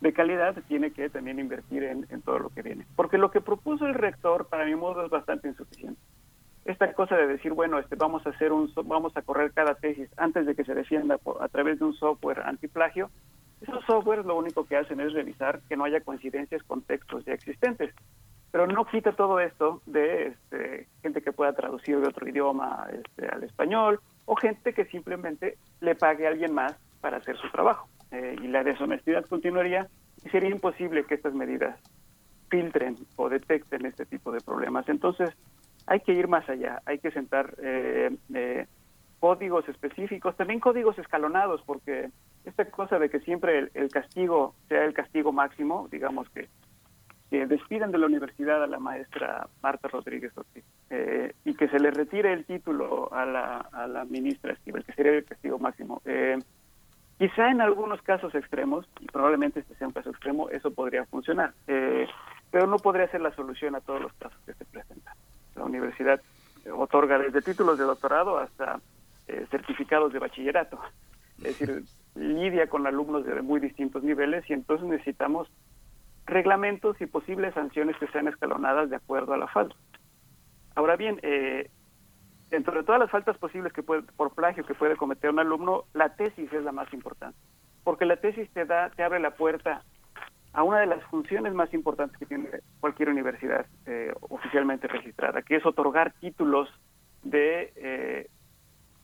de 0.00 0.12
calidad 0.12 0.54
tiene 0.68 0.90
que 0.90 1.08
también 1.08 1.38
invertir 1.38 1.82
en, 1.84 2.06
todo 2.22 2.38
lo 2.38 2.50
que 2.50 2.62
viene. 2.62 2.86
Porque 2.96 3.18
lo 3.18 3.30
que 3.30 3.40
propuso 3.40 3.86
el 3.86 3.94
rector, 3.94 4.46
para 4.46 4.64
mi 4.64 4.74
modo, 4.74 5.04
es 5.04 5.10
bastante 5.10 5.48
insuficiente. 5.48 6.00
Esta 6.64 6.92
cosa 6.92 7.16
de 7.16 7.26
decir, 7.26 7.52
bueno, 7.52 7.78
este, 7.78 7.94
vamos 7.94 8.26
a 8.26 8.30
hacer 8.30 8.52
un, 8.52 8.70
vamos 8.84 9.16
a 9.16 9.22
correr 9.22 9.52
cada 9.52 9.74
tesis 9.74 10.08
antes 10.16 10.46
de 10.46 10.54
que 10.54 10.64
se 10.64 10.74
defienda 10.74 11.18
a 11.40 11.48
través 11.48 11.78
de 11.78 11.84
un 11.84 11.94
software 11.94 12.40
antiplagio, 12.40 13.10
esos 13.60 13.84
softwares 13.84 14.26
lo 14.26 14.36
único 14.36 14.66
que 14.66 14.76
hacen 14.76 15.00
es 15.00 15.12
revisar 15.12 15.60
que 15.68 15.76
no 15.76 15.84
haya 15.84 16.00
coincidencias 16.00 16.62
con 16.64 16.82
textos 16.82 17.24
ya 17.24 17.32
existentes. 17.32 17.94
Pero 18.56 18.68
no 18.68 18.86
quita 18.86 19.12
todo 19.12 19.38
esto 19.38 19.82
de 19.84 20.28
este, 20.28 20.88
gente 21.02 21.20
que 21.20 21.30
pueda 21.30 21.52
traducir 21.52 22.00
de 22.00 22.08
otro 22.08 22.26
idioma 22.26 22.86
este, 22.90 23.28
al 23.28 23.44
español 23.44 24.00
o 24.24 24.34
gente 24.34 24.72
que 24.72 24.86
simplemente 24.86 25.58
le 25.82 25.94
pague 25.94 26.26
a 26.26 26.30
alguien 26.30 26.54
más 26.54 26.74
para 27.02 27.18
hacer 27.18 27.36
su 27.36 27.50
trabajo. 27.50 27.86
Eh, 28.12 28.34
y 28.40 28.48
la 28.48 28.64
deshonestidad 28.64 29.26
continuaría 29.26 29.88
y 30.24 30.30
sería 30.30 30.48
imposible 30.48 31.04
que 31.04 31.16
estas 31.16 31.34
medidas 31.34 31.78
filtren 32.48 32.96
o 33.16 33.28
detecten 33.28 33.84
este 33.84 34.06
tipo 34.06 34.32
de 34.32 34.40
problemas. 34.40 34.88
Entonces, 34.88 35.36
hay 35.86 36.00
que 36.00 36.14
ir 36.14 36.26
más 36.26 36.48
allá, 36.48 36.80
hay 36.86 36.98
que 36.98 37.10
sentar 37.10 37.56
eh, 37.62 38.16
eh, 38.32 38.66
códigos 39.20 39.68
específicos, 39.68 40.34
también 40.34 40.60
códigos 40.60 40.98
escalonados, 40.98 41.60
porque 41.66 42.08
esta 42.46 42.64
cosa 42.70 42.98
de 42.98 43.10
que 43.10 43.20
siempre 43.20 43.68
el, 43.74 43.90
castigo 43.90 44.54
sea 44.70 44.86
el 44.86 44.94
castigo 44.94 45.30
máximo, 45.30 45.88
digamos 45.90 46.30
que, 46.30 46.48
que, 47.30 47.46
despidan 47.46 47.92
de 47.92 47.98
la 47.98 48.06
universidad 48.06 48.62
a 48.62 48.66
la 48.66 48.78
maestra 48.78 49.48
Marta 49.62 49.88
Rodríguez 49.88 50.32
Ortiz 50.36 50.64
y 51.44 51.54
que 51.54 51.68
se 51.68 51.78
le 51.78 51.90
retire 51.90 52.32
el 52.32 52.44
título 52.44 53.12
a 53.12 53.24
la, 53.24 53.58
a 53.72 53.86
la 53.86 54.04
ministra 54.04 54.52
Esquivel, 54.52 54.84
que 54.84 54.92
sería 54.92 55.12
el 55.12 55.24
castigo 55.24 55.58
máximo. 55.58 56.00
Eh, 56.04 56.38
Quizá 57.18 57.50
en 57.50 57.62
algunos 57.62 58.02
casos 58.02 58.34
extremos, 58.34 58.86
y 59.00 59.06
probablemente 59.06 59.60
este 59.60 59.74
sea 59.76 59.86
un 59.86 59.94
caso 59.94 60.10
extremo, 60.10 60.50
eso 60.50 60.70
podría 60.70 61.06
funcionar, 61.06 61.54
eh, 61.66 62.06
pero 62.50 62.66
no 62.66 62.76
podría 62.76 63.08
ser 63.08 63.22
la 63.22 63.34
solución 63.34 63.74
a 63.74 63.80
todos 63.80 64.02
los 64.02 64.12
casos 64.14 64.38
que 64.44 64.52
se 64.52 64.66
presentan. 64.66 65.14
La 65.54 65.64
universidad 65.64 66.20
otorga 66.76 67.18
desde 67.18 67.40
títulos 67.40 67.78
de 67.78 67.84
doctorado 67.84 68.38
hasta 68.38 68.80
eh, 69.28 69.46
certificados 69.50 70.12
de 70.12 70.18
bachillerato, 70.18 70.78
es 71.38 71.58
decir, 71.58 71.84
lidia 72.14 72.66
con 72.66 72.86
alumnos 72.86 73.24
de 73.24 73.40
muy 73.40 73.60
distintos 73.60 74.02
niveles 74.02 74.48
y 74.50 74.52
entonces 74.52 74.86
necesitamos 74.86 75.48
reglamentos 76.26 77.00
y 77.00 77.06
posibles 77.06 77.54
sanciones 77.54 77.96
que 77.96 78.08
sean 78.08 78.28
escalonadas 78.28 78.90
de 78.90 78.96
acuerdo 78.96 79.32
a 79.32 79.38
la 79.38 79.46
falta. 79.46 79.76
Ahora 80.74 80.96
bien, 80.96 81.18
eh, 81.22 81.70
dentro 82.50 82.74
de 82.74 82.82
todas 82.82 83.00
las 83.00 83.10
faltas 83.10 83.38
posibles 83.38 83.72
que 83.72 83.82
puede, 83.82 84.02
por 84.02 84.34
plagio 84.34 84.66
que 84.66 84.74
puede 84.74 84.96
cometer 84.96 85.30
un 85.30 85.38
alumno, 85.38 85.84
la 85.94 86.14
tesis 86.16 86.52
es 86.52 86.64
la 86.64 86.72
más 86.72 86.92
importante, 86.92 87.38
porque 87.84 88.04
la 88.04 88.16
tesis 88.16 88.50
te 88.50 88.64
da, 88.64 88.90
te 88.90 89.02
abre 89.02 89.20
la 89.20 89.30
puerta 89.30 89.82
a 90.52 90.62
una 90.62 90.80
de 90.80 90.86
las 90.86 91.02
funciones 91.04 91.52
más 91.54 91.72
importantes 91.74 92.18
que 92.18 92.26
tiene 92.26 92.48
cualquier 92.80 93.10
universidad 93.10 93.66
eh, 93.84 94.12
oficialmente 94.20 94.88
registrada, 94.88 95.42
que 95.42 95.56
es 95.56 95.66
otorgar 95.66 96.12
títulos 96.14 96.68
de, 97.22 97.72
eh, 97.76 98.30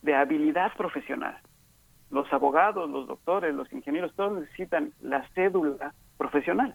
de 0.03 0.15
habilidad 0.15 0.73
profesional. 0.77 1.39
Los 2.11 2.31
abogados, 2.33 2.89
los 2.91 3.07
doctores, 3.07 3.55
los 3.55 3.73
ingenieros, 3.73 4.15
todos 4.15 4.41
necesitan 4.41 4.93
la 5.01 5.27
cédula 5.35 5.95
profesional. 6.17 6.75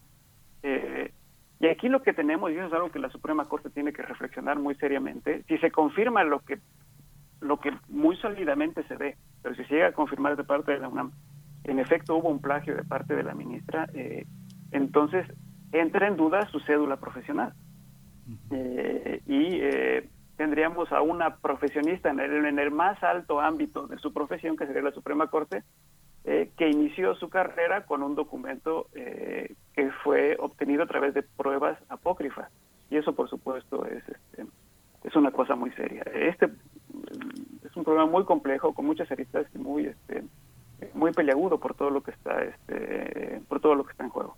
Eh, 0.63 1.11
y 1.59 1.67
aquí 1.67 1.89
lo 1.89 2.03
que 2.03 2.13
tenemos, 2.13 2.51
y 2.51 2.55
eso 2.55 2.67
es 2.67 2.73
algo 2.73 2.91
que 2.91 2.99
la 2.99 3.09
Suprema 3.09 3.45
Corte 3.45 3.69
tiene 3.69 3.93
que 3.93 4.03
reflexionar 4.03 4.59
muy 4.59 4.75
seriamente, 4.75 5.43
si 5.47 5.57
se 5.57 5.71
confirma 5.71 6.23
lo 6.23 6.39
que 6.39 6.59
lo 7.39 7.59
que 7.59 7.71
muy 7.87 8.15
sólidamente 8.17 8.83
se 8.87 8.95
ve, 8.95 9.15
pero 9.43 9.55
si 9.55 9.63
se 9.65 9.75
llega 9.75 9.87
a 9.87 9.91
confirmar 9.91 10.35
de 10.35 10.43
parte 10.43 10.71
de 10.71 10.79
la 10.79 10.87
UNAM, 10.87 11.11
en 11.65 11.79
efecto 11.79 12.15
hubo 12.15 12.29
un 12.29 12.41
plagio 12.41 12.75
de 12.75 12.83
parte 12.83 13.15
de 13.15 13.23
la 13.23 13.35
ministra, 13.35 13.87
eh, 13.93 14.25
entonces 14.71 15.27
entra 15.71 16.07
en 16.07 16.17
duda 16.17 16.47
su 16.49 16.59
cédula 16.61 16.97
profesional. 16.97 17.53
Eh, 18.51 19.21
y 19.25 19.59
eh, 19.61 20.09
tendríamos 20.35 20.91
a 20.91 21.01
una 21.01 21.37
profesionista 21.37 22.09
en 22.09 22.19
el, 22.19 22.45
en 22.45 22.59
el 22.59 22.71
más 22.71 23.01
alto 23.03 23.39
ámbito 23.39 23.87
de 23.87 23.97
su 23.97 24.13
profesión, 24.13 24.57
que 24.57 24.65
sería 24.65 24.81
la 24.81 24.91
Suprema 24.91 25.27
Corte, 25.27 25.63
eh, 26.29 26.51
que 26.57 26.69
inició 26.69 27.15
su 27.15 27.29
carrera 27.29 27.85
con 27.85 28.03
un 28.03 28.13
documento 28.13 28.87
eh, 28.93 29.55
que 29.73 29.89
fue 30.03 30.35
obtenido 30.37 30.83
a 30.83 30.85
través 30.85 31.13
de 31.13 31.23
pruebas 31.23 31.79
apócrifas. 31.87 32.51
Y 32.89 32.97
eso, 32.97 33.15
por 33.15 33.29
supuesto, 33.29 33.85
es, 33.85 34.03
este, 34.09 34.45
es 35.05 35.15
una 35.15 35.31
cosa 35.31 35.55
muy 35.55 35.71
seria. 35.71 36.03
Este 36.13 36.49
es 37.63 37.77
un 37.77 37.85
problema 37.85 38.07
muy 38.07 38.25
complejo, 38.25 38.73
con 38.73 38.85
muchas 38.85 39.09
aristas 39.09 39.47
y 39.55 39.57
muy, 39.57 39.85
este, 39.85 40.25
muy 40.93 41.13
peleagudo 41.13 41.61
por 41.61 41.75
todo 41.75 41.91
lo 41.91 42.03
que 42.03 42.11
está, 42.11 42.43
este, 42.43 43.41
por 43.47 43.61
todo 43.61 43.75
lo 43.75 43.85
que 43.85 43.91
está 43.93 44.03
en 44.03 44.09
juego. 44.09 44.35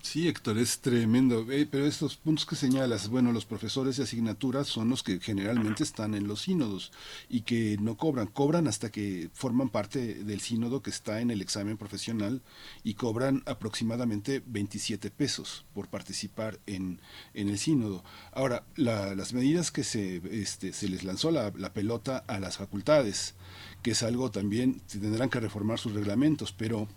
Sí, 0.00 0.28
Héctor, 0.28 0.58
es 0.58 0.78
tremendo. 0.78 1.44
Eh, 1.50 1.66
pero 1.70 1.84
estos 1.84 2.16
puntos 2.16 2.46
que 2.46 2.56
señalas, 2.56 3.08
bueno, 3.08 3.32
los 3.32 3.44
profesores 3.44 3.96
de 3.96 4.04
asignaturas 4.04 4.66
son 4.66 4.88
los 4.88 5.02
que 5.02 5.20
generalmente 5.20 5.82
están 5.82 6.14
en 6.14 6.26
los 6.28 6.42
sínodos 6.42 6.92
y 7.28 7.42
que 7.42 7.76
no 7.80 7.96
cobran. 7.96 8.28
Cobran 8.28 8.68
hasta 8.68 8.90
que 8.90 9.28
forman 9.34 9.68
parte 9.68 10.22
del 10.24 10.40
sínodo 10.40 10.82
que 10.82 10.90
está 10.90 11.20
en 11.20 11.30
el 11.30 11.42
examen 11.42 11.76
profesional 11.76 12.42
y 12.84 12.94
cobran 12.94 13.42
aproximadamente 13.46 14.42
27 14.46 15.10
pesos 15.10 15.66
por 15.74 15.88
participar 15.88 16.58
en, 16.66 17.00
en 17.34 17.48
el 17.48 17.58
sínodo. 17.58 18.02
Ahora, 18.32 18.64
las 18.76 19.32
medidas 19.34 19.70
que 19.70 19.84
se, 19.84 20.22
este, 20.30 20.72
se 20.72 20.88
les 20.88 21.04
lanzó 21.04 21.30
la, 21.30 21.52
la 21.56 21.74
pelota 21.74 22.24
a 22.28 22.40
las 22.40 22.56
facultades, 22.56 23.34
que 23.82 23.90
es 23.90 24.02
algo 24.02 24.30
también, 24.30 24.80
tendrán 24.80 25.28
que 25.28 25.40
reformar 25.40 25.78
sus 25.78 25.92
reglamentos, 25.92 26.52
pero 26.52 26.88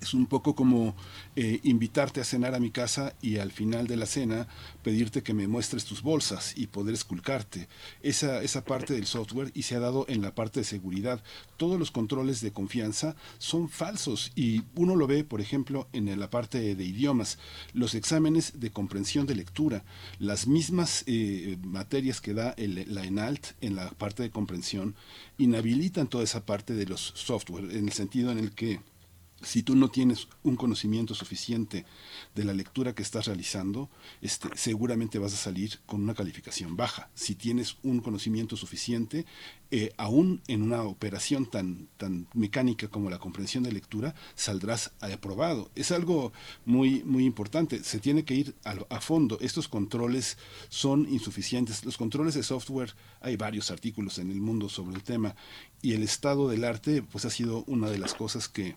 es 0.00 0.14
un 0.14 0.26
poco 0.26 0.54
como 0.54 0.94
eh, 1.34 1.60
invitarte 1.62 2.20
a 2.20 2.24
cenar 2.24 2.54
a 2.54 2.60
mi 2.60 2.70
casa 2.70 3.14
y 3.22 3.38
al 3.38 3.52
final 3.52 3.86
de 3.86 3.96
la 3.96 4.06
cena 4.06 4.48
pedirte 4.82 5.22
que 5.22 5.34
me 5.34 5.48
muestres 5.48 5.84
tus 5.84 6.02
bolsas 6.02 6.54
y 6.56 6.66
poder 6.66 6.94
esculcarte. 6.94 7.68
Esa, 8.02 8.42
esa 8.42 8.64
parte 8.64 8.94
del 8.94 9.06
software 9.06 9.50
y 9.54 9.62
se 9.62 9.76
ha 9.76 9.80
dado 9.80 10.06
en 10.08 10.22
la 10.22 10.34
parte 10.34 10.60
de 10.60 10.64
seguridad. 10.64 11.22
Todos 11.56 11.78
los 11.78 11.90
controles 11.90 12.40
de 12.40 12.52
confianza 12.52 13.16
son 13.38 13.68
falsos 13.68 14.32
y 14.34 14.62
uno 14.74 14.96
lo 14.96 15.06
ve, 15.06 15.24
por 15.24 15.40
ejemplo, 15.40 15.88
en 15.92 16.18
la 16.18 16.30
parte 16.30 16.74
de 16.74 16.84
idiomas. 16.84 17.38
Los 17.72 17.94
exámenes 17.94 18.60
de 18.60 18.70
comprensión 18.70 19.26
de 19.26 19.34
lectura, 19.34 19.84
las 20.18 20.46
mismas 20.46 21.04
eh, 21.06 21.58
materias 21.62 22.20
que 22.20 22.34
da 22.34 22.54
la 22.56 23.04
ENALT 23.04 23.52
en 23.60 23.76
la 23.76 23.90
parte 23.90 24.22
de 24.22 24.30
comprensión, 24.30 24.94
inhabilitan 25.38 26.08
toda 26.08 26.24
esa 26.24 26.44
parte 26.44 26.74
de 26.74 26.86
los 26.86 27.12
software, 27.14 27.70
en 27.72 27.86
el 27.86 27.92
sentido 27.92 28.30
en 28.30 28.38
el 28.38 28.52
que 28.52 28.80
si 29.42 29.62
tú 29.62 29.76
no 29.76 29.88
tienes 29.88 30.28
un 30.42 30.56
conocimiento 30.56 31.14
suficiente 31.14 31.84
de 32.34 32.44
la 32.44 32.54
lectura 32.54 32.94
que 32.94 33.02
estás 33.02 33.26
realizando, 33.26 33.90
este, 34.22 34.48
seguramente 34.54 35.18
vas 35.18 35.34
a 35.34 35.36
salir 35.36 35.78
con 35.86 36.02
una 36.02 36.14
calificación 36.14 36.76
baja. 36.76 37.10
Si 37.14 37.34
tienes 37.34 37.76
un 37.82 38.00
conocimiento 38.00 38.56
suficiente, 38.56 39.26
eh, 39.70 39.92
aún 39.98 40.42
en 40.48 40.62
una 40.62 40.82
operación 40.82 41.44
tan, 41.46 41.88
tan 41.96 42.28
mecánica 42.32 42.88
como 42.88 43.10
la 43.10 43.18
comprensión 43.18 43.62
de 43.62 43.72
lectura, 43.72 44.14
saldrás 44.34 44.92
aprobado. 45.00 45.70
Es 45.74 45.92
algo 45.92 46.32
muy, 46.64 47.02
muy 47.04 47.24
importante. 47.24 47.84
Se 47.84 47.98
tiene 48.00 48.24
que 48.24 48.34
ir 48.34 48.54
a, 48.64 48.76
a 48.88 49.00
fondo. 49.00 49.38
Estos 49.40 49.68
controles 49.68 50.38
son 50.68 51.06
insuficientes. 51.12 51.84
Los 51.84 51.98
controles 51.98 52.34
de 52.34 52.42
software, 52.42 52.94
hay 53.20 53.36
varios 53.36 53.70
artículos 53.70 54.18
en 54.18 54.30
el 54.30 54.40
mundo 54.40 54.68
sobre 54.68 54.96
el 54.96 55.02
tema, 55.02 55.36
y 55.82 55.92
el 55.92 56.02
estado 56.02 56.48
del 56.48 56.64
arte, 56.64 57.02
pues 57.02 57.24
ha 57.26 57.30
sido 57.30 57.64
una 57.66 57.90
de 57.90 57.98
las 57.98 58.14
cosas 58.14 58.48
que 58.48 58.76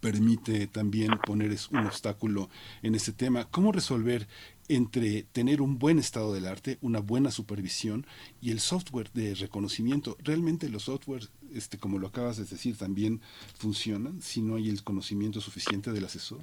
permite 0.00 0.66
también 0.66 1.18
poner 1.26 1.50
un 1.70 1.86
obstáculo 1.86 2.48
en 2.82 2.94
este 2.94 3.12
tema. 3.12 3.46
¿Cómo 3.50 3.72
resolver 3.72 4.26
entre 4.68 5.22
tener 5.22 5.62
un 5.62 5.78
buen 5.78 5.98
estado 5.98 6.32
del 6.32 6.46
arte, 6.46 6.78
una 6.80 7.00
buena 7.00 7.30
supervisión 7.30 8.06
y 8.40 8.50
el 8.50 8.60
software 8.60 9.10
de 9.12 9.34
reconocimiento? 9.34 10.16
¿Realmente 10.22 10.68
los 10.68 10.84
softwares, 10.84 11.30
este, 11.52 11.78
como 11.78 11.98
lo 11.98 12.08
acabas 12.08 12.36
de 12.36 12.44
decir, 12.44 12.76
también 12.76 13.20
funcionan 13.58 14.20
si 14.20 14.42
no 14.42 14.56
hay 14.56 14.68
el 14.68 14.84
conocimiento 14.84 15.40
suficiente 15.40 15.92
del 15.92 16.04
asesor? 16.04 16.40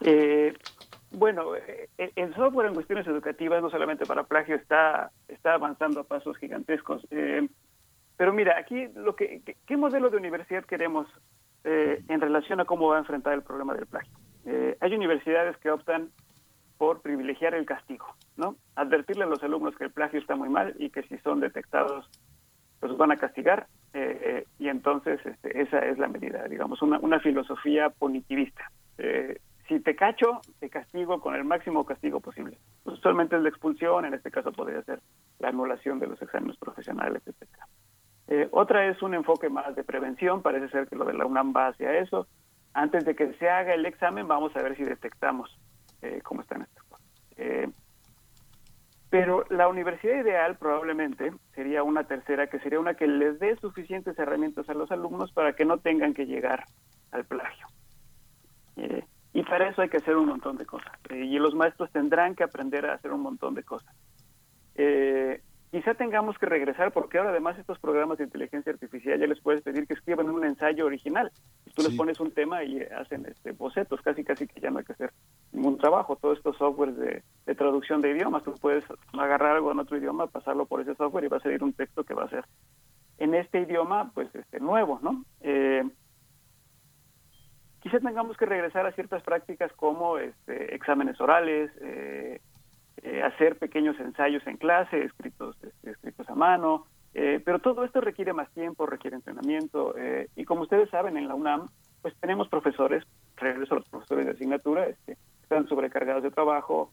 Eh, 0.00 0.52
bueno, 1.12 1.54
eh, 1.54 1.88
el 2.16 2.34
software 2.34 2.66
en 2.66 2.74
cuestiones 2.74 3.06
educativas, 3.06 3.62
no 3.62 3.70
solamente 3.70 4.04
para 4.04 4.24
plagio, 4.24 4.56
está, 4.56 5.12
está 5.28 5.54
avanzando 5.54 6.00
a 6.00 6.04
pasos 6.04 6.36
gigantescos. 6.38 7.06
Eh, 7.10 7.48
pero 8.16 8.32
mira, 8.32 8.56
aquí 8.58 8.88
lo 8.94 9.16
que, 9.16 9.42
¿qué 9.66 9.76
modelo 9.76 10.10
de 10.10 10.16
universidad 10.16 10.64
queremos 10.64 11.06
eh, 11.64 12.02
en 12.08 12.20
relación 12.20 12.60
a 12.60 12.66
cómo 12.66 12.88
va 12.88 12.96
a 12.96 13.00
enfrentar 13.00 13.32
el 13.32 13.42
problema 13.42 13.74
del 13.74 13.86
plagio. 13.86 14.12
Eh, 14.44 14.76
hay 14.80 14.94
universidades 14.94 15.56
que 15.56 15.70
optan 15.70 16.10
por 16.76 17.00
privilegiar 17.00 17.54
el 17.54 17.64
castigo, 17.64 18.06
¿no? 18.36 18.56
Advertirle 18.74 19.24
a 19.24 19.28
los 19.28 19.42
alumnos 19.42 19.74
que 19.76 19.84
el 19.84 19.90
plagio 19.90 20.20
está 20.20 20.36
muy 20.36 20.50
mal 20.50 20.74
y 20.78 20.90
que 20.90 21.02
si 21.04 21.16
son 21.18 21.40
detectados, 21.40 22.06
los 22.82 22.98
van 22.98 23.12
a 23.12 23.16
castigar 23.16 23.66
eh, 23.94 24.44
y 24.58 24.68
entonces 24.68 25.24
este, 25.24 25.62
esa 25.62 25.78
es 25.78 25.98
la 25.98 26.08
medida, 26.08 26.44
digamos, 26.48 26.82
una, 26.82 26.98
una 26.98 27.18
filosofía 27.20 27.88
punitivista. 27.88 28.70
si 29.66 29.80
te 29.80 29.96
cacho, 29.96 30.42
te 30.60 30.68
castigo 30.68 31.20
con 31.20 31.34
el 31.34 31.44
máximo 31.44 31.86
castigo 31.86 32.20
posible. 32.20 32.58
Usualmente 32.84 33.36
es 33.36 33.42
la 33.42 33.48
expulsión, 33.48 34.04
en 34.04 34.12
este 34.12 34.30
caso 34.30 34.52
podría 34.52 34.82
ser 34.82 35.00
la 35.38 35.48
anulación 35.48 35.98
de 35.98 36.08
los 36.08 36.20
exámenes 36.20 36.58
profesionales, 36.58 37.22
etcétera. 37.24 37.66
Eh, 38.28 38.48
otra 38.52 38.86
es 38.86 39.02
un 39.02 39.14
enfoque 39.14 39.48
más 39.48 39.74
de 39.76 39.84
prevención, 39.84 40.42
parece 40.42 40.68
ser 40.68 40.88
que 40.88 40.96
lo 40.96 41.04
de 41.04 41.14
la 41.14 41.26
UNAM 41.26 41.52
va 41.54 41.68
hacia 41.68 41.98
eso. 41.98 42.26
antes 42.76 43.04
de 43.04 43.14
que 43.14 43.32
se 43.34 43.48
haga 43.48 43.72
el 43.72 43.86
examen 43.86 44.26
vamos 44.26 44.56
a 44.56 44.62
ver 44.62 44.76
si 44.76 44.82
detectamos 44.82 45.56
eh, 46.02 46.20
cómo 46.24 46.40
están 46.40 46.62
estas 46.62 46.82
cosas. 46.84 47.06
Eh, 47.36 47.68
pero 49.10 49.44
la 49.48 49.68
universidad 49.68 50.16
ideal 50.20 50.56
probablemente 50.56 51.32
sería 51.54 51.84
una 51.84 52.02
tercera, 52.04 52.48
que 52.48 52.58
sería 52.58 52.80
una 52.80 52.94
que 52.94 53.06
les 53.06 53.38
dé 53.38 53.54
suficientes 53.56 54.18
herramientas 54.18 54.68
a 54.68 54.74
los 54.74 54.90
alumnos 54.90 55.30
para 55.30 55.54
que 55.54 55.64
no 55.64 55.78
tengan 55.78 56.14
que 56.14 56.26
llegar 56.26 56.64
al 57.12 57.24
plagio. 57.24 57.68
Y 59.34 59.42
para 59.42 59.68
eso 59.68 59.82
hay 59.82 59.88
que 59.88 59.98
hacer 59.98 60.16
un 60.16 60.26
montón 60.26 60.56
de 60.56 60.66
cosas. 60.66 60.92
y 61.10 61.38
los 61.38 61.54
maestros 61.54 61.90
tendrán 61.92 62.34
que 62.34 62.44
aprender 62.44 62.86
a 62.86 62.94
hacer 62.94 63.12
un 63.12 63.20
montón 63.20 63.54
de 63.54 63.62
cosas. 63.62 63.94
Eh, 64.76 65.42
quizá 65.74 65.92
tengamos 65.94 66.38
que 66.38 66.46
regresar 66.46 66.92
porque 66.92 67.18
ahora 67.18 67.30
además 67.30 67.58
estos 67.58 67.80
programas 67.80 68.18
de 68.18 68.24
inteligencia 68.24 68.72
artificial 68.72 69.18
ya 69.18 69.26
les 69.26 69.40
puedes 69.40 69.60
pedir 69.60 69.88
que 69.88 69.94
escriban 69.94 70.30
un 70.30 70.44
ensayo 70.44 70.86
original. 70.86 71.32
Tú 71.74 71.82
les 71.82 71.96
pones 71.96 72.20
un 72.20 72.30
tema 72.30 72.62
y 72.62 72.80
hacen 72.80 73.26
este, 73.26 73.50
bocetos, 73.50 74.00
casi 74.00 74.22
casi 74.22 74.46
que 74.46 74.60
ya 74.60 74.70
no 74.70 74.78
hay 74.78 74.84
que 74.84 74.92
hacer 74.92 75.10
ningún 75.50 75.76
trabajo. 75.76 76.14
Todos 76.14 76.38
estos 76.38 76.56
softwares 76.58 76.96
de, 76.96 77.24
traducción 77.56 78.00
de 78.02 78.12
idiomas, 78.12 78.44
tú 78.44 78.54
puedes 78.60 78.84
agarrar 79.14 79.56
algo 79.56 79.72
en 79.72 79.80
otro 79.80 79.96
idioma, 79.96 80.28
pasarlo 80.28 80.64
por 80.64 80.80
ese 80.80 80.94
software 80.94 81.24
y 81.24 81.28
va 81.28 81.38
a 81.38 81.40
salir 81.40 81.64
un 81.64 81.72
texto 81.72 82.04
que 82.04 82.14
va 82.14 82.22
a 82.22 82.30
ser 82.30 82.44
en 83.18 83.34
este 83.34 83.62
idioma, 83.62 84.12
pues 84.14 84.32
este 84.32 84.60
nuevo, 84.60 85.00
¿no? 85.02 85.24
Eh, 85.40 85.82
quizá 87.80 87.98
tengamos 87.98 88.36
que 88.36 88.46
regresar 88.46 88.86
a 88.86 88.92
ciertas 88.92 89.24
prácticas 89.24 89.72
como 89.72 90.18
este, 90.18 90.72
exámenes 90.72 91.20
orales, 91.20 91.72
eh, 91.80 92.40
eh, 93.02 93.22
hacer 93.22 93.58
pequeños 93.58 93.98
ensayos 93.98 94.46
en 94.46 94.56
clase, 94.56 95.04
escritos, 95.04 95.56
este, 95.62 95.90
escritos 95.90 96.28
a 96.30 96.34
mano, 96.34 96.86
eh, 97.12 97.40
pero 97.44 97.58
todo 97.58 97.84
esto 97.84 98.00
requiere 98.00 98.32
más 98.32 98.50
tiempo, 98.52 98.86
requiere 98.86 99.16
entrenamiento, 99.16 99.96
eh, 99.98 100.28
y 100.36 100.44
como 100.44 100.62
ustedes 100.62 100.88
saben, 100.90 101.16
en 101.16 101.26
la 101.26 101.34
UNAM, 101.34 101.68
pues 102.02 102.14
tenemos 102.20 102.48
profesores, 102.48 103.04
regreso 103.36 103.74
a 103.74 103.78
los 103.78 103.88
profesores 103.88 104.26
de 104.26 104.32
asignatura, 104.32 104.86
este, 104.86 105.18
están 105.42 105.68
sobrecargados 105.68 106.22
de 106.22 106.30
trabajo, 106.30 106.92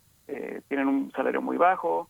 tienen 0.70 0.88
un 0.88 1.12
salario 1.12 1.42
muy 1.42 1.58
bajo, 1.58 2.10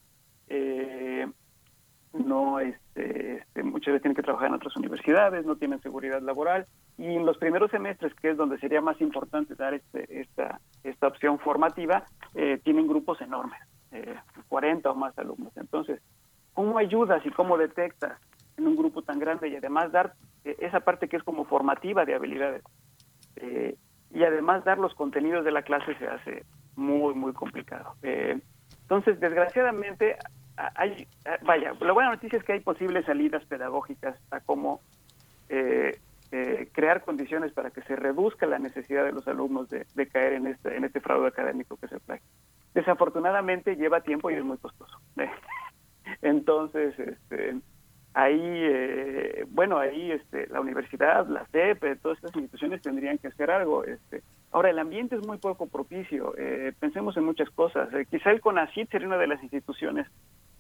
no 2.13 2.59
este, 2.59 3.37
este, 3.37 3.63
muchas 3.63 3.93
veces 3.93 4.03
tienen 4.03 4.15
que 4.15 4.21
trabajar 4.21 4.49
en 4.49 4.53
otras 4.53 4.75
universidades, 4.77 5.45
no 5.45 5.55
tienen 5.55 5.81
seguridad 5.81 6.21
laboral, 6.21 6.67
y 6.99 7.07
en 7.07 7.25
los 7.25 7.37
primeros 7.39 7.71
semestres, 7.71 8.13
que 8.15 8.29
es 8.29 8.37
donde 8.37 8.59
sería 8.59 8.79
más 8.79 9.01
importante 9.01 9.55
dar 9.55 9.73
este, 9.73 10.21
esta, 10.21 10.61
esta 10.83 11.07
opción 11.07 11.39
formativa, 11.39 12.05
tienen 12.63 12.87
grupos 12.87 13.19
enormes. 13.21 13.59
40 14.47 14.89
o 14.89 14.95
más 14.95 15.17
alumnos. 15.17 15.55
Entonces, 15.55 16.01
¿cómo 16.53 16.77
ayudas 16.77 17.25
y 17.25 17.31
cómo 17.31 17.57
detectas 17.57 18.19
en 18.57 18.67
un 18.67 18.75
grupo 18.75 19.01
tan 19.01 19.19
grande 19.19 19.49
y 19.49 19.55
además 19.55 19.91
dar 19.91 20.13
eh, 20.43 20.55
esa 20.59 20.81
parte 20.81 21.07
que 21.07 21.17
es 21.17 21.23
como 21.23 21.45
formativa 21.45 22.05
de 22.05 22.15
habilidades? 22.15 22.63
Eh, 23.37 23.75
y 24.13 24.23
además 24.23 24.65
dar 24.65 24.77
los 24.77 24.93
contenidos 24.93 25.45
de 25.45 25.51
la 25.51 25.61
clase 25.63 25.95
se 25.95 26.07
hace 26.07 26.45
muy, 26.75 27.13
muy 27.13 27.33
complicado. 27.33 27.95
Eh, 28.03 28.39
entonces, 28.81 29.19
desgraciadamente, 29.19 30.17
hay, 30.75 31.07
vaya, 31.43 31.73
la 31.79 31.93
buena 31.93 32.11
noticia 32.11 32.37
es 32.37 32.43
que 32.43 32.53
hay 32.53 32.59
posibles 32.59 33.05
salidas 33.05 33.45
pedagógicas 33.45 34.19
a 34.31 34.41
cómo 34.41 34.81
crear 36.71 37.03
condiciones 37.03 37.51
para 37.51 37.71
que 37.71 37.81
se 37.81 37.95
reduzca 37.95 38.45
la 38.45 38.57
necesidad 38.57 39.03
de 39.03 39.11
los 39.11 39.27
alumnos 39.27 39.69
de, 39.69 40.07
caer 40.07 40.33
en 40.33 40.47
este, 40.47 40.77
en 40.77 40.85
este 40.85 41.01
fraude 41.01 41.27
académico 41.27 41.75
que 41.75 41.89
se 41.89 41.99
plagio 41.99 42.25
desafortunadamente 42.73 43.75
lleva 43.75 44.01
tiempo 44.01 44.31
y 44.31 44.35
es 44.35 44.43
muy 44.43 44.57
costoso. 44.57 44.99
Entonces, 46.21 46.97
este, 46.97 47.55
ahí, 48.13 48.39
eh, 48.41 49.45
bueno, 49.49 49.77
ahí 49.77 50.11
este, 50.11 50.47
la 50.47 50.61
universidad, 50.61 51.27
la 51.27 51.45
CEP, 51.47 52.01
todas 52.01 52.17
estas 52.17 52.35
instituciones 52.35 52.81
tendrían 52.81 53.17
que 53.17 53.27
hacer 53.27 53.51
algo. 53.51 53.83
Este. 53.83 54.23
Ahora, 54.51 54.69
el 54.69 54.79
ambiente 54.79 55.15
es 55.15 55.25
muy 55.25 55.37
poco 55.37 55.67
propicio. 55.67 56.33
Eh, 56.37 56.73
pensemos 56.79 57.15
en 57.17 57.23
muchas 57.23 57.49
cosas. 57.51 57.93
Eh, 57.93 58.05
quizá 58.09 58.31
el 58.31 58.41
CONACIT 58.41 58.89
sería 58.89 59.07
una 59.07 59.17
de 59.17 59.27
las 59.27 59.41
instituciones 59.41 60.07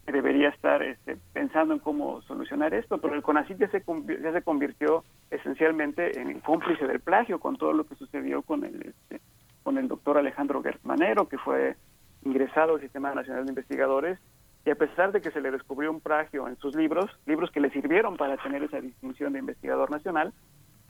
que 0.05 0.11
debería 0.11 0.49
estar 0.49 0.81
este, 0.81 1.17
pensando 1.33 1.73
en 1.73 1.79
cómo 1.79 2.21
solucionar 2.23 2.73
esto, 2.73 2.97
pero 2.99 3.15
el 3.15 3.21
CONACIT 3.21 3.57
ya 3.57 3.69
se, 3.69 3.83
ya 4.23 4.31
se 4.31 4.41
convirtió 4.41 5.03
esencialmente 5.29 6.19
en 6.19 6.39
cómplice 6.39 6.87
del 6.87 7.01
plagio 7.01 7.39
con 7.39 7.57
todo 7.57 7.73
lo 7.73 7.83
que 7.83 7.95
sucedió 7.95 8.41
con 8.41 8.63
el, 8.63 8.81
este, 8.81 9.21
con 9.61 9.77
el 9.77 9.87
doctor 9.87 10.17
Alejandro 10.17 10.63
Gertmanero, 10.63 11.27
que 11.27 11.37
fue 11.37 11.75
ingresado 12.23 12.75
al 12.75 12.81
Sistema 12.81 13.13
Nacional 13.13 13.45
de 13.45 13.51
Investigadores 13.51 14.19
y 14.65 14.69
a 14.69 14.75
pesar 14.75 15.11
de 15.11 15.21
que 15.21 15.31
se 15.31 15.41
le 15.41 15.51
descubrió 15.51 15.91
un 15.91 16.01
plagio 16.01 16.47
en 16.47 16.57
sus 16.57 16.75
libros, 16.75 17.09
libros 17.25 17.49
que 17.51 17.59
le 17.59 17.71
sirvieron 17.71 18.15
para 18.15 18.37
tener 18.37 18.63
esa 18.63 18.79
distinción 18.79 19.33
de 19.33 19.39
investigador 19.39 19.89
nacional, 19.89 20.33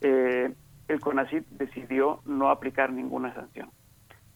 eh, 0.01 0.53
el 0.87 0.99
CONACYT 0.99 1.47
decidió 1.51 2.19
no 2.25 2.49
aplicar 2.49 2.91
ninguna 2.91 3.33
sanción. 3.33 3.69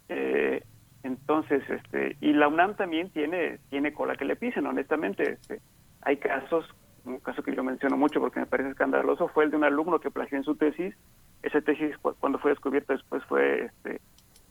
Eh, 0.07 0.63
entonces, 1.03 1.63
este, 1.69 2.17
y 2.21 2.33
la 2.33 2.47
UNAM 2.47 2.75
también 2.75 3.09
tiene, 3.09 3.59
tiene 3.69 3.93
cola 3.93 4.15
que 4.15 4.25
le 4.25 4.35
pisen, 4.35 4.65
honestamente. 4.65 5.33
Este, 5.33 5.61
hay 6.01 6.17
casos, 6.17 6.65
un 7.03 7.19
caso 7.19 7.43
que 7.43 7.53
yo 7.53 7.63
menciono 7.63 7.97
mucho 7.97 8.19
porque 8.19 8.39
me 8.39 8.45
parece 8.45 8.69
escandaloso, 8.69 9.27
fue 9.27 9.43
el 9.43 9.51
de 9.51 9.57
un 9.57 9.65
alumno 9.65 9.99
que 9.99 10.11
plagió 10.11 10.37
en 10.37 10.43
su 10.43 10.55
tesis. 10.55 10.95
Esa 11.43 11.61
tesis, 11.61 11.95
cuando 11.97 12.39
fue 12.39 12.51
descubierta 12.51 12.93
después, 12.93 13.23
fue 13.25 13.65
este, 13.65 14.01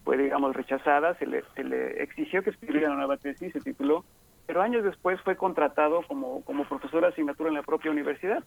fue, 0.04 0.16
digamos, 0.16 0.54
rechazada, 0.54 1.14
se 1.14 1.26
le, 1.26 1.42
se 1.54 1.64
le 1.64 2.02
exigió 2.02 2.42
que 2.42 2.50
escribiera 2.50 2.88
una 2.88 2.98
nueva 2.98 3.16
tesis, 3.16 3.52
se 3.52 3.60
tituló, 3.60 4.04
pero 4.46 4.62
años 4.62 4.84
después 4.84 5.20
fue 5.22 5.36
contratado 5.36 6.02
como, 6.06 6.44
como 6.44 6.68
profesor 6.68 7.00
de 7.00 7.08
asignatura 7.08 7.48
en 7.48 7.56
la 7.56 7.62
propia 7.62 7.90
universidad 7.90 8.44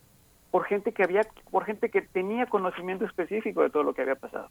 por 0.51 0.65
gente 0.65 0.93
que 0.93 1.03
había, 1.03 1.21
por 1.51 1.65
gente 1.65 1.89
que 1.89 2.01
tenía 2.01 2.45
conocimiento 2.45 3.05
específico 3.05 3.63
de 3.63 3.69
todo 3.69 3.83
lo 3.83 3.93
que 3.93 4.03
había 4.03 4.15
pasado. 4.15 4.49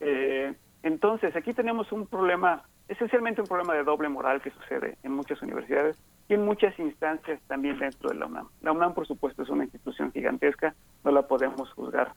Eh, 0.00 0.54
entonces, 0.82 1.34
aquí 1.36 1.52
tenemos 1.52 1.90
un 1.92 2.06
problema, 2.06 2.62
esencialmente 2.86 3.40
un 3.40 3.46
problema 3.46 3.74
de 3.74 3.84
doble 3.84 4.08
moral 4.08 4.40
que 4.40 4.50
sucede 4.50 4.96
en 5.02 5.12
muchas 5.12 5.42
universidades 5.42 6.00
y 6.28 6.34
en 6.34 6.44
muchas 6.44 6.78
instancias 6.78 7.40
también 7.48 7.78
dentro 7.78 8.10
de 8.10 8.16
la 8.16 8.26
UNAM. 8.26 8.48
La 8.62 8.72
UNAM, 8.72 8.94
por 8.94 9.06
supuesto, 9.06 9.42
es 9.42 9.48
una 9.48 9.64
institución 9.64 10.12
gigantesca, 10.12 10.74
no 11.04 11.10
la 11.10 11.22
podemos 11.22 11.70
juzgar 11.72 12.12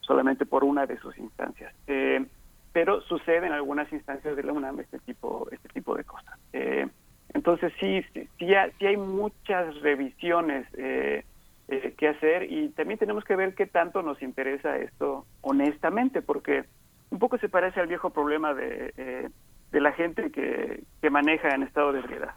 solamente 0.00 0.44
por 0.46 0.62
una 0.62 0.86
de 0.86 0.98
sus 0.98 1.16
instancias. 1.18 1.74
Eh, 1.86 2.26
pero 2.72 3.02
sucede 3.02 3.46
en 3.46 3.52
algunas 3.52 3.92
instancias 3.92 4.34
de 4.34 4.42
la 4.42 4.52
UNAM 4.52 4.80
este 4.80 4.98
tipo, 5.00 5.46
este 5.50 5.68
tipo 5.68 5.94
de 5.94 6.04
cosas. 6.04 6.38
Eh, 6.52 6.86
entonces 7.34 7.72
sí, 7.78 8.02
sí, 8.12 8.28
sí, 8.38 8.54
hay 8.54 8.96
muchas 8.96 9.74
revisiones 9.80 10.66
eh, 10.76 11.24
eh, 11.68 11.94
que 11.96 12.08
hacer 12.08 12.50
y 12.50 12.70
también 12.70 12.98
tenemos 12.98 13.24
que 13.24 13.36
ver 13.36 13.54
qué 13.54 13.66
tanto 13.66 14.02
nos 14.02 14.22
interesa 14.22 14.76
esto 14.78 15.26
honestamente, 15.42 16.22
porque 16.22 16.64
un 17.10 17.18
poco 17.18 17.38
se 17.38 17.48
parece 17.48 17.80
al 17.80 17.88
viejo 17.88 18.10
problema 18.10 18.54
de, 18.54 19.30
de 19.70 19.80
la 19.80 19.92
gente 19.92 20.30
que, 20.30 20.82
que 21.00 21.10
maneja 21.10 21.54
en 21.54 21.62
estado 21.62 21.92
de 21.92 22.00
ebriedad. 22.00 22.34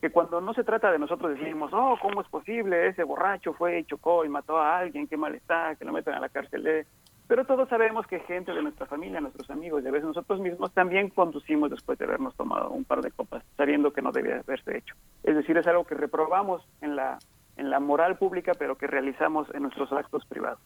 que 0.00 0.10
cuando 0.10 0.40
no 0.40 0.52
se 0.52 0.64
trata 0.64 0.90
de 0.90 0.98
nosotros 0.98 1.38
decimos, 1.38 1.70
oh, 1.72 1.96
¿cómo 2.00 2.20
es 2.20 2.28
posible? 2.28 2.88
Ese 2.88 3.04
borracho 3.04 3.54
fue 3.54 3.78
y 3.78 3.84
chocó 3.84 4.24
y 4.24 4.28
mató 4.28 4.58
a 4.58 4.78
alguien, 4.78 5.06
qué 5.06 5.16
mal 5.16 5.34
está, 5.34 5.76
que 5.76 5.84
lo 5.84 5.92
metan 5.92 6.14
a 6.14 6.20
la 6.20 6.28
cárcel. 6.28 6.84
Pero 7.32 7.46
todos 7.46 7.66
sabemos 7.70 8.06
que 8.06 8.20
gente 8.20 8.52
de 8.52 8.60
nuestra 8.60 8.84
familia, 8.84 9.18
nuestros 9.18 9.48
amigos 9.48 9.82
y 9.82 9.88
a 9.88 9.90
veces 9.90 10.06
nosotros 10.06 10.38
mismos 10.38 10.70
también 10.74 11.08
conducimos 11.08 11.70
después 11.70 11.98
de 11.98 12.04
habernos 12.04 12.36
tomado 12.36 12.68
un 12.68 12.84
par 12.84 13.00
de 13.00 13.10
copas, 13.10 13.42
sabiendo 13.56 13.90
que 13.90 14.02
no 14.02 14.12
debía 14.12 14.40
haberse 14.40 14.76
hecho. 14.76 14.94
Es 15.22 15.34
decir, 15.34 15.56
es 15.56 15.66
algo 15.66 15.86
que 15.86 15.94
reprobamos 15.94 16.62
en 16.82 16.94
la, 16.94 17.18
en 17.56 17.70
la 17.70 17.80
moral 17.80 18.18
pública, 18.18 18.52
pero 18.58 18.76
que 18.76 18.86
realizamos 18.86 19.48
en 19.54 19.62
nuestros 19.62 19.90
actos 19.94 20.26
privados. 20.26 20.60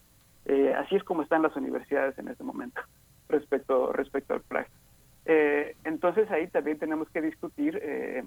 Eh, 0.45 0.75
así 0.75 0.97
es 0.97 1.05
como 1.05 1.23
están 1.23 1.43
las 1.43 1.55
universidades 1.55 2.19
en 2.19 2.27
este 2.27 2.43
momento 2.43 2.81
respecto, 3.29 3.93
respecto 3.93 4.35
al 4.35 4.41
plagio. 4.41 4.75
Eh, 5.25 5.77
entonces 5.85 6.29
ahí 6.33 6.49
también 6.49 6.81
tenemos 6.81 7.09
que 7.11 7.23
discutir 7.23 7.79
eh, 7.81 8.25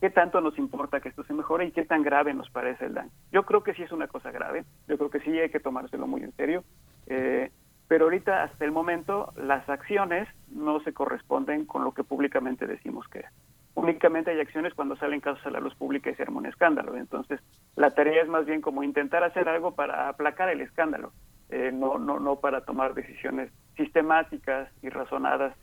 qué 0.00 0.10
tanto 0.10 0.40
nos 0.40 0.58
importa 0.58 0.98
que 0.98 1.10
esto 1.10 1.22
se 1.22 1.34
mejore 1.34 1.66
y 1.66 1.70
qué 1.70 1.84
tan 1.84 2.02
grave 2.02 2.34
nos 2.34 2.50
parece 2.50 2.86
el 2.86 2.94
daño. 2.94 3.12
Yo 3.30 3.44
creo 3.44 3.62
que 3.62 3.74
sí 3.74 3.84
es 3.84 3.92
una 3.92 4.08
cosa 4.08 4.32
grave, 4.32 4.64
yo 4.88 4.98
creo 4.98 5.08
que 5.08 5.20
sí 5.20 5.38
hay 5.38 5.50
que 5.50 5.60
tomárselo 5.60 6.08
muy 6.08 6.24
en 6.24 6.32
serio. 6.32 6.64
Eh, 7.06 7.48
pero 7.88 8.04
ahorita 8.04 8.42
hasta 8.42 8.64
el 8.64 8.72
momento 8.72 9.32
las 9.36 9.68
acciones 9.68 10.28
no 10.48 10.80
se 10.80 10.92
corresponden 10.92 11.66
con 11.66 11.84
lo 11.84 11.92
que 11.92 12.04
públicamente 12.04 12.66
decimos 12.66 13.06
que 13.08 13.20
es. 13.20 13.26
Únicamente 13.74 14.30
hay 14.30 14.40
acciones 14.40 14.72
cuando 14.72 14.96
salen 14.96 15.20
casos 15.20 15.44
a 15.46 15.50
la 15.50 15.60
luz 15.60 15.74
pública 15.74 16.10
y 16.10 16.14
se 16.14 16.22
arma 16.22 16.38
un 16.38 16.46
escándalo. 16.46 16.96
Entonces, 16.96 17.40
la 17.76 17.90
tarea 17.90 18.22
es 18.22 18.28
más 18.28 18.46
bien 18.46 18.62
como 18.62 18.82
intentar 18.82 19.22
hacer 19.22 19.48
algo 19.48 19.74
para 19.74 20.08
aplacar 20.08 20.48
el 20.48 20.62
escándalo, 20.62 21.12
eh, 21.50 21.70
no, 21.72 21.98
no, 21.98 22.18
no 22.18 22.36
para 22.36 22.62
tomar 22.62 22.94
decisiones 22.94 23.52
sistemáticas 23.76 24.70
y 24.82 24.88
razonadas 24.88 25.54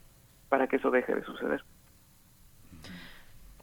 para 0.47 0.67
que 0.67 0.75
eso 0.75 0.91
deje 0.91 1.15
de 1.15 1.23
suceder. 1.23 1.63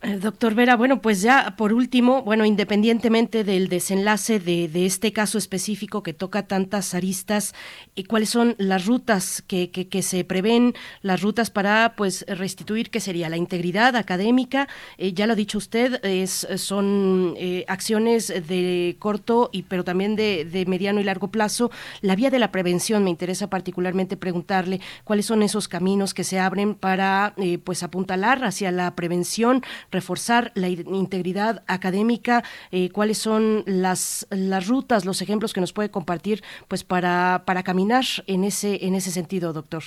Eh, 0.03 0.17
doctor 0.17 0.55
Vera, 0.55 0.77
bueno, 0.77 1.03
pues 1.03 1.21
ya 1.21 1.57
por 1.59 1.75
último, 1.75 2.23
bueno, 2.23 2.47
independientemente 2.47 3.45
del 3.45 3.69
desenlace 3.69 4.41
de, 4.41 4.87
este 4.87 5.13
caso 5.13 5.37
específico 5.37 6.03
que 6.03 6.15
toca 6.15 6.47
tantas 6.47 6.95
aristas, 6.95 7.55
¿y 7.95 8.05
¿cuáles 8.05 8.31
son 8.31 8.55
las 8.57 8.87
rutas 8.87 9.45
que, 9.47 9.71
que, 9.71 10.03
se 10.03 10.25
prevén, 10.25 10.73
las 11.03 11.21
rutas 11.21 11.51
para 11.51 11.93
pues 11.99 12.25
restituir, 12.27 12.89
qué 12.89 12.99
sería 12.99 13.29
la 13.29 13.37
integridad 13.37 13.95
académica? 13.95 14.69
Eh, 14.97 15.13
ya 15.13 15.27
lo 15.27 15.35
ha 15.35 15.37
dicho 15.37 15.59
usted, 15.59 16.03
es, 16.03 16.49
son 16.57 17.35
eh, 17.37 17.67
acciones 17.69 18.29
de 18.29 18.97
corto 18.99 19.51
y 19.53 19.65
pero 19.65 19.85
también 19.85 20.17
de, 20.17 20.47
de, 20.47 20.65
mediano 20.65 21.01
y 21.01 21.05
largo 21.05 21.29
plazo. 21.29 21.71
La 22.01 22.17
vía 22.17 22.31
de 22.31 22.39
la 22.39 22.53
prevención, 22.53 23.05
me 23.05 23.11
interesa 23.11 23.51
particularmente 23.51 24.17
preguntarle 24.17 24.81
cuáles 25.05 25.27
son 25.27 25.43
esos 25.43 25.69
caminos 25.69 26.15
que 26.15 26.25
se 26.25 26.39
abren 26.39 26.75
para 26.75 27.35
pues 27.65 27.83
apuntalar 27.83 28.45
hacia 28.45 28.71
la 28.71 28.95
prevención 28.95 29.63
reforzar 29.91 30.53
la 30.55 30.69
integridad 30.69 31.63
académica, 31.67 32.43
eh, 32.71 32.91
cuáles 32.91 33.19
son 33.19 33.63
las, 33.67 34.27
las 34.31 34.69
rutas, 34.69 35.05
los 35.05 35.23
ejemplos 35.23 35.53
que 35.53 35.61
nos 35.61 35.73
puede 35.73 35.91
compartir 35.91 36.43
pues 36.69 36.85
para, 36.85 37.43
para 37.47 37.63
caminar 37.63 38.05
en 38.27 38.45
ese, 38.45 38.85
en 38.87 38.95
ese 38.95 39.11
sentido, 39.11 39.53
doctor. 39.53 39.83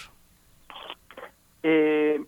Eh, 1.63 2.21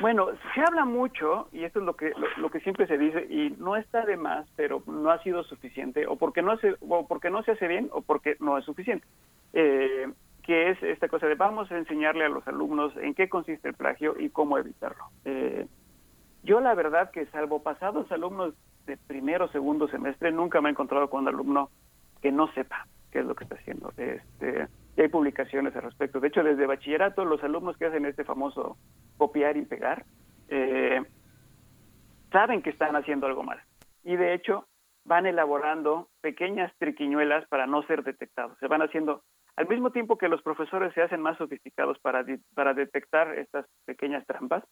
bueno, 0.00 0.28
se 0.54 0.60
habla 0.60 0.84
mucho, 0.84 1.48
y 1.52 1.64
esto 1.64 1.78
es 1.78 1.84
lo 1.84 1.94
que, 1.94 2.12
lo, 2.36 2.50
que 2.50 2.60
siempre 2.60 2.86
se 2.86 2.98
dice, 2.98 3.26
y 3.30 3.54
no 3.58 3.76
está 3.76 4.04
de 4.04 4.16
más, 4.16 4.46
pero 4.56 4.82
no 4.86 5.10
ha 5.10 5.22
sido 5.22 5.44
suficiente, 5.44 6.06
o 6.06 6.16
porque 6.16 6.42
no 6.42 6.56
se, 6.58 6.74
o 6.80 7.06
porque 7.06 7.30
no 7.30 7.42
se 7.44 7.52
hace 7.52 7.68
bien, 7.68 7.88
o 7.92 8.02
porque 8.02 8.36
no 8.40 8.58
es 8.58 8.64
suficiente. 8.64 9.06
Eh, 9.52 10.10
que 10.42 10.70
es 10.70 10.82
esta 10.82 11.06
cosa 11.06 11.28
de 11.28 11.36
vamos 11.36 11.70
a 11.70 11.78
enseñarle 11.78 12.24
a 12.24 12.28
los 12.28 12.46
alumnos 12.48 12.92
en 12.96 13.14
qué 13.14 13.28
consiste 13.28 13.68
el 13.68 13.74
plagio 13.74 14.16
y 14.18 14.28
cómo 14.30 14.58
evitarlo. 14.58 15.04
Eh, 15.24 15.66
yo 16.42 16.60
la 16.60 16.74
verdad 16.74 17.10
que 17.10 17.26
salvo 17.26 17.62
pasados 17.62 18.10
alumnos 18.10 18.54
de 18.86 18.96
primero 18.96 19.44
o 19.46 19.48
segundo 19.48 19.88
semestre, 19.88 20.32
nunca 20.32 20.60
me 20.60 20.68
he 20.68 20.72
encontrado 20.72 21.08
con 21.08 21.22
un 21.22 21.28
alumno 21.28 21.70
que 22.20 22.32
no 22.32 22.52
sepa 22.52 22.86
qué 23.10 23.20
es 23.20 23.26
lo 23.26 23.34
que 23.34 23.44
está 23.44 23.56
haciendo. 23.56 23.92
Este, 23.96 24.68
hay 24.96 25.08
publicaciones 25.08 25.74
al 25.76 25.82
respecto. 25.82 26.20
De 26.20 26.28
hecho, 26.28 26.42
desde 26.42 26.66
bachillerato, 26.66 27.24
los 27.24 27.42
alumnos 27.44 27.76
que 27.76 27.86
hacen 27.86 28.06
este 28.06 28.24
famoso 28.24 28.76
copiar 29.18 29.56
y 29.56 29.62
pegar, 29.62 30.04
eh, 30.48 31.02
saben 32.30 32.62
que 32.62 32.70
están 32.70 32.96
haciendo 32.96 33.26
algo 33.26 33.42
mal. 33.42 33.60
Y 34.02 34.16
de 34.16 34.34
hecho, 34.34 34.66
van 35.04 35.26
elaborando 35.26 36.08
pequeñas 36.20 36.72
triquiñuelas 36.78 37.46
para 37.48 37.66
no 37.66 37.82
ser 37.84 38.02
detectados. 38.02 38.58
Se 38.58 38.68
van 38.68 38.82
haciendo, 38.82 39.22
al 39.56 39.68
mismo 39.68 39.90
tiempo 39.90 40.18
que 40.18 40.28
los 40.28 40.42
profesores 40.42 40.92
se 40.94 41.02
hacen 41.02 41.20
más 41.20 41.38
sofisticados 41.38 41.98
para, 42.00 42.24
para 42.54 42.74
detectar 42.74 43.38
estas 43.38 43.66
pequeñas 43.84 44.26
trampas, 44.26 44.64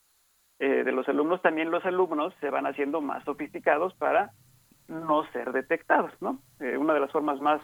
eh, 0.60 0.84
de 0.84 0.92
los 0.92 1.08
alumnos, 1.08 1.40
también 1.42 1.70
los 1.70 1.84
alumnos 1.86 2.34
se 2.38 2.50
van 2.50 2.66
haciendo 2.66 3.00
más 3.00 3.24
sofisticados 3.24 3.94
para 3.94 4.30
no 4.88 5.24
ser 5.32 5.52
detectados, 5.52 6.12
¿no? 6.20 6.38
Eh, 6.60 6.76
una 6.76 6.92
de 6.92 7.00
las 7.00 7.10
formas 7.10 7.40
más 7.40 7.62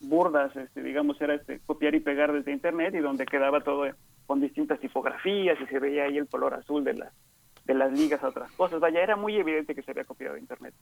burdas, 0.00 0.56
este, 0.56 0.82
digamos, 0.82 1.20
era 1.20 1.34
este, 1.34 1.60
copiar 1.66 1.94
y 1.94 2.00
pegar 2.00 2.32
desde 2.32 2.52
Internet 2.52 2.94
y 2.94 3.00
donde 3.00 3.26
quedaba 3.26 3.60
todo 3.60 3.84
con 4.26 4.40
distintas 4.40 4.80
tipografías 4.80 5.60
y 5.60 5.66
se 5.66 5.78
veía 5.78 6.04
ahí 6.04 6.16
el 6.16 6.28
color 6.28 6.54
azul 6.54 6.82
de 6.82 6.94
las 6.94 7.12
de 7.66 7.74
las 7.74 7.92
ligas 7.92 8.24
a 8.24 8.28
otras 8.28 8.50
cosas. 8.52 8.80
Vaya, 8.80 9.02
era 9.02 9.16
muy 9.16 9.36
evidente 9.36 9.74
que 9.74 9.82
se 9.82 9.90
había 9.90 10.04
copiado 10.04 10.34
de 10.34 10.40
Internet. 10.40 10.74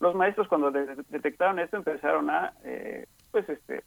Los 0.00 0.14
maestros 0.14 0.48
cuando 0.48 0.70
detectaron 0.72 1.58
esto 1.60 1.76
empezaron 1.76 2.28
a, 2.28 2.52
eh, 2.64 3.06
pues, 3.30 3.48
este, 3.48 3.84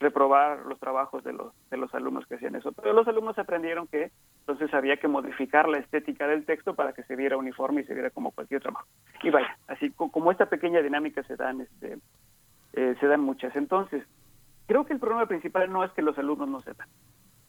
reprobar 0.00 0.66
los 0.66 0.78
trabajos 0.78 1.22
de 1.24 1.32
los, 1.32 1.52
de 1.70 1.76
los 1.76 1.94
alumnos 1.94 2.26
que 2.26 2.34
hacían 2.34 2.56
eso. 2.56 2.72
Pero 2.72 2.92
los 2.92 3.06
alumnos 3.06 3.38
aprendieron 3.38 3.86
que 3.86 4.10
entonces 4.40 4.72
había 4.74 4.96
que 4.98 5.08
modificar 5.08 5.68
la 5.68 5.78
estética 5.78 6.26
del 6.26 6.44
texto 6.44 6.74
para 6.74 6.92
que 6.92 7.04
se 7.04 7.16
viera 7.16 7.36
uniforme 7.36 7.82
y 7.82 7.84
se 7.84 7.94
viera 7.94 8.10
como 8.10 8.32
cualquier 8.32 8.60
trabajo. 8.60 8.86
Y 9.22 9.30
vaya, 9.30 9.56
así 9.68 9.90
como 9.90 10.30
esta 10.30 10.46
pequeña 10.46 10.82
dinámica 10.82 11.22
se 11.22 11.36
dan, 11.36 11.60
este, 11.60 11.98
eh, 12.74 12.96
se 13.00 13.06
dan 13.06 13.20
muchas. 13.20 13.54
Entonces, 13.56 14.04
creo 14.66 14.84
que 14.84 14.92
el 14.92 15.00
problema 15.00 15.26
principal 15.26 15.72
no 15.72 15.84
es 15.84 15.92
que 15.92 16.02
los 16.02 16.18
alumnos 16.18 16.48
no 16.48 16.60
sepan. 16.60 16.88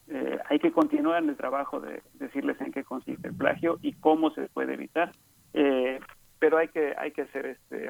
Eh, 0.07 0.37
hay 0.49 0.59
que 0.59 0.71
continuar 0.71 1.23
en 1.23 1.29
el 1.29 1.35
trabajo 1.35 1.79
de 1.79 2.03
decirles 2.13 2.61
en 2.61 2.71
qué 2.71 2.83
consiste 2.83 3.27
el 3.27 3.35
plagio 3.35 3.79
y 3.81 3.93
cómo 3.93 4.29
se 4.31 4.47
puede 4.49 4.75
evitar. 4.75 5.11
Eh, 5.53 5.99
pero 6.37 6.57
hay 6.57 6.67
que 6.67 6.93
hay 6.97 7.11
que 7.11 7.23
hacer 7.23 7.45
este 7.47 7.89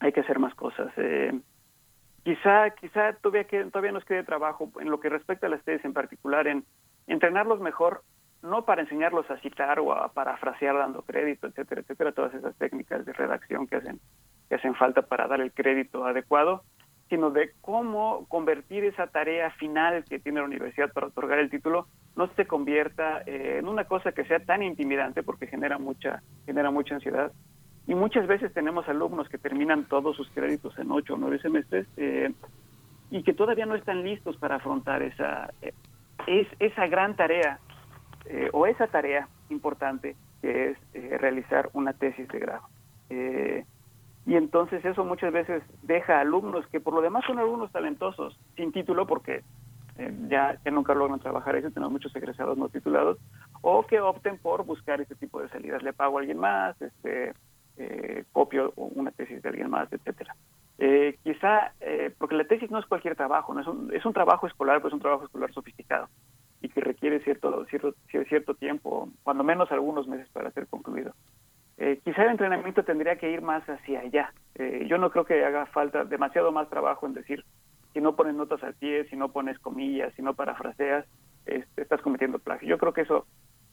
hay 0.00 0.12
que 0.12 0.20
hacer 0.20 0.40
más 0.40 0.54
cosas. 0.56 0.92
Quizá 2.24 2.70
quizá 2.70 3.14
todavía 3.14 3.46
todavía 3.70 3.92
nos 3.92 4.04
quede 4.04 4.22
trabajo 4.22 4.70
en 4.80 4.90
lo 4.90 5.00
que 5.00 5.08
respecta 5.08 5.48
a 5.48 5.50
las 5.50 5.62
tesis 5.64 5.84
en 5.84 5.92
particular 5.92 6.46
en 6.46 6.64
entrenarlos 7.08 7.60
mejor 7.60 8.02
no 8.42 8.64
para 8.64 8.82
enseñarlos 8.82 9.28
a 9.30 9.38
citar 9.38 9.80
o 9.80 9.92
a 9.92 10.12
parafrasear 10.12 10.76
dando 10.76 11.02
crédito 11.02 11.48
etcétera 11.48 11.80
etcétera 11.80 12.12
todas 12.12 12.34
esas 12.34 12.56
técnicas 12.56 13.04
de 13.04 13.12
redacción 13.12 13.66
que 13.66 13.76
hacen 13.76 14.00
que 14.48 14.54
hacen 14.54 14.74
falta 14.74 15.02
para 15.02 15.26
dar 15.26 15.40
el 15.40 15.52
crédito 15.52 16.04
adecuado 16.04 16.62
sino 17.08 17.30
de 17.30 17.52
cómo 17.60 18.24
convertir 18.28 18.84
esa 18.84 19.08
tarea 19.08 19.50
final 19.50 20.04
que 20.04 20.18
tiene 20.18 20.40
la 20.40 20.46
universidad 20.46 20.92
para 20.92 21.08
otorgar 21.08 21.40
el 21.40 21.50
título 21.50 21.88
no 22.14 22.28
se 22.34 22.46
convierta 22.46 23.22
eh, 23.26 23.58
en 23.58 23.68
una 23.68 23.84
cosa 23.84 24.12
que 24.12 24.24
sea 24.24 24.38
tan 24.38 24.62
intimidante 24.62 25.24
porque 25.24 25.48
genera 25.48 25.78
mucha 25.78 26.22
genera 26.46 26.70
mucha 26.70 26.94
ansiedad 26.94 27.32
y 27.92 27.94
muchas 27.94 28.26
veces 28.26 28.54
tenemos 28.54 28.88
alumnos 28.88 29.28
que 29.28 29.36
terminan 29.36 29.84
todos 29.84 30.16
sus 30.16 30.26
créditos 30.30 30.78
en 30.78 30.90
ocho 30.90 31.12
o 31.12 31.18
nueve 31.18 31.38
semestres 31.40 31.86
eh, 31.98 32.32
y 33.10 33.22
que 33.22 33.34
todavía 33.34 33.66
no 33.66 33.74
están 33.74 34.02
listos 34.02 34.38
para 34.38 34.56
afrontar 34.56 35.02
esa, 35.02 35.52
eh, 35.60 35.74
es, 36.26 36.48
esa 36.58 36.86
gran 36.86 37.16
tarea 37.16 37.58
eh, 38.24 38.48
o 38.54 38.66
esa 38.66 38.86
tarea 38.86 39.28
importante 39.50 40.16
que 40.40 40.70
es 40.70 40.78
realizar 41.20 41.68
una 41.74 41.92
tesis 41.92 42.26
de 42.28 42.38
grado. 42.38 42.66
y 43.10 44.36
entonces 44.36 44.82
eso 44.86 45.04
muchas 45.04 45.30
veces 45.30 45.62
deja 45.82 46.18
alumnos 46.18 46.66
que 46.68 46.80
por 46.80 46.94
lo 46.94 47.02
demás 47.02 47.24
son 47.26 47.40
alumnos 47.40 47.70
talentosos, 47.72 48.40
sin 48.56 48.72
título 48.72 49.06
porque 49.06 49.42
ya, 50.30 50.58
ya 50.64 50.70
nunca 50.70 50.94
logran 50.94 51.20
trabajar 51.20 51.56
eso, 51.56 51.70
tenemos 51.70 51.92
muchos 51.92 52.16
egresados 52.16 52.56
no 52.56 52.70
titulados, 52.70 53.18
o 53.60 53.86
que 53.86 54.00
opten 54.00 54.38
por 54.38 54.64
buscar 54.64 55.02
este 55.02 55.14
tipo 55.14 55.42
de 55.42 55.50
salidas. 55.50 55.82
Le 55.82 55.92
pago 55.92 56.16
a 56.16 56.20
alguien 56.22 56.38
más, 56.38 56.80
este, 56.80 57.34
eh, 57.76 58.24
copio 58.32 58.72
una 58.76 59.10
tesis 59.10 59.42
de 59.42 59.48
alguien 59.48 59.70
más, 59.70 59.92
etcétera. 59.92 60.34
Eh, 60.78 61.18
quizá, 61.22 61.72
eh, 61.80 62.12
porque 62.18 62.34
la 62.34 62.44
tesis 62.44 62.70
no 62.70 62.78
es 62.78 62.86
cualquier 62.86 63.14
trabajo, 63.14 63.54
no 63.54 63.60
es 63.60 63.66
un, 63.66 63.94
es 63.94 64.04
un 64.04 64.12
trabajo 64.12 64.46
escolar, 64.46 64.80
pues 64.80 64.90
es 64.90 64.94
un 64.94 65.02
trabajo 65.02 65.24
escolar 65.24 65.52
sofisticado 65.52 66.08
y 66.60 66.68
que 66.68 66.80
requiere 66.80 67.20
cierto, 67.20 67.64
cierto, 67.66 67.94
cierto 68.28 68.54
tiempo, 68.54 69.08
cuando 69.22 69.44
menos 69.44 69.70
algunos 69.72 70.06
meses 70.06 70.28
para 70.32 70.50
ser 70.52 70.66
concluido. 70.68 71.12
Eh, 71.78 72.00
quizá 72.04 72.22
el 72.22 72.30
entrenamiento 72.30 72.84
tendría 72.84 73.16
que 73.16 73.30
ir 73.30 73.42
más 73.42 73.68
hacia 73.68 74.00
allá. 74.00 74.32
Eh, 74.54 74.86
yo 74.88 74.98
no 74.98 75.10
creo 75.10 75.24
que 75.24 75.44
haga 75.44 75.66
falta 75.66 76.04
demasiado 76.04 76.52
más 76.52 76.68
trabajo 76.70 77.06
en 77.06 77.14
decir, 77.14 77.44
si 77.92 78.00
no 78.00 78.14
pones 78.14 78.34
notas 78.34 78.62
al 78.62 78.74
pie, 78.74 79.04
si 79.08 79.16
no 79.16 79.30
pones 79.30 79.58
comillas, 79.58 80.14
si 80.14 80.22
no 80.22 80.34
parafraseas, 80.34 81.04
este, 81.44 81.82
estás 81.82 82.00
cometiendo 82.00 82.38
plagio. 82.38 82.68
Yo 82.68 82.78
creo 82.78 82.92
que 82.92 83.00
eso 83.00 83.26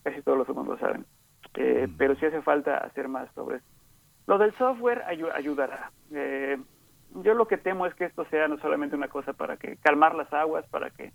casi 0.03 0.21
todos 0.23 0.39
los 0.39 0.49
alumnos 0.49 0.79
saben. 0.79 1.05
Eh, 1.55 1.87
pero 1.97 2.15
sí 2.15 2.25
hace 2.25 2.41
falta 2.41 2.77
hacer 2.77 3.07
más 3.07 3.31
sobre 3.33 3.57
eso. 3.57 3.65
Lo 4.29 4.37
del 4.37 4.53
software 4.57 5.01
ayudará. 5.07 5.91
Eh, 6.13 6.55
yo 7.23 7.33
lo 7.33 7.47
que 7.47 7.57
temo 7.57 7.87
es 7.87 7.95
que 7.95 8.05
esto 8.05 8.25
sea 8.25 8.47
no 8.47 8.59
solamente 8.59 8.95
una 8.95 9.07
cosa 9.07 9.33
para 9.33 9.57
que 9.57 9.77
calmar 9.77 10.13
las 10.13 10.31
aguas, 10.31 10.67
para 10.67 10.91
que 10.91 11.13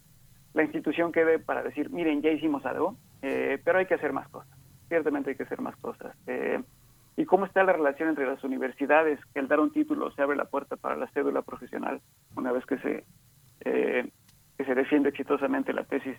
la 0.53 0.65
institución 0.65 1.13
quede 1.13 1.39
para 1.39 1.63
decir, 1.63 1.91
miren, 1.91 2.23
ya 2.23 2.31
hicimos 2.31 2.67
algo, 2.67 2.97
eh, 3.23 3.61
pero 3.65 3.79
hay 3.79 3.87
que 3.87 3.95
hacer 3.95 4.13
más 4.13 4.29
cosas. 4.31 4.59
Ciertamente 4.89 5.31
hay 5.31 5.37
que 5.37 5.45
hacer 5.45 5.61
más 5.61 5.77
cosas. 5.77 6.17
Eh, 6.27 6.61
¿Y 7.17 7.25
cómo 7.25 7.47
está 7.47 7.63
la 7.63 7.75
relación 7.75 8.09
entre 8.09 8.27
las 8.27 8.43
universidades? 8.43 9.21
Que 9.33 9.39
al 9.39 9.47
dar 9.47 9.61
un 9.61 9.71
título 9.71 10.11
se 10.11 10.21
abre 10.21 10.37
la 10.37 10.47
puerta 10.47 10.75
para 10.75 10.97
la 10.97 11.07
cédula 11.13 11.43
profesional 11.43 12.01
una 12.35 12.51
vez 12.51 12.67
que 12.67 12.79
se, 12.79 13.05
que 13.61 14.65
se 14.65 14.75
defiende 14.75 15.11
exitosamente 15.11 15.73
la 15.73 15.85
tesis. 15.85 16.19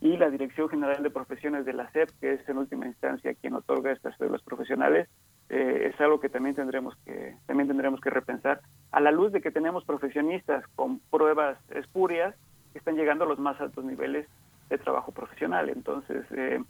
Y 0.00 0.16
la 0.16 0.30
Dirección 0.30 0.70
General 0.70 1.02
de 1.02 1.10
Profesiones 1.10 1.66
de 1.66 1.74
la 1.74 1.90
SEP, 1.90 2.08
que 2.18 2.32
es 2.32 2.48
en 2.48 2.56
última 2.56 2.86
instancia 2.86 3.34
quien 3.34 3.52
otorga 3.52 3.92
estas 3.92 4.16
cédulas 4.16 4.40
profesionales, 4.40 5.06
eh, 5.50 5.90
es 5.92 6.00
algo 6.00 6.20
que 6.20 6.28
también 6.28 6.54
tendremos 6.54 6.96
que 7.04 7.36
también 7.46 7.68
tendremos 7.68 8.00
que 8.00 8.10
repensar. 8.10 8.60
A 8.92 9.00
la 9.00 9.10
luz 9.10 9.32
de 9.32 9.40
que 9.40 9.50
tenemos 9.50 9.84
profesionistas 9.84 10.64
con 10.76 11.00
pruebas 11.10 11.58
espurias 11.70 12.34
que 12.72 12.78
están 12.78 12.96
llegando 12.96 13.24
a 13.24 13.28
los 13.28 13.38
más 13.38 13.60
altos 13.60 13.84
niveles 13.84 14.26
de 14.68 14.78
trabajo 14.78 15.12
profesional. 15.12 15.68
Entonces 15.68 16.24
eh, 16.30 16.62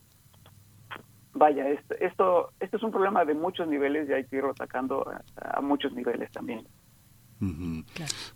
vaya 1.35 1.69
esto, 1.69 2.51
esto 2.59 2.77
es 2.77 2.83
un 2.83 2.91
problema 2.91 3.25
de 3.25 3.35
muchos 3.35 3.69
niveles 3.69 4.09
y 4.09 4.15
hay 4.15 4.25
que 4.25 4.37
irlo 4.37 4.51
atacando 4.51 5.13
a 5.37 5.61
muchos 5.61 5.93
niveles 5.93 6.33
también 6.33 6.67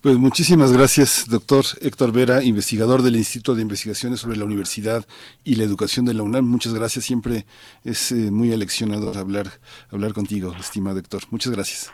pues 0.01 0.17
muchísimas 0.17 0.73
gracias, 0.73 1.27
doctor 1.29 1.65
Héctor 1.83 2.13
Vera, 2.13 2.43
investigador 2.43 3.03
del 3.03 3.17
Instituto 3.17 3.55
de 3.55 3.63
Investigaciones 3.63 4.21
sobre 4.21 4.39
la 4.39 4.45
Universidad 4.45 5.05
y 5.45 5.57
la 5.57 5.65
Educación 5.65 6.07
de 6.07 6.15
la 6.15 6.23
UNAM. 6.23 6.47
Muchas 6.47 6.73
gracias, 6.73 7.05
siempre 7.05 7.45
es 7.85 8.13
eh, 8.13 8.31
muy 8.31 8.53
aleccionador 8.53 9.19
hablar, 9.19 9.47
hablar 9.91 10.15
contigo, 10.15 10.55
estimado 10.59 10.99
Héctor. 10.99 11.23
Muchas 11.31 11.53
gracias. 11.53 11.93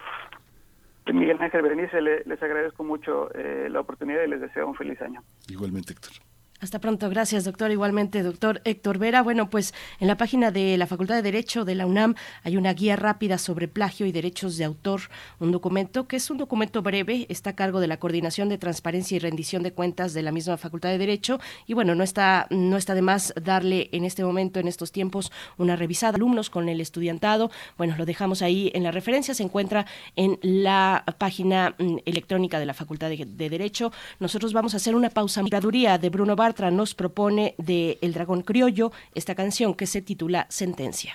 Miguel 1.12 1.38
Ángel 1.40 1.62
Berenice, 1.62 2.00
les 2.00 2.42
agradezco 2.42 2.84
mucho 2.84 3.34
eh, 3.34 3.68
la 3.68 3.80
oportunidad 3.80 4.22
y 4.24 4.28
les 4.28 4.40
deseo 4.40 4.68
un 4.68 4.76
feliz 4.76 5.00
año. 5.02 5.22
Igualmente, 5.48 5.92
Héctor. 5.92 6.12
Hasta 6.60 6.78
pronto, 6.78 7.08
gracias 7.08 7.44
doctor. 7.44 7.70
Igualmente, 7.70 8.22
doctor 8.22 8.60
Héctor 8.64 8.98
Vera. 8.98 9.22
Bueno, 9.22 9.48
pues 9.48 9.72
en 9.98 10.08
la 10.08 10.18
página 10.18 10.50
de 10.50 10.76
la 10.76 10.86
Facultad 10.86 11.14
de 11.14 11.22
Derecho 11.22 11.64
de 11.64 11.74
la 11.74 11.86
UNAM 11.86 12.16
hay 12.42 12.58
una 12.58 12.74
guía 12.74 12.96
rápida 12.96 13.38
sobre 13.38 13.66
plagio 13.66 14.04
y 14.04 14.12
derechos 14.12 14.58
de 14.58 14.66
autor, 14.66 15.00
un 15.38 15.52
documento 15.52 16.06
que 16.06 16.16
es 16.16 16.28
un 16.28 16.36
documento 16.36 16.82
breve, 16.82 17.24
está 17.30 17.50
a 17.50 17.56
cargo 17.56 17.80
de 17.80 17.86
la 17.86 17.96
Coordinación 17.96 18.50
de 18.50 18.58
Transparencia 18.58 19.16
y 19.16 19.20
Rendición 19.20 19.62
de 19.62 19.72
Cuentas 19.72 20.12
de 20.12 20.20
la 20.20 20.32
misma 20.32 20.58
Facultad 20.58 20.90
de 20.90 20.98
Derecho 20.98 21.40
y 21.66 21.72
bueno, 21.72 21.94
no 21.94 22.04
está, 22.04 22.46
no 22.50 22.76
está 22.76 22.92
de 22.92 23.00
más 23.00 23.32
darle 23.42 23.88
en 23.92 24.04
este 24.04 24.22
momento, 24.22 24.60
en 24.60 24.68
estos 24.68 24.92
tiempos, 24.92 25.32
una 25.56 25.76
revisada. 25.76 26.16
Alumnos 26.16 26.50
con 26.50 26.68
el 26.68 26.82
estudiantado, 26.82 27.50
bueno, 27.78 27.94
lo 27.96 28.04
dejamos 28.04 28.42
ahí 28.42 28.70
en 28.74 28.82
la 28.82 28.90
referencia, 28.90 29.32
se 29.32 29.44
encuentra 29.44 29.86
en 30.14 30.38
la 30.42 31.04
página 31.16 31.74
mm, 31.78 31.98
electrónica 32.04 32.58
de 32.58 32.66
la 32.66 32.74
Facultad 32.74 33.08
de, 33.08 33.48
Derecho. 33.48 33.92
Nosotros 34.18 34.52
vamos 34.52 34.74
a 34.74 34.76
hacer 34.76 34.94
una 34.94 35.08
pausa. 35.08 35.42
Miraduría 35.42 35.96
de 35.96 36.10
Bruno 36.10 36.36
Bar 36.36 36.49
nos 36.70 36.94
propone 36.94 37.54
de 37.58 37.98
El 38.02 38.12
Dragón 38.12 38.42
Criollo 38.42 38.92
esta 39.14 39.34
canción 39.34 39.74
que 39.74 39.86
se 39.86 40.02
titula 40.02 40.46
Sentencia. 40.50 41.14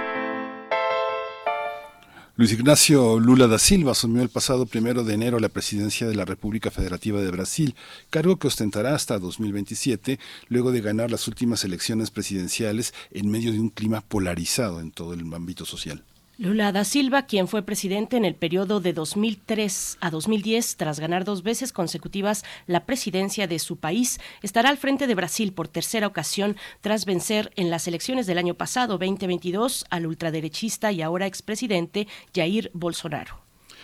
Luis 2.37 2.53
Ignacio 2.53 3.19
Lula 3.19 3.45
da 3.47 3.59
Silva 3.59 3.91
asumió 3.91 4.21
el 4.21 4.29
pasado 4.29 4.65
primero 4.65 5.03
de 5.03 5.15
enero 5.15 5.37
la 5.39 5.49
presidencia 5.49 6.07
de 6.07 6.15
la 6.15 6.23
República 6.23 6.71
Federativa 6.71 7.19
de 7.19 7.29
Brasil, 7.29 7.75
cargo 8.09 8.37
que 8.37 8.47
ostentará 8.47 8.95
hasta 8.95 9.19
2027, 9.19 10.17
luego 10.47 10.71
de 10.71 10.79
ganar 10.79 11.11
las 11.11 11.27
últimas 11.27 11.65
elecciones 11.65 12.09
presidenciales 12.09 12.93
en 13.11 13.29
medio 13.29 13.51
de 13.51 13.59
un 13.59 13.69
clima 13.69 13.99
polarizado 13.99 14.79
en 14.79 14.91
todo 14.91 15.13
el 15.13 15.31
ámbito 15.33 15.65
social. 15.65 16.05
Lula 16.41 16.71
da 16.71 16.83
Silva, 16.85 17.27
quien 17.27 17.47
fue 17.47 17.61
presidente 17.61 18.17
en 18.17 18.25
el 18.25 18.33
periodo 18.33 18.79
de 18.79 18.93
2003 18.93 19.99
a 20.01 20.09
2010, 20.09 20.75
tras 20.75 20.99
ganar 20.99 21.23
dos 21.23 21.43
veces 21.43 21.71
consecutivas 21.71 22.43
la 22.65 22.87
presidencia 22.87 23.45
de 23.45 23.59
su 23.59 23.77
país, 23.77 24.19
estará 24.41 24.69
al 24.69 24.79
frente 24.79 25.05
de 25.05 25.13
Brasil 25.13 25.53
por 25.53 25.67
tercera 25.67 26.07
ocasión 26.07 26.57
tras 26.81 27.05
vencer 27.05 27.53
en 27.57 27.69
las 27.69 27.87
elecciones 27.87 28.25
del 28.25 28.39
año 28.39 28.55
pasado, 28.55 28.97
2022, 28.97 29.85
al 29.91 30.07
ultraderechista 30.07 30.91
y 30.91 31.03
ahora 31.03 31.27
expresidente 31.27 32.07
Jair 32.33 32.71
Bolsonaro. 32.73 33.43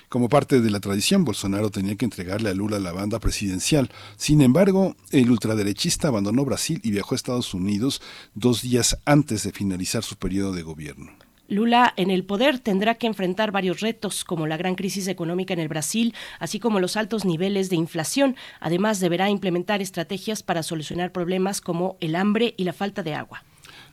Como 0.10 0.28
parte 0.28 0.60
de 0.60 0.72
la 0.72 0.80
tradición, 0.80 1.26
Bolsonaro 1.26 1.70
tenía 1.70 1.96
que 1.96 2.06
entregarle 2.06 2.50
a 2.50 2.56
Lula 2.56 2.80
la 2.80 2.92
banda 2.92 3.20
presidencial. 3.20 3.92
Sin 4.16 4.42
embargo, 4.42 4.96
el 5.12 5.30
ultraderechista 5.30 6.08
abandonó 6.08 6.44
Brasil 6.44 6.82
y 6.84 6.90
viajó 6.90 7.14
a 7.14 7.18
Estados 7.18 7.54
Unidos 7.54 8.02
dos 8.34 8.64
días 8.64 8.98
antes 9.06 9.44
de 9.44 9.52
finalizar 9.52 10.02
su 10.02 10.16
periodo 10.16 10.54
de 10.54 10.64
gobierno. 10.64 11.27
Lula 11.48 11.94
en 11.95 12.11
el 12.11 12.26
poder 12.26 12.60
tendrá 12.60 12.95
que 12.95 13.07
enfrentar 13.07 13.52
varios 13.52 13.80
retos, 13.80 14.24
como 14.24 14.48
la 14.48 14.57
gran 14.57 14.76
crisis 14.76 15.07
económica 15.07 15.53
en 15.53 15.60
el 15.60 15.68
Brasil, 15.68 16.14
así 16.40 16.60
como 16.60 16.80
los 16.80 16.98
altos 16.98 17.26
niveles 17.26 17.69
de 17.69 17.78
inflación. 17.78 18.36
Además, 18.60 18.99
deberá 18.99 19.30
implementar 19.30 19.82
estrategias 19.82 20.44
para 20.44 20.64
solucionar 20.64 21.11
problemas 21.11 21.61
como 21.61 21.98
el 22.02 22.15
hambre 22.15 22.53
y 22.57 22.64
la 22.65 22.74
falta 22.74 23.03
de 23.03 23.14
agua. 23.14 23.44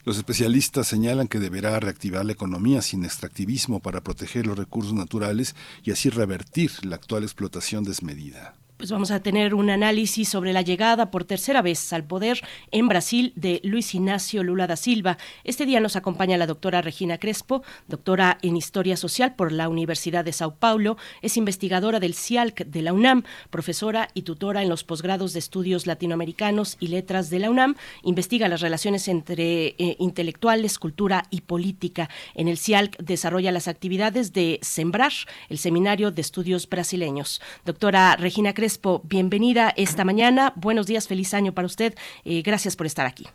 Los 0.03 0.17
especialistas 0.17 0.87
señalan 0.87 1.27
que 1.27 1.39
deberá 1.39 1.79
reactivar 1.79 2.25
la 2.25 2.33
economía 2.33 2.81
sin 2.81 3.05
extractivismo 3.05 3.79
para 3.79 4.01
proteger 4.01 4.45
los 4.45 4.57
recursos 4.57 4.93
naturales 4.93 5.55
y 5.83 5.91
así 5.91 6.09
revertir 6.09 6.71
la 6.85 6.97
actual 6.97 7.23
explotación 7.23 7.83
desmedida 7.83 8.53
pues 8.77 8.91
vamos 8.91 9.11
a 9.11 9.21
tener 9.21 9.53
un 9.53 9.69
análisis 9.69 10.27
sobre 10.27 10.51
la 10.51 10.61
llegada 10.61 11.09
por 11.09 11.23
tercera 11.23 11.61
vez 11.61 11.93
al 11.93 12.03
poder 12.03 12.41
en 12.71 12.87
Brasil 12.87 13.31
de 13.35 13.61
Luis 13.63 13.95
Ignacio 13.95 14.43
Lula 14.43 14.67
da 14.67 14.75
Silva. 14.75 15.17
Este 15.43 15.65
día 15.65 15.79
nos 15.79 15.95
acompaña 15.95 16.37
la 16.37 16.47
doctora 16.47 16.81
Regina 16.81 17.17
Crespo, 17.17 17.63
doctora 17.87 18.37
en 18.41 18.57
Historia 18.57 18.97
Social 18.97 19.35
por 19.35 19.51
la 19.51 19.69
Universidad 19.69 20.25
de 20.25 20.33
Sao 20.33 20.55
Paulo, 20.55 20.97
es 21.21 21.37
investigadora 21.37 21.99
del 21.99 22.15
CIALC 22.15 22.65
de 22.65 22.81
la 22.81 22.91
UNAM, 22.91 23.23
profesora 23.49 24.09
y 24.13 24.23
tutora 24.23 24.61
en 24.61 24.69
los 24.69 24.83
posgrados 24.83 25.31
de 25.33 25.39
estudios 25.39 25.87
latinoamericanos 25.87 26.75
y 26.79 26.89
letras 26.89 27.29
de 27.29 27.39
la 27.39 27.49
UNAM, 27.49 27.75
investiga 28.03 28.49
las 28.49 28.61
relaciones 28.61 29.07
entre 29.07 29.67
eh, 29.77 29.95
intelectuales, 29.99 30.79
cultura 30.79 31.27
y 31.29 31.41
política. 31.41 32.09
En 32.33 32.47
el 32.47 32.57
CIALC 32.57 32.97
desarrolla 32.97 33.51
las 33.51 33.67
actividades 33.67 34.33
de 34.33 34.59
Sembrar, 34.61 35.13
el 35.49 35.59
Seminario 35.59 36.11
de 36.11 36.21
Estudios 36.21 36.67
Brasileños. 36.67 37.41
Doctora 37.63 38.15
Regina 38.17 38.53
Crespo, 38.53 38.64
Crespo, 38.65 39.03
bienvenida 39.03 39.71
esta 39.77 40.03
mañana. 40.03 40.51
Buenos 40.55 40.87
días, 40.87 41.07
feliz 41.07 41.35
año 41.35 41.53
para 41.53 41.67
usted. 41.67 41.93
Eh, 42.23 42.41
gracias 42.41 42.75
por 42.75 42.87
estar 42.87 43.05
aquí. 43.05 43.27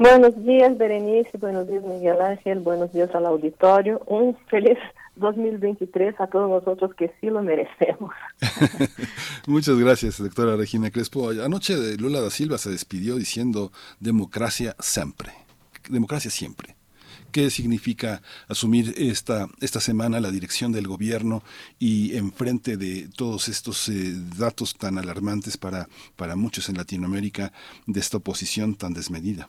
Buenos 0.00 0.34
días, 0.44 0.76
Berenice. 0.76 1.38
Buenos 1.38 1.68
días, 1.68 1.84
Miguel 1.84 2.20
Ángel. 2.20 2.58
Buenos 2.58 2.92
días 2.92 3.08
al 3.14 3.26
auditorio. 3.26 4.02
Un 4.06 4.36
feliz 4.50 4.76
2023 5.14 6.20
a 6.20 6.26
todos 6.26 6.50
nosotros 6.50 6.92
que 6.96 7.12
sí 7.20 7.28
lo 7.28 7.40
merecemos. 7.40 8.10
Muchas 9.46 9.78
gracias, 9.78 10.20
doctora 10.20 10.56
Regina 10.56 10.90
Crespo. 10.90 11.30
Anoche 11.30 11.74
Lula 11.96 12.20
da 12.20 12.30
Silva 12.30 12.58
se 12.58 12.70
despidió 12.70 13.14
diciendo 13.14 13.70
democracia 14.00 14.74
siempre. 14.80 15.30
Democracia 15.88 16.32
siempre. 16.32 16.77
¿Qué 17.38 17.50
significa 17.50 18.20
asumir 18.48 18.94
esta, 18.98 19.46
esta 19.60 19.78
semana 19.78 20.18
la 20.18 20.32
dirección 20.32 20.72
del 20.72 20.88
gobierno 20.88 21.42
y 21.78 22.16
enfrente 22.16 22.76
de 22.76 23.06
todos 23.16 23.46
estos 23.46 23.88
eh, 23.88 23.92
datos 24.36 24.76
tan 24.76 24.98
alarmantes 24.98 25.56
para, 25.56 25.86
para 26.16 26.34
muchos 26.34 26.68
en 26.68 26.78
Latinoamérica 26.78 27.52
de 27.86 28.00
esta 28.00 28.16
oposición 28.16 28.74
tan 28.74 28.92
desmedida? 28.92 29.48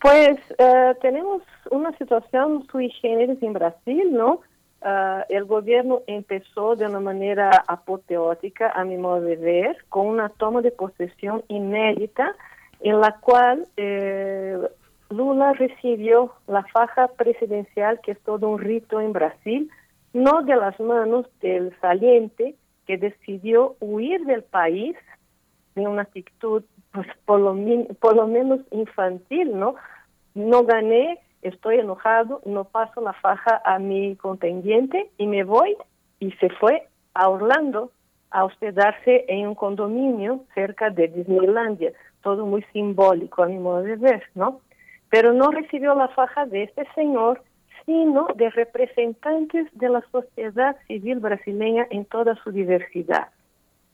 Pues 0.00 0.38
eh, 0.56 0.94
tenemos 1.02 1.42
una 1.70 1.94
situación 1.98 2.66
sui 2.72 2.88
generis 3.02 3.42
en 3.42 3.52
Brasil, 3.52 4.10
¿no? 4.10 4.40
Uh, 4.80 5.24
el 5.28 5.44
gobierno 5.44 6.00
empezó 6.06 6.76
de 6.76 6.86
una 6.86 7.00
manera 7.00 7.62
apoteótica, 7.66 8.70
a 8.70 8.84
mi 8.84 8.96
modo 8.96 9.20
de 9.20 9.36
ver, 9.36 9.76
con 9.90 10.06
una 10.06 10.30
toma 10.30 10.62
de 10.62 10.70
posesión 10.70 11.44
inédita 11.48 12.34
en 12.80 13.00
la 13.00 13.12
cual 13.20 13.66
eh, 13.76 14.56
Lula 15.10 15.54
recibió 15.54 16.34
la 16.46 16.64
faja 16.64 17.08
presidencial, 17.08 18.00
que 18.02 18.12
es 18.12 18.20
todo 18.20 18.48
un 18.48 18.58
rito 18.58 19.00
en 19.00 19.12
Brasil, 19.12 19.70
no 20.12 20.42
de 20.42 20.56
las 20.56 20.78
manos 20.80 21.26
del 21.40 21.74
saliente 21.80 22.54
que 22.86 22.98
decidió 22.98 23.76
huir 23.80 24.24
del 24.24 24.42
país 24.42 24.96
en 25.76 25.88
una 25.88 26.02
actitud 26.02 26.64
pues, 26.92 27.06
por, 27.24 27.40
lo, 27.40 27.54
por 28.00 28.16
lo 28.16 28.26
menos 28.26 28.60
infantil, 28.70 29.58
¿no? 29.58 29.76
No 30.34 30.64
gané, 30.64 31.20
estoy 31.42 31.78
enojado, 31.78 32.40
no 32.44 32.64
paso 32.64 33.00
la 33.00 33.12
faja 33.14 33.60
a 33.64 33.78
mi 33.78 34.16
contendiente 34.16 35.10
y 35.18 35.26
me 35.26 35.44
voy 35.44 35.76
y 36.20 36.32
se 36.32 36.50
fue 36.50 36.88
a 37.14 37.28
Orlando 37.28 37.92
a 38.30 38.44
hospedarse 38.44 39.24
en 39.28 39.48
un 39.48 39.54
condominio 39.54 40.44
cerca 40.54 40.90
de 40.90 41.08
Disneylandia, 41.08 41.92
todo 42.22 42.44
muy 42.44 42.62
simbólico 42.72 43.42
a 43.42 43.46
mi 43.46 43.58
modo 43.58 43.82
de 43.82 43.96
ver, 43.96 44.22
¿no? 44.34 44.60
Pero 45.10 45.32
no 45.32 45.50
recibió 45.50 45.94
la 45.94 46.08
faja 46.08 46.46
de 46.46 46.64
este 46.64 46.86
señor, 46.94 47.42
sino 47.86 48.28
de 48.34 48.50
representantes 48.50 49.66
de 49.72 49.88
la 49.88 50.02
sociedad 50.12 50.76
civil 50.86 51.20
brasileña 51.20 51.86
en 51.90 52.04
toda 52.04 52.34
su 52.42 52.50
diversidad, 52.50 53.28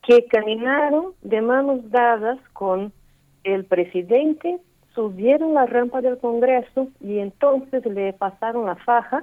que 0.02 0.26
caminaron 0.26 1.12
de 1.22 1.40
manos 1.40 1.90
dadas 1.90 2.38
con 2.52 2.92
el 3.44 3.64
presidente, 3.64 4.58
subieron 4.94 5.54
la 5.54 5.66
rampa 5.66 6.00
del 6.00 6.18
Congreso 6.18 6.88
y 7.00 7.18
entonces 7.18 7.84
le 7.86 8.12
pasaron 8.14 8.66
la 8.66 8.76
faja 8.76 9.22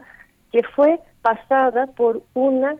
que 0.52 0.64
fue 0.64 1.00
pasada 1.22 1.88
por 1.88 2.22
una 2.34 2.76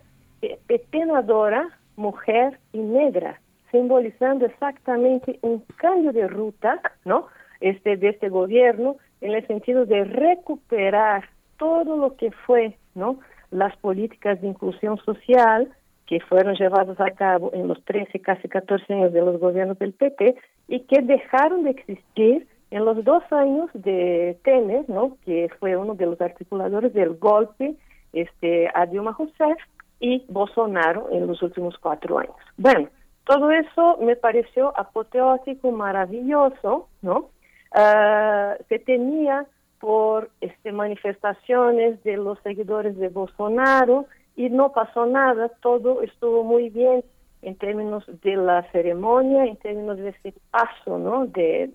pepenadora 0.66 1.68
mujer 1.96 2.58
y 2.72 2.78
negra, 2.78 3.40
simbolizando 3.70 4.46
exactamente 4.46 5.38
un 5.42 5.64
cambio 5.76 6.12
de 6.12 6.26
ruta, 6.26 6.80
¿no? 7.04 7.26
Este, 7.62 7.96
de 7.96 8.10
este 8.10 8.28
gobierno 8.28 8.96
en 9.20 9.32
el 9.32 9.46
sentido 9.46 9.86
de 9.86 10.04
recuperar 10.04 11.24
todo 11.56 11.96
lo 11.96 12.16
que 12.16 12.30
fue 12.46 12.76
no 12.94 13.18
las 13.50 13.76
políticas 13.76 14.40
de 14.40 14.48
inclusión 14.48 14.98
social 14.98 15.70
que 16.06 16.20
fueron 16.20 16.54
llevadas 16.56 17.00
a 17.00 17.10
cabo 17.12 17.50
en 17.54 17.68
los 17.68 17.82
13, 17.84 18.18
casi 18.20 18.48
14 18.48 18.92
años 18.92 19.12
de 19.12 19.20
los 19.20 19.38
gobiernos 19.38 19.78
del 19.78 19.92
PP 19.92 20.34
y 20.68 20.80
que 20.80 21.00
dejaron 21.00 21.64
de 21.64 21.70
existir 21.70 22.46
en 22.70 22.84
los 22.84 23.04
dos 23.04 23.22
años 23.30 23.70
de 23.74 24.36
Temer, 24.42 24.88
¿no? 24.88 25.16
que 25.24 25.48
fue 25.60 25.76
uno 25.76 25.94
de 25.94 26.06
los 26.06 26.20
articuladores 26.20 26.92
del 26.92 27.16
golpe 27.16 27.74
este, 28.12 28.68
a 28.74 28.86
Dilma 28.86 29.14
Rousseff 29.16 29.58
y 30.00 30.24
Bolsonaro 30.28 31.08
en 31.12 31.26
los 31.26 31.40
últimos 31.42 31.78
cuatro 31.78 32.18
años. 32.18 32.34
Bueno, 32.56 32.88
todo 33.24 33.50
eso 33.50 33.98
me 34.00 34.16
pareció 34.16 34.76
apoteótico, 34.78 35.70
maravilloso, 35.70 36.88
¿no? 37.02 37.28
Se 37.74 38.78
tenía 38.80 39.46
por 39.80 40.30
este, 40.40 40.70
manifestaciones 40.72 42.02
de 42.04 42.16
los 42.16 42.38
seguidores 42.40 42.96
de 42.98 43.08
Bolsonaro 43.08 44.06
y 44.36 44.48
no 44.48 44.72
pasó 44.72 45.06
nada, 45.06 45.48
todo 45.60 46.02
estuvo 46.02 46.44
muy 46.44 46.70
bien 46.70 47.02
en 47.42 47.56
términos 47.56 48.04
de 48.22 48.36
la 48.36 48.62
ceremonia, 48.70 49.44
en 49.44 49.56
términos 49.56 49.98
de 49.98 50.10
ese 50.10 50.34
paso, 50.50 50.98
¿no? 50.98 51.26
De, 51.26 51.70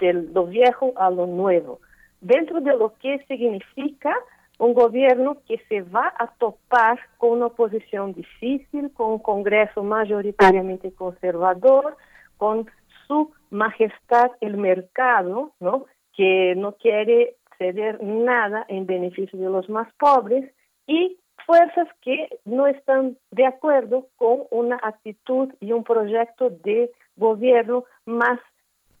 de, 0.00 0.12
lo 0.12 0.46
viejo 0.46 0.92
a 0.96 1.10
lo 1.10 1.26
nuevo. 1.26 1.80
Dentro 2.20 2.60
de 2.60 2.76
lo 2.76 2.94
que 2.94 3.24
significa 3.28 4.12
un 4.58 4.74
gobierno 4.74 5.38
que 5.46 5.58
se 5.68 5.82
va 5.82 6.12
a 6.18 6.26
topar 6.38 6.98
con 7.18 7.30
una 7.30 7.46
oposición 7.46 8.12
difícil, 8.12 8.92
con 8.92 9.12
un 9.12 9.18
Congreso 9.20 9.84
mayoritariamente 9.84 10.92
conservador, 10.92 11.96
con 12.36 12.66
su 13.12 13.32
majestad 13.50 14.30
el 14.40 14.56
mercado, 14.56 15.52
¿no? 15.60 15.84
que 16.16 16.54
no 16.56 16.72
quiere 16.72 17.36
ceder 17.58 18.02
nada 18.02 18.64
en 18.68 18.86
beneficio 18.86 19.38
de 19.38 19.50
los 19.50 19.68
más 19.68 19.92
pobres 19.98 20.50
y 20.86 21.18
fuerzas 21.46 21.88
que 22.00 22.28
no 22.44 22.66
están 22.66 23.18
de 23.30 23.46
acuerdo 23.46 24.06
con 24.16 24.44
una 24.50 24.78
actitud 24.82 25.52
y 25.60 25.72
un 25.72 25.84
proyecto 25.84 26.50
de 26.50 26.90
gobierno 27.16 27.84
más 28.06 28.38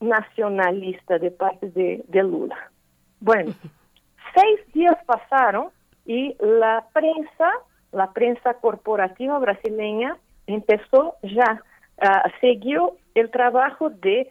nacionalista 0.00 1.18
de 1.18 1.30
parte 1.30 1.70
de, 1.70 2.04
de 2.08 2.22
Lula. 2.22 2.70
Bueno, 3.20 3.52
seis 4.34 4.60
días 4.74 4.96
pasaron 5.06 5.68
y 6.04 6.36
la 6.40 6.86
prensa, 6.92 7.50
la 7.92 8.12
prensa 8.12 8.54
corporativa 8.54 9.38
brasileña, 9.38 10.16
empezó 10.46 11.14
ya, 11.22 11.62
uh, 12.02 12.30
siguió 12.40 12.96
el 13.14 13.30
trabajo 13.30 13.90
de 13.90 14.30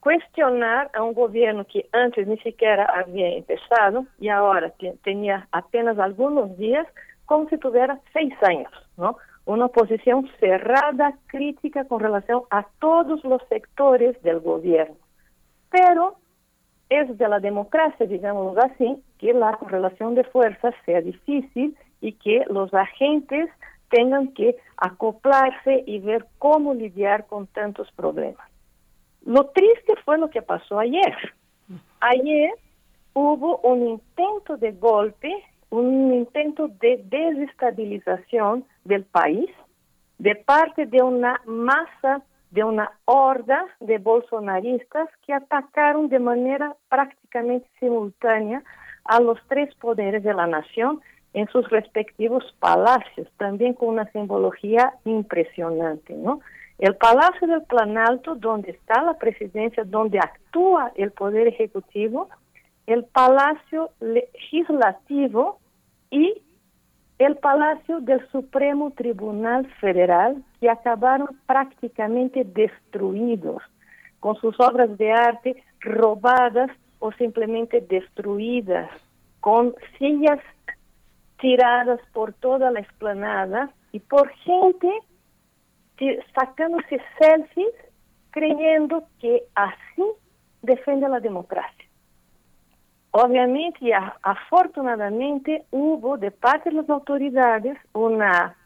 cuestionar 0.00 0.90
a 0.94 1.02
un 1.02 1.12
gobierno 1.12 1.64
que 1.66 1.86
antes 1.92 2.26
ni 2.26 2.38
siquiera 2.38 2.84
había 2.84 3.28
empezado 3.28 4.06
y 4.18 4.28
ahora 4.28 4.72
tenía 5.02 5.46
apenas 5.52 5.98
algunos 5.98 6.56
días, 6.56 6.86
como 7.26 7.48
si 7.48 7.58
tuviera 7.58 8.00
seis 8.12 8.32
años, 8.42 8.72
¿no? 8.96 9.16
Una 9.44 9.68
posición 9.68 10.28
cerrada, 10.38 11.14
crítica 11.26 11.84
con 11.84 12.00
relación 12.00 12.42
a 12.50 12.66
todos 12.78 13.22
los 13.24 13.42
sectores 13.48 14.20
del 14.22 14.40
gobierno. 14.40 14.96
Pero 15.70 16.16
es 16.88 17.16
de 17.16 17.28
la 17.28 17.38
democracia, 17.38 18.06
digamos 18.06 18.56
así, 18.58 19.02
que 19.18 19.32
la 19.32 19.52
correlación 19.56 20.14
de 20.14 20.24
fuerzas 20.24 20.74
sea 20.84 21.00
difícil 21.00 21.76
y 22.00 22.12
que 22.12 22.44
los 22.48 22.72
agentes 22.74 23.48
tengan 23.90 24.28
que 24.34 24.56
acoplarse 24.76 25.84
y 25.86 25.98
ver 25.98 26.26
cómo 26.38 26.72
lidiar 26.74 27.26
con 27.26 27.46
tantos 27.48 27.90
problemas. 27.92 28.48
Lo 29.24 29.46
triste 29.46 29.94
fue 30.04 30.18
lo 30.18 30.30
que 30.30 30.40
pasó 30.40 30.78
ayer. 30.78 31.16
Ayer 32.00 32.50
hubo 33.12 33.58
un 33.58 33.86
intento 33.86 34.56
de 34.56 34.72
golpe, 34.72 35.30
un 35.68 36.14
intento 36.14 36.68
de 36.68 37.02
desestabilización 37.04 38.64
del 38.84 39.04
país 39.04 39.50
de 40.20 40.34
parte 40.34 40.84
de 40.84 41.02
una 41.02 41.40
masa, 41.46 42.22
de 42.50 42.62
una 42.62 42.90
horda 43.06 43.64
de 43.80 43.96
bolsonaristas 43.96 45.08
que 45.24 45.32
atacaron 45.32 46.10
de 46.10 46.18
manera 46.18 46.76
prácticamente 46.90 47.66
simultánea 47.80 48.62
a 49.04 49.18
los 49.20 49.38
tres 49.48 49.74
poderes 49.76 50.22
de 50.22 50.34
la 50.34 50.46
nación 50.46 51.00
en 51.32 51.48
sus 51.48 51.68
respectivos 51.70 52.44
palacios, 52.58 53.28
también 53.36 53.74
con 53.74 53.90
una 53.90 54.10
simbología 54.12 54.94
impresionante, 55.04 56.14
¿no? 56.14 56.40
El 56.78 56.96
Palacio 56.96 57.46
del 57.46 57.62
Planalto, 57.62 58.34
donde 58.34 58.70
está 58.70 59.02
la 59.02 59.14
presidencia, 59.14 59.84
donde 59.84 60.18
actúa 60.18 60.92
el 60.96 61.12
Poder 61.12 61.46
Ejecutivo, 61.46 62.30
el 62.86 63.04
Palacio 63.04 63.90
Legislativo 64.00 65.58
y 66.10 66.40
el 67.18 67.36
Palacio 67.36 68.00
del 68.00 68.26
Supremo 68.30 68.92
Tribunal 68.92 69.66
Federal, 69.78 70.42
que 70.58 70.70
acabaron 70.70 71.28
prácticamente 71.46 72.44
destruidos, 72.44 73.62
con 74.18 74.36
sus 74.36 74.58
obras 74.58 74.96
de 74.96 75.12
arte 75.12 75.62
robadas 75.80 76.70
o 76.98 77.12
simplemente 77.12 77.82
destruidas, 77.82 78.90
con 79.40 79.74
sillas 79.98 80.40
tiradas 81.40 82.00
por 82.12 82.32
toda 82.34 82.70
la 82.70 82.80
explanada 82.80 83.70
y 83.92 84.00
por 84.00 84.28
gente 84.30 84.90
sacándose 86.34 87.00
selfies 87.18 87.74
creyendo 88.30 89.04
que 89.20 89.42
así 89.54 90.04
defiende 90.62 91.08
la 91.08 91.20
democracia. 91.20 91.84
Obviamente 93.12 93.78
y 93.80 93.90
afortunadamente 93.92 95.64
hubo 95.70 96.16
de 96.16 96.30
parte 96.30 96.70
de 96.70 96.76
las 96.76 96.88
autoridades 96.88 97.76
una 97.92 98.56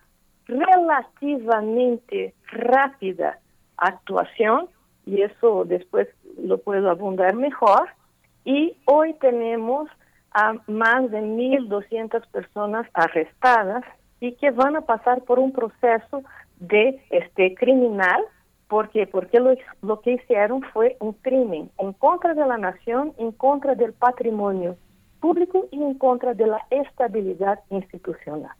relativamente 0.46 2.34
rápida 2.52 3.38
actuación, 3.78 4.68
y 5.06 5.22
eso 5.22 5.64
después 5.64 6.08
lo 6.38 6.58
puedo 6.58 6.90
abundar 6.90 7.34
mejor, 7.34 7.88
y 8.44 8.76
hoy 8.84 9.14
tenemos 9.14 9.88
a 10.34 10.54
más 10.66 11.10
de 11.10 11.20
1.200 11.22 12.26
personas 12.28 12.86
arrestadas 12.92 13.84
y 14.20 14.32
que 14.32 14.50
van 14.50 14.76
a 14.76 14.82
pasar 14.82 15.22
por 15.22 15.38
un 15.38 15.52
proceso 15.52 16.22
de 16.58 17.00
este 17.10 17.54
criminal 17.54 18.22
porque 18.68 19.06
porque 19.06 19.38
lo, 19.38 19.54
lo 19.82 20.00
que 20.00 20.12
hicieron 20.12 20.62
fue 20.72 20.96
un 21.00 21.12
crimen 21.12 21.70
en 21.78 21.92
contra 21.92 22.34
de 22.34 22.46
la 22.46 22.58
nación, 22.58 23.12
en 23.18 23.32
contra 23.32 23.74
del 23.74 23.92
patrimonio 23.92 24.76
público 25.20 25.68
y 25.70 25.82
en 25.82 25.94
contra 25.94 26.34
de 26.34 26.46
la 26.46 26.60
estabilidad 26.70 27.60
institucional. 27.70 28.56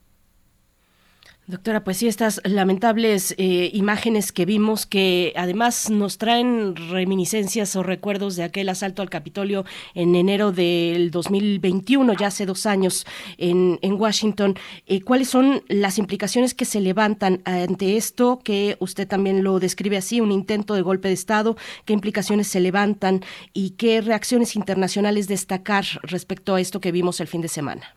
Doctora, 1.47 1.85
pues 1.85 1.99
sí, 1.99 2.09
estas 2.09 2.41
lamentables 2.45 3.35
eh, 3.37 3.69
imágenes 3.75 4.33
que 4.33 4.47
vimos 4.47 4.87
que 4.87 5.35
además 5.37 5.91
nos 5.91 6.17
traen 6.17 6.75
reminiscencias 6.75 7.77
o 7.77 7.83
recuerdos 7.83 8.37
de 8.37 8.45
aquel 8.45 8.71
asalto 8.71 9.03
al 9.03 9.11
Capitolio 9.11 9.67
en 9.95 10.15
enero 10.15 10.53
del 10.53 11.11
2021, 11.11 12.15
ya 12.15 12.29
hace 12.29 12.47
dos 12.47 12.65
años 12.65 13.07
en, 13.37 13.79
en 13.83 13.93
Washington. 14.01 14.57
Eh, 14.87 15.03
¿Cuáles 15.03 15.29
son 15.29 15.63
las 15.69 15.99
implicaciones 15.99 16.55
que 16.55 16.65
se 16.65 16.81
levantan 16.81 17.43
ante 17.45 17.99
esto, 17.99 18.41
que 18.43 18.79
usted 18.81 19.07
también 19.07 19.45
lo 19.45 19.61
describe 19.61 19.99
así, 19.99 20.23
un 20.23 20.33
intento 20.33 20.73
de 20.73 20.81
golpe 20.81 21.09
de 21.09 21.15
Estado? 21.15 21.59
¿Qué 21.85 21.93
implicaciones 21.93 22.49
se 22.49 22.61
levantan 22.61 23.23
y 23.53 23.73
qué 23.73 24.01
reacciones 24.01 24.57
internacionales 24.57 25.29
destacar 25.29 25.85
respecto 26.05 26.55
a 26.55 26.61
esto 26.63 26.81
que 26.81 26.91
vimos 26.91 27.21
el 27.21 27.29
fin 27.29 27.43
de 27.43 27.49
semana? 27.49 27.95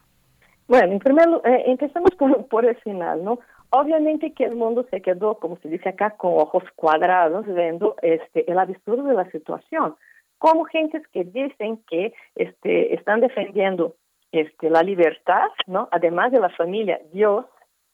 Bueno, 0.68 0.94
en 0.94 1.00
primer 1.00 1.28
lugar, 1.28 1.52
eh, 1.52 1.64
empezamos 1.68 2.12
por, 2.18 2.48
por 2.48 2.66
el 2.66 2.76
final, 2.78 3.24
¿no? 3.24 3.40
Obviamente 3.70 4.32
que 4.34 4.46
el 4.46 4.56
mundo 4.56 4.86
se 4.90 5.02
quedó, 5.02 5.40
como 5.40 5.58
se 5.58 5.68
dice 5.68 5.90
acá, 5.90 6.12
con 6.12 6.34
ojos 6.34 6.64
cuadrados 6.76 7.46
viendo 7.46 7.96
este, 8.02 8.50
el 8.50 8.60
absurdo 8.60 9.04
de 9.04 9.14
la 9.14 9.30
situación. 9.32 9.96
Como 10.38 10.66
gentes 10.66 11.06
que 11.10 11.26
dicen 11.26 11.84
que 11.90 12.14
este, 12.36 12.94
están 12.94 13.20
defendiendo 13.20 13.96
este, 14.32 14.70
la 14.70 14.84
libertad, 14.84 15.50
¿no? 15.66 15.90
Además 15.92 16.32
de 16.32 16.40
la 16.40 16.50
familia, 16.50 17.02
Dios 17.12 17.46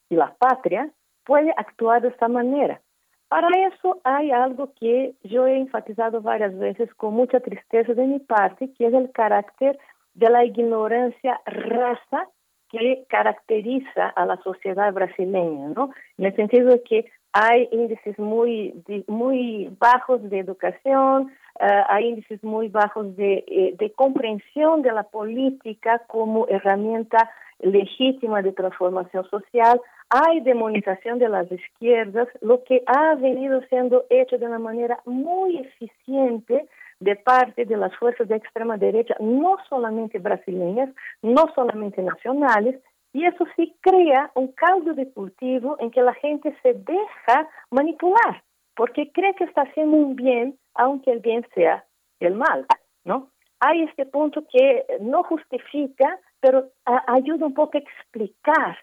y 0.10 0.16
la 0.16 0.36
patria, 0.36 0.90
puede 1.24 1.52
actuar 1.58 2.02
de 2.02 2.10
esta 2.10 2.28
manera. 2.28 2.82
Para 3.30 3.48
eso 3.68 4.00
hay 4.04 4.30
algo 4.30 4.74
que 4.80 5.16
yo 5.24 5.48
he 5.48 5.58
enfatizado 5.58 6.22
varias 6.22 6.56
veces 6.56 6.94
con 6.94 7.16
mucha 7.16 7.40
tristeza 7.40 7.94
de 7.94 8.06
mi 8.06 8.20
parte, 8.20 8.72
que 8.74 8.86
es 8.86 8.94
el 8.94 9.12
carácter 9.12 9.80
de 10.14 10.30
la 10.30 10.46
ignorancia 10.46 11.42
raza 11.46 12.28
que 12.74 13.06
caracteriza 13.08 14.08
a 14.16 14.26
la 14.26 14.38
sociedad 14.38 14.92
brasileña, 14.92 15.70
¿no? 15.70 15.92
En 16.18 16.26
el 16.26 16.36
sentido 16.36 16.70
de 16.70 16.82
que 16.82 17.06
hay 17.32 17.70
índices 17.72 18.18
muy, 18.18 18.74
muy 19.08 19.70
bajos 19.80 20.28
de 20.28 20.40
educación, 20.40 21.32
uh, 21.60 21.84
hay 21.88 22.10
índices 22.10 22.44
muy 22.44 22.70
bajos 22.70 23.16
de, 23.16 23.44
eh, 23.48 23.76
de 23.78 23.92
comprensión 23.92 24.82
de 24.82 24.92
la 24.92 25.04
política 25.04 26.02
como 26.08 26.48
herramienta 26.48 27.30
legítima 27.60 28.42
de 28.42 28.54
transformación 28.54 29.24
social, 29.30 29.80
hay 30.10 30.42
demonización 30.42 31.20
de 31.20 31.30
las 31.30 31.52
izquierdas, 31.52 32.28
lo 32.42 32.64
que 32.64 32.84
ha 32.88 33.16
venido 33.16 33.62
siendo 33.70 34.06
hecho 34.10 34.38
de 34.38 34.48
una 34.48 34.60
manera 34.60 35.00
muy 35.06 35.60
eficiente 35.60 36.68
de 37.00 37.16
parte 37.16 37.66
de 37.66 37.78
las 37.78 37.96
fuerzas 37.98 38.28
de 38.28 38.36
extrema 38.36 38.78
derecha, 38.78 39.16
no 39.20 39.58
solamente 39.70 40.20
brasileñas, 40.20 40.90
no 41.22 41.52
solamente 41.56 42.02
nacionales, 42.02 42.80
y 43.14 43.26
eso 43.26 43.46
sí 43.56 43.76
crea 43.82 44.32
un 44.36 44.48
caldo 44.54 44.94
de 44.94 45.12
cultivo 45.12 45.78
en 45.80 45.92
que 45.92 46.02
la 46.02 46.14
gente 46.16 46.56
se 46.64 46.74
deja 46.74 47.48
manipular, 47.70 48.44
porque 48.76 49.12
cree 49.12 49.36
que 49.36 49.44
está 49.44 49.62
haciendo 49.62 49.98
un 49.98 50.16
bien, 50.16 50.58
aunque 50.74 51.12
el 51.12 51.20
bien 51.20 51.46
sea 51.54 51.86
el 52.20 52.36
mal, 52.36 52.66
¿no? 53.04 53.30
Hay 53.60 53.84
este 53.84 54.06
punto 54.06 54.44
que 54.52 54.86
no 55.00 55.24
justifica, 55.24 56.20
pero 56.40 56.70
ayuda 57.08 57.46
un 57.46 57.54
poco 57.54 57.78
a 57.78 57.82
explicar 57.82 58.78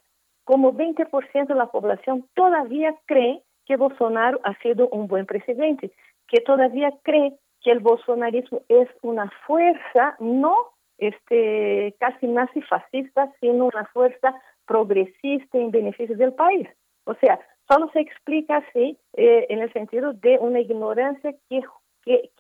cómo 0.45 0.73
20% 0.73 1.47
de 1.47 1.55
la 1.55 1.67
población 1.67 2.27
todavía 2.35 2.95
cree 3.07 3.43
que 3.67 3.77
Bolsonaro 3.77 4.41
ha 4.45 4.55
sido 4.61 4.89
un 4.89 5.07
buen 5.07 5.27
presidente, 5.27 5.93
que 6.29 6.41
todavía 6.41 6.93
cree 7.03 7.37
que 7.63 7.71
el 7.71 7.81
bolsonarismo 7.81 8.63
es 8.69 8.89
una 9.03 9.31
fuerza 9.47 10.17
no 10.19 10.57
este 10.99 11.95
casi 11.99 12.27
nazi 12.27 12.61
fascista, 12.63 13.33
sino 13.41 13.67
una 13.67 13.87
fuerza 13.87 14.35
progresista 14.67 15.59
en 15.59 15.71
beneficio 15.71 16.17
del 16.17 16.35
país. 16.35 16.69
O 17.05 17.15
sea, 17.15 17.41
solo 17.69 17.91
se 17.93 18.01
explica 18.01 18.59
así 18.59 18.99
eh, 19.15 19.47
en 19.49 19.61
el 19.61 19.73
sentido 19.73 20.13
de 20.13 20.39
una 20.39 20.61
ignorancia 20.61 21.35
que, 21.49 21.63
que, 22.05 22.31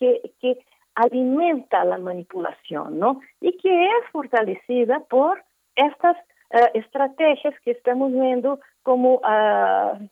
que, 0.40 0.58
alimenta 0.96 1.84
la 1.84 1.98
manipulación, 1.98 2.98
¿no? 2.98 3.20
Y 3.40 3.56
que 3.58 3.86
es 3.86 4.10
fortalecida 4.10 5.00
por 5.08 5.42
estas 5.76 6.16
uh, 6.52 6.66
estrategias 6.74 7.54
que 7.60 7.70
estamos 7.70 8.12
viendo 8.12 8.58
como 8.82 9.14
uh, 9.14 10.08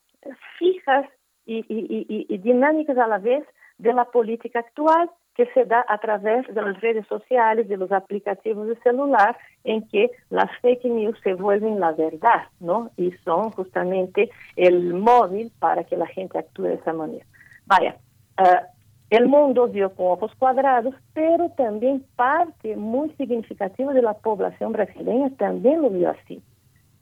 fijas 0.58 1.06
y, 1.44 1.64
y 1.68 2.38
dinámicas 2.38 2.96
a 2.96 3.08
la 3.08 3.18
vez 3.18 3.44
de 3.78 3.92
la 3.92 4.06
política 4.06 4.60
actual 4.60 5.10
que 5.34 5.46
se 5.54 5.64
da 5.64 5.84
a 5.88 5.98
través 5.98 6.46
de 6.52 6.60
las 6.60 6.80
redes 6.80 7.06
sociales, 7.06 7.68
de 7.68 7.76
los 7.76 7.92
aplicativos 7.92 8.66
de 8.66 8.76
celular, 8.80 9.36
en 9.62 9.86
que 9.88 10.10
las 10.30 10.50
fake 10.60 10.86
news 10.86 11.16
se 11.22 11.34
vuelven 11.34 11.78
la 11.78 11.92
verdad, 11.92 12.48
¿no? 12.58 12.90
Y 12.96 13.12
son 13.24 13.50
justamente 13.52 14.30
el 14.56 14.94
móvil 14.94 15.52
para 15.60 15.84
que 15.84 15.96
la 15.96 16.08
gente 16.08 16.38
actúe 16.38 16.64
de 16.64 16.74
esa 16.74 16.92
manera. 16.92 17.24
Vaya, 17.66 17.96
uh, 18.40 18.66
el 19.10 19.28
mundo 19.28 19.68
vio 19.68 19.94
con 19.94 20.06
ojos 20.08 20.32
cuadrados, 20.38 20.94
pero 21.14 21.50
también 21.50 22.04
parte 22.16 22.76
muy 22.76 23.10
significativa 23.10 23.94
de 23.94 24.02
la 24.02 24.14
población 24.14 24.72
brasileña 24.72 25.30
también 25.38 25.82
lo 25.82 25.90
vio 25.90 26.10
así. 26.10 26.42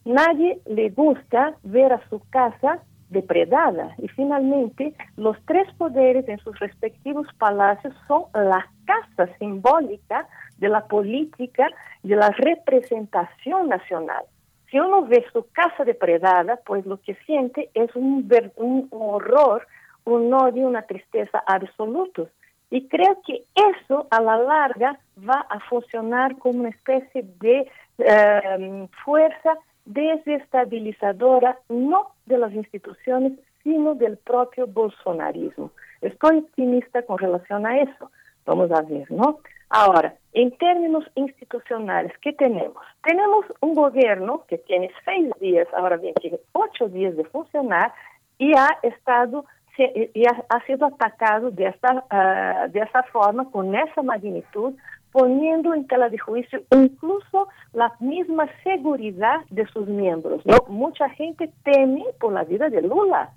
Nadie 0.05 0.61
le 0.67 0.91
gusta 0.91 1.55
ver 1.65 1.93
a 1.93 2.09
su 2.11 2.21
casa 2.31 2.81
depredada. 3.09 3.95
Y 3.99 4.09
finalmente, 4.09 4.95
los 5.17 5.37
tres 5.47 5.73
poderes 5.75 6.29
en 6.29 6.39
sus 6.39 6.59
respectivos 6.59 7.27
palacios 7.39 7.95
son 8.09 8.25
la 8.35 8.67
casa 8.85 9.33
simbólica 9.39 10.27
de 10.59 10.69
la 10.69 10.87
política, 10.87 11.69
de 12.03 12.17
la 12.17 12.31
representación 12.31 13.69
nacional. 13.69 14.25
Si 14.71 14.79
uno 14.79 15.07
ve 15.07 15.25
su 15.33 15.47
casa 15.53 15.85
depredada, 15.85 16.59
pues 16.67 16.85
lo 16.87 17.01
que 17.01 17.15
siente 17.27 17.71
es 17.75 17.95
un, 17.95 18.29
un 18.57 18.89
horror, 18.91 19.67
un 20.05 20.33
odio, 20.35 20.67
una 20.67 20.83
tristeza 20.83 21.43
absolutos. 21.47 22.29
Y 22.71 22.89
creo 22.89 23.21
que 23.25 23.45
eso 23.55 24.09
a 24.11 24.21
la 24.21 24.39
larga 24.39 24.99
va 25.17 25.47
a 25.49 25.61
funcionar 25.61 26.37
como 26.39 26.61
una 26.61 26.71
especie 26.71 27.25
de 27.41 27.71
eh, 27.99 28.89
fuerza 29.05 29.57
desestabilizadora 29.87 31.59
no 31.69 32.09
de 32.27 32.39
las 32.39 32.53
instituciones, 32.53 33.33
sino 33.63 33.95
del 33.95 34.19
propio 34.19 34.67
bolsonarismo. 34.67 35.71
Estoy 36.03 36.39
optimista 36.39 37.03
con 37.03 37.19
relación 37.19 37.67
a 37.67 37.81
eso. 37.81 38.11
Vamos 38.45 38.71
a 38.71 38.83
ver, 38.83 39.11
¿no? 39.11 39.39
Ahora, 39.71 40.15
en 40.33 40.57
términos 40.59 41.05
institucionales, 41.17 42.13
¿qué 42.21 42.33
tenemos? 42.33 42.83
Tenemos 43.03 43.47
un 43.61 43.75
gobierno 43.75 44.45
que 44.47 44.59
tiene 44.59 44.91
seis 45.05 45.31
días, 45.41 45.67
ahora 45.77 45.97
bien, 45.97 46.15
tiene 46.15 46.39
ocho 46.53 46.89
días 46.89 47.17
de 47.17 47.25
funcionar 47.25 47.93
y 48.39 48.57
ha 48.57 48.69
estado 48.83 49.45
y 49.79 50.25
ha, 50.27 50.67
sido 50.67 50.87
atacado 50.87 51.51
de 51.51 51.67
esta, 51.67 51.93
uh, 52.11 52.71
de 52.71 52.81
esta 52.81 53.03
forma, 53.05 53.51
con 53.51 53.75
esa 53.75 54.03
magnitud, 54.03 54.75
poniendo 55.17 55.73
en 55.73 55.87
tela 55.87 56.11
de 56.11 56.19
juicio 56.19 56.61
incluso 56.73 57.49
la 57.73 57.91
misma 58.01 58.51
seguridad 58.63 59.41
de 59.49 59.67
sus 59.69 59.89
miembros. 59.89 60.45
¿no? 60.45 60.59
Mucha 60.69 61.09
gente 61.09 61.51
teme 61.65 62.05
por 62.21 62.35
la 62.35 62.45
vida 62.45 62.69
de 62.69 62.83
Lula, 62.83 63.31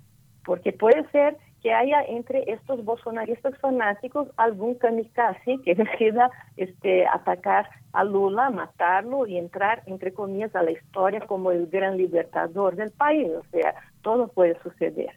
porque 0.43 0.73
puede 0.73 1.09
ser 1.11 1.37
que 1.63 1.73
haya 1.73 2.03
entre 2.03 2.51
estos 2.51 2.83
bolsonaristas 2.83 3.57
fanáticos 3.59 4.27
algún 4.35 4.75
kamikaze 4.75 5.59
que 5.63 5.75
decida 5.83 6.29
este, 6.57 7.07
atacar 7.07 7.69
a 7.93 8.03
Lula, 8.03 8.49
matarlo 8.49 9.25
y 9.25 9.37
entrar, 9.37 9.81
entre 9.85 10.13
comillas, 10.13 10.53
a 10.57 10.63
la 10.63 10.71
historia 10.71 11.21
como 11.21 11.51
el 11.51 11.67
gran 11.67 11.95
libertador 11.95 12.75
del 12.75 12.91
país. 12.91 13.29
O 13.29 13.45
sea, 13.51 13.73
todo 14.01 14.27
puede 14.27 14.61
suceder, 14.63 15.13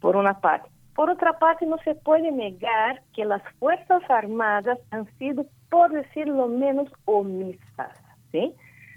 por 0.00 0.16
una 0.16 0.40
parte. 0.40 0.70
Por 0.98 1.10
otra 1.10 1.38
parte, 1.38 1.64
no 1.64 1.76
se 1.84 1.94
puede 1.94 2.32
negar 2.32 3.02
que 3.14 3.24
las 3.24 3.42
Fuerzas 3.60 4.02
Armadas 4.08 4.80
han 4.90 5.06
sido, 5.18 5.46
por 5.70 5.90
decirlo 5.90 6.48
menos, 6.48 6.88
omisas. 7.04 7.98
¿sí? 8.32 8.54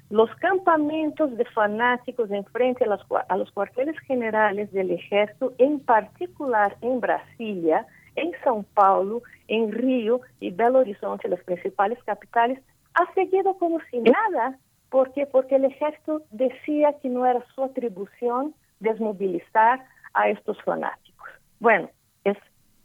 Los 0.09 0.33
campamentos 0.35 1.35
de 1.37 1.45
fanáticos 1.45 2.29
en 2.31 2.43
frente 2.45 2.83
a 2.83 2.87
los, 2.87 3.01
a 3.29 3.37
los 3.37 3.51
cuarteles 3.51 3.97
generales 3.99 4.71
del 4.71 4.91
ejército, 4.91 5.53
en 5.57 5.79
particular 5.79 6.75
en 6.81 6.99
Brasilia, 6.99 7.85
en 8.15 8.31
São 8.43 8.65
Paulo, 8.73 9.21
en 9.47 9.71
Río 9.71 10.21
y 10.39 10.51
Belo 10.51 10.79
Horizonte, 10.79 11.29
las 11.29 11.43
principales 11.43 12.01
capitales, 12.03 12.59
ha 12.93 13.13
seguido 13.13 13.57
como 13.57 13.79
si 13.89 13.99
nada. 13.99 14.57
¿Por 14.89 15.13
qué? 15.13 15.25
Porque 15.25 15.55
el 15.55 15.65
ejército 15.65 16.23
decía 16.31 16.93
que 17.01 17.07
no 17.07 17.25
era 17.25 17.41
su 17.55 17.63
atribución 17.63 18.53
desmovilizar 18.81 19.85
a 20.13 20.27
estos 20.27 20.61
fanáticos. 20.63 21.29
Bueno, 21.59 21.89
es, 22.25 22.37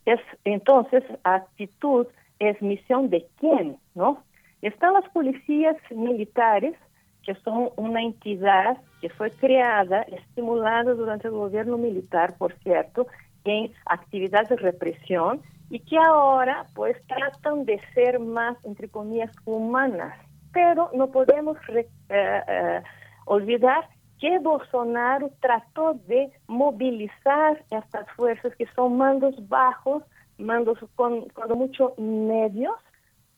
es 0.04 0.20
entonces 0.44 1.02
actitud 1.24 2.06
es 2.38 2.60
misión 2.62 3.10
de 3.10 3.26
quién, 3.38 3.78
¿no? 3.94 4.22
Están 4.62 4.94
las 4.94 5.08
policías 5.10 5.76
militares, 5.90 6.74
que 7.22 7.34
son 7.36 7.70
una 7.76 8.02
entidad 8.02 8.78
que 9.00 9.10
fue 9.10 9.30
creada, 9.32 10.02
estimulada 10.02 10.94
durante 10.94 11.28
el 11.28 11.34
gobierno 11.34 11.76
militar, 11.76 12.36
por 12.38 12.52
cierto, 12.60 13.06
en 13.44 13.72
actividades 13.86 14.48
de 14.48 14.56
represión 14.56 15.40
y 15.70 15.80
que 15.80 15.98
ahora 15.98 16.66
pues 16.74 16.96
tratan 17.06 17.64
de 17.64 17.80
ser 17.94 18.18
más, 18.18 18.56
entre 18.64 18.88
comillas, 18.88 19.30
humanas. 19.44 20.16
Pero 20.52 20.90
no 20.94 21.08
podemos 21.10 21.56
eh, 21.68 21.86
eh, 22.08 22.82
olvidar 23.26 23.88
que 24.18 24.38
Bolsonaro 24.38 25.30
trató 25.40 25.94
de 26.06 26.30
movilizar 26.46 27.62
estas 27.70 28.08
fuerzas 28.16 28.54
que 28.56 28.66
son 28.74 28.96
mandos 28.96 29.34
bajos, 29.48 30.02
mandos 30.38 30.78
con, 30.94 31.28
con 31.30 31.58
muchos 31.58 31.98
medios, 31.98 32.74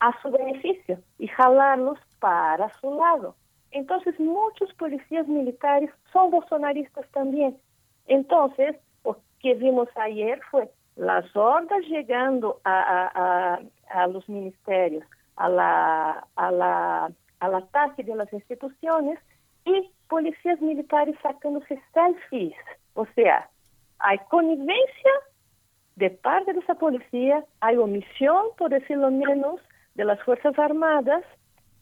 a 0.01 0.13
su 0.23 0.31
beneficio 0.31 0.99
y 1.19 1.27
jalarlos 1.27 1.99
para 2.21 2.73
su 2.81 2.95
lado. 2.95 3.35
Entonces 3.71 4.19
muchos 4.19 4.73
policías 4.75 5.27
militares 5.27 5.91
son 6.13 6.31
bolsonaristas 6.31 7.07
también. 7.11 7.59
Entonces, 8.07 8.77
lo 9.05 9.19
que 9.41 9.55
vimos 9.55 9.89
ayer 9.97 10.41
fue 10.51 10.71
las 10.97 11.25
hordas 11.37 11.81
llegando 11.89 12.61
a, 12.65 13.11
a, 13.15 14.03
a, 14.03 14.07
los 14.09 14.29
ministerios, 14.29 15.05
a 15.37 15.49
la, 15.49 16.27
a 16.37 16.51
la, 16.51 17.13
al 17.41 17.55
ataque 17.55 18.03
de 18.03 18.17
las 18.17 18.33
instituciones 18.33 19.19
y 19.65 19.91
policías 20.09 20.61
militares 20.61 21.15
sacándose 21.23 21.81
selfies. 21.93 22.57
O 22.95 23.07
sea, 23.15 23.49
hay 24.01 24.19
connivencia 24.31 25.13
de 25.99 26.11
parte 26.11 26.53
de 26.53 26.61
esa 26.61 26.77
policía, 26.77 27.45
hay 27.61 27.77
omisión, 27.77 28.47
por 28.57 28.71
decirlo 28.71 29.11
menos, 29.11 29.61
de 29.97 30.05
las 30.05 30.23
Fuerzas 30.23 30.57
Armadas, 30.57 31.25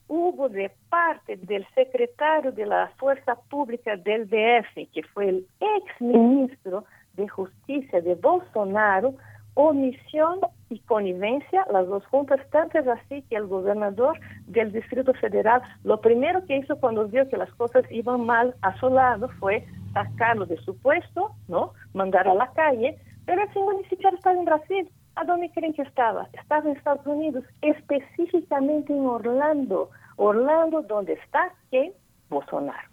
hubo 0.09 0.49
de 0.49 0.71
parte 0.89 1.37
del 1.37 1.67
secretario 1.75 2.51
de 2.51 2.65
la 2.65 2.91
Fuerza 2.97 3.37
Pública 3.51 3.95
del 3.97 4.27
DF, 4.27 4.91
que 4.95 5.03
fue 5.13 5.29
el 5.29 5.47
ex 5.61 6.01
ministro 6.01 6.85
de 7.13 7.29
Justicia 7.29 8.01
de 8.01 8.15
Bolsonaro, 8.15 9.15
omisión 9.53 10.41
y 10.71 10.79
connivencia, 10.81 11.67
las 11.71 11.87
dos 11.87 12.07
juntas, 12.07 12.41
tanto 12.51 12.79
es 12.79 12.89
así 12.89 13.21
que 13.29 13.37
el 13.37 13.47
gobernador 13.47 14.19
del 14.47 14.73
Distrito 14.73 15.13
Federal, 15.13 15.61
lo 15.85 16.01
primero 16.01 16.43
que 16.47 16.57
hizo 16.57 16.77
cuando 16.77 17.07
vio 17.07 17.29
que 17.29 17.37
las 17.37 17.53
cosas 17.55 17.85
iban 17.91 18.25
mal 18.25 18.55
a 18.63 18.79
su 18.79 18.89
lado 18.89 19.29
fue 19.41 19.67
sacarlo 19.93 20.47
de 20.47 20.57
su 20.59 20.75
puesto, 20.79 21.33
¿no? 21.49 21.73
Mandar 21.93 22.29
a 22.29 22.35
la 22.35 22.51
calle, 22.53 22.99
pero 23.27 23.43
ese 23.43 23.61
ni 23.61 23.85
siquiera 23.89 24.17
estaba 24.17 24.37
en 24.37 24.45
Brasil. 24.45 24.89
¿A 25.17 25.25
dónde 25.25 25.51
creen 25.51 25.73
que 25.73 25.83
estaba? 25.83 26.29
Estaba 26.33 26.69
en 26.69 26.77
Estados 26.77 27.07
Unidos, 27.07 27.45
específicamente 27.63 28.93
en 28.93 29.07
Orlando. 29.07 29.91
Orlando, 30.17 30.83
donde 30.83 31.15
está 31.15 31.53
¿quién? 31.71 31.93
Bolsonaro. 32.29 32.89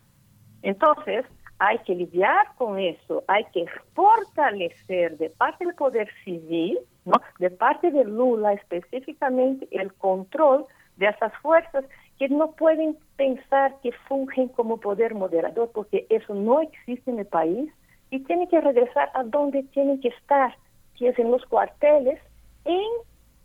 Entonces, 0.62 1.26
hay 1.60 1.78
que 1.80 1.96
lidiar 1.96 2.48
con 2.58 2.80
eso, 2.80 3.24
hay 3.28 3.46
que 3.54 3.66
fortalecer 3.94 5.18
de 5.18 5.30
parte 5.30 5.66
del 5.66 5.76
poder 5.76 6.10
civil, 6.24 6.80
¿no? 7.06 7.14
de 7.40 7.50
parte 7.50 7.92
de 7.92 8.04
Lula 8.06 8.54
específicamente, 8.54 9.68
el 9.72 9.94
control 9.94 10.66
de 10.98 11.08
esas 11.08 11.34
fuerzas 11.42 11.86
que 12.20 12.30
no 12.30 12.52
pueden 12.52 12.98
pensar 13.16 13.76
que 13.82 13.92
fungen 14.08 14.50
como 14.50 14.80
poder 14.80 15.14
moderador, 15.16 15.72
porque 15.74 16.06
eso 16.10 16.34
no 16.34 16.62
existe 16.62 17.12
en 17.12 17.20
el 17.20 17.28
país 17.28 17.72
y 18.14 18.20
tienen 18.20 18.48
que 18.48 18.62
regresar 18.62 19.10
a 19.16 19.24
donde 19.24 19.64
tienen 19.64 20.00
que 20.00 20.10
estar, 20.10 20.56
que 20.96 21.08
es 21.08 21.18
en 21.18 21.32
los 21.32 21.44
cuarteles, 21.48 22.20
en 22.64 22.88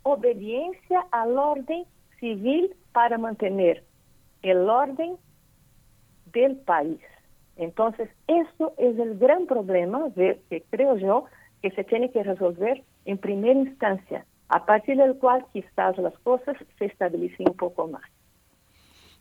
obediencia 0.02 1.06
al 1.10 1.38
orden 1.38 1.86
civil 2.20 2.76
para 2.92 3.16
mantener 3.16 3.82
el 4.42 4.68
orden 4.68 5.16
del 6.34 6.56
país. 6.56 7.00
Entonces, 7.56 8.10
eso 8.26 8.74
es 8.76 8.98
el 8.98 9.18
gran 9.18 9.46
problema 9.46 10.10
de, 10.10 10.38
que 10.50 10.62
creo 10.68 10.98
yo 10.98 11.24
que 11.62 11.70
se 11.70 11.84
tiene 11.84 12.10
que 12.10 12.22
resolver 12.22 12.84
en 13.06 13.16
primera 13.16 13.58
instancia, 13.58 14.26
a 14.50 14.66
partir 14.66 14.98
del 14.98 15.16
cual 15.16 15.46
quizás 15.54 15.96
las 15.96 16.16
cosas 16.18 16.58
se 16.78 16.84
estabilicen 16.84 17.48
un 17.48 17.56
poco 17.56 17.88
más. 17.88 18.04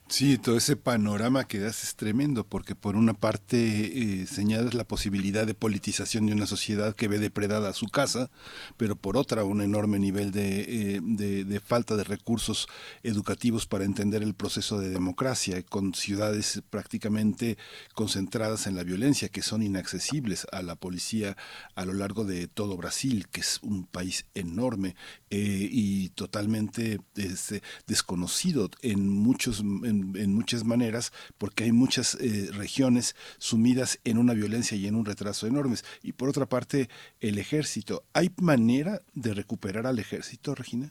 Sí, 0.10 0.38
todo 0.38 0.56
ese 0.56 0.78
panorama 0.78 1.48
que 1.50 1.60
das 1.60 1.84
es 1.84 1.96
tremendo, 1.98 2.46
porque 2.46 2.76
por 2.76 2.96
una 2.96 3.14
parte 3.14 4.22
eh, 4.22 4.26
señalas 4.26 4.74
la 4.74 4.86
posibilidad 4.86 5.46
de 5.46 5.54
politización 5.54 6.26
de 6.26 6.32
una 6.32 6.48
sociedad 6.48 6.96
que 6.96 7.10
ve 7.10 7.20
depredada 7.20 7.74
su 7.74 7.88
casa, 7.88 8.32
pero 8.78 8.96
por 8.96 9.18
otra 9.18 9.44
un 9.44 9.62
enorme 9.62 10.00
nivel 10.00 10.32
de, 10.32 10.96
eh, 10.96 11.02
de, 11.04 11.60
falta 11.60 11.98
de 11.98 12.06
recursos 12.06 12.68
educativos 13.04 13.66
para 13.66 13.84
entender 13.84 14.24
el 14.24 14.34
proceso 14.34 14.80
de 14.80 14.90
democracia, 14.90 15.62
con 15.62 15.94
ciudades 15.94 16.62
prácticamente 16.70 17.58
concentradas 17.94 18.66
en 18.66 18.78
la 18.78 18.84
violencia, 18.84 19.28
que 19.28 19.42
son 19.42 19.62
inaccesibles 19.62 20.48
a 20.54 20.62
la 20.62 20.76
policía 20.76 21.36
a 21.76 21.84
lo 21.84 21.92
largo 21.92 22.24
de 22.24 22.48
todo 22.48 22.78
Brasil, 22.78 23.28
que 23.30 23.42
es 23.42 23.60
un 23.62 23.86
país 23.86 24.26
enorme 24.36 24.96
eh, 25.30 25.68
y 25.70 26.10
totalmente 26.10 27.02
este, 27.16 27.62
desconocido 27.88 28.70
en 28.82 29.10
muchos 29.10 29.64
muchas 30.00 30.64
maneras, 30.64 31.12
porque 31.38 31.66
hay 31.66 31.72
muchas 31.72 32.16
eh, 32.16 32.50
regiones 32.54 33.16
sumidas 33.38 34.00
en 34.04 34.18
una 34.18 34.34
violencia 34.34 34.78
y 34.78 34.88
en 34.88 34.96
un 34.96 35.06
retraso 35.06 35.48
enormes. 35.48 35.84
Y 36.04 36.14
por 36.14 36.30
otra 36.30 36.46
parte, 36.46 36.88
el 37.20 37.38
ejército. 37.38 38.04
¿Hay 38.14 38.30
manera 38.42 39.02
de 39.14 39.34
recuperar 39.34 39.88
al 39.88 40.00
ejército, 40.00 40.56
Regina? 40.56 40.90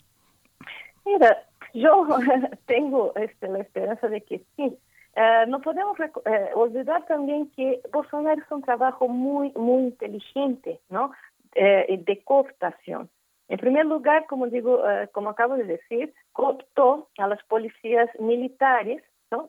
Mira, 1.05 1.45
yo 1.74 2.07
tengo 2.66 3.15
este, 3.16 3.49
la 3.49 3.61
esperanza 3.61 4.09
de 4.09 4.20
que 4.23 4.43
sí. 4.57 4.77
Eh, 5.16 5.45
no 5.49 5.61
podemos 5.61 5.99
eh, 6.01 6.51
olvidar 6.55 7.07
también 7.07 7.51
que 7.57 7.81
Bolsonaro 7.93 8.41
es 8.41 8.51
un 8.51 8.62
trabajo 8.62 9.09
muy, 9.09 9.53
muy 9.53 9.85
inteligente, 9.85 10.81
¿no? 10.91 11.12
de 11.55 12.20
cooptación. 12.23 13.09
En 13.48 13.59
primer 13.59 13.86
lugar, 13.86 14.27
como 14.27 14.48
digo, 14.48 14.81
uh, 14.81 15.10
como 15.12 15.31
acabo 15.31 15.56
de 15.56 15.64
decir, 15.64 16.12
cooptó 16.32 17.09
a 17.18 17.28
las 17.28 17.43
policías 17.44 18.09
militares 18.18 19.02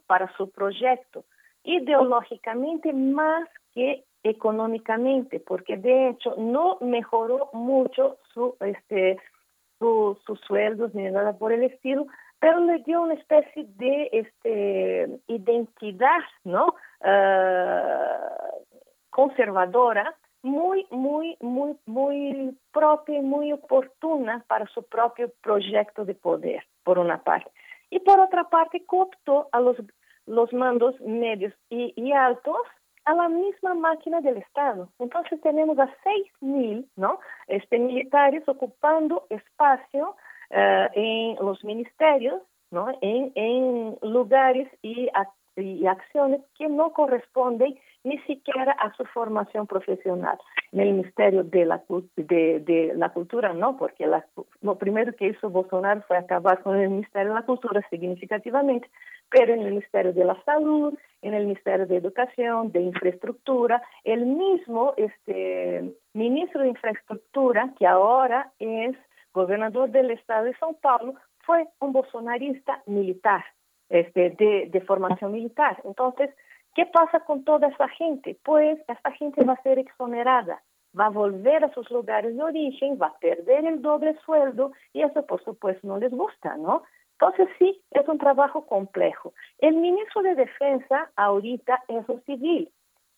para 0.08 0.32
su 0.38 0.50
proyecto, 0.50 1.24
ideológicamente 1.64 2.94
más 2.94 3.48
que 3.74 4.06
económicamente, 4.24 5.40
porque 5.40 5.78
de 5.78 6.10
hecho 6.10 6.36
no 6.38 6.78
mejoró 6.82 7.50
mucho 7.54 8.18
su, 8.34 8.56
este, 8.62 9.18
su, 9.80 10.18
sus 10.26 10.40
sueldos 10.42 10.94
ni 10.94 11.04
nada 11.04 11.34
por 11.34 11.52
el 11.52 11.64
estilo, 11.64 12.08
pero 12.40 12.60
le 12.60 12.80
dio 12.80 13.02
una 13.02 13.16
especie 13.16 13.66
de 13.76 14.10
este, 14.12 15.20
identidad 15.28 16.22
¿no? 16.44 16.76
Uh, 17.02 18.64
conservadora 19.10 20.16
muy, 20.48 20.88
muy, 20.90 21.38
muy, 21.42 21.76
muy 21.86 22.58
propia 22.72 23.20
y 23.20 23.22
muy 23.22 23.52
oportuna 23.52 24.44
para 24.48 24.66
su 24.68 24.82
propio 24.84 25.32
proyecto 25.42 26.06
de 26.06 26.16
poder, 26.16 26.64
por 26.84 26.98
una 26.98 27.22
parte. 27.22 27.52
Y 27.90 28.00
por 28.00 28.20
otra 28.20 28.46
parte, 28.46 28.86
cooptó 28.86 29.50
a 29.52 29.60
los, 29.60 29.78
los 30.26 30.52
mandos 30.54 31.00
medios 31.02 31.54
y, 31.70 32.12
altos 32.12 32.58
a 33.06 33.14
la 33.14 33.30
misma 33.30 33.74
máquina 33.74 34.22
del 34.22 34.38
Estado. 34.38 34.90
Entonces 35.00 35.40
tenemos 35.42 35.78
a 35.80 35.90
seis 36.04 36.28
mil 36.42 36.90
¿no? 36.96 37.20
este, 37.48 37.80
militares 37.80 38.44
ocupando 38.48 39.28
espacio 39.30 40.16
uh, 40.52 40.88
en 40.94 41.36
los 41.36 41.64
ministerios, 41.64 42.42
¿no? 42.72 42.90
en, 43.02 43.32
en 43.36 43.98
lugares 44.02 44.68
y, 44.82 45.10
y 45.56 45.88
acciones 45.88 46.42
que 46.58 46.68
no 46.68 46.92
corresponden 46.92 47.78
ni 48.04 48.18
siquiera 48.20 48.72
a 48.72 48.94
su 48.96 49.04
formación 49.06 49.68
profesional. 49.68 50.38
En 50.72 50.80
el 50.82 50.92
Ministerio 50.94 51.44
de 51.44 51.66
la, 51.66 51.82
de, 52.16 52.60
de 52.60 52.94
la 52.96 53.10
Cultura 53.10 53.54
no, 53.54 53.78
porque 53.78 54.06
la, 54.06 54.26
lo 54.62 54.78
primero 54.78 55.14
que 55.14 55.28
hizo 55.28 55.50
Bolsonaro 55.50 56.02
fue 56.08 56.18
acabar 56.18 56.62
con 56.62 56.78
el 56.78 56.90
Ministerio 56.90 57.30
de 57.30 57.40
la 57.40 57.46
Cultura 57.46 57.82
significativamente, 57.90 58.90
pero 59.30 59.54
en 59.54 59.62
el 59.62 59.72
Ministerio 59.72 60.14
de 60.14 60.26
la 60.26 60.42
Salud, 60.44 60.94
en 61.22 61.34
el 61.34 61.46
Ministerio 61.46 61.86
de 61.86 61.98
Educación, 61.98 62.72
de 62.72 62.82
Infraestructura, 62.82 63.82
el 64.04 64.26
mismo 64.26 64.94
este, 64.98 65.94
ministro 66.14 66.62
de 66.62 66.70
Infraestructura, 66.70 67.74
que 67.78 67.88
ahora 67.88 68.52
es 68.60 68.96
gobernador 69.34 69.90
del 69.90 70.12
Estado 70.12 70.46
de 70.46 70.56
São 70.56 70.76
Paulo, 70.80 71.16
fue 71.46 71.68
un 71.80 71.94
bolsonarista 71.94 72.82
militar, 72.86 73.44
este, 73.90 74.32
de, 74.32 74.70
de 74.70 74.82
formación 74.82 75.32
militar. 75.32 75.82
Entonces, 75.84 76.30
¿Qué 76.78 76.86
pasa 76.86 77.22
con 77.22 77.44
toda 77.44 77.70
esa 77.70 77.88
gente? 77.88 78.38
Pues 78.44 78.78
esta 78.88 79.12
gente 79.14 79.44
va 79.44 79.54
a 79.54 79.64
ser 79.64 79.80
exonerada, 79.80 80.62
va 80.98 81.08
a 81.08 81.10
volver 81.10 81.64
a 81.64 81.74
sus 81.74 81.90
lugares 81.90 82.38
de 82.38 82.44
origen, 82.44 83.00
va 83.02 83.08
a 83.08 83.18
perder 83.18 83.66
el 83.66 83.82
doble 83.82 84.16
sueldo 84.24 84.74
y 84.94 85.02
eso 85.02 85.26
por 85.26 85.44
supuesto 85.44 85.88
no 85.88 85.98
les 85.98 86.12
gusta, 86.12 86.56
¿no? 86.56 86.84
Entonces 87.14 87.50
sí, 87.58 87.82
es 87.90 88.08
un 88.08 88.20
trabajo 88.20 88.68
complejo. 88.68 89.34
El 89.58 89.78
ministro 89.78 90.22
de 90.22 90.36
Defensa 90.36 91.10
ahorita 91.16 91.84
es 91.88 92.08
un 92.08 92.22
civil 92.26 92.72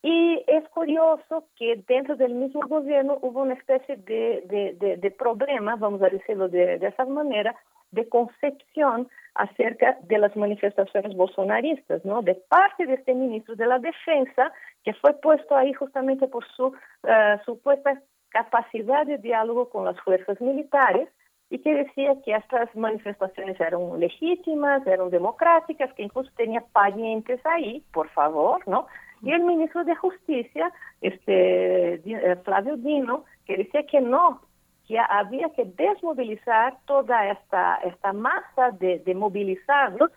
Y 0.03 0.41
es 0.47 0.65
curioso 0.69 1.49
que 1.57 1.83
dentro 1.85 2.15
del 2.15 2.35
mismo 2.35 2.61
gobierno 2.65 3.17
hubo 3.21 3.41
una 3.41 3.55
especie 3.55 3.97
de, 3.97 4.41
de, 4.79 4.95
de, 4.95 5.11
problema, 5.11 5.75
vamos 5.75 6.01
a 6.01 6.07
decirlo 6.07 6.47
de, 6.47 6.79
de 6.79 6.87
esa 6.87 7.03
manera, 7.03 7.53
de 7.91 8.07
concepción 8.07 9.09
acerca 9.35 9.97
de 10.03 10.17
las 10.17 10.35
manifestaciones 10.35 11.15
bolsonaristas, 11.15 12.03
¿no? 12.03 12.21
De 12.21 12.35
parte 12.35 12.85
de 12.85 12.95
este 12.95 13.13
ministro 13.13 13.55
de 13.55 13.65
la 13.65 13.79
Defensa, 13.79 14.51
que 14.83 14.93
fue 14.93 15.13
puesto 15.13 15.55
ahí 15.55 15.73
justamente 15.73 16.27
por 16.27 16.45
su 16.55 16.73
eh, 17.03 17.37
supuesta 17.45 18.01
capacidad 18.29 19.05
de 19.05 19.17
diálogo 19.17 19.69
con 19.69 19.85
las 19.85 19.99
fuerzas 20.01 20.39
militares 20.41 21.09
y 21.49 21.59
que 21.59 21.73
decía 21.73 22.13
que 22.23 22.35
estas 22.35 22.73
manifestaciones 22.75 23.59
eran 23.59 23.99
legítimas, 23.99 24.85
eran 24.85 25.09
democráticas, 25.09 25.91
que 25.93 26.03
incluso 26.03 26.29
tenía 26.35 26.63
parientes 26.73 27.43
ahí, 27.45 27.83
por 27.91 28.07
favor, 28.09 28.61
¿no? 28.67 28.87
Y 29.21 29.31
el 29.31 29.41
ministro 29.41 29.83
de 29.83 29.95
Justicia, 29.95 30.71
este 31.01 31.95
eh, 31.95 32.35
Flavio 32.43 32.77
Dino, 32.77 33.25
que 33.45 33.57
decía 33.57 33.85
que 33.85 33.99
no, 33.99 34.41
que 34.89 34.97
había 34.97 35.51
que 35.51 35.65
desmovilizar 35.65 36.75
toda 36.85 37.29
esta, 37.29 37.75
esta 37.83 38.11
masa 38.11 38.71
de, 38.71 38.97
de 38.97 39.13
movilizarlos 39.13 40.09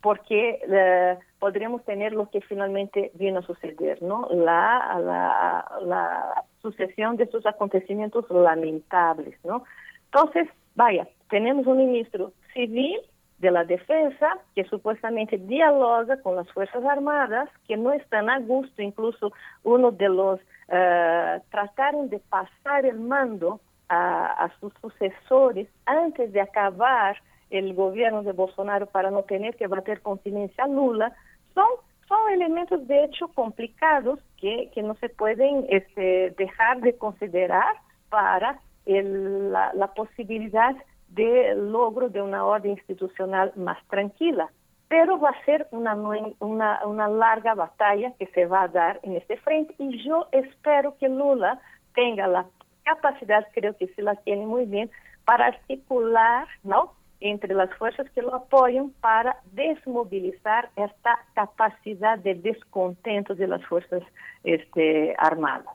porque 0.00 0.58
eh, 0.66 1.18
podríamos 1.38 1.84
tener 1.84 2.14
lo 2.14 2.30
que 2.30 2.40
finalmente 2.40 3.10
vino 3.14 3.40
a 3.40 3.42
suceder, 3.42 4.00
¿no? 4.02 4.26
La, 4.30 4.98
la, 5.04 5.66
la 5.82 6.44
sucesión 6.62 7.18
de 7.18 7.24
estos 7.24 7.44
acontecimientos 7.44 8.24
lamentables, 8.30 9.36
¿no? 9.44 9.64
Entonces, 10.06 10.48
vaya, 10.74 11.06
tenemos 11.28 11.66
un 11.66 11.76
ministro 11.76 12.32
civil 12.54 12.98
de 13.38 13.50
la 13.50 13.64
defensa 13.64 14.38
que 14.54 14.64
supuestamente 14.64 15.36
dialoga 15.36 16.22
con 16.22 16.36
las 16.36 16.50
Fuerzas 16.52 16.82
Armadas, 16.84 17.50
que 17.68 17.76
no 17.76 17.92
están 17.92 18.30
a 18.30 18.38
gusto, 18.38 18.80
incluso 18.80 19.30
uno 19.62 19.90
de 19.90 20.08
los 20.08 20.40
uh, 20.40 21.42
trataron 21.50 22.08
de 22.08 22.18
pasar 22.30 22.86
el 22.86 22.98
mando 22.98 23.60
a, 23.88 24.44
a, 24.44 24.58
sus 24.58 24.72
sucesores 24.80 25.68
antes 25.84 26.32
de 26.32 26.40
acabar 26.40 27.16
el 27.50 27.74
gobierno 27.74 28.22
de 28.22 28.32
Bolsonaro 28.32 28.86
para 28.86 29.10
no 29.10 29.22
tener 29.22 29.56
que 29.56 29.66
bater 29.66 30.00
con 30.00 30.20
silencio 30.22 30.64
a 30.64 30.68
Lula, 30.68 31.14
son, 31.54 31.68
son 32.08 32.18
elementos 32.32 32.86
de 32.86 33.04
hecho 33.04 33.28
complicados 33.28 34.18
que, 34.36 34.70
que 34.74 34.82
no 34.82 34.94
se 34.96 35.08
pueden 35.08 35.66
este, 35.68 36.34
dejar 36.36 36.80
de 36.80 36.96
considerar 36.96 37.76
para 38.08 38.60
el, 38.84 39.52
la, 39.52 39.72
la 39.74 39.88
posibilidad 39.94 40.74
de 41.08 41.54
logro 41.54 42.08
de 42.08 42.22
una 42.22 42.44
orden 42.44 42.72
institucional 42.72 43.52
más 43.56 43.78
tranquila. 43.88 44.50
Pero 44.88 45.18
va 45.18 45.30
a 45.30 45.44
ser 45.44 45.66
una, 45.72 45.96
una, 46.38 46.86
una 46.86 47.08
larga 47.08 47.54
batalla 47.54 48.12
que 48.18 48.26
se 48.28 48.46
va 48.46 48.62
a 48.62 48.68
dar 48.68 49.00
en 49.02 49.16
este 49.16 49.36
frente 49.38 49.74
y 49.78 50.04
yo 50.04 50.28
espero 50.30 50.96
que 50.98 51.08
Lula 51.08 51.60
tenga 51.94 52.28
la 52.28 52.46
capacidad, 52.86 53.46
creo 53.52 53.76
que 53.76 53.88
sí 53.88 54.02
la 54.02 54.14
tiene 54.14 54.46
muy 54.46 54.64
bien, 54.64 54.90
para 55.24 55.46
articular, 55.46 56.46
¿no? 56.62 56.94
entre 57.20 57.54
las 57.54 57.72
fuerzas 57.74 58.08
que 58.10 58.22
lo 58.22 58.34
apoyan 58.34 58.90
para 59.00 59.38
desmovilizar 59.52 60.70
esta 60.76 61.18
capacidad 61.34 62.18
de 62.18 62.34
descontento 62.34 63.34
de 63.34 63.46
las 63.46 63.64
fuerzas 63.64 64.02
este, 64.44 65.14
armadas. 65.18 65.74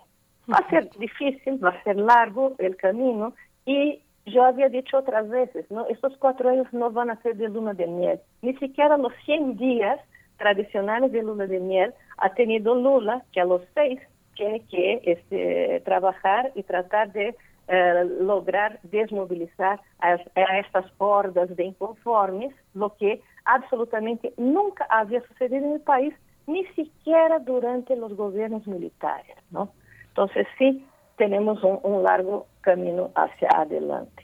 Va 0.52 0.58
a 0.58 0.70
ser 0.70 0.90
difícil, 0.98 1.64
va 1.64 1.70
a 1.70 1.84
ser 1.84 1.98
largo 1.98 2.54
el 2.60 2.76
camino 2.76 3.34
y 3.66 4.02
yo 4.26 4.44
había 4.44 4.70
dicho 4.70 4.98
otras 4.98 5.28
veces, 5.30 5.70
¿no? 5.72 5.88
Estos 5.88 6.16
cuatro 6.18 6.50
años 6.50 6.68
no 6.72 6.92
van 6.92 7.10
a 7.10 7.22
ser 7.22 7.36
de 7.38 7.50
luna 7.50 7.74
de 7.74 7.88
miel. 7.88 8.20
Ni 8.42 8.56
siquiera 8.58 8.98
los 8.98 9.14
100 9.26 9.58
días 9.58 10.00
tradicionales 10.38 11.12
de 11.12 11.24
luna 11.24 11.48
de 11.48 11.60
miel 11.60 11.94
ha 12.18 12.34
tenido 12.34 12.76
Lula, 12.76 13.24
que 13.32 13.42
a 13.42 13.46
los 13.46 13.62
seis 13.74 14.00
tiene 14.42 14.62
que 14.62 15.02
este, 15.04 15.82
trabajar 15.86 16.52
y 16.56 16.64
tratar 16.64 17.12
de 17.12 17.36
eh, 17.68 18.04
lograr 18.22 18.80
desmovilizar 18.82 19.80
a, 20.00 20.14
a, 20.14 20.60
estas 20.60 20.86
hordas 20.98 21.56
de 21.56 21.66
inconformes, 21.66 22.52
lo 22.74 22.96
que 22.98 23.22
absolutamente 23.46 24.34
nunca 24.38 24.88
había 24.90 25.22
sucedido 25.28 25.64
en 25.64 25.74
el 25.74 25.82
país, 25.82 26.16
ni 26.48 26.66
siquiera 26.74 27.38
durante 27.38 27.96
los 27.96 28.16
gobiernos 28.16 28.66
militares, 28.66 29.38
¿no? 29.52 29.70
Entonces 30.08 30.48
sí, 30.58 30.84
tenemos 31.18 31.64
un, 31.64 31.80
un 31.84 32.02
largo 32.02 32.48
camino 32.62 33.12
hacia 33.14 33.48
adelante. 33.56 34.24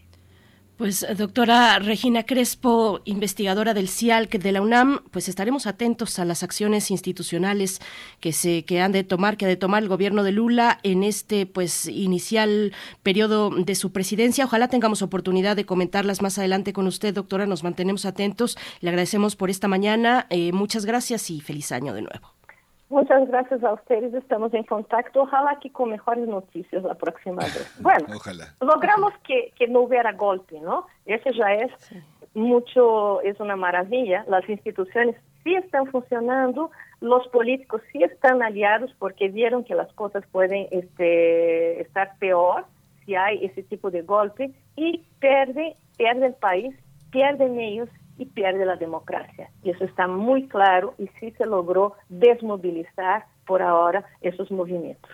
Pues 0.77 1.03
doctora 1.17 1.79
Regina 1.79 2.21
Crespo, 2.21 3.01
investigadora 3.03 3.73
del 3.73 3.89
CIALC 3.89 4.37
de 4.37 4.51
la 4.51 4.61
UNAM, 4.61 4.99
pues 5.09 5.27
estaremos 5.27 5.65
atentos 5.65 6.19
a 6.19 6.25
las 6.25 6.43
acciones 6.43 6.91
institucionales 6.91 7.81
que 8.19 8.31
se 8.31 8.63
que 8.63 8.79
han 8.79 8.91
de 8.91 9.03
tomar, 9.03 9.37
que 9.37 9.45
ha 9.45 9.47
de 9.47 9.55
tomar 9.55 9.81
el 9.81 9.89
gobierno 9.89 10.21
de 10.21 10.33
Lula 10.33 10.79
en 10.83 11.01
este 11.01 11.47
pues 11.47 11.87
inicial 11.87 12.73
periodo 13.01 13.49
de 13.49 13.73
su 13.73 13.91
presidencia. 13.91 14.45
Ojalá 14.45 14.67
tengamos 14.67 15.01
oportunidad 15.01 15.55
de 15.55 15.65
comentarlas 15.65 16.21
más 16.21 16.37
adelante 16.37 16.73
con 16.73 16.85
usted, 16.85 17.11
doctora. 17.11 17.47
Nos 17.47 17.63
mantenemos 17.63 18.05
atentos. 18.05 18.55
Le 18.79 18.89
agradecemos 18.89 19.35
por 19.35 19.49
esta 19.49 19.67
mañana. 19.67 20.27
Eh, 20.29 20.51
muchas 20.51 20.85
gracias 20.85 21.31
y 21.31 21.41
feliz 21.41 21.71
año 21.71 21.95
de 21.95 22.03
nuevo. 22.03 22.36
Muchas 22.89 23.27
gracias 23.27 23.63
a 23.63 23.73
ustedes, 23.73 24.13
estamos 24.13 24.53
en 24.53 24.63
contacto. 24.63 25.23
Ojalá 25.23 25.59
que 25.59 25.71
con 25.71 25.89
mejores 25.89 26.27
noticias 26.27 26.83
la 26.83 26.95
próxima 26.95 27.43
vez. 27.43 27.75
Bueno, 27.81 28.07
logramos 28.61 29.13
que, 29.25 29.51
que, 29.57 29.67
no 29.67 29.81
hubiera 29.81 30.13
golpe, 30.13 30.59
¿no? 30.61 30.87
Eso 31.05 31.29
ya 31.31 31.53
es 31.53 31.71
mucho, 32.33 33.21
es 33.21 33.39
una 33.39 33.57
maravilla. 33.57 34.23
Las 34.29 34.47
instituciones 34.47 35.17
sí 35.43 35.55
están 35.55 35.87
funcionando, 35.87 36.71
los 37.01 37.27
políticos 37.27 37.81
sí 37.91 38.03
están 38.03 38.41
aliados 38.41 38.93
porque 38.99 39.27
vieron 39.27 39.65
que 39.65 39.75
las 39.75 39.91
cosas 39.93 40.23
pueden 40.31 40.67
este, 40.71 41.81
estar 41.81 42.17
peor 42.19 42.65
si 43.05 43.15
hay 43.15 43.45
ese 43.45 43.63
tipo 43.63 43.91
de 43.91 44.01
golpe 44.01 44.51
y 44.75 45.03
pierde, 45.19 45.75
pierde 45.97 46.27
el 46.27 46.33
país, 46.35 46.75
pierden 47.11 47.59
ellos 47.59 47.89
y 48.17 48.25
pierde 48.25 48.65
la 48.65 48.75
democracia. 48.75 49.49
Y 49.63 49.71
eso 49.71 49.83
está 49.83 50.07
muy 50.07 50.47
claro 50.47 50.95
y 50.97 51.07
sí 51.19 51.31
se 51.37 51.45
logró 51.45 51.95
desmovilizar 52.09 53.25
por 53.45 53.61
ahora 53.61 54.05
esos 54.21 54.51
movimientos. 54.51 55.11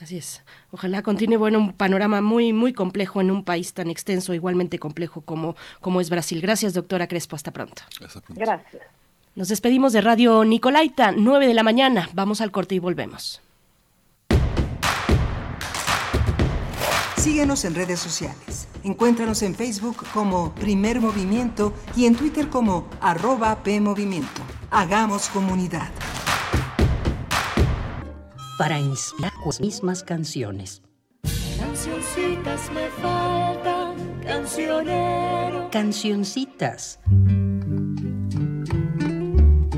Así 0.00 0.18
es. 0.18 0.44
Ojalá 0.72 1.02
continúe 1.02 1.38
bueno 1.38 1.58
un 1.58 1.72
panorama 1.74 2.20
muy 2.20 2.52
muy 2.52 2.72
complejo 2.72 3.20
en 3.20 3.30
un 3.30 3.44
país 3.44 3.72
tan 3.72 3.88
extenso, 3.88 4.34
igualmente 4.34 4.80
complejo 4.80 5.20
como 5.20 5.54
como 5.80 6.00
es 6.00 6.10
Brasil. 6.10 6.40
Gracias, 6.40 6.74
doctora 6.74 7.06
Crespo. 7.06 7.36
Hasta 7.36 7.52
pronto. 7.52 7.82
Gracias. 8.30 8.82
Nos 9.36 9.48
despedimos 9.48 9.92
de 9.92 10.00
Radio 10.00 10.44
Nicolaita, 10.44 11.12
9 11.12 11.46
de 11.46 11.54
la 11.54 11.62
mañana. 11.62 12.08
Vamos 12.14 12.40
al 12.40 12.50
corte 12.50 12.74
y 12.74 12.80
volvemos. 12.80 13.40
Síguenos 17.22 17.64
en 17.64 17.76
redes 17.76 18.00
sociales. 18.00 18.66
Encuéntranos 18.82 19.42
en 19.42 19.54
Facebook 19.54 20.04
como 20.12 20.52
Primer 20.56 21.00
Movimiento 21.00 21.72
y 21.94 22.06
en 22.06 22.16
Twitter 22.16 22.48
como 22.48 22.88
arroba 23.00 23.62
PMovimiento. 23.62 24.42
Hagamos 24.72 25.28
comunidad. 25.28 25.88
Para 28.58 28.80
inspirar 28.80 29.32
las 29.46 29.60
mismas 29.60 30.02
canciones. 30.02 30.82
Cancioncitas 31.60 32.72
me 32.72 32.88
faltan, 33.00 33.94
cancionero. 34.26 35.68
Cancioncitas. 35.70 36.98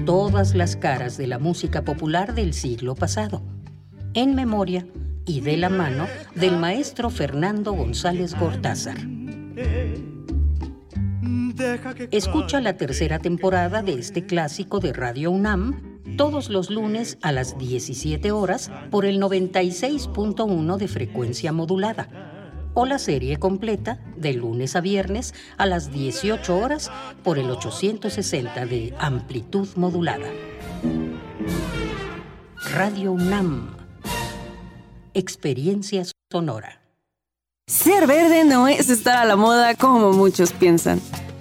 Todas 0.07 0.55
las 0.55 0.77
caras 0.77 1.19
de 1.19 1.27
la 1.27 1.39
música 1.39 1.83
popular 1.83 2.35
del 2.35 2.55
siglo 2.55 2.95
pasado. 2.95 3.43
En 4.15 4.35
memoria 4.35 4.87
y 5.27 5.41
de 5.41 5.57
la 5.57 5.69
mano 5.69 6.07
del 6.35 6.57
maestro 6.57 7.11
Fernando 7.11 7.73
González 7.73 8.35
Gortázar. 8.39 8.99
Escucha 12.11 12.61
la 12.61 12.77
tercera 12.77 13.19
temporada 13.19 13.83
de 13.83 13.95
este 13.95 14.27
clásico 14.27 14.81
de 14.81 14.93
Radio 14.93 15.31
UNAM 15.31 15.95
todos 16.17 16.49
los 16.49 16.71
lunes 16.71 17.19
a 17.23 17.33
las 17.33 17.59
17 17.59 18.31
horas 18.33 18.71
por 18.91 19.05
el 19.05 19.21
96.1 19.21 20.77
de 20.77 20.89
frecuencia 20.89 21.53
modulada 21.53 22.09
o 22.75 22.87
la 22.87 22.99
serie 22.99 23.39
completa 23.39 24.01
de 24.17 24.35
lunes 24.35 24.77
a 24.77 24.81
viernes 24.81 25.35
a 25.57 25.67
las 25.67 25.93
18 25.93 26.57
horas 26.57 26.91
por 27.23 27.39
el 27.39 27.51
860 27.51 28.67
de 28.67 28.95
amplitud 28.99 29.69
modulada. 29.77 30.27
Radio 32.73 33.13
UNAM 33.13 33.84
Experiencia 35.15 36.03
Sonora. 36.31 36.81
Ser 37.69 38.09
verde 38.09 38.45
no 38.45 38.66
es 38.66 38.91
estar 38.91 39.16
a 39.16 39.24
la 39.24 39.36
moda 39.36 39.77
como 39.77 40.12
muchos 40.12 40.53
piensan. 40.53 41.01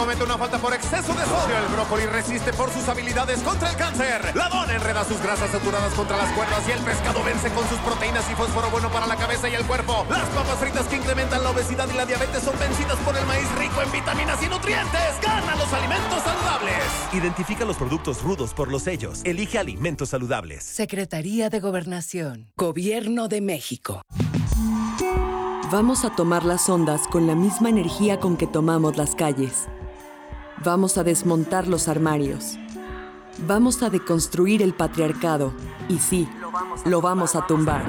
comete 0.00 0.24
una 0.24 0.38
falta 0.38 0.56
por 0.56 0.72
exceso 0.72 1.12
de 1.12 1.24
sodio. 1.26 1.58
El 1.58 1.72
brócoli 1.74 2.06
resiste 2.06 2.54
por 2.54 2.70
sus 2.70 2.88
habilidades 2.88 3.40
contra 3.42 3.68
el 3.68 3.76
cáncer. 3.76 4.34
La 4.34 4.48
dona 4.48 4.74
enreda 4.74 5.04
sus 5.04 5.20
grasas 5.20 5.50
saturadas 5.50 5.92
contra 5.92 6.16
las 6.16 6.32
cuerdas 6.32 6.66
y 6.66 6.70
el 6.70 6.78
pescado 6.80 7.22
vence 7.22 7.50
con 7.50 7.68
sus 7.68 7.78
proteínas 7.80 8.24
y 8.30 8.34
fósforo 8.34 8.70
bueno 8.70 8.90
para 8.90 9.06
la 9.06 9.16
cabeza 9.16 9.50
y 9.50 9.54
el 9.54 9.66
cuerpo. 9.66 10.06
Las 10.08 10.26
papas 10.30 10.56
fritas 10.58 10.86
que 10.86 10.96
incrementan 10.96 11.42
la 11.44 11.50
obesidad 11.50 11.86
y 11.92 11.96
la 11.96 12.06
diabetes 12.06 12.42
son 12.42 12.58
vencidas 12.58 12.96
por 13.04 13.14
el 13.14 13.26
maíz 13.26 13.46
rico 13.58 13.82
en 13.82 13.92
vitaminas 13.92 14.42
y 14.42 14.48
nutrientes. 14.48 15.20
Gana 15.22 15.54
los 15.56 15.70
alimentos 15.70 16.22
saludables. 16.22 16.84
Identifica 17.12 17.66
los 17.66 17.76
productos 17.76 18.22
rudos 18.22 18.54
por 18.54 18.70
los 18.70 18.84
sellos. 18.84 19.20
Elige 19.24 19.58
alimentos 19.58 20.08
saludables. 20.08 20.64
Secretaría 20.64 21.50
de 21.50 21.60
Gobernación. 21.60 22.50
Gobierno 22.56 23.28
de 23.28 23.42
México. 23.42 24.00
Vamos 25.70 26.04
a 26.04 26.16
tomar 26.16 26.44
las 26.44 26.68
ondas 26.70 27.06
con 27.06 27.26
la 27.26 27.34
misma 27.34 27.68
energía 27.68 28.18
con 28.18 28.38
que 28.38 28.46
tomamos 28.46 28.96
las 28.96 29.14
calles. 29.14 29.68
Vamos 30.62 30.98
a 30.98 31.04
desmontar 31.04 31.66
los 31.66 31.88
armarios. 31.88 32.58
Vamos 33.46 33.82
a 33.82 33.88
deconstruir 33.88 34.60
el 34.62 34.74
patriarcado. 34.74 35.52
Y 35.88 35.98
sí, 35.98 36.28
lo 36.84 37.00
vamos 37.00 37.34
a 37.34 37.46
tumbar. 37.46 37.82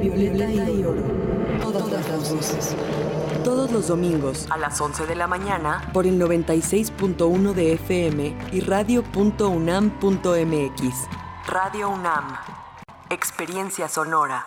Violeta 0.00 0.68
y 0.70 0.82
oro. 0.82 1.02
Todas 1.62 2.08
las 2.08 2.34
voces. 2.34 2.76
Todos 3.44 3.72
los 3.72 3.88
domingos 3.88 4.46
A 4.50 4.56
las 4.58 4.80
11 4.80 5.06
de 5.06 5.16
la 5.16 5.26
mañana. 5.26 5.90
por 5.92 6.06
el 6.06 6.20
96.1 6.20 7.52
de 7.54 7.72
FM 7.74 8.36
y 8.52 8.60
radio.unam.mx. 8.60 10.00
Radio 11.46 11.90
UNAM. 11.90 12.36
Experiencia 13.10 13.88
sonora. 13.88 14.46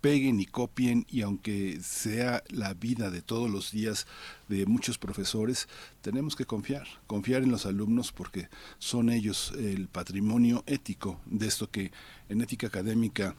peguen 0.00 0.40
y 0.40 0.46
copien 0.46 1.06
y 1.08 1.22
aunque 1.22 1.78
sea 1.82 2.42
la 2.48 2.74
vida 2.74 3.10
de 3.10 3.22
todos 3.22 3.50
los 3.50 3.72
días 3.72 4.06
de 4.48 4.66
muchos 4.66 4.98
profesores, 4.98 5.68
tenemos 6.00 6.36
que 6.36 6.44
confiar, 6.44 6.86
confiar 7.06 7.42
en 7.42 7.50
los 7.50 7.66
alumnos 7.66 8.12
porque 8.12 8.48
son 8.78 9.10
ellos 9.10 9.52
el 9.58 9.88
patrimonio 9.88 10.62
ético 10.66 11.20
de 11.26 11.46
esto 11.46 11.70
que 11.70 11.92
en 12.28 12.40
ética 12.40 12.68
académica 12.68 13.34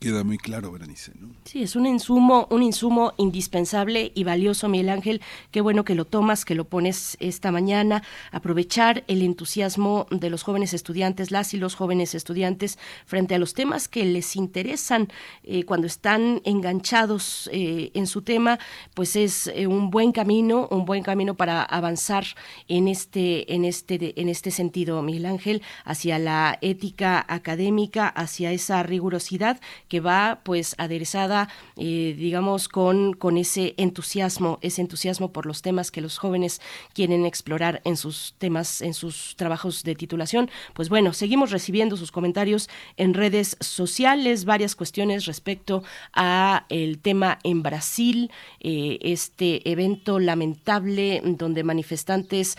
Queda 0.00 0.22
muy 0.22 0.36
claro, 0.36 0.70
Berenice. 0.70 1.12
¿no? 1.18 1.28
Sí, 1.44 1.62
es 1.62 1.76
un 1.76 1.86
insumo, 1.86 2.46
un 2.50 2.62
insumo 2.62 3.14
indispensable 3.16 4.12
y 4.14 4.24
valioso, 4.24 4.68
Miguel 4.68 4.90
Ángel. 4.90 5.22
Qué 5.50 5.62
bueno 5.62 5.84
que 5.84 5.94
lo 5.94 6.04
tomas, 6.04 6.44
que 6.44 6.54
lo 6.54 6.64
pones 6.64 7.16
esta 7.20 7.50
mañana. 7.50 8.02
Aprovechar 8.30 9.04
el 9.06 9.22
entusiasmo 9.22 10.06
de 10.10 10.28
los 10.28 10.42
jóvenes 10.42 10.74
estudiantes, 10.74 11.30
las 11.30 11.54
y 11.54 11.56
los 11.56 11.74
jóvenes 11.74 12.14
estudiantes, 12.14 12.78
frente 13.06 13.34
a 13.34 13.38
los 13.38 13.54
temas 13.54 13.88
que 13.88 14.04
les 14.04 14.36
interesan 14.36 15.08
eh, 15.42 15.64
cuando 15.64 15.86
están 15.86 16.42
enganchados 16.44 17.48
eh, 17.52 17.90
en 17.94 18.06
su 18.06 18.20
tema, 18.20 18.58
pues 18.92 19.16
es 19.16 19.46
eh, 19.54 19.66
un 19.66 19.90
buen 19.90 20.12
camino, 20.12 20.68
un 20.70 20.84
buen 20.84 21.02
camino 21.02 21.34
para 21.34 21.62
avanzar 21.62 22.26
en 22.68 22.88
este, 22.88 23.54
en 23.54 23.64
este, 23.64 24.20
en 24.20 24.28
este 24.28 24.50
sentido, 24.50 25.00
Miguel 25.02 25.26
Ángel, 25.26 25.62
hacia 25.84 26.18
la 26.18 26.58
ética 26.60 27.24
académica, 27.26 28.08
hacia 28.08 28.52
esa 28.52 28.82
rigurosidad 28.82 29.60
que 29.88 29.93
va 30.00 30.40
pues 30.44 30.74
aderezada, 30.78 31.48
eh, 31.76 32.14
digamos, 32.18 32.68
con, 32.68 33.14
con 33.14 33.36
ese 33.36 33.74
entusiasmo, 33.76 34.58
ese 34.62 34.82
entusiasmo 34.82 35.32
por 35.32 35.46
los 35.46 35.62
temas 35.62 35.90
que 35.90 36.00
los 36.00 36.18
jóvenes 36.18 36.60
quieren 36.92 37.26
explorar 37.26 37.80
en 37.84 37.96
sus 37.96 38.34
temas, 38.38 38.80
en 38.80 38.94
sus 38.94 39.34
trabajos 39.36 39.82
de 39.82 39.94
titulación. 39.94 40.50
Pues 40.74 40.88
bueno, 40.88 41.12
seguimos 41.12 41.50
recibiendo 41.50 41.96
sus 41.96 42.12
comentarios 42.12 42.68
en 42.96 43.14
redes 43.14 43.56
sociales, 43.60 44.44
varias 44.44 44.74
cuestiones 44.76 45.26
respecto 45.26 45.82
a 46.12 46.66
el 46.68 46.98
tema 46.98 47.38
en 47.42 47.62
Brasil, 47.62 48.30
eh, 48.60 48.98
este 49.02 49.68
evento 49.70 50.18
lamentable 50.18 51.22
donde 51.24 51.64
manifestantes 51.64 52.56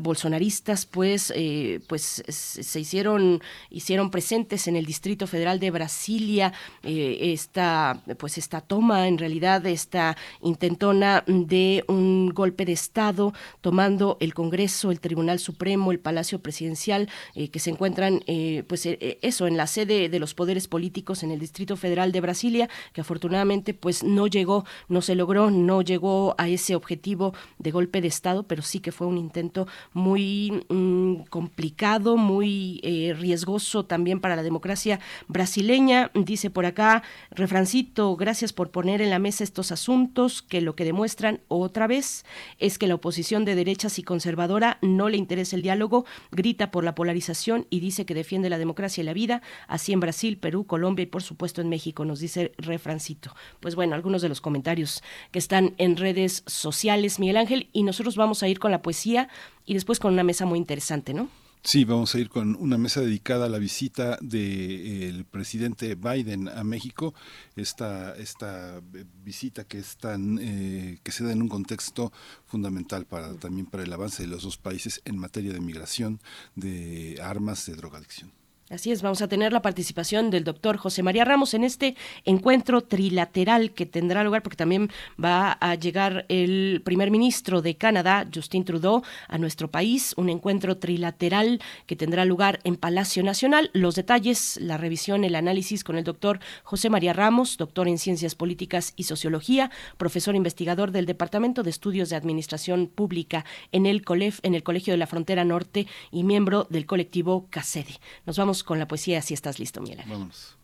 bolsonaristas 0.00 0.86
pues, 0.86 1.32
eh, 1.34 1.80
pues 1.86 2.22
se 2.26 2.80
hicieron, 2.80 3.42
hicieron 3.70 4.10
presentes 4.10 4.66
en 4.68 4.76
el 4.76 4.86
Distrito 4.86 5.26
Federal 5.26 5.60
de 5.60 5.70
Brasilia 5.70 6.43
eh, 6.82 7.32
esta, 7.32 8.02
pues 8.18 8.38
esta 8.38 8.60
toma, 8.60 9.08
en 9.08 9.18
realidad, 9.18 9.64
esta 9.66 10.16
intentona 10.42 11.24
de 11.26 11.84
un 11.88 12.30
golpe 12.30 12.64
de 12.64 12.72
Estado, 12.72 13.32
tomando 13.60 14.16
el 14.20 14.34
Congreso, 14.34 14.90
el 14.90 15.00
Tribunal 15.00 15.38
Supremo, 15.38 15.92
el 15.92 16.00
Palacio 16.00 16.40
Presidencial, 16.40 17.08
eh, 17.34 17.48
que 17.48 17.58
se 17.58 17.70
encuentran, 17.70 18.22
eh, 18.26 18.64
pues 18.66 18.86
eso, 18.86 19.46
en 19.46 19.56
la 19.56 19.66
sede 19.66 20.08
de 20.08 20.18
los 20.18 20.34
poderes 20.34 20.68
políticos 20.68 21.22
en 21.22 21.30
el 21.30 21.38
Distrito 21.38 21.76
Federal 21.76 22.12
de 22.12 22.20
Brasilia, 22.20 22.68
que 22.92 23.00
afortunadamente, 23.00 23.74
pues 23.74 24.02
no 24.02 24.26
llegó, 24.26 24.64
no 24.88 25.00
se 25.00 25.14
logró, 25.14 25.50
no 25.50 25.82
llegó 25.82 26.34
a 26.38 26.48
ese 26.48 26.74
objetivo 26.74 27.34
de 27.58 27.70
golpe 27.70 28.00
de 28.00 28.08
Estado, 28.08 28.42
pero 28.44 28.62
sí 28.62 28.80
que 28.80 28.92
fue 28.92 29.06
un 29.06 29.18
intento 29.18 29.66
muy 29.92 30.64
mm, 30.68 31.24
complicado, 31.30 32.16
muy 32.16 32.80
riesgoso 33.18 33.84
también 33.84 34.20
para 34.20 34.36
la 34.36 34.42
democracia 34.42 35.00
brasileña 35.28 36.10
dice 36.34 36.50
por 36.50 36.66
acá, 36.66 37.04
refrancito, 37.30 38.16
gracias 38.16 38.52
por 38.52 38.72
poner 38.72 39.00
en 39.00 39.10
la 39.10 39.20
mesa 39.20 39.44
estos 39.44 39.70
asuntos 39.70 40.42
que 40.42 40.60
lo 40.60 40.74
que 40.74 40.84
demuestran 40.84 41.40
otra 41.46 41.86
vez 41.86 42.24
es 42.58 42.76
que 42.76 42.88
la 42.88 42.96
oposición 42.96 43.44
de 43.44 43.54
derechas 43.54 44.00
y 44.00 44.02
conservadora 44.02 44.78
no 44.82 45.08
le 45.08 45.16
interesa 45.16 45.54
el 45.54 45.62
diálogo, 45.62 46.06
grita 46.32 46.72
por 46.72 46.82
la 46.82 46.96
polarización 46.96 47.68
y 47.70 47.78
dice 47.78 48.04
que 48.04 48.14
defiende 48.14 48.50
la 48.50 48.58
democracia 48.58 49.02
y 49.02 49.04
la 49.04 49.12
vida, 49.12 49.42
así 49.68 49.92
en 49.92 50.00
Brasil, 50.00 50.36
Perú, 50.36 50.66
Colombia 50.66 51.04
y 51.04 51.06
por 51.06 51.22
supuesto 51.22 51.60
en 51.60 51.68
México, 51.68 52.04
nos 52.04 52.18
dice 52.18 52.52
refrancito. 52.58 53.32
Pues 53.60 53.76
bueno, 53.76 53.94
algunos 53.94 54.20
de 54.20 54.28
los 54.28 54.40
comentarios 54.40 55.04
que 55.30 55.38
están 55.38 55.74
en 55.78 55.96
redes 55.96 56.42
sociales, 56.48 57.20
Miguel 57.20 57.36
Ángel, 57.36 57.68
y 57.72 57.84
nosotros 57.84 58.16
vamos 58.16 58.42
a 58.42 58.48
ir 58.48 58.58
con 58.58 58.72
la 58.72 58.82
poesía 58.82 59.28
y 59.64 59.74
después 59.74 60.00
con 60.00 60.12
una 60.12 60.24
mesa 60.24 60.46
muy 60.46 60.58
interesante, 60.58 61.14
¿no? 61.14 61.28
Sí, 61.66 61.84
vamos 61.86 62.14
a 62.14 62.18
ir 62.18 62.28
con 62.28 62.56
una 62.56 62.76
mesa 62.76 63.00
dedicada 63.00 63.46
a 63.46 63.48
la 63.48 63.56
visita 63.58 64.18
del 64.20 65.24
presidente 65.24 65.94
Biden 65.94 66.48
a 66.48 66.62
México. 66.62 67.14
Esta, 67.56 68.14
esta 68.16 68.82
visita 69.24 69.64
que 69.64 69.78
es 69.78 69.96
tan, 69.96 70.38
eh, 70.42 70.98
que 71.02 71.10
se 71.10 71.24
da 71.24 71.32
en 71.32 71.40
un 71.40 71.48
contexto 71.48 72.12
fundamental 72.44 73.06
para 73.06 73.34
también 73.36 73.66
para 73.66 73.82
el 73.82 73.92
avance 73.94 74.22
de 74.22 74.28
los 74.28 74.42
dos 74.42 74.58
países 74.58 75.00
en 75.06 75.16
materia 75.16 75.54
de 75.54 75.60
migración, 75.60 76.20
de 76.54 77.18
armas, 77.22 77.64
de 77.64 77.76
drogadicción. 77.76 78.43
Así 78.70 78.90
es, 78.90 79.02
vamos 79.02 79.20
a 79.20 79.28
tener 79.28 79.52
la 79.52 79.60
participación 79.60 80.30
del 80.30 80.42
doctor 80.42 80.78
José 80.78 81.02
María 81.02 81.26
Ramos 81.26 81.52
en 81.52 81.64
este 81.64 81.96
encuentro 82.24 82.80
trilateral 82.80 83.72
que 83.72 83.84
tendrá 83.84 84.24
lugar, 84.24 84.42
porque 84.42 84.56
también 84.56 84.88
va 85.22 85.52
a 85.60 85.74
llegar 85.74 86.24
el 86.30 86.80
primer 86.82 87.10
ministro 87.10 87.60
de 87.60 87.76
Canadá, 87.76 88.26
Justin 88.34 88.64
Trudeau, 88.64 89.02
a 89.28 89.36
nuestro 89.36 89.70
país, 89.70 90.14
un 90.16 90.30
encuentro 90.30 90.78
trilateral 90.78 91.60
que 91.84 91.94
tendrá 91.94 92.24
lugar 92.24 92.60
en 92.64 92.76
Palacio 92.76 93.22
Nacional. 93.22 93.68
Los 93.74 93.96
detalles, 93.96 94.58
la 94.62 94.78
revisión, 94.78 95.24
el 95.24 95.34
análisis 95.34 95.84
con 95.84 95.98
el 95.98 96.04
doctor 96.04 96.40
José 96.62 96.88
María 96.88 97.12
Ramos, 97.12 97.58
doctor 97.58 97.86
en 97.86 97.98
Ciencias 97.98 98.34
Políticas 98.34 98.94
y 98.96 99.02
Sociología, 99.02 99.70
profesor 99.98 100.36
investigador 100.36 100.90
del 100.90 101.04
Departamento 101.04 101.64
de 101.64 101.70
Estudios 101.70 102.08
de 102.08 102.16
Administración 102.16 102.86
Pública 102.86 103.44
en 103.72 103.84
el 103.84 104.06
COLEF, 104.06 104.40
en 104.42 104.54
el 104.54 104.62
Colegio 104.62 104.94
de 104.94 104.98
la 104.98 105.06
Frontera 105.06 105.44
Norte 105.44 105.86
y 106.10 106.24
miembro 106.24 106.66
del 106.70 106.86
colectivo 106.86 107.46
CACEDE. 107.50 108.00
Nos 108.24 108.38
vamos 108.38 108.53
con 108.62 108.78
la 108.78 108.86
poesía 108.86 109.22
si 109.22 109.34
estás 109.34 109.58
listo, 109.58 109.80
Miguel. 109.80 110.02
Vamos. 110.06 110.56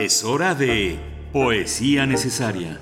Es 0.00 0.24
hora 0.24 0.54
de 0.54 0.98
poesía 1.32 2.06
necesaria. 2.06 2.80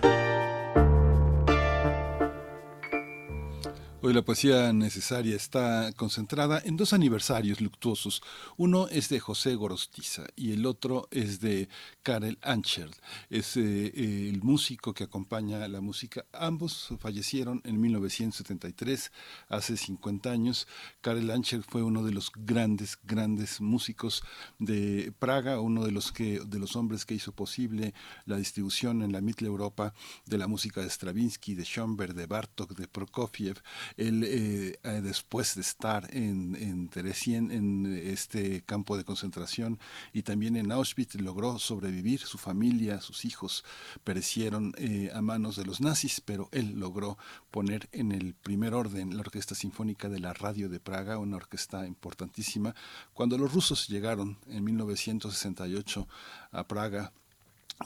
Hoy 4.05 4.13
la 4.13 4.23
poesía 4.23 4.73
necesaria 4.73 5.37
está 5.37 5.93
concentrada 5.93 6.61
en 6.65 6.77
dos 6.77 6.93
aniversarios 6.93 7.61
luctuosos. 7.61 8.21
Uno 8.57 8.89
es 8.89 9.09
de 9.09 9.21
José 9.21 9.55
Gorostiza 9.55 10.25
y 10.35 10.51
el 10.51 10.67
otro 10.67 11.07
es 11.13 11.39
de 11.39 11.69
Karel 12.03 12.37
Ancher. 12.43 12.91
Es 13.31 13.57
eh, 13.57 13.93
el 14.29 14.43
músico 14.43 14.93
que 14.93 15.05
acompaña 15.05 15.69
la 15.69 15.81
música. 15.81 16.25
Ambos 16.33 16.89
fallecieron 16.99 17.61
en 17.63 17.81
1973, 17.81 19.13
hace 19.49 19.77
50 19.77 20.33
años. 20.33 20.67
Karel 21.01 21.31
Ancher 21.31 21.63
fue 21.63 21.85
uno 21.85 22.03
de 22.03 22.11
los 22.11 22.33
grandes, 22.35 22.99
grandes 23.05 23.61
músicos 23.61 24.25
de 24.59 25.13
Praga, 25.21 25.61
uno 25.61 25.85
de 25.85 25.93
los, 25.93 26.11
que, 26.11 26.41
de 26.45 26.59
los 26.59 26.75
hombres 26.75 27.07
que 27.07 27.15
hizo 27.15 27.31
posible 27.31 27.95
la 28.27 28.37
distribución 28.37 29.03
en 29.03 29.13
la 29.13 29.21
Mittel 29.21 29.47
Europa 29.47 29.95
de 30.27 30.39
la 30.39 30.49
música 30.49 30.81
de 30.81 30.91
Stravinsky, 30.91 31.55
de 31.55 31.63
Schoenberg, 31.63 32.15
de 32.15 32.27
Bartok, 32.27 32.75
de 32.75 32.89
Prokofiev 32.89 33.63
Él, 33.97 34.25
eh, 34.25 34.79
eh, 34.83 35.01
después 35.03 35.55
de 35.55 35.61
estar 35.61 36.15
en, 36.15 36.57
en 36.57 36.89
Teresien, 36.89 37.51
en 37.51 37.87
este 37.87 38.63
campo 38.63 38.97
de 38.97 39.05
concentración, 39.05 39.79
y 40.13 40.23
también 40.23 40.57
en 40.57 40.73
Auschwitz, 40.73 41.15
logró 41.17 41.59
sobrevivir. 41.59 42.21
Su 42.21 42.39
familia, 42.39 43.01
sus 43.01 43.25
hijos 43.25 43.65
perecieron 44.05 44.75
eh, 44.79 45.11
a 45.15 45.23
manos 45.23 45.57
de 45.57 45.65
los 45.65 45.81
nazis, 45.81 46.21
pero 46.21 46.49
él 46.53 46.79
logró 46.79 47.19
poner 47.51 47.89
en 47.93 48.13
el 48.13 48.35
primer 48.35 48.75
orden 48.75 49.15
la 49.15 49.21
Orquesta 49.21 49.55
Sinfónica 49.55 50.09
de 50.09 50.21
la 50.21 50.33
Radio 50.33 50.69
de 50.69 50.81
Praga, 50.81 51.19
una 51.19 51.37
orquesta 51.37 51.87
importantísima. 51.87 52.75
Cuando 53.13 53.39
los 53.39 53.53
rusos 53.53 53.89
llegaron 53.89 54.39
en 54.47 54.65
1968 54.65 56.09
a 56.53 56.67
Praga, 56.67 57.13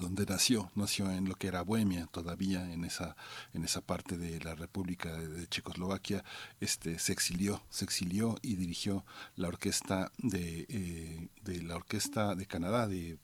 donde 0.01 0.27
nació, 0.27 0.71
nació 0.75 1.11
en 1.11 1.29
lo 1.29 1.37
que 1.37 1.49
era 1.49 1.63
Bohemia 1.63 2.07
todavía 2.07 2.71
en 2.73 2.85
esa 2.85 3.17
en 3.55 3.65
esa 3.65 3.81
parte 3.81 4.19
de 4.19 4.39
la 4.41 4.55
República 4.55 5.13
de, 5.13 5.47
Checoslovaquia, 5.49 6.25
este 6.61 6.99
se 6.99 7.13
exilió, 7.13 7.63
se 7.71 7.85
exilió 7.85 8.37
y 8.43 8.57
dirigió 8.57 9.05
la 9.37 9.49
orquesta 9.49 10.13
de, 10.19 10.67
eh, 10.69 11.29
de 11.43 11.63
la 11.63 11.77
orquesta 11.77 12.35
de 12.35 12.47
Canadá 12.47 12.87
de 12.87 13.19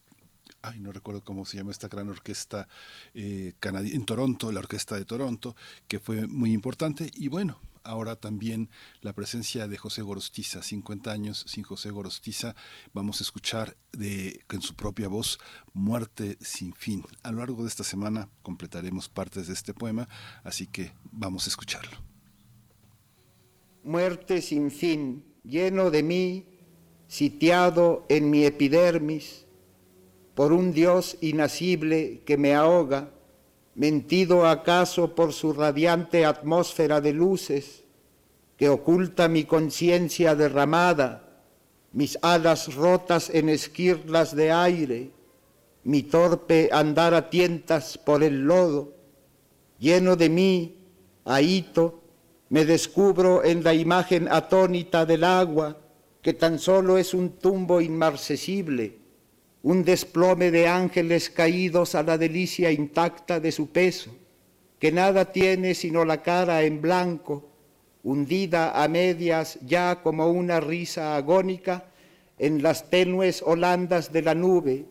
ay, 0.63 0.79
no 0.81 0.93
recuerdo 0.93 1.23
cómo 1.25 1.45
se 1.45 1.57
llama 1.57 1.73
esta 1.73 1.89
gran 1.89 2.09
orquesta 2.09 2.69
eh, 3.15 3.55
en 3.63 4.05
Toronto, 4.05 4.53
la 4.53 4.61
orquesta 4.61 4.97
de 4.97 5.05
Toronto, 5.05 5.57
que 5.89 5.99
fue 5.99 6.27
muy 6.27 6.53
importante. 6.53 7.11
Y 7.15 7.29
bueno, 7.29 7.61
ahora 7.85 8.17
también 8.17 8.71
la 9.01 9.13
presencia 9.13 9.69
de 9.69 9.77
José 9.77 10.03
Gorostiza, 10.03 10.63
50 10.63 11.11
años 11.11 11.45
sin 11.49 11.65
José 11.65 11.91
Gorostiza, 11.91 12.55
vamos 12.93 13.21
a 13.21 13.25
escuchar 13.25 13.77
de, 13.93 14.41
en 14.51 14.63
su 14.63 14.75
propia 14.75 15.09
voz 15.09 15.39
Muerte 15.73 16.37
sin 16.41 16.75
fin. 16.75 17.05
A 17.23 17.33
lo 17.33 17.39
largo 17.39 17.63
de 17.63 17.69
esta 17.69 17.85
semana 17.85 18.29
completaremos 18.43 19.09
partes 19.09 19.47
de 19.47 19.55
este 19.55 19.75
poema, 19.75 20.09
así 20.45 20.67
que 20.67 20.93
vamos 21.11 21.47
a 21.47 21.51
escucharlo. 21.51 21.97
Muerte 23.85 24.43
sin 24.43 24.71
fin, 24.71 25.25
lleno 25.43 25.91
de 25.91 26.03
mí, 26.03 26.47
sitiado 27.09 28.07
en 28.09 28.31
mi 28.31 28.45
epidermis, 28.45 29.47
por 30.35 30.53
un 30.53 30.73
Dios 30.73 31.19
inacible 31.21 32.23
que 32.25 32.37
me 32.37 32.55
ahoga, 32.55 33.13
mentido 33.75 34.47
acaso 34.47 35.15
por 35.15 35.33
su 35.33 35.53
radiante 35.53 36.25
atmósfera 36.25 37.01
de 37.01 37.13
luces 37.13 37.85
que 38.57 38.69
oculta 38.69 39.29
mi 39.29 39.45
conciencia 39.45 40.35
derramada, 40.35 41.29
mis 41.93 42.19
alas 42.23 42.75
rotas 42.75 43.29
en 43.31 43.49
esquirlas 43.49 44.37
de 44.37 44.53
aire, 44.53 45.11
mi 45.85 46.03
torpe 46.03 46.69
andar 46.73 47.13
a 47.15 47.29
tientas 47.29 47.99
por 47.99 48.23
el 48.23 48.43
lodo, 48.43 48.95
lleno 49.79 50.17
de 50.17 50.29
mí, 50.29 50.77
ahito, 51.25 52.01
me 52.51 52.65
descubro 52.65 53.43
en 53.43 53.65
la 53.65 53.75
imagen 53.75 54.29
atónita 54.31 55.07
del 55.07 55.25
agua, 55.25 55.79
que 56.21 56.33
tan 56.33 56.59
solo 56.59 56.99
es 56.99 57.15
un 57.15 57.31
tumbo 57.31 57.81
inmarcesible, 57.81 59.02
un 59.63 59.85
desplome 59.85 60.51
de 60.51 60.67
ángeles 60.67 61.31
caídos 61.31 61.95
a 61.95 62.03
la 62.03 62.19
delicia 62.19 62.73
intacta 62.73 63.39
de 63.39 63.53
su 63.53 63.69
peso, 63.71 64.11
que 64.79 64.91
nada 64.91 65.27
tiene 65.27 65.75
sino 65.75 66.05
la 66.05 66.23
cara 66.23 66.63
en 66.65 66.81
blanco, 66.81 67.49
hundida 68.03 68.83
a 68.83 68.89
medias 68.89 69.59
ya 69.65 70.03
como 70.03 70.29
una 70.31 70.59
risa 70.59 71.17
agónica 71.17 71.85
en 72.39 72.63
las 72.63 72.91
tenues 72.91 73.43
holandas 73.43 74.13
de 74.13 74.23
la 74.23 74.35
nube 74.35 74.87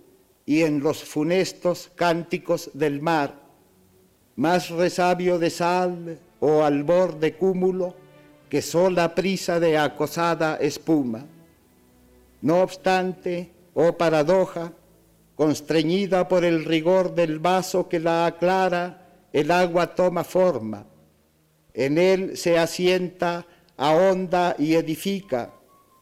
y 0.45 0.61
en 0.61 0.79
los 0.79 1.03
funestos 1.03 1.91
cánticos 1.95 2.71
del 2.73 3.01
mar, 3.01 3.35
más 4.37 4.69
resabio 4.69 5.37
de 5.37 5.49
sal 5.49 6.19
o 6.39 6.63
albor 6.63 7.19
de 7.19 7.33
cúmulo 7.35 7.95
que 8.49 8.61
sola 8.61 9.13
prisa 9.13 9.59
de 9.59 9.77
acosada 9.77 10.55
espuma. 10.55 11.25
No 12.41 12.61
obstante, 12.61 13.51
oh 13.73 13.97
paradoja, 13.97 14.73
constreñida 15.35 16.27
por 16.27 16.45
el 16.45 16.65
rigor 16.65 17.15
del 17.15 17.39
vaso 17.39 17.89
que 17.89 17.99
la 17.99 18.25
aclara, 18.25 19.27
el 19.33 19.51
agua 19.51 19.95
toma 19.95 20.23
forma. 20.23 20.85
En 21.73 21.97
él 21.97 22.37
se 22.37 22.59
asienta, 22.59 23.45
ahonda 23.77 24.55
y 24.59 24.75
edifica, 24.75 25.53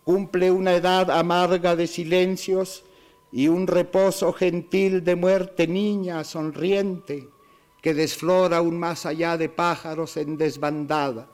cumple 0.04 0.52
una 0.52 0.74
edad 0.74 1.12
amarga 1.12 1.76
de 1.76 1.88
silencios 1.88 2.84
y 3.32 3.48
un 3.48 3.68
reposo 3.68 4.34
gentil 4.34 5.04
de 5.04 5.16
muerte 5.16 5.68
niña 5.68 6.24
sonriente 6.24 7.30
que 7.82 7.94
desflora 7.94 8.58
aún 8.58 8.78
más 8.78 9.06
allá 9.06 9.38
de 9.38 9.50
pájaros 9.50 10.18
en 10.18 10.38
desbandada. 10.38 11.30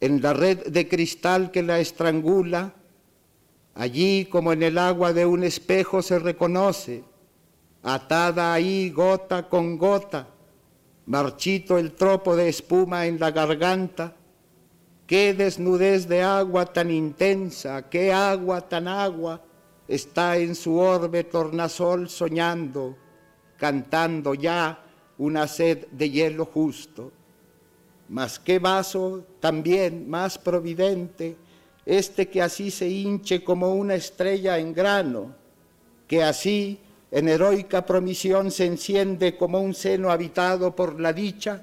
En 0.00 0.22
la 0.22 0.32
red 0.32 0.66
de 0.66 0.88
cristal 0.88 1.50
que 1.50 1.62
la 1.62 1.80
estrangula, 1.80 2.74
Allí 3.74 4.26
como 4.26 4.52
en 4.52 4.62
el 4.62 4.78
agua 4.78 5.12
de 5.12 5.26
un 5.26 5.42
espejo 5.42 6.00
se 6.00 6.18
reconoce, 6.18 7.02
atada 7.82 8.52
ahí 8.52 8.90
gota 8.90 9.48
con 9.48 9.76
gota, 9.76 10.28
marchito 11.06 11.76
el 11.76 11.92
tropo 11.92 12.36
de 12.36 12.48
espuma 12.48 13.06
en 13.06 13.18
la 13.18 13.32
garganta, 13.32 14.14
qué 15.06 15.34
desnudez 15.34 16.06
de 16.08 16.22
agua 16.22 16.66
tan 16.66 16.90
intensa, 16.90 17.88
qué 17.90 18.12
agua 18.12 18.60
tan 18.60 18.86
agua 18.86 19.42
está 19.88 20.36
en 20.38 20.54
su 20.54 20.78
orbe 20.78 21.24
tornasol 21.24 22.08
soñando, 22.08 22.96
cantando 23.58 24.34
ya 24.34 24.84
una 25.18 25.46
sed 25.46 25.86
de 25.90 26.10
hielo 26.10 26.46
justo. 26.46 27.12
Mas 28.08 28.38
qué 28.38 28.58
vaso 28.58 29.24
también 29.40 30.08
más 30.08 30.38
providente, 30.38 31.36
este 31.86 32.28
que 32.28 32.42
así 32.42 32.70
se 32.70 32.88
hinche 32.88 33.44
como 33.44 33.74
una 33.74 33.94
estrella 33.94 34.58
en 34.58 34.72
grano, 34.72 35.34
que 36.06 36.22
así 36.22 36.80
en 37.10 37.28
heroica 37.28 37.86
promisión 37.86 38.50
se 38.50 38.66
enciende 38.66 39.36
como 39.36 39.60
un 39.60 39.74
seno 39.74 40.10
habitado 40.10 40.74
por 40.74 41.00
la 41.00 41.12
dicha 41.12 41.62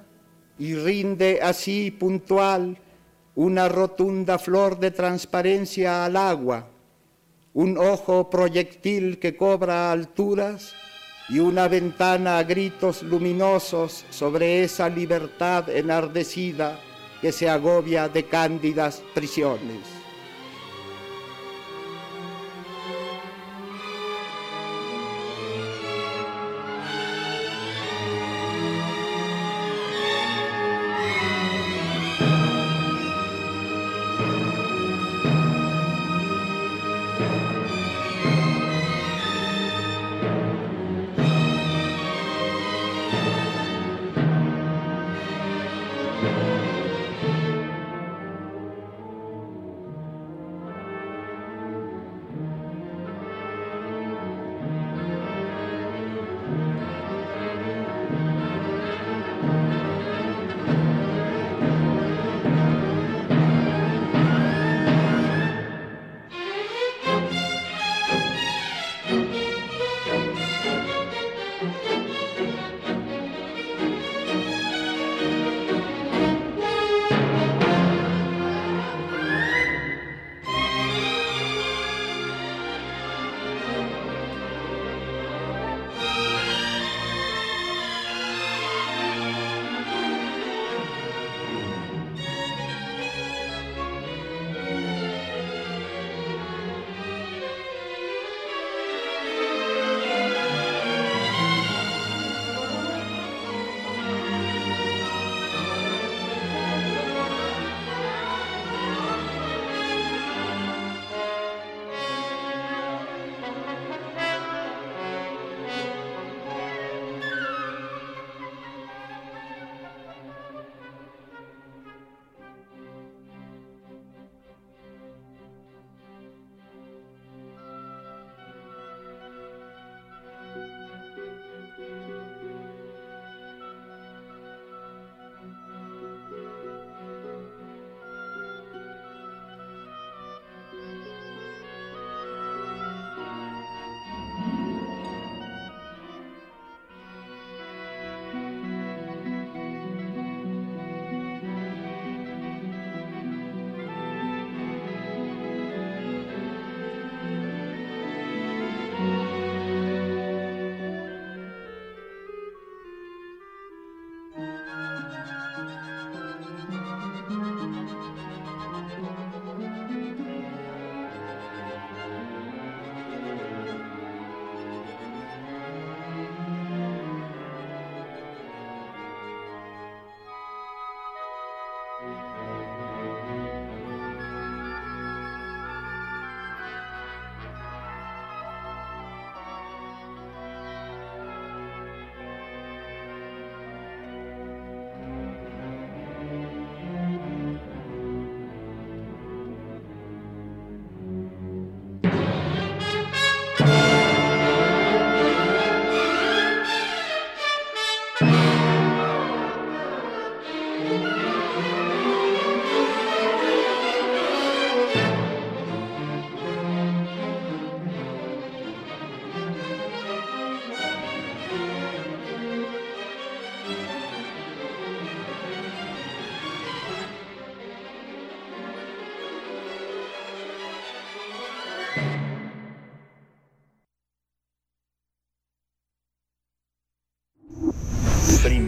y 0.58 0.76
rinde 0.76 1.40
así 1.42 1.92
puntual 1.92 2.78
una 3.36 3.68
rotunda 3.68 4.38
flor 4.38 4.80
de 4.80 4.92
transparencia 4.92 6.06
al 6.06 6.16
agua, 6.16 6.68
un 7.54 7.78
ojo 7.78 8.30
proyectil 8.30 9.20
que 9.20 9.36
cobra 9.36 9.92
alturas 9.92 10.74
y 11.30 11.40
una 11.40 11.68
ventana 11.68 12.38
a 12.38 12.44
gritos 12.44 13.04
luminosos 13.04 14.06
sobre 14.10 14.64
esa 14.64 14.90
libertad 14.90 15.70
enardecida 15.70 16.80
que 17.22 17.32
se 17.32 17.50
agobia 17.50 18.10
de 18.10 18.26
cándidas 18.26 19.02
prisiones. 19.14 20.01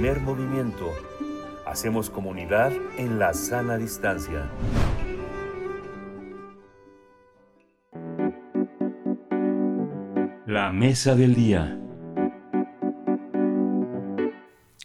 Primer 0.03 0.19
movimiento. 0.19 0.91
Hacemos 1.65 2.09
comunidad 2.09 2.73
en 2.97 3.19
la 3.19 3.34
sana 3.34 3.77
distancia. 3.77 4.51
La 10.45 10.73
mesa 10.73 11.15
del 11.15 11.35
día. 11.35 11.80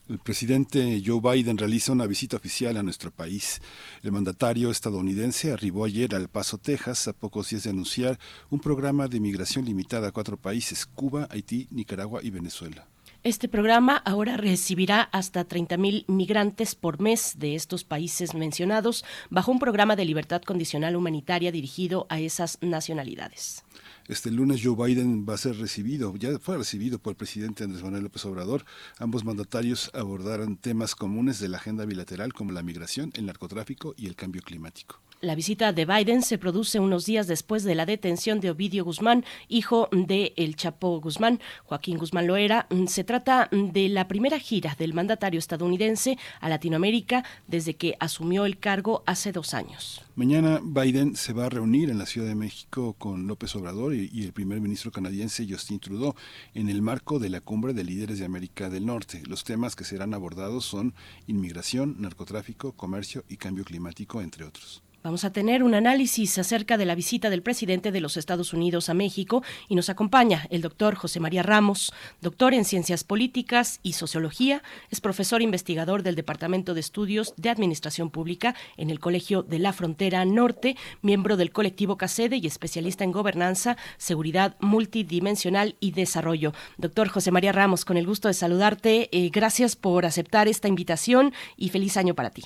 El 0.08 0.20
presidente 0.20 1.02
Joe 1.04 1.20
Biden 1.20 1.58
realiza 1.58 1.90
una 1.90 2.06
visita 2.06 2.36
oficial 2.36 2.76
a 2.76 2.84
nuestro 2.84 3.10
país. 3.10 3.60
El 4.04 4.12
mandatario 4.12 4.70
estadounidense 4.70 5.50
arribó 5.50 5.84
ayer 5.84 6.14
al 6.14 6.28
Paso, 6.28 6.58
Texas, 6.58 7.08
a 7.08 7.12
pocos 7.12 7.50
días 7.50 7.64
de 7.64 7.70
anunciar 7.70 8.20
un 8.50 8.60
programa 8.60 9.08
de 9.08 9.18
migración 9.18 9.64
limitada 9.64 10.06
a 10.06 10.12
cuatro 10.12 10.36
países, 10.36 10.86
Cuba, 10.86 11.26
Haití, 11.28 11.66
Nicaragua 11.72 12.20
y 12.22 12.30
Venezuela. 12.30 12.86
Este 13.24 13.48
programa 13.48 13.96
ahora 13.96 14.36
recibirá 14.36 15.02
hasta 15.02 15.46
30.000 15.46 16.04
migrantes 16.06 16.76
por 16.76 17.00
mes 17.00 17.34
de 17.36 17.56
estos 17.56 17.82
países 17.82 18.32
mencionados 18.34 19.04
bajo 19.28 19.50
un 19.50 19.58
programa 19.58 19.96
de 19.96 20.04
libertad 20.04 20.40
condicional 20.42 20.94
humanitaria 20.94 21.50
dirigido 21.50 22.06
a 22.10 22.20
esas 22.20 22.58
nacionalidades. 22.60 23.64
Este 24.06 24.30
lunes 24.30 24.60
Joe 24.62 24.76
Biden 24.76 25.26
va 25.28 25.34
a 25.34 25.38
ser 25.38 25.56
recibido, 25.58 26.14
ya 26.16 26.38
fue 26.38 26.58
recibido 26.58 27.00
por 27.00 27.10
el 27.10 27.16
presidente 27.16 27.64
Andrés 27.64 27.82
Manuel 27.82 28.04
López 28.04 28.24
Obrador. 28.24 28.64
Ambos 28.98 29.24
mandatarios 29.24 29.90
abordarán 29.94 30.56
temas 30.56 30.94
comunes 30.94 31.40
de 31.40 31.48
la 31.48 31.58
agenda 31.58 31.84
bilateral 31.86 32.32
como 32.32 32.52
la 32.52 32.62
migración, 32.62 33.10
el 33.16 33.26
narcotráfico 33.26 33.94
y 33.96 34.06
el 34.06 34.14
cambio 34.14 34.42
climático. 34.42 35.00
La 35.20 35.34
visita 35.34 35.72
de 35.72 35.84
Biden 35.84 36.22
se 36.22 36.38
produce 36.38 36.78
unos 36.78 37.04
días 37.04 37.26
después 37.26 37.64
de 37.64 37.74
la 37.74 37.86
detención 37.86 38.38
de 38.38 38.50
Ovidio 38.50 38.84
Guzmán, 38.84 39.24
hijo 39.48 39.88
de 39.90 40.32
El 40.36 40.54
Chapo 40.54 41.00
Guzmán, 41.00 41.40
Joaquín 41.64 41.98
Guzmán 41.98 42.28
Loera. 42.28 42.68
Se 42.86 43.02
trata 43.02 43.48
de 43.50 43.88
la 43.88 44.06
primera 44.06 44.38
gira 44.38 44.76
del 44.78 44.94
mandatario 44.94 45.40
estadounidense 45.40 46.18
a 46.40 46.48
Latinoamérica 46.48 47.24
desde 47.48 47.74
que 47.74 47.96
asumió 47.98 48.46
el 48.46 48.60
cargo 48.60 49.02
hace 49.06 49.32
dos 49.32 49.54
años. 49.54 50.02
Mañana 50.14 50.60
Biden 50.62 51.16
se 51.16 51.32
va 51.32 51.46
a 51.46 51.50
reunir 51.50 51.90
en 51.90 51.98
la 51.98 52.06
Ciudad 52.06 52.28
de 52.28 52.36
México 52.36 52.92
con 52.92 53.26
López 53.26 53.56
Obrador 53.56 53.96
y, 53.96 54.08
y 54.12 54.22
el 54.22 54.32
primer 54.32 54.60
ministro 54.60 54.92
canadiense 54.92 55.48
Justin 55.50 55.80
Trudeau 55.80 56.14
en 56.54 56.68
el 56.68 56.80
marco 56.80 57.18
de 57.18 57.28
la 57.28 57.40
cumbre 57.40 57.72
de 57.74 57.82
líderes 57.82 58.20
de 58.20 58.24
América 58.24 58.70
del 58.70 58.86
Norte. 58.86 59.24
Los 59.26 59.42
temas 59.42 59.74
que 59.74 59.82
serán 59.82 60.14
abordados 60.14 60.64
son 60.64 60.94
inmigración, 61.26 61.96
narcotráfico, 61.98 62.70
comercio 62.70 63.24
y 63.28 63.36
cambio 63.36 63.64
climático, 63.64 64.22
entre 64.22 64.44
otros. 64.44 64.84
Vamos 65.08 65.24
a 65.24 65.32
tener 65.32 65.62
un 65.62 65.74
análisis 65.74 66.36
acerca 66.36 66.76
de 66.76 66.84
la 66.84 66.94
visita 66.94 67.30
del 67.30 67.40
presidente 67.40 67.92
de 67.92 68.02
los 68.02 68.18
Estados 68.18 68.52
Unidos 68.52 68.90
a 68.90 68.94
México 68.94 69.42
y 69.66 69.74
nos 69.74 69.88
acompaña 69.88 70.46
el 70.50 70.60
doctor 70.60 70.96
José 70.96 71.18
María 71.18 71.42
Ramos, 71.42 71.94
doctor 72.20 72.52
en 72.52 72.66
Ciencias 72.66 73.04
Políticas 73.04 73.80
y 73.82 73.94
Sociología, 73.94 74.62
es 74.90 75.00
profesor 75.00 75.40
investigador 75.40 76.02
del 76.02 76.14
Departamento 76.14 76.74
de 76.74 76.80
Estudios 76.80 77.32
de 77.38 77.48
Administración 77.48 78.10
Pública 78.10 78.54
en 78.76 78.90
el 78.90 79.00
Colegio 79.00 79.42
de 79.42 79.58
la 79.58 79.72
Frontera 79.72 80.26
Norte, 80.26 80.76
miembro 81.00 81.38
del 81.38 81.52
colectivo 81.52 81.96
CACEDE 81.96 82.36
y 82.36 82.46
especialista 82.46 83.02
en 83.02 83.12
gobernanza, 83.12 83.78
seguridad 83.96 84.56
multidimensional 84.60 85.76
y 85.80 85.92
desarrollo. 85.92 86.52
Doctor 86.76 87.08
José 87.08 87.30
María 87.30 87.52
Ramos, 87.52 87.86
con 87.86 87.96
el 87.96 88.06
gusto 88.06 88.28
de 88.28 88.34
saludarte, 88.34 89.08
eh, 89.10 89.30
gracias 89.30 89.74
por 89.74 90.04
aceptar 90.04 90.48
esta 90.48 90.68
invitación 90.68 91.32
y 91.56 91.70
feliz 91.70 91.96
año 91.96 92.14
para 92.14 92.28
ti. 92.28 92.42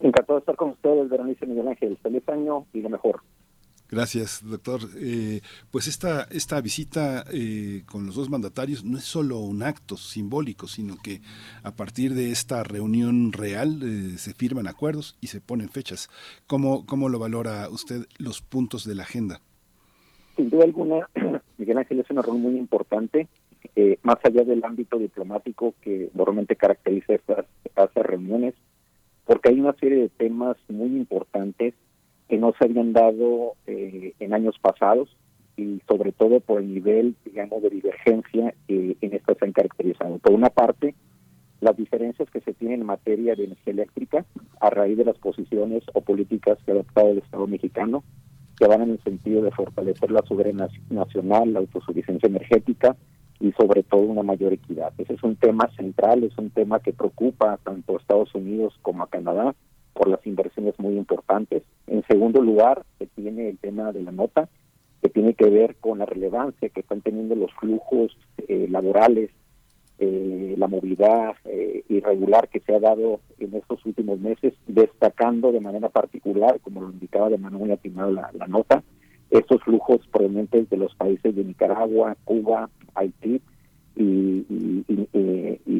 Encantado 0.00 0.34
de 0.34 0.40
estar 0.40 0.56
con 0.56 0.70
ustedes, 0.70 1.08
Berenice 1.08 1.46
Miguel 1.46 1.68
Ángel. 1.68 1.96
Feliz 2.02 2.28
año 2.28 2.66
y 2.72 2.80
lo 2.80 2.90
mejor. 2.90 3.22
Gracias, 3.90 4.42
doctor. 4.44 4.80
Eh, 4.96 5.40
pues 5.70 5.86
esta, 5.86 6.26
esta 6.30 6.60
visita 6.60 7.24
eh, 7.32 7.82
con 7.86 8.06
los 8.06 8.16
dos 8.16 8.30
mandatarios 8.30 8.84
no 8.84 8.98
es 8.98 9.04
solo 9.04 9.38
un 9.38 9.62
acto 9.62 9.96
simbólico, 9.96 10.66
sino 10.66 10.96
que 11.02 11.20
a 11.62 11.76
partir 11.76 12.14
de 12.14 12.30
esta 12.30 12.64
reunión 12.64 13.32
real 13.32 13.80
eh, 13.82 14.18
se 14.18 14.32
firman 14.32 14.66
acuerdos 14.66 15.16
y 15.20 15.28
se 15.28 15.40
ponen 15.40 15.68
fechas. 15.68 16.08
¿Cómo, 16.46 16.86
¿Cómo 16.86 17.08
lo 17.08 17.18
valora 17.18 17.68
usted 17.68 18.06
los 18.18 18.40
puntos 18.40 18.84
de 18.84 18.94
la 18.94 19.02
agenda? 19.04 19.40
Sin 20.34 20.50
duda 20.50 20.64
alguna, 20.64 21.08
Miguel 21.58 21.78
Ángel 21.78 22.00
es 22.00 22.10
una 22.10 22.22
reunión 22.22 22.52
muy 22.52 22.60
importante, 22.60 23.28
más 24.02 24.16
allá 24.24 24.44
del 24.44 24.64
ámbito 24.64 24.98
diplomático 24.98 25.74
que 25.80 26.10
normalmente 26.14 26.56
caracteriza 26.56 27.14
estas, 27.14 27.46
estas 27.64 27.94
reuniones 27.94 28.54
porque 29.24 29.50
hay 29.50 29.60
una 29.60 29.74
serie 29.74 29.98
de 29.98 30.08
temas 30.08 30.56
muy 30.68 30.96
importantes 30.96 31.74
que 32.28 32.38
no 32.38 32.52
se 32.58 32.64
habían 32.64 32.92
dado 32.92 33.54
eh, 33.66 34.14
en 34.18 34.34
años 34.34 34.58
pasados 34.60 35.16
y 35.56 35.80
sobre 35.88 36.12
todo 36.12 36.40
por 36.40 36.60
el 36.60 36.74
nivel, 36.74 37.14
digamos, 37.24 37.62
de 37.62 37.70
divergencia 37.70 38.54
que 38.66 38.96
en 39.00 39.14
esto 39.14 39.36
se 39.38 39.44
han 39.44 39.52
caracterizado. 39.52 40.18
Por 40.18 40.32
una 40.32 40.50
parte, 40.50 40.94
las 41.60 41.76
diferencias 41.76 42.28
que 42.30 42.40
se 42.40 42.52
tienen 42.54 42.80
en 42.80 42.86
materia 42.86 43.34
de 43.34 43.44
energía 43.44 43.72
eléctrica 43.72 44.24
a 44.60 44.70
raíz 44.70 44.98
de 44.98 45.04
las 45.04 45.18
posiciones 45.18 45.82
o 45.92 46.00
políticas 46.00 46.58
que 46.64 46.72
ha 46.72 46.74
adoptado 46.74 47.10
el 47.10 47.18
Estado 47.18 47.46
mexicano, 47.46 48.04
que 48.58 48.66
van 48.66 48.82
en 48.82 48.90
el 48.90 49.02
sentido 49.02 49.42
de 49.42 49.50
fortalecer 49.50 50.10
la 50.10 50.22
soberanía 50.22 50.68
nacional, 50.90 51.52
la 51.52 51.60
autosuficiencia 51.60 52.28
energética, 52.28 52.96
y 53.44 53.52
sobre 53.52 53.82
todo 53.82 54.00
una 54.00 54.22
mayor 54.22 54.54
equidad. 54.54 54.94
Ese 54.96 55.12
es 55.12 55.22
un 55.22 55.36
tema 55.36 55.68
central, 55.76 56.24
es 56.24 56.36
un 56.38 56.48
tema 56.48 56.80
que 56.80 56.94
preocupa 56.94 57.58
tanto 57.62 57.92
a 57.92 58.00
Estados 58.00 58.34
Unidos 58.34 58.72
como 58.80 59.02
a 59.02 59.10
Canadá 59.10 59.54
por 59.92 60.08
las 60.08 60.26
inversiones 60.26 60.74
muy 60.78 60.96
importantes. 60.96 61.62
En 61.86 62.02
segundo 62.06 62.40
lugar, 62.40 62.86
se 62.98 63.06
tiene 63.06 63.50
el 63.50 63.58
tema 63.58 63.92
de 63.92 64.02
la 64.02 64.12
nota, 64.12 64.48
que 65.02 65.10
tiene 65.10 65.34
que 65.34 65.50
ver 65.50 65.76
con 65.76 65.98
la 65.98 66.06
relevancia 66.06 66.70
que 66.70 66.80
están 66.80 67.02
teniendo 67.02 67.34
los 67.34 67.52
flujos 67.60 68.16
eh, 68.48 68.66
laborales, 68.70 69.30
eh, 69.98 70.54
la 70.56 70.66
movilidad 70.66 71.34
eh, 71.44 71.84
irregular 71.90 72.48
que 72.48 72.60
se 72.60 72.74
ha 72.74 72.80
dado 72.80 73.20
en 73.38 73.54
estos 73.56 73.84
últimos 73.84 74.18
meses, 74.20 74.54
destacando 74.66 75.52
de 75.52 75.60
manera 75.60 75.90
particular, 75.90 76.60
como 76.60 76.80
lo 76.80 76.90
indicaba 76.90 77.28
de 77.28 77.36
manera 77.36 77.58
muy 77.58 77.72
atinada 77.72 78.10
la, 78.10 78.30
la 78.32 78.46
nota, 78.46 78.82
estos 79.30 79.62
flujos 79.62 80.06
provenientes 80.08 80.68
de 80.70 80.76
los 80.76 80.94
países 80.94 81.34
de 81.34 81.44
Nicaragua, 81.44 82.16
Cuba, 82.24 82.70
Haití 82.94 83.40
y, 83.96 84.44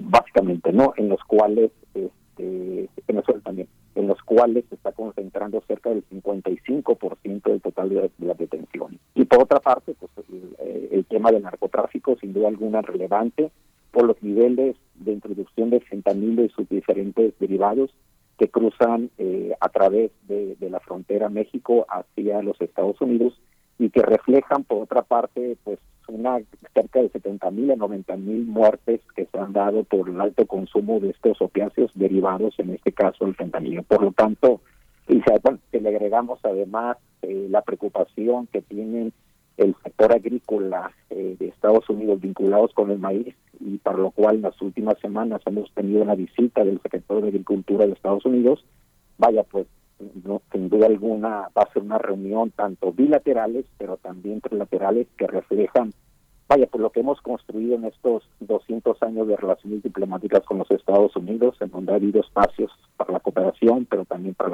básicamente 0.06 0.72
no 0.72 0.92
en 0.96 1.08
los 1.08 1.20
cuales 1.24 1.72
este, 1.94 2.88
Venezuela 3.06 3.40
también 3.40 3.68
en 3.94 4.06
los 4.08 4.20
cuales 4.22 4.64
se 4.68 4.74
está 4.74 4.92
concentrando 4.92 5.62
cerca 5.66 5.90
del 5.90 6.04
55% 6.08 7.42
del 7.44 7.60
total 7.60 7.88
de, 7.88 8.10
las 8.18 8.38
detenciones. 8.38 9.00
Y 9.14 9.24
por 9.24 9.42
otra 9.42 9.60
parte 9.60 9.94
pues 9.98 10.10
el, 10.28 10.88
el, 10.90 11.04
tema 11.06 11.30
del 11.30 11.42
narcotráfico 11.42 12.16
sin 12.20 12.32
duda 12.32 12.48
alguna 12.48 12.82
relevante 12.82 13.50
por 13.92 14.04
los 14.04 14.20
niveles 14.22 14.76
de 14.96 15.12
introducción 15.12 15.70
de 15.70 15.80
fentanilo 15.80 16.44
y 16.44 16.48
sus 16.50 16.68
diferentes 16.68 17.34
derivados 17.38 17.90
que 18.38 18.48
cruzan 18.48 19.10
eh, 19.18 19.54
a 19.60 19.68
través 19.68 20.10
de, 20.28 20.56
la 20.60 20.80
frontera 20.80 21.28
México 21.28 21.86
hacia 21.88 22.42
los 22.42 22.60
Estados 22.60 23.00
Unidos 23.00 23.40
y 23.78 23.90
que 23.90 24.02
reflejan, 24.02 24.64
por 24.64 24.82
otra 24.82 25.02
parte, 25.02 25.56
pues 25.62 25.78
una 26.08 26.38
cerca 26.74 27.00
de 27.00 27.08
70 27.10 27.50
mil 27.50 27.70
a 27.70 27.76
90 27.76 28.16
mil 28.16 28.44
muertes 28.44 29.00
que 29.14 29.26
se 29.26 29.38
han 29.38 29.52
dado 29.52 29.84
por 29.84 30.08
el 30.08 30.20
alto 30.20 30.46
consumo 30.46 31.00
de 31.00 31.10
estos 31.10 31.40
opiáceos 31.40 31.90
derivados, 31.94 32.54
en 32.58 32.70
este 32.70 32.92
caso 32.92 33.24
el 33.26 33.34
fentanilo. 33.34 33.82
Por 33.84 34.02
lo 34.02 34.12
tanto, 34.12 34.60
y 35.08 35.20
bueno, 35.42 35.58
le 35.72 35.88
agregamos 35.88 36.40
además 36.44 36.96
eh, 37.22 37.46
la 37.50 37.62
preocupación 37.62 38.46
que 38.48 38.62
tienen 38.62 39.12
el 39.56 39.74
sector 39.82 40.12
agrícola 40.12 40.92
eh, 41.10 41.36
de 41.38 41.48
Estados 41.48 41.88
Unidos 41.88 42.20
vinculados 42.20 42.72
con 42.74 42.90
el 42.90 42.98
maíz 42.98 43.34
y 43.60 43.78
para 43.78 43.98
lo 43.98 44.10
cual 44.10 44.36
en 44.36 44.42
las 44.42 44.60
últimas 44.60 44.98
semanas 45.00 45.42
hemos 45.46 45.70
tenido 45.72 46.02
una 46.02 46.14
visita 46.14 46.64
del 46.64 46.80
secretario 46.80 47.22
de 47.22 47.28
Agricultura 47.28 47.86
de 47.86 47.92
Estados 47.92 48.24
Unidos, 48.24 48.64
vaya 49.18 49.44
pues 49.44 49.66
no, 50.24 50.42
sin 50.52 50.68
duda 50.68 50.86
alguna 50.86 51.48
va 51.56 51.62
a 51.62 51.72
ser 51.72 51.82
una 51.82 51.98
reunión 51.98 52.50
tanto 52.50 52.92
bilaterales 52.92 53.64
pero 53.78 53.96
también 53.96 54.40
trilaterales 54.40 55.06
que 55.16 55.26
reflejan 55.26 55.92
vaya 56.48 56.66
por 56.66 56.80
lo 56.80 56.90
que 56.90 57.00
hemos 57.00 57.20
construido 57.20 57.76
en 57.76 57.84
estos 57.84 58.24
200 58.40 59.00
años 59.04 59.28
de 59.28 59.36
relaciones 59.36 59.82
diplomáticas 59.84 60.42
con 60.44 60.58
los 60.58 60.70
Estados 60.72 61.14
Unidos 61.14 61.56
en 61.60 61.70
donde 61.70 61.92
ha 61.92 61.96
habido 61.96 62.20
espacios 62.20 62.72
para 62.96 63.12
la 63.12 63.20
cooperación 63.20 63.86
pero 63.88 64.04
también 64.04 64.34
para 64.34 64.50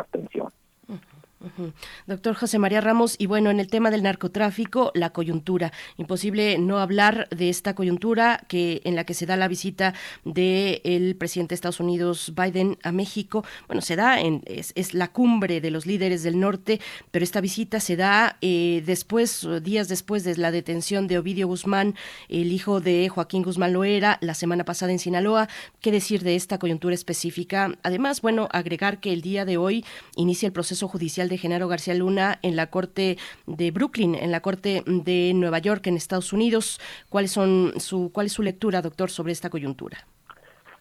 Doctor 2.07 2.35
José 2.35 2.59
María 2.59 2.83
Ramos, 2.83 3.17
y 3.19 3.27
bueno, 3.27 3.51
en 3.51 3.61
el 3.61 3.69
tema 3.69 3.91
del 3.91 4.03
narcotráfico, 4.03 4.91
la 4.95 5.11
coyuntura. 5.11 5.73
Imposible 5.97 6.59
no 6.59 6.79
hablar 6.79 7.29
de 7.31 7.49
esta 7.49 7.75
coyuntura 7.75 8.45
que 8.47 8.83
en 8.85 8.95
la 8.95 9.05
que 9.05 9.15
se 9.15 9.25
da 9.25 9.37
la 9.37 9.49
visita 9.49 9.95
del 10.25 11.17
presidente 11.17 11.53
de 11.53 11.55
Estados 11.55 11.81
Unidos, 11.81 12.35
Biden, 12.37 12.77
a 12.83 12.93
México. 12.93 13.43
Bueno, 13.69 13.81
se 13.81 13.97
da, 13.97 14.21
en, 14.21 14.43
es, 14.45 14.93
la 14.93 15.09
cumbre 15.09 15.63
de 15.63 15.71
los 15.71 15.87
líderes 15.87 16.23
del 16.23 16.39
norte, 16.39 16.79
pero 17.11 17.25
esta 17.25 17.41
visita 17.41 17.81
se 17.81 17.97
da 17.97 18.37
eh, 18.43 18.83
después, 18.85 19.49
días 19.63 19.89
después 19.89 20.25
de 20.25 20.37
la 20.37 20.51
detención 20.51 21.07
de 21.07 21.19
Ovidio 21.19 21.47
Guzmán, 21.47 21.95
el 22.29 22.53
hijo 22.53 22.81
de 22.81 23.09
Joaquín 23.09 23.43
Guzmán 23.43 23.73
Loera, 23.73 24.19
la 24.21 24.35
semana 24.35 24.65
pasada 24.67 24.93
en 24.93 24.99
Sinaloa. 24.99 25.49
¿Qué 25.81 25.91
decir 25.91 26.23
de 26.23 26.37
esta 26.37 26.59
coyuntura 26.59 26.95
específica? 26.95 27.79
Además, 27.83 28.21
bueno, 28.21 28.49
agregar 28.53 29.01
que 29.01 29.15
el 29.15 29.23
día 29.23 29.47
de 29.47 29.57
hoy 29.57 29.87
inicia 30.17 30.47
el 30.47 30.53
proceso 30.53 30.87
judicial 30.87 31.30
de 31.31 31.39
Genaro 31.39 31.69
García 31.69 31.95
Luna 31.95 32.39
en 32.43 32.57
la 32.57 32.67
Corte 32.67 33.17
de 33.47 33.71
Brooklyn, 33.71 34.15
en 34.15 34.33
la 34.33 34.41
Corte 34.41 34.83
de 34.85 35.33
Nueva 35.35 35.61
York, 35.61 35.87
en 35.87 35.97
Estados 35.97 36.35
Unidos. 36.35 36.81
¿Cuáles 37.09 37.31
son 37.31 37.73
su, 37.79 38.11
¿Cuál 38.13 38.27
es 38.27 38.33
su 38.33 38.43
lectura, 38.43 38.83
doctor, 38.83 39.09
sobre 39.09 39.33
esta 39.33 39.49
coyuntura? 39.49 39.99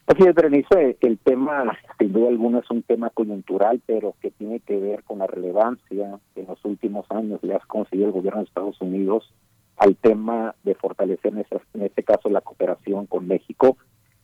Así 0.06 0.24
es, 0.24 0.34
Berenice, 0.34 0.96
el 1.00 1.18
tema, 1.18 1.78
sin 1.98 2.12
duda 2.12 2.28
alguna, 2.28 2.58
es 2.58 2.70
un 2.70 2.82
tema 2.82 3.10
coyuntural, 3.10 3.80
pero 3.86 4.16
que 4.20 4.32
tiene 4.32 4.58
que 4.58 4.76
ver 4.76 5.04
con 5.04 5.20
la 5.20 5.28
relevancia 5.28 6.18
que 6.34 6.40
en 6.40 6.48
los 6.48 6.64
últimos 6.64 7.06
años 7.10 7.38
le 7.42 7.54
ha 7.54 7.60
conseguido 7.60 8.08
el 8.08 8.12
gobierno 8.12 8.40
de 8.40 8.46
Estados 8.46 8.80
Unidos 8.80 9.32
al 9.76 9.96
tema 9.96 10.56
de 10.64 10.74
fortalecer, 10.74 11.32
en 11.32 11.82
este 11.82 12.02
caso, 12.02 12.28
la 12.28 12.40
cooperación 12.40 13.06
con 13.06 13.28
México, 13.28 13.78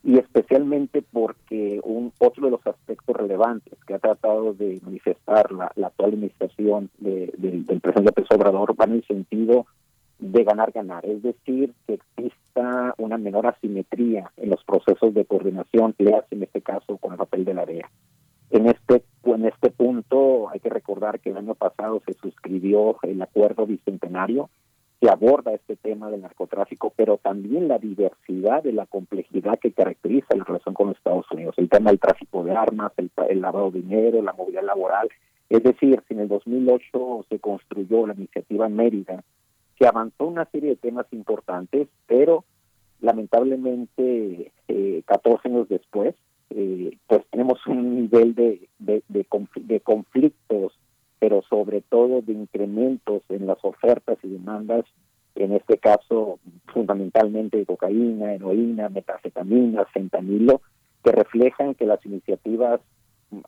y 0.06 0.18
especialmente 0.18 1.02
porque 1.02 1.80
un 1.82 2.12
otro 2.20 2.44
de 2.44 2.52
los 2.52 2.64
aspectos 2.64 3.16
relevantes 3.16 3.76
que 3.84 3.94
ha 3.94 3.98
tratado 3.98 4.54
de 4.54 4.80
manifestar 4.84 5.50
la, 5.50 5.64
actual 5.64 6.10
administración 6.10 6.90
de, 6.98 7.32
del 7.36 7.80
presidente 7.80 8.02
López 8.02 8.26
Obrador 8.30 8.80
va 8.80 8.84
en 8.84 8.92
el 8.92 9.04
sentido 9.04 9.66
de 10.20 10.44
ganar-ganar, 10.44 11.04
es 11.04 11.24
decir, 11.24 11.74
que 11.88 11.94
exista 11.94 12.94
una 12.98 13.18
menor 13.18 13.48
asimetría 13.48 14.30
en 14.36 14.50
los 14.50 14.62
procesos 14.62 15.12
de 15.12 15.24
coordinación, 15.24 15.92
le 15.98 16.14
hace 16.14 16.36
en 16.36 16.44
este 16.44 16.62
caso 16.62 16.98
con 16.98 17.10
el 17.10 17.18
papel 17.18 17.44
de 17.44 17.54
la 17.54 17.66
DEA. 17.66 17.90
En 18.50 18.66
este, 18.66 19.02
en 19.24 19.44
este 19.44 19.70
punto 19.70 20.48
hay 20.50 20.60
que 20.60 20.70
recordar 20.70 21.18
que 21.18 21.30
el 21.30 21.36
año 21.36 21.56
pasado 21.56 22.00
se 22.06 22.14
suscribió 22.14 22.96
el 23.02 23.20
acuerdo 23.20 23.66
bicentenario 23.66 24.50
que 25.00 25.10
aborda 25.10 25.52
este 25.52 25.76
tema 25.76 26.10
del 26.10 26.22
narcotráfico, 26.22 26.92
pero 26.96 27.18
también 27.18 27.68
la 27.68 27.78
diversidad 27.78 28.62
de 28.62 28.72
la 28.72 28.86
complejidad 28.86 29.58
que 29.58 29.72
caracteriza 29.72 30.36
la 30.36 30.44
relación 30.44 30.74
con 30.74 30.88
los 30.88 30.96
Estados 30.96 31.26
Unidos, 31.30 31.54
el 31.58 31.68
tema 31.68 31.90
del 31.90 32.00
tráfico 32.00 32.44
de 32.44 32.52
armas, 32.52 32.92
el, 32.96 33.40
lavado 33.40 33.70
de 33.70 33.80
dinero, 33.82 34.22
la 34.22 34.32
movilidad 34.32 34.64
laboral. 34.64 35.08
Es 35.48 35.62
decir, 35.62 36.02
si 36.08 36.14
en 36.14 36.20
el 36.20 36.28
2008 36.28 37.26
se 37.28 37.38
construyó 37.38 38.06
la 38.06 38.14
iniciativa 38.14 38.68
Mérida, 38.68 39.22
que 39.76 39.86
avanzó 39.86 40.26
una 40.26 40.46
serie 40.46 40.70
de 40.70 40.76
temas 40.76 41.06
importantes, 41.12 41.88
pero 42.06 42.44
lamentablemente 43.00 44.50
eh, 44.68 45.02
14 45.04 45.48
años 45.48 45.68
después, 45.68 46.14
eh, 46.50 46.96
pues 47.06 47.22
tenemos 47.30 47.64
un 47.66 47.96
nivel 48.02 48.34
de, 48.34 48.68
de, 48.78 49.80
conflictos, 49.80 50.72
pero 51.18 51.42
sobre 51.42 51.80
todo 51.80 52.22
de 52.22 52.32
incrementos 52.32 53.22
en 53.28 53.46
las 53.46 53.58
ofertas 53.62 54.18
y 54.22 54.28
demandas, 54.28 54.84
en 55.34 55.52
este 55.52 55.78
caso 55.78 56.38
fundamentalmente 56.66 57.58
de 57.58 57.66
cocaína, 57.66 58.34
heroína, 58.34 58.88
metafetamina, 58.88 59.84
fentanilo, 59.86 60.62
que 61.04 61.12
reflejan 61.12 61.74
que 61.74 61.86
las 61.86 62.04
iniciativas 62.04 62.80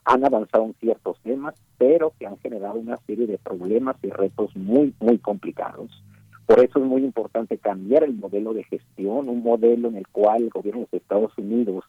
han 0.05 0.25
avanzado 0.25 0.65
en 0.65 0.75
ciertos 0.75 1.19
temas, 1.23 1.55
pero 1.79 2.13
que 2.19 2.27
han 2.27 2.39
generado 2.39 2.79
una 2.79 2.97
serie 3.07 3.27
de 3.27 3.39
problemas 3.39 3.97
y 4.03 4.11
retos 4.11 4.55
muy, 4.57 4.95
muy 5.01 5.19
complicados. 5.19 6.03
Por 6.47 6.65
eso 6.65 6.79
es 6.79 6.85
muy 6.85 7.05
importante 7.05 7.59
cambiar 7.59 8.05
el 8.05 8.15
modelo 8.15 8.55
de 8.55 8.65
gestión, 8.65 9.29
un 9.29 9.43
modelo 9.43 9.89
en 9.89 9.97
el 9.97 10.09
cual 10.09 10.45
el 10.45 10.51
gobierno 10.51 10.87
de 10.91 10.99
Estados 10.99 11.37
Unidos, 11.37 11.85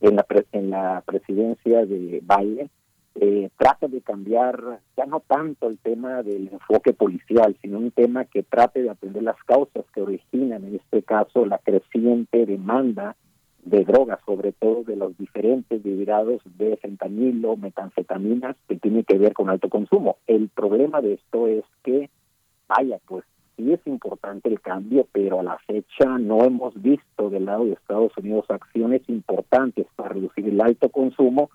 en 0.00 0.16
la, 0.16 0.26
en 0.52 0.70
la 0.70 1.02
presidencia 1.06 1.84
de 1.86 2.22
Biden, 2.22 2.70
eh, 3.16 3.50
trata 3.56 3.88
de 3.88 4.00
cambiar 4.00 4.80
ya 4.96 5.06
no 5.06 5.20
tanto 5.20 5.68
el 5.68 5.78
tema 5.78 6.22
del 6.22 6.48
enfoque 6.48 6.92
policial, 6.92 7.56
sino 7.60 7.78
un 7.78 7.90
tema 7.90 8.24
que 8.24 8.42
trate 8.42 8.82
de 8.82 8.90
atender 8.90 9.22
las 9.22 9.42
causas 9.44 9.84
que 9.92 10.02
originan, 10.02 10.64
en 10.64 10.76
este 10.76 11.02
caso, 11.02 11.44
la 11.44 11.58
creciente 11.58 12.46
demanda 12.46 13.16
de 13.64 13.84
drogas, 13.84 14.20
sobre 14.24 14.52
todo 14.52 14.84
de 14.84 14.96
los 14.96 15.16
diferentes 15.18 15.82
derivados 15.82 16.40
de 16.56 16.76
fentanilo, 16.78 17.56
metanfetaminas, 17.56 18.56
que 18.68 18.76
tiene 18.76 19.04
que 19.04 19.18
ver 19.18 19.32
con 19.34 19.50
alto 19.50 19.68
consumo. 19.68 20.16
El 20.26 20.48
problema 20.48 21.00
de 21.00 21.14
esto 21.14 21.46
es 21.46 21.64
que, 21.82 22.08
vaya, 22.68 22.98
pues 23.06 23.24
sí 23.56 23.72
es 23.72 23.86
importante 23.86 24.48
el 24.48 24.60
cambio, 24.60 25.06
pero 25.12 25.40
a 25.40 25.42
la 25.42 25.58
fecha 25.66 26.18
no 26.18 26.44
hemos 26.44 26.80
visto 26.80 27.28
del 27.28 27.44
lado 27.44 27.64
de 27.64 27.72
Estados 27.72 28.16
Unidos 28.16 28.46
acciones 28.48 29.02
importantes 29.08 29.86
para 29.96 30.10
reducir 30.10 30.48
el 30.48 30.60
alto 30.60 30.88
consumo 30.88 31.50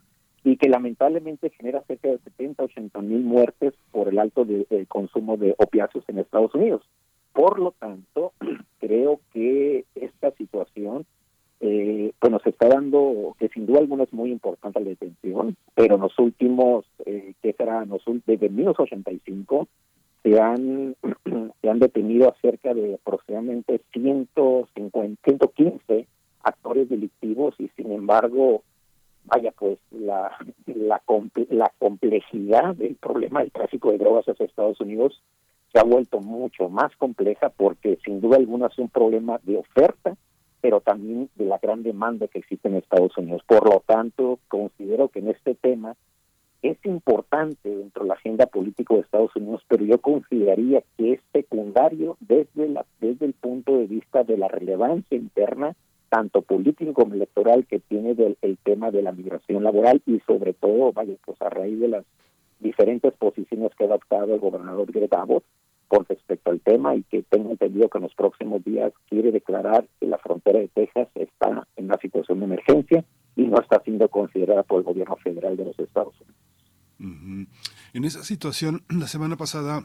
y 0.46 0.58
que 0.58 0.70
lamentablemente 0.70 1.50
genera 1.50 1.82
cerca 1.88 2.08
de 2.08 2.20
70, 2.20 2.64
80 2.64 3.02
mil 3.02 3.22
muertes 3.22 3.74
por 3.92 4.08
el 4.08 4.20
alto 4.20 4.46
de, 4.46 4.68
eh, 4.70 4.86
consumo 4.88 5.38
de 5.38 5.56
opiáceos 5.58 6.06
en 6.08 6.20
Estados 6.20 6.54
Unidos. 6.54 6.84
Por 7.34 7.58
lo 7.58 7.72
tanto, 7.72 8.32
creo 8.80 9.20
que 9.34 9.86
esta 9.96 10.30
situación 10.38 11.08
eh, 11.62 12.12
pues 12.20 12.32
nos 12.32 12.46
está 12.46 12.68
dando, 12.68 13.36
que 13.40 13.50
sin 13.50 13.66
duda 13.66 13.80
alguna 13.80 14.04
es 14.04 14.14
muy 14.14 14.32
importante 14.32 14.80
la 14.80 14.90
detención, 14.90 15.58
pero 15.74 15.96
en 15.96 16.02
los 16.02 16.18
últimos, 16.20 16.86
eh, 17.08 17.34
¿qué 17.42 17.54
será? 17.54 17.84
desde 18.28 18.50
1985 18.50 19.68
se 20.22 20.40
han, 20.40 20.96
se 21.62 21.70
han 21.70 21.80
detenido 21.80 22.30
a 22.30 22.36
cerca 22.40 22.76
de 22.76 22.94
aproximadamente 22.94 23.82
150, 23.94 25.22
115 25.24 26.08
actores 26.44 26.88
delictivos 26.88 27.56
y 27.58 27.68
sin 27.70 27.92
embargo, 27.92 28.62
vaya 29.26 29.52
pues 29.52 29.80
la, 29.92 30.32
la, 30.66 31.02
la 31.50 31.72
complejidad 31.78 32.76
del 32.76 32.96
problema 32.96 33.42
del 33.42 33.52
tráfico 33.52 33.92
de 33.92 33.98
drogas 33.98 34.28
hacia 34.28 34.46
Estados 34.46 34.80
Unidos 34.80 35.22
se 35.72 35.80
ha 35.80 35.84
vuelto 35.84 36.22
mucho 36.22 36.70
más 36.70 36.96
compleja 36.96 37.50
porque 37.50 37.98
sin 38.06 38.22
duda 38.22 38.38
alguna 38.38 38.68
es 38.68 38.78
un 38.80 38.90
problema 38.90 39.40
de 39.44 39.58
oferta, 39.58 40.16
pero 40.62 40.80
también 40.80 41.30
de 41.36 41.46
la 41.46 41.58
gran 41.58 41.84
demanda 41.84 42.28
que 42.28 42.40
existe 42.40 42.70
en 42.70 42.76
Estados 42.76 43.18
Unidos. 43.18 43.42
Por 43.46 43.68
lo 43.68 43.84
tanto, 43.86 44.40
considero 44.48 45.10
que 45.10 45.20
en 45.20 45.30
este 45.30 45.54
tema 45.54 45.96
es 46.62 46.78
importante 46.86 47.70
dentro 47.70 48.04
de 48.04 48.08
la 48.08 48.16
agenda 48.16 48.46
política 48.48 48.96
de 48.96 49.02
Estados 49.02 49.36
Unidos, 49.36 49.64
pero 49.68 49.86
yo 49.86 50.00
consideraría 50.00 50.82
que 50.98 51.14
es 51.14 51.20
secundario 51.34 52.18
desde, 52.22 52.70
la, 52.70 52.86
desde 53.02 53.26
el 53.26 53.34
punto 53.34 53.78
de 53.78 53.86
vista 53.86 54.24
de 54.24 54.38
la 54.38 54.48
relevancia 54.48 55.18
interna, 55.18 55.76
tanto 56.10 56.42
político 56.42 56.94
como 56.94 57.14
electoral, 57.14 57.66
que 57.66 57.80
tiene 57.80 58.16
del, 58.16 58.38
el 58.42 58.58
tema 58.58 58.92
de 58.92 59.02
la 59.02 59.12
migración 59.12 59.64
laboral 59.64 60.02
y 60.06 60.20
sobre 60.22 60.54
todo, 60.54 60.92
vaya, 60.92 61.14
pues 61.26 61.42
a 61.42 61.50
raíz 61.50 61.80
de 61.80 61.90
las 61.90 62.06
diferentes 62.60 63.14
posiciones 63.14 63.72
que 63.76 63.84
ha 63.84 63.88
adoptado 63.88 64.34
el 64.34 64.40
gobernador 64.40 64.92
Greg 64.92 65.14
Abbott 65.14 65.44
con 65.88 66.06
respecto 66.06 66.52
al 66.52 66.62
tema 66.62 66.96
y 66.96 67.04
que 67.04 67.24
tengo 67.24 67.52
entendido 67.52 67.90
que 67.90 67.98
en 67.98 68.04
los 68.04 68.16
próximos 68.16 68.64
días 68.64 68.92
quiere 69.08 69.32
declarar 69.32 69.88
que 70.00 70.08
la 70.08 70.18
frontera 70.18 70.60
de 70.60 70.68
Texas 70.70 71.08
está 71.16 71.68
en 71.76 71.86
una 71.86 71.98
situación 71.98 72.40
de 72.40 72.46
emergencia 72.46 73.06
y 73.36 73.44
no 73.44 73.60
está 73.60 73.82
siendo 73.84 74.08
considerada 74.10 74.64
por 74.64 74.80
el 74.80 74.86
gobierno 74.86 75.16
federal 75.18 75.56
de 75.58 75.66
los 75.66 75.80
Estados 75.80 76.16
Unidos. 76.22 77.50
En 77.94 78.04
esa 78.04 78.24
situación, 78.24 78.84
la 78.90 79.08
semana 79.08 79.36
pasada, 79.36 79.84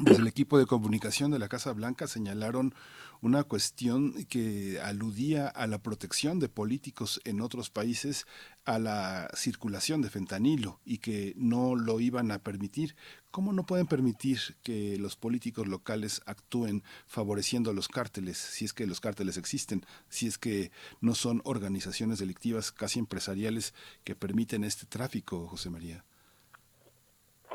desde 0.00 0.22
el 0.22 0.28
equipo 0.28 0.58
de 0.58 0.66
comunicación 0.66 1.30
de 1.30 1.38
la 1.38 1.48
Casa 1.48 1.72
Blanca 1.72 2.06
señalaron 2.06 2.74
una 3.20 3.44
cuestión 3.44 4.12
que 4.24 4.80
aludía 4.80 5.48
a 5.48 5.66
la 5.66 5.78
protección 5.78 6.38
de 6.38 6.48
políticos 6.48 7.20
en 7.24 7.40
otros 7.40 7.70
países 7.70 8.26
a 8.64 8.78
la 8.78 9.28
circulación 9.34 10.02
de 10.02 10.10
fentanilo 10.10 10.80
y 10.84 10.98
que 10.98 11.34
no 11.36 11.74
lo 11.74 12.00
iban 12.00 12.30
a 12.30 12.38
permitir. 12.38 12.94
¿Cómo 13.30 13.52
no 13.52 13.66
pueden 13.66 13.86
permitir 13.86 14.56
que 14.62 14.98
los 14.98 15.16
políticos 15.16 15.66
locales 15.66 16.22
actúen 16.26 16.82
favoreciendo 17.06 17.70
a 17.70 17.74
los 17.74 17.88
cárteles, 17.88 18.38
si 18.38 18.64
es 18.64 18.72
que 18.72 18.86
los 18.86 19.00
cárteles 19.00 19.36
existen, 19.36 19.84
si 20.08 20.26
es 20.26 20.38
que 20.38 20.70
no 21.00 21.14
son 21.14 21.42
organizaciones 21.44 22.18
delictivas 22.18 22.72
casi 22.72 22.98
empresariales 22.98 23.74
que 24.04 24.14
permiten 24.14 24.64
este 24.64 24.86
tráfico, 24.86 25.46
José 25.48 25.70
María? 25.70 26.04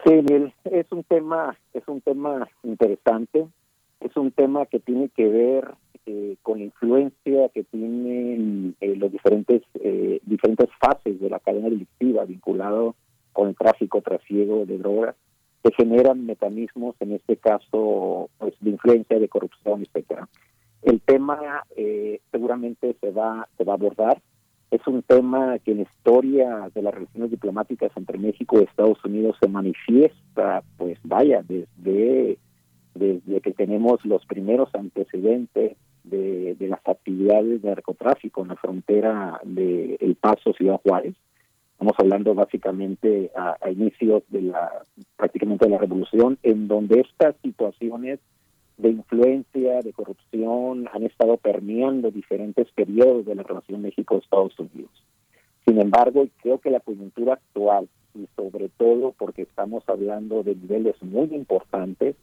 Sí, 0.04 0.26
es 0.66 0.92
un 0.92 1.04
tema, 1.04 1.56
es 1.74 1.84
un 1.88 2.02
tema 2.02 2.50
interesante, 2.64 3.48
es 4.00 4.18
un 4.18 4.32
tema 4.32 4.66
que 4.66 4.80
tiene 4.80 5.10
que 5.10 5.28
ver 5.28 5.76
eh, 6.08 6.38
con 6.42 6.58
la 6.58 6.66
influencia 6.66 7.50
que 7.50 7.64
tienen 7.66 8.76
eh, 8.82 8.96
los 8.96 9.12
diferentes 9.12 9.62
eh, 9.76 10.20
diferentes 10.24 10.70
fases 10.80 11.22
de 11.22 11.30
la 11.30 11.40
cadena 11.40 11.70
delictiva 11.70 12.26
vinculado 12.26 12.96
con 13.32 13.50
el 13.50 13.56
tráfico, 13.56 14.02
trasiego 14.02 14.66
de 14.66 14.80
drogas, 14.80 15.16
que 15.64 15.72
generan 15.74 16.26
mecanismos, 16.26 16.96
en 17.00 17.12
este 17.14 17.38
caso, 17.38 18.32
pues 18.40 18.56
de 18.60 18.72
influencia, 18.72 19.20
de 19.20 19.30
corrupción, 19.30 19.84
etcétera. 19.84 20.28
El 20.82 21.00
tema 21.02 21.64
seguramente 22.32 22.96
se 23.00 23.12
va 23.12 23.48
se 23.56 23.64
va 23.64 23.74
a 23.74 23.76
abordar 23.76 24.20
es 24.72 24.88
un 24.88 25.04
tema 25.04 25.60
que 25.60 25.72
en 25.72 25.78
la 25.78 25.84
historia 25.84 26.70
de 26.74 26.82
las 26.82 26.94
relaciones 26.94 27.30
diplomáticas 27.30 27.92
entre 27.98 28.18
México 28.18 28.58
y 28.60 28.64
Estados 28.64 29.04
Unidos 29.04 29.36
se 29.42 29.50
manifiesta, 29.50 30.64
pues 30.78 30.98
vaya, 31.04 31.44
desde, 31.46 32.38
desde 32.96 33.42
que 33.42 33.52
tenemos 33.52 34.04
los 34.06 34.26
primeros 34.26 34.74
antecedentes 34.74 35.76
de, 36.06 36.56
las 36.60 36.80
actividades 36.88 37.62
de 37.62 37.70
narcotráfico 37.70 38.42
en 38.42 38.48
la 38.48 38.56
frontera 38.56 39.42
de 39.44 39.98
El 40.00 40.16
Paso, 40.16 40.54
Ciudad 40.54 40.80
Juárez. 40.82 41.16
Estamos 41.74 41.96
hablando 41.98 42.34
básicamente 42.34 43.30
a, 43.36 43.58
a 43.60 43.72
inicios 43.72 44.24
de 44.30 44.44
la, 44.44 44.86
prácticamente 45.18 45.66
de 45.66 45.72
la 45.72 45.80
revolución, 45.80 46.38
en 46.44 46.70
donde 46.70 47.02
estas 47.02 47.36
situaciones 47.42 48.20
de 48.82 48.90
influencia, 48.90 49.82
de 49.82 49.94
corrupción, 49.94 50.90
han 50.92 51.04
estado 51.04 51.38
permeando 51.38 52.10
diferentes 52.10 52.72
periodos 52.72 53.26
de 53.26 53.36
la 53.36 53.44
relación 53.44 53.82
México-Estados 53.82 54.58
Unidos. 54.58 54.92
Sin 55.66 55.80
embargo, 55.80 56.28
creo 56.42 56.60
que 56.60 56.72
la 56.72 56.80
coyuntura 56.80 57.34
actual, 57.34 57.88
y 58.16 58.28
sobre 58.36 58.70
todo 58.70 59.14
porque 59.18 59.44
estamos 59.44 59.84
hablando 59.88 60.42
de 60.44 60.56
niveles 60.56 60.96
muy 61.02 61.34
importantes, 61.36 62.16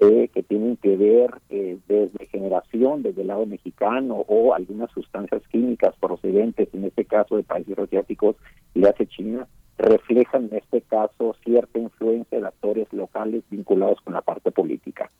eh, 0.00 0.28
que 0.34 0.42
tienen 0.42 0.76
que 0.76 0.96
ver 0.96 1.30
eh, 1.48 1.78
desde 1.88 2.26
generación, 2.26 3.02
desde 3.02 3.22
el 3.22 3.28
lado 3.28 3.46
mexicano, 3.46 4.24
o 4.28 4.52
algunas 4.52 4.90
sustancias 4.90 5.42
químicas 5.48 5.94
procedentes, 5.98 6.68
en 6.74 6.84
este 6.84 7.06
caso 7.06 7.36
de 7.36 7.44
países 7.44 7.78
asiáticos, 7.78 8.36
y 8.74 8.84
hace 8.84 9.06
China, 9.06 9.46
reflejan 9.78 10.48
en 10.50 10.58
este 10.58 10.82
caso 10.82 11.34
cierta 11.44 11.78
influencia 11.78 12.38
de 12.38 12.46
actores 12.46 12.92
locales 12.92 13.42
vinculados 13.50 14.00
con 14.02 14.12
la 14.12 14.20
parte 14.20 14.50
política. 14.50 15.10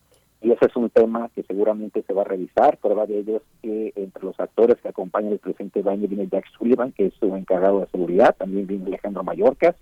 Y 0.43 0.51
ese 0.51 0.67
es 0.67 0.75
un 0.75 0.91
tema 0.91 1.31
que 1.37 1.45
seguramente 1.45 2.03
se 2.03 2.13
va 2.13 2.23
a 2.23 2.25
revisar. 2.25 2.77
Prueba 2.79 3.07
de 3.07 3.21
ello 3.21 3.37
es 3.37 3.43
que 3.63 3.93
entre 3.95 4.25
los 4.25 4.39
actores 4.41 4.77
que 4.83 4.89
acompañan 4.89 5.33
al 5.33 5.39
presidente 5.39 5.83
Biden 5.83 6.09
viene 6.09 6.27
Jack 6.27 6.47
Sullivan, 6.59 6.91
que 6.91 7.07
es 7.07 7.15
su 7.15 7.37
encargado 7.37 7.81
de 7.81 7.87
seguridad, 7.87 8.35
también 8.37 8.67
viene 8.67 8.87
Alejandro 8.87 9.23
Mallorca. 9.23 9.77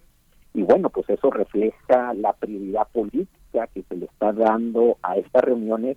Y 0.52 0.62
bueno, 0.62 0.90
pues 0.90 1.08
eso 1.08 1.30
refleja 1.30 2.12
la 2.12 2.34
prioridad 2.34 2.86
política 2.92 3.68
que 3.68 3.82
se 3.84 3.96
le 3.96 4.04
está 4.04 4.34
dando 4.34 4.98
a 5.02 5.16
estas 5.16 5.44
reuniones, 5.44 5.96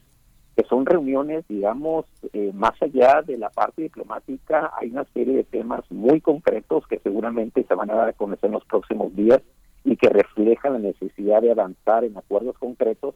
que 0.56 0.64
son 0.64 0.85
reuniones, 0.85 1.45
digamos, 1.50 2.06
eh, 2.32 2.51
más 2.53 2.82
allá 2.82 3.22
de 3.22 3.38
la 3.38 3.50
parte 3.50 3.82
diplomática, 3.82 4.72
hay 4.80 4.92
una 4.92 5.03
serie 5.14 5.35
de 5.35 5.43
temas 5.43 5.82
muy 5.92 6.22
concretos 6.22 6.88
que 6.88 7.00
seguramente 7.00 7.66
se 7.67 7.75
van 7.75 7.92
a 7.92 7.95
dar 7.95 8.09
a 8.09 8.14
conocer 8.14 8.48
en 8.48 8.53
los 8.53 8.66
próximos 8.66 9.14
días 9.14 9.42
y 9.83 9.98
que 9.98 10.08
reflejan 10.08 10.74
la 10.74 10.80
necesidad 10.80 11.42
de 11.42 11.51
avanzar 11.51 12.06
en 12.06 12.16
acuerdos 12.16 12.58
concretos 12.58 13.16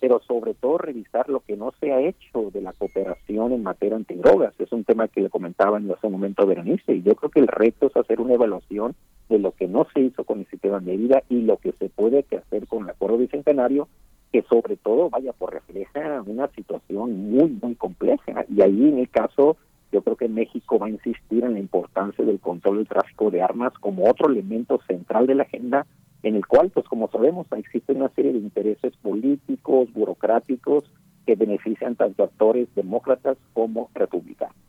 pero 0.00 0.20
sobre 0.26 0.54
todo 0.54 0.78
revisar 0.78 1.28
lo 1.28 1.40
que 1.40 1.56
no 1.56 1.72
se 1.80 1.92
ha 1.92 2.00
hecho 2.00 2.50
de 2.52 2.60
la 2.60 2.72
cooperación 2.72 3.52
en 3.52 3.62
materia 3.62 3.96
antidrogas. 3.96 4.54
Es 4.58 4.70
un 4.72 4.84
tema 4.84 5.08
que 5.08 5.20
le 5.20 5.30
comentaba 5.30 5.78
en 5.78 5.90
ese 5.90 6.08
momento 6.08 6.42
a 6.42 6.92
y 6.92 7.02
yo 7.02 7.14
creo 7.14 7.30
que 7.30 7.40
el 7.40 7.48
reto 7.48 7.86
es 7.86 7.96
hacer 7.96 8.20
una 8.20 8.34
evaluación 8.34 8.94
de 9.28 9.38
lo 9.38 9.52
que 9.52 9.66
no 9.66 9.86
se 9.92 10.00
hizo 10.00 10.24
con 10.24 10.40
el 10.40 10.46
sistema 10.46 10.80
de 10.80 10.86
medida 10.86 11.22
y 11.28 11.42
lo 11.42 11.56
que 11.58 11.72
se 11.72 11.88
puede 11.88 12.24
hacer 12.30 12.66
con 12.66 12.84
el 12.84 12.90
acuerdo 12.90 13.18
bicentenario, 13.18 13.88
que 14.32 14.42
sobre 14.42 14.76
todo, 14.76 15.10
vaya, 15.10 15.32
por 15.32 15.52
refleja 15.52 16.22
una 16.26 16.48
situación 16.48 17.30
muy, 17.30 17.50
muy 17.62 17.74
compleja. 17.74 18.44
Y 18.48 18.62
ahí 18.62 18.88
en 18.88 18.98
el 18.98 19.08
caso, 19.08 19.56
yo 19.92 20.02
creo 20.02 20.16
que 20.16 20.28
México 20.28 20.78
va 20.78 20.86
a 20.86 20.90
insistir 20.90 21.44
en 21.44 21.54
la 21.54 21.60
importancia 21.60 22.24
del 22.24 22.40
control 22.40 22.78
del 22.78 22.88
tráfico 22.88 23.30
de 23.30 23.42
armas 23.42 23.72
como 23.80 24.08
otro 24.08 24.28
elemento 24.28 24.80
central 24.86 25.26
de 25.26 25.34
la 25.34 25.42
agenda 25.44 25.86
en 26.22 26.36
el 26.36 26.46
cual, 26.46 26.70
pues 26.70 26.86
como 26.86 27.08
sabemos, 27.10 27.46
existe 27.56 27.92
una 27.92 28.08
serie 28.10 28.32
de 28.32 28.38
intereses 28.38 28.96
políticos, 28.96 29.92
burocráticos, 29.92 30.84
que 31.26 31.34
benefician 31.34 31.94
tanto 31.94 32.24
actores 32.24 32.68
demócratas 32.74 33.36
como 33.52 33.90
republicanos. 33.94 34.67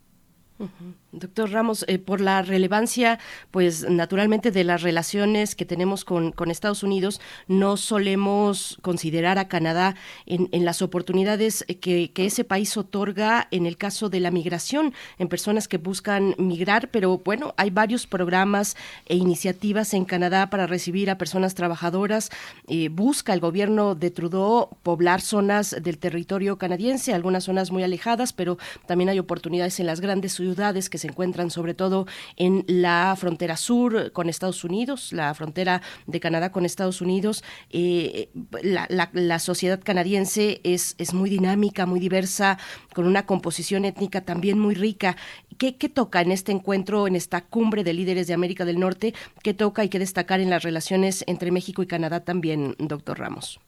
Doctor 1.12 1.50
Ramos, 1.50 1.84
eh, 1.88 1.98
por 1.98 2.20
la 2.20 2.42
relevancia, 2.42 3.18
pues 3.50 3.88
naturalmente 3.88 4.50
de 4.50 4.62
las 4.62 4.82
relaciones 4.82 5.54
que 5.54 5.64
tenemos 5.64 6.04
con, 6.04 6.34
Estados 6.50 6.82
Unidos, 6.82 7.20
no 7.48 7.76
solemos 7.76 8.78
considerar 8.82 9.38
a 9.38 9.48
Canadá 9.48 9.94
en, 10.26 10.64
las 10.64 10.82
oportunidades 10.82 11.64
que, 11.80 12.12
ese 12.14 12.44
país 12.44 12.76
otorga 12.76 13.48
en 13.50 13.66
el 13.66 13.76
caso 13.76 14.10
de 14.10 14.20
la 14.20 14.30
migración, 14.30 14.92
en 15.18 15.28
personas 15.28 15.68
que 15.68 15.78
buscan 15.78 16.34
migrar, 16.38 16.90
pero 16.90 17.18
bueno, 17.18 17.54
hay 17.56 17.70
varios 17.70 18.06
programas 18.06 18.76
e 19.06 19.16
iniciativas 19.16 19.94
en 19.94 20.04
Canadá 20.04 20.50
para 20.50 20.66
recibir 20.66 21.08
a 21.10 21.18
personas 21.18 21.54
trabajadoras. 21.54 22.30
Eh, 22.68 22.88
busca 22.90 23.32
el 23.32 23.40
gobierno 23.40 23.94
de 23.94 24.10
Trudeau 24.10 24.68
poblar 24.82 25.22
zonas 25.22 25.74
del 25.82 25.98
territorio 25.98 26.58
canadiense, 26.58 27.14
algunas 27.14 27.44
zonas 27.44 27.70
muy 27.70 27.82
alejadas, 27.82 28.32
pero 28.32 28.58
también 28.86 29.08
hay 29.08 29.18
oportunidades 29.18 29.80
en 29.80 29.86
las 29.86 30.00
grandes 30.00 30.34
ciudades 30.34 30.49
que 30.90 30.98
se 30.98 31.08
encuentran 31.08 31.50
sobre 31.50 31.74
todo 31.74 32.06
en 32.36 32.64
la 32.66 33.14
frontera 33.16 33.56
sur 33.56 34.12
con 34.12 34.28
Estados 34.28 34.64
Unidos, 34.64 35.12
la 35.12 35.32
frontera 35.34 35.82
de 36.06 36.20
Canadá 36.20 36.52
con 36.52 36.64
Estados 36.64 37.00
Unidos. 37.00 37.44
Eh, 37.70 38.30
la, 38.62 39.38
sociedad 39.38 39.80
canadiense 39.82 40.60
es, 40.64 40.94
es 40.98 41.14
muy 41.14 41.30
dinámica, 41.30 41.86
muy 41.86 42.00
diversa, 42.00 42.58
con 42.94 43.06
una 43.06 43.26
composición 43.26 43.84
étnica 43.84 44.20
también 44.22 44.58
muy 44.58 44.74
rica. 44.74 45.16
¿Qué, 45.56 45.76
¿Qué, 45.76 45.88
toca 45.88 46.20
en 46.20 46.32
este 46.32 46.52
encuentro, 46.52 47.06
en 47.06 47.16
esta 47.16 47.42
cumbre 47.42 47.84
de 47.84 47.92
líderes 47.92 48.26
de 48.26 48.34
América 48.34 48.64
del 48.64 48.80
Norte? 48.80 49.14
¿Qué 49.42 49.54
toca 49.54 49.84
y 49.84 49.88
qué 49.88 49.98
destacar 49.98 50.40
en 50.40 50.50
las 50.50 50.62
relaciones 50.62 51.24
entre 51.26 51.50
México 51.50 51.82
y 51.82 51.86
Canadá 51.86 52.20
también, 52.20 52.74
doctor 52.78 53.18
Ramos? 53.18 53.60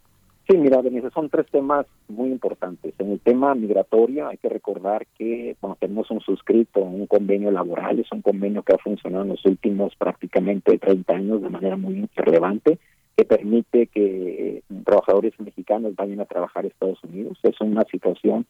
Sí, 0.52 0.58
mira, 0.58 0.82
Denise, 0.82 1.08
son 1.14 1.30
tres 1.30 1.46
temas 1.50 1.86
muy 2.08 2.28
importantes. 2.30 2.92
En 2.98 3.12
el 3.12 3.20
tema 3.20 3.54
migratorio 3.54 4.28
hay 4.28 4.36
que 4.36 4.50
recordar 4.50 5.06
que 5.16 5.56
bueno, 5.62 5.78
tenemos 5.80 6.10
un 6.10 6.20
suscrito, 6.20 6.80
un 6.80 7.06
convenio 7.06 7.50
laboral, 7.50 7.98
es 8.00 8.12
un 8.12 8.20
convenio 8.20 8.62
que 8.62 8.74
ha 8.74 8.78
funcionado 8.78 9.24
en 9.24 9.30
los 9.30 9.46
últimos 9.46 9.96
prácticamente 9.96 10.76
30 10.76 11.10
años 11.10 11.40
de 11.40 11.48
manera 11.48 11.78
muy 11.78 12.06
relevante, 12.14 12.78
que 13.16 13.24
permite 13.24 13.86
que 13.86 14.58
eh, 14.58 14.62
trabajadores 14.84 15.32
mexicanos 15.40 15.96
vayan 15.96 16.20
a 16.20 16.26
trabajar 16.26 16.66
a 16.66 16.68
Estados 16.68 17.02
Unidos. 17.02 17.38
Es 17.44 17.58
una 17.62 17.84
situación 17.84 18.44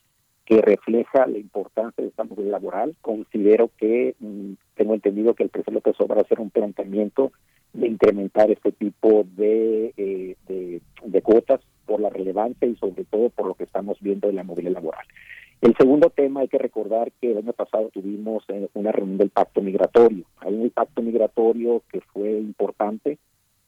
que 0.44 0.60
refleja 0.60 1.28
la 1.28 1.38
importancia 1.38 2.02
de 2.02 2.10
esta 2.10 2.24
movilidad 2.24 2.54
laboral. 2.54 2.96
Considero 3.00 3.70
que, 3.78 4.16
mm, 4.18 4.54
tengo 4.74 4.94
entendido 4.94 5.34
que 5.34 5.44
el 5.44 5.50
presidente 5.50 5.88
López 5.88 6.00
Obrador 6.00 6.24
hacer 6.24 6.40
un 6.40 6.50
planteamiento 6.50 7.30
de 7.72 7.86
incrementar 7.86 8.50
este 8.50 8.72
tipo 8.72 9.24
de, 9.36 9.94
eh, 9.96 10.36
de, 10.48 11.22
cuotas 11.22 11.60
por 11.92 12.00
la 12.00 12.08
relevancia 12.08 12.66
y 12.66 12.74
sobre 12.76 13.04
todo 13.04 13.28
por 13.28 13.46
lo 13.46 13.52
que 13.52 13.64
estamos 13.64 13.98
viendo 14.00 14.28
de 14.28 14.32
la 14.32 14.44
movilidad 14.44 14.72
laboral. 14.72 15.04
El 15.60 15.76
segundo 15.76 16.08
tema, 16.08 16.40
hay 16.40 16.48
que 16.48 16.56
recordar 16.56 17.12
que 17.20 17.32
el 17.32 17.36
año 17.36 17.52
pasado 17.52 17.90
tuvimos 17.92 18.44
eh, 18.48 18.66
una 18.72 18.92
reunión 18.92 19.18
del 19.18 19.28
pacto 19.28 19.60
migratorio. 19.60 20.24
Hay 20.38 20.54
un 20.54 20.70
pacto 20.70 21.02
migratorio 21.02 21.82
que 21.92 22.00
fue 22.00 22.30
importante 22.30 23.18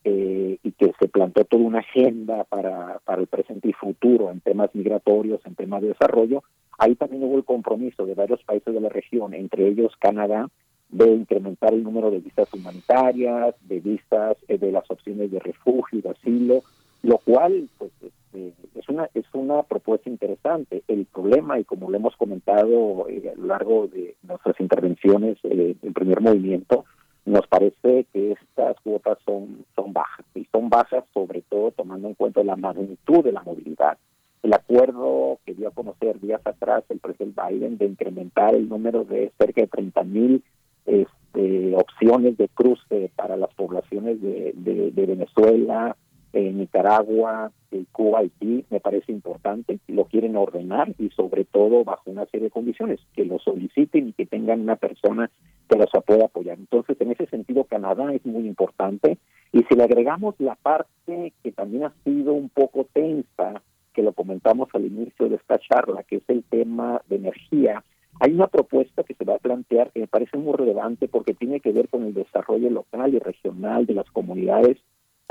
eh, 0.05 0.57
y 0.63 0.73
que 0.73 0.91
se 0.99 1.09
planteó 1.09 1.45
toda 1.45 1.65
una 1.65 1.81
agenda 1.81 2.45
para, 2.45 2.99
para 3.05 3.21
el 3.21 3.27
presente 3.27 3.69
y 3.69 3.75
futuro 3.75 4.31
en 4.31 4.41
temas 4.41 4.75
migratorios, 4.75 5.45
en 5.45 5.55
temas 5.55 5.83
de 5.83 5.89
desarrollo. 5.89 6.43
Ahí 6.79 6.95
también 6.95 7.25
hubo 7.25 7.37
el 7.37 7.45
compromiso 7.45 8.07
de 8.07 8.15
varios 8.15 8.43
países 8.43 8.73
de 8.73 8.81
la 8.81 8.89
región, 8.89 9.35
entre 9.35 9.69
ellos 9.69 9.93
Canadá, 10.01 10.49
de 10.89 11.11
incrementar 11.11 11.75
el 11.75 11.85
número 11.85 12.11
de 12.11 12.21
visas 12.21 12.49
humanitarias, 12.55 13.55
de 13.69 13.81
visas 13.81 14.39
eh, 14.49 14.57
de 14.57 14.73
las 14.73 14.91
opciones 14.91 15.31
de 15.31 15.41
refugio 15.41 16.01
de 16.01 16.09
asilo, 16.09 16.63
lo 17.05 17.19
cual 17.19 17.69
pues 17.77 17.93
este, 18.01 18.53
es 18.75 18.89
una 18.89 19.09
es 19.15 19.27
una 19.35 19.63
propuesta 19.63 20.09
interesante. 20.09 20.83
El 20.89 21.05
problema 21.05 21.59
y 21.59 21.65
como 21.65 21.91
lo 21.91 21.97
hemos 21.97 22.17
comentado 22.17 23.07
eh, 23.09 23.31
a 23.31 23.39
lo 23.39 23.47
largo 23.47 23.87
de 23.89 24.17
nuestras 24.23 24.59
intervenciones 24.59 25.37
eh, 25.45 25.77
en 25.83 25.93
primer 25.93 26.21
movimiento, 26.23 26.87
nos 27.27 27.47
parece 27.47 28.07
que 28.13 28.33
estas 28.33 28.81
cuotas 28.81 29.19
son 29.27 29.67
son 29.77 29.93
bajas 29.93 30.25
y 30.35 30.47
son 30.51 30.71
bajas 30.71 31.05
sobre 31.13 31.43
todo 31.43 31.73
tomando 31.73 32.09
en 32.09 32.15
cuenta 32.15 32.43
la 32.43 32.57
magnitud 32.57 33.23
de 33.23 33.33
la 33.33 33.43
movilidad. 33.43 33.99
El 34.43 34.55
acuerdo 34.55 35.39
que 35.45 35.55
dio 35.55 35.69
a 35.69 35.73
conocer 35.73 36.21
días 36.21 36.41
atrás 36.47 36.85
el 36.89 37.01
presidente 37.01 37.41
Biden 37.49 37.77
de 37.77 37.87
incrementar 37.87 38.55
el 38.55 38.69
número 38.69 39.05
de 39.05 39.31
cerca 39.39 39.61
de 39.61 39.69
30 39.69 40.03
mil 40.05 40.43
este, 40.87 41.75
opciones 41.77 42.37
de 42.37 42.49
cruce 42.49 43.11
para 43.17 43.37
las 43.37 43.53
poblaciones 43.55 44.21
de, 44.21 44.53
de, 44.55 45.07
Venezuela, 45.07 45.97
Nicaragua, 46.41 47.53
Cuba, 47.93 48.21
Haití, 48.21 48.65
me 48.71 48.81
parece 48.81 49.13
importante. 49.13 49.79
Lo 49.89 50.05
quieren 50.05 50.37
ordenar 50.37 50.95
y 50.99 51.11
sobre 51.11 51.45
todo 51.45 51.85
bajo 51.85 52.11
una 52.11 52.27
serie 52.27 52.47
de 52.47 52.51
condiciones, 52.51 53.01
que 53.15 53.25
lo 53.25 53.39
soliciten 53.39 54.09
y 54.09 54.13
que 54.13 54.27
tengan 54.27 54.61
una 54.61 54.77
persona 54.77 55.31
que 55.69 55.79
los 55.79 55.91
pueda 56.07 56.27
apoyar. 56.27 56.59
Entonces, 56.59 57.01
en 57.01 57.13
ese 57.13 57.27
sentido, 57.27 57.65
Canadá 57.65 58.13
es 58.13 58.25
muy 58.25 58.47
importante. 58.47 59.19
Y 59.53 59.63
si 59.65 59.75
le 59.75 59.85
agregamos 59.85 60.35
la 60.39 60.57
parte 60.57 61.33
que 61.43 61.53
también 61.53 61.85
ha 61.85 61.95
sido 62.05 62.33
un 62.33 62.49
poco 62.49 62.87
tensa, 62.93 63.63
que 63.93 64.03
lo 64.03 64.13
comentamos 64.13 64.69
al 64.75 64.85
inicio 64.85 65.29
de 65.29 65.37
esta 65.37 65.59
charla, 65.59 66.03
que 66.03 66.17
es 66.17 66.25
el 66.29 66.43
tema 66.45 67.01
de 67.09 67.17
energía, 67.17 67.85
hay 68.21 68.33
una 68.33 68.47
propuesta 68.47 69.03
que 69.03 69.15
se 69.15 69.25
va 69.25 69.37
a 69.37 69.39
plantear 69.39 69.91
que 69.91 70.01
me 70.01 70.07
parece 70.07 70.37
muy 70.37 70.55
relevante 70.55 71.09
porque 71.09 71.35
tiene 71.35 71.61
que 71.61 71.73
ver 71.73 71.89
con 71.89 72.05
el 72.05 72.15
desarrollo 72.15 72.71
local 72.71 73.15
y 73.15 73.19
regional 73.19 73.87
de 73.87 73.95
las 73.95 74.11
comunidades, 74.11 74.79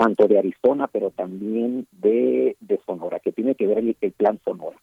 tanto 0.03 0.27
de 0.27 0.37
Arizona, 0.37 0.87
pero 0.87 1.11
también 1.11 1.87
de, 1.93 2.57
de 2.59 2.79
Sonora, 2.85 3.19
que 3.19 3.31
tiene 3.31 3.55
que 3.55 3.67
ver 3.67 3.77
el, 3.77 4.11
plan 4.11 4.37
Sonora. 4.43 4.75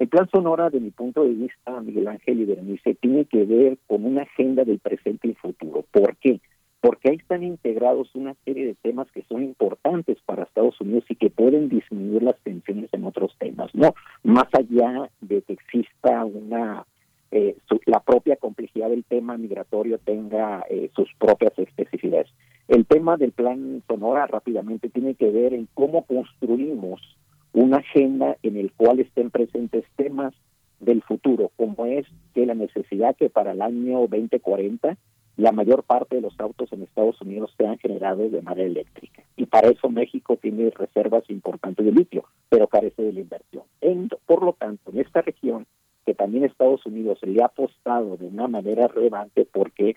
El 0.00 0.08
plan 0.08 0.28
Sonora, 0.30 0.68
de 0.68 0.80
mi 0.80 0.90
punto 0.90 1.22
de 1.22 1.30
vista, 1.30 1.80
Miguel 1.80 2.08
Ángel 2.08 2.40
y 2.40 2.44
Berenice, 2.44 2.96
tiene 2.96 3.24
que 3.26 3.44
ver 3.44 3.78
con 3.86 4.04
una 4.04 4.22
agenda 4.22 4.64
del 4.64 4.80
presente 4.80 5.28
y 5.28 5.34
futuro. 5.34 5.84
¿Por 5.92 6.16
qué? 6.16 6.40
Porque 6.80 7.10
ahí 7.10 7.16
están 7.16 7.44
integrados 7.44 8.12
una 8.16 8.34
serie 8.44 8.66
de 8.66 8.74
temas 8.74 9.08
que 9.12 9.22
son 9.28 9.44
importantes 9.44 10.18
para 10.26 10.42
Estados 10.42 10.80
Unidos 10.80 11.04
y 11.08 11.14
que 11.14 11.30
pueden 11.30 11.68
disminuir 11.68 12.24
las 12.24 12.38
tensiones 12.40 12.92
en 12.92 13.04
otros 13.04 13.32
temas, 13.38 13.72
¿no? 13.74 13.94
Más 14.24 14.48
allá 14.52 15.08
de 15.20 15.40
que 15.42 15.52
exista 15.52 16.24
una 16.24 16.84
eh, 17.30 17.56
la 17.86 18.00
propia 18.00 18.36
complejidad 18.36 18.90
del 18.90 19.04
tema 19.04 19.36
migratorio 19.36 19.98
tenga 19.98 20.64
eh, 20.68 20.90
sus 20.96 21.08
propias 21.18 21.56
especificidades. 21.58 22.28
El 22.74 22.86
tema 22.86 23.16
del 23.16 23.30
plan 23.30 23.84
Sonora 23.86 24.26
rápidamente 24.26 24.88
tiene 24.88 25.14
que 25.14 25.30
ver 25.30 25.54
en 25.54 25.68
cómo 25.74 26.02
construimos 26.06 27.00
una 27.52 27.76
agenda 27.76 28.36
en 28.42 28.56
el 28.56 28.72
cual 28.72 28.98
estén 28.98 29.30
presentes 29.30 29.84
temas 29.94 30.34
del 30.80 31.00
futuro, 31.02 31.52
como 31.54 31.86
es 31.86 32.04
que 32.34 32.44
la 32.44 32.54
necesidad 32.54 33.14
que 33.14 33.30
para 33.30 33.52
el 33.52 33.62
año 33.62 34.00
2040 34.08 34.96
la 35.36 35.52
mayor 35.52 35.84
parte 35.84 36.16
de 36.16 36.22
los 36.22 36.34
autos 36.40 36.72
en 36.72 36.82
Estados 36.82 37.20
Unidos 37.20 37.54
sean 37.56 37.78
generados 37.78 38.32
de 38.32 38.42
manera 38.42 38.66
eléctrica. 38.66 39.22
Y 39.36 39.46
para 39.46 39.68
eso 39.68 39.88
México 39.88 40.36
tiene 40.36 40.70
reservas 40.70 41.22
importantes 41.30 41.86
de 41.86 41.92
litio, 41.92 42.24
pero 42.48 42.66
carece 42.66 43.02
de 43.02 43.12
la 43.12 43.20
inversión. 43.20 43.62
En, 43.82 44.08
por 44.26 44.42
lo 44.42 44.52
tanto, 44.52 44.90
en 44.90 44.98
esta 44.98 45.22
región, 45.22 45.64
que 46.04 46.14
también 46.14 46.44
Estados 46.44 46.84
Unidos 46.86 47.20
le 47.22 47.40
ha 47.40 47.46
apostado 47.46 48.16
de 48.16 48.26
una 48.26 48.48
manera 48.48 48.88
relevante 48.88 49.46
porque 49.50 49.94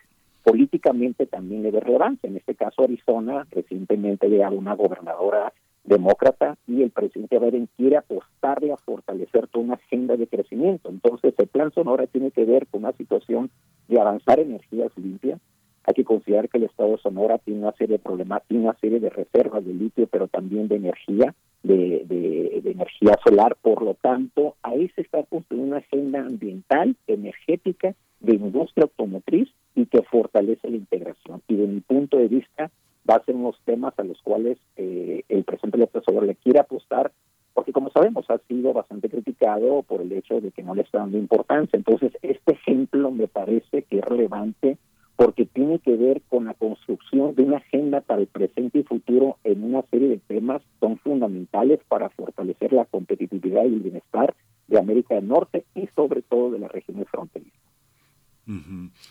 políticamente 0.47 1.25
también 1.25 1.61
le 1.61 1.71
ve 1.71 1.81
relevancia. 1.81 2.29
En 2.29 2.37
este 2.37 2.55
caso, 2.55 2.83
Arizona 2.83 3.45
recientemente 3.51 4.41
a 4.41 4.49
una 4.49 4.75
gobernadora 4.75 5.51
demócrata 5.83 6.57
y 6.65 6.83
el 6.83 6.91
presidente 6.91 7.37
Biden 7.37 7.67
quiere 7.75 7.97
apostarle 7.97 8.71
a 8.71 8.77
fortalecer 8.77 9.47
toda 9.47 9.65
una 9.65 9.73
agenda 9.73 10.15
de 10.15 10.25
crecimiento. 10.25 10.87
Entonces, 10.87 11.33
el 11.37 11.47
plan 11.47 11.73
Sonora 11.73 12.07
tiene 12.07 12.31
que 12.31 12.45
ver 12.45 12.65
con 12.67 12.85
una 12.85 12.93
situación 12.93 13.49
de 13.89 13.99
avanzar 13.99 14.39
energías 14.39 14.89
limpias. 14.95 15.41
Hay 15.83 15.93
que 15.93 16.05
considerar 16.05 16.47
que 16.47 16.59
el 16.59 16.63
estado 16.63 16.97
Sonora 16.97 17.39
tiene 17.39 17.59
una 17.59 17.73
serie 17.73 17.97
de 17.97 18.03
problemas, 18.03 18.41
tiene 18.47 18.63
una 18.63 18.77
serie 18.79 19.01
de 19.01 19.09
reservas 19.09 19.65
de 19.65 19.73
litio, 19.73 20.07
pero 20.07 20.29
también 20.29 20.69
de 20.69 20.77
energía, 20.77 21.35
de, 21.63 22.05
de, 22.05 22.61
de 22.63 22.71
energía 22.71 23.15
solar. 23.21 23.57
Por 23.61 23.81
lo 23.81 23.95
tanto, 23.95 24.55
ahí 24.63 24.87
se 24.95 25.01
está 25.01 25.23
construyendo 25.23 25.75
una 25.75 25.85
agenda 25.85 26.21
ambiental, 26.21 26.95
energética, 27.05 27.95
de 28.21 28.35
industria 28.35 28.83
automotriz 28.83 29.49
que 29.97 30.03
fortalece 30.03 30.69
la 30.69 30.77
integración. 30.77 31.41
Y 31.47 31.55
de 31.55 31.65
mi 31.65 31.81
punto 31.81 32.17
de 32.17 32.27
vista, 32.27 32.69
va 33.09 33.15
a 33.15 33.25
ser 33.25 33.35
unos 33.35 33.59
temas 33.65 33.97
a 33.97 34.03
los 34.03 34.21
cuales 34.21 34.59
eh, 34.75 35.23
el 35.27 35.43
presidente 35.43 35.79
López 35.79 36.03
Obrador 36.05 36.27
le 36.27 36.35
quiere 36.35 36.59
apostar, 36.59 37.11
porque 37.55 37.71
como 37.71 37.89
sabemos 37.89 38.29
ha 38.29 38.37
sido 38.47 38.73
bastante 38.73 39.09
criticado 39.09 39.81
por 39.81 40.01
el 40.01 40.11
hecho 40.11 40.39
de 40.39 40.51
que 40.51 40.61
no 40.61 40.75
le 40.75 40.83
está 40.83 40.99
dando 40.99 41.17
importancia. 41.17 41.77
Entonces, 41.77 42.11
este 42.21 42.53
ejemplo 42.53 43.09
me 43.09 43.27
parece 43.27 43.83
que 43.83 43.97
es 43.97 44.05
relevante 44.05 44.77
porque 45.15 45.47
tiene 45.47 45.79
que 45.79 45.95
ver 45.95 46.21
con 46.29 46.45
la 46.45 46.53
construcción 46.53 47.33
de 47.33 47.41
una 47.41 47.57
agenda 47.57 48.01
para 48.01 48.21
el 48.21 48.27
presente 48.27 48.79
y 48.79 48.83
futuro 48.83 49.37
en 49.43 49.63
una 49.63 49.81
serie 49.89 50.09
de 50.09 50.17
temas 50.17 50.61
son 50.79 50.99
fundamentales 50.99 51.79
para 51.87 52.09
fortalecer 52.09 52.71
la 52.71 52.85
competitividad 52.85 53.63
y 53.63 53.73
el 53.73 53.79
bienestar 53.79 54.35
de 54.67 54.77
América 54.77 55.15
del 55.15 55.27
Norte 55.27 55.65
y 55.73 55.87
sobre 55.95 56.21
todo 56.21 56.51
de 56.51 56.59
las 56.59 56.71
regiones 56.71 57.07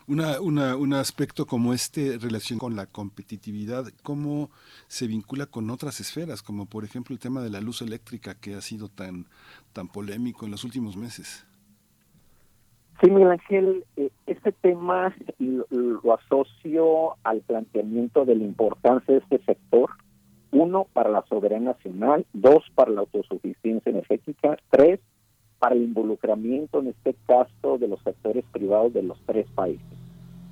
una, 0.07 0.41
una, 0.41 0.77
un 0.77 0.95
aspecto 0.95 1.47
como 1.47 1.75
este, 1.75 2.19
relación 2.19 2.59
con 2.59 2.75
la 2.75 2.87
competitividad, 2.87 3.85
¿cómo 4.03 4.51
se 4.87 5.07
vincula 5.07 5.47
con 5.47 5.71
otras 5.71 6.01
esferas, 6.01 6.43
como 6.43 6.67
por 6.67 6.85
ejemplo 6.85 7.13
el 7.13 7.21
tema 7.21 7.43
de 7.43 7.51
la 7.51 7.61
luz 7.61 7.83
eléctrica 7.83 8.35
que 8.35 8.55
ha 8.55 8.61
sido 8.61 8.89
tan, 8.89 9.27
tan 9.73 9.89
polémico 9.89 10.47
en 10.47 10.53
los 10.53 10.65
últimos 10.65 10.97
meses? 10.97 11.47
Sí, 13.01 13.11
Miguel 13.11 13.33
Ángel, 13.33 13.85
eh, 13.97 14.11
este 14.27 14.53
tema 14.53 15.15
lo, 15.39 15.67
lo, 15.71 16.15
asocio 16.15 17.17
al 17.25 17.43
planteamiento 17.43 18.25
de 18.25 18.37
la 18.37 18.45
importancia 18.45 19.15
de 19.15 19.21
este 19.21 19.39
sector. 19.45 19.91
Uno, 20.51 20.87
para 20.95 21.11
la 21.11 21.23
soberanía 21.29 21.73
nacional. 21.73 22.25
Dos, 22.33 22.65
para 22.75 22.91
la 22.91 23.01
autosuficiencia 23.01 23.91
energética. 23.91 24.57
Tres, 24.71 25.01
el 25.75 25.83
involucramiento, 25.83 26.81
en 26.81 26.89
este 26.89 27.15
caso, 27.27 27.79
de 27.79 27.89
los 27.89 28.01
sectores 28.03 28.45
privados 28.53 28.93
de 28.93 29.03
los 29.03 29.19
tres 29.27 29.47
países. 29.55 29.87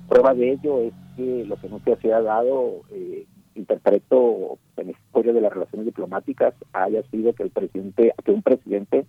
Prueba 0.07 0.33
de 0.33 0.53
ello 0.53 0.79
es 0.81 0.93
que 1.15 1.45
lo 1.45 1.55
que 1.57 1.69
nunca 1.69 1.95
se 1.97 2.13
ha 2.13 2.21
dado, 2.21 2.81
eh, 2.91 3.25
interpreto 3.55 4.57
en 4.77 4.87
la 4.87 4.91
historia 4.91 5.33
de 5.33 5.41
las 5.41 5.53
relaciones 5.53 5.85
diplomáticas, 5.85 6.53
haya 6.73 7.01
sido 7.09 7.33
que 7.33 7.43
el 7.43 7.49
presidente, 7.49 8.13
que 8.23 8.31
un 8.31 8.41
presidente 8.41 9.05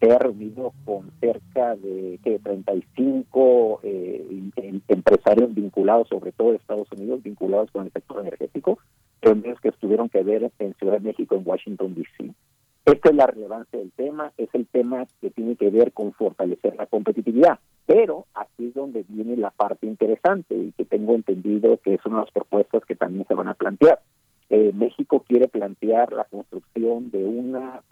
se 0.00 0.18
reunido 0.18 0.72
con 0.84 1.10
cerca 1.20 1.74
de 1.76 2.20
que 2.22 2.38
35 2.38 3.80
eh, 3.82 4.50
empresarios 4.86 5.54
vinculados, 5.54 6.08
sobre 6.08 6.32
todo 6.32 6.50
de 6.50 6.56
Estados 6.56 6.90
Unidos, 6.92 7.22
vinculados 7.22 7.70
con 7.72 7.86
el 7.86 7.92
sector 7.92 8.20
energético, 8.20 8.78
reuniones 9.20 9.60
que 9.60 9.68
estuvieron 9.68 10.08
que 10.08 10.22
ver 10.22 10.52
en 10.58 10.74
Ciudad 10.74 10.94
de 10.94 11.00
México, 11.00 11.34
en 11.34 11.42
Washington, 11.44 11.94
D.C. 11.94 12.32
Esta 12.92 13.10
es 13.10 13.16
la 13.16 13.26
relevancia 13.26 13.78
del 13.78 13.92
tema, 13.92 14.32
es 14.38 14.48
el 14.54 14.66
tema 14.66 15.06
que 15.20 15.30
tiene 15.30 15.56
que 15.56 15.68
ver 15.68 15.92
con 15.92 16.14
fortalecer 16.14 16.74
la 16.76 16.86
competitividad. 16.86 17.58
Pero 17.84 18.26
aquí 18.34 18.68
es 18.68 18.74
donde 18.74 19.04
viene 19.08 19.36
la 19.36 19.50
parte 19.50 19.86
interesante 19.86 20.54
y 20.54 20.72
que 20.72 20.86
tengo 20.86 21.14
entendido 21.14 21.78
que 21.84 21.94
es 21.94 22.06
una 22.06 22.16
de 22.16 22.22
las 22.22 22.32
propuestas 22.32 22.84
que 22.86 22.96
también 22.96 23.26
se 23.26 23.34
van 23.34 23.48
a 23.48 23.54
plantear. 23.54 24.00
Eh, 24.48 24.72
México 24.74 25.22
quiere 25.28 25.48
plantear 25.48 26.14
la 26.14 26.24
construcción 26.24 27.10
de 27.10 27.24
una 27.24 27.82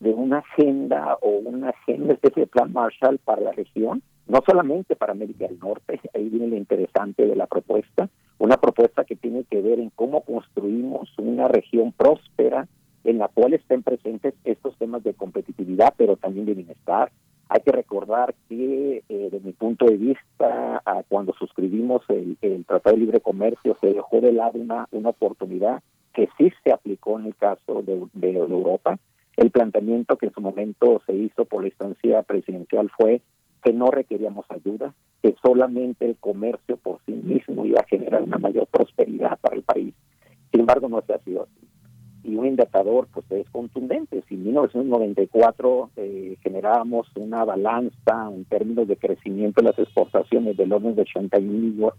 de 0.00 0.14
una 0.14 0.38
agenda 0.38 1.18
o 1.20 1.28
una 1.28 1.70
agenda, 1.70 2.14
especie 2.14 2.44
de 2.44 2.46
plan 2.46 2.72
Marshall 2.72 3.18
para 3.18 3.42
la 3.42 3.52
región, 3.52 4.00
no 4.28 4.40
solamente 4.46 4.94
para 4.94 5.12
América 5.12 5.46
del 5.46 5.58
Norte, 5.58 6.00
ahí 6.14 6.28
viene 6.28 6.46
lo 6.46 6.56
interesante 6.56 7.26
de 7.26 7.34
la 7.34 7.48
propuesta, 7.48 8.08
una 8.38 8.56
propuesta 8.58 9.04
que 9.04 9.16
tiene 9.16 9.44
que 9.44 9.60
ver 9.60 9.80
en 9.80 9.90
cómo 9.90 10.22
construimos 10.22 11.10
una 11.18 11.48
región 11.48 11.92
próspera, 11.92 12.68
en 13.08 13.16
la 13.16 13.28
cual 13.28 13.54
estén 13.54 13.82
presentes 13.82 14.34
estos 14.44 14.76
temas 14.76 15.02
de 15.02 15.14
competitividad, 15.14 15.94
pero 15.96 16.16
también 16.16 16.44
de 16.44 16.52
bienestar. 16.52 17.10
Hay 17.48 17.62
que 17.62 17.72
recordar 17.72 18.34
que, 18.50 19.02
eh, 19.08 19.28
de 19.32 19.40
mi 19.40 19.52
punto 19.52 19.86
de 19.86 19.96
vista, 19.96 20.82
cuando 21.08 21.32
suscribimos 21.32 22.02
el, 22.10 22.36
Tratado 22.66 22.94
de 22.94 23.00
Libre 23.00 23.20
Comercio, 23.20 23.78
se 23.80 23.94
dejó 23.94 24.20
de 24.20 24.32
lado 24.32 24.58
una, 24.58 24.86
una 24.90 25.08
oportunidad 25.08 25.82
que 26.12 26.28
sí 26.36 26.52
se 26.62 26.70
aplicó 26.70 27.18
en 27.18 27.26
el 27.26 27.36
caso 27.36 27.82
de, 27.82 28.06
de, 28.12 28.32
Europa. 28.36 28.98
El 29.38 29.50
planteamiento 29.50 30.18
que 30.18 30.26
en 30.26 30.34
su 30.34 30.42
momento 30.42 31.00
se 31.06 31.14
hizo 31.14 31.46
por 31.46 31.62
la 31.62 31.68
instancia 31.68 32.22
presidencial 32.24 32.90
fue 32.90 33.22
que 33.62 33.72
no 33.72 33.90
requeríamos 33.90 34.44
ayuda, 34.50 34.92
que 35.22 35.34
solamente 35.42 36.04
el 36.04 36.16
comercio 36.18 36.76
por 36.76 36.98
sí 37.06 37.12
mismo 37.12 37.64
iba 37.64 37.80
a 37.80 37.88
generar 37.88 38.22
una 38.22 38.36
mayor 38.36 38.66
prosperidad 38.66 39.38
para 39.40 39.56
el 39.56 39.62
país. 39.62 39.94
Sin 40.50 40.60
embargo, 40.60 40.88
no 40.90 41.02
se 41.06 41.14
ha 41.14 41.18
sido 41.20 41.48
un 42.38 42.46
indicador 42.46 43.08
pues 43.12 43.26
es 43.30 43.48
contundente. 43.50 44.22
Si 44.28 44.34
en 44.34 44.44
1994 44.44 45.90
eh, 45.96 46.36
generábamos 46.42 47.08
una 47.16 47.44
balanza 47.44 48.30
en 48.32 48.44
términos 48.44 48.86
de 48.88 48.96
crecimiento 48.96 49.60
de 49.60 49.68
las 49.68 49.78
exportaciones 49.78 50.56
del 50.56 50.72
orden 50.72 50.94
de 50.94 51.02
81 51.02 51.92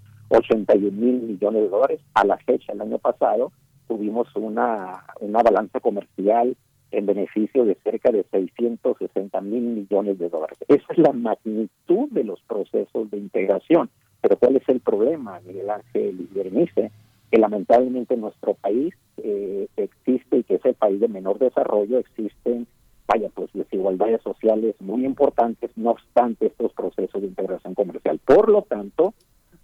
mil 0.91 1.21
millones 1.21 1.61
de 1.63 1.69
dólares, 1.69 1.99
a 2.13 2.25
la 2.25 2.37
fecha, 2.37 2.73
el 2.73 2.81
año 2.81 2.99
pasado, 2.99 3.51
tuvimos 3.87 4.27
una, 4.35 5.03
una 5.19 5.41
balanza 5.41 5.79
comercial 5.79 6.55
en 6.91 7.05
beneficio 7.05 7.65
de 7.65 7.75
cerca 7.83 8.11
de 8.11 8.25
660 8.31 9.41
mil 9.41 9.61
millones 9.61 10.17
de 10.17 10.29
dólares. 10.29 10.57
Esa 10.67 10.85
es 10.89 10.97
la 10.97 11.11
magnitud 11.13 12.09
de 12.11 12.23
los 12.23 12.39
procesos 12.41 13.11
de 13.11 13.17
integración. 13.17 13.89
Pero 14.21 14.37
¿cuál 14.37 14.57
es 14.57 14.67
el 14.67 14.79
problema, 14.79 15.39
Miguel 15.45 15.69
Ángel 15.69 16.21
y 16.21 16.33
Berenice? 16.33 16.91
Que 17.32 17.38
lamentablemente 17.38 18.16
en 18.16 18.22
nuestro 18.22 18.56
país 18.56 18.93
eh, 19.17 19.67
existe 19.77 20.38
y 20.38 20.43
que 20.43 20.56
es 20.56 20.66
el 20.66 20.75
país 20.75 20.99
de 20.99 21.08
menor 21.08 21.38
desarrollo, 21.40 21.99
existen, 21.99 22.67
vaya, 23.08 23.30
pues 23.33 23.49
desigualdades 23.53 24.22
sociales 24.22 24.75
muy 24.80 25.06
importantes, 25.06 25.72
no 25.75 25.91
obstante 25.91 26.48
estos 26.48 26.74
procesos 26.74 27.22
de 27.22 27.27
integración 27.27 27.75
comercial. 27.75 28.19
Por 28.25 28.49
lo 28.49 28.64
tanto, 28.64 29.14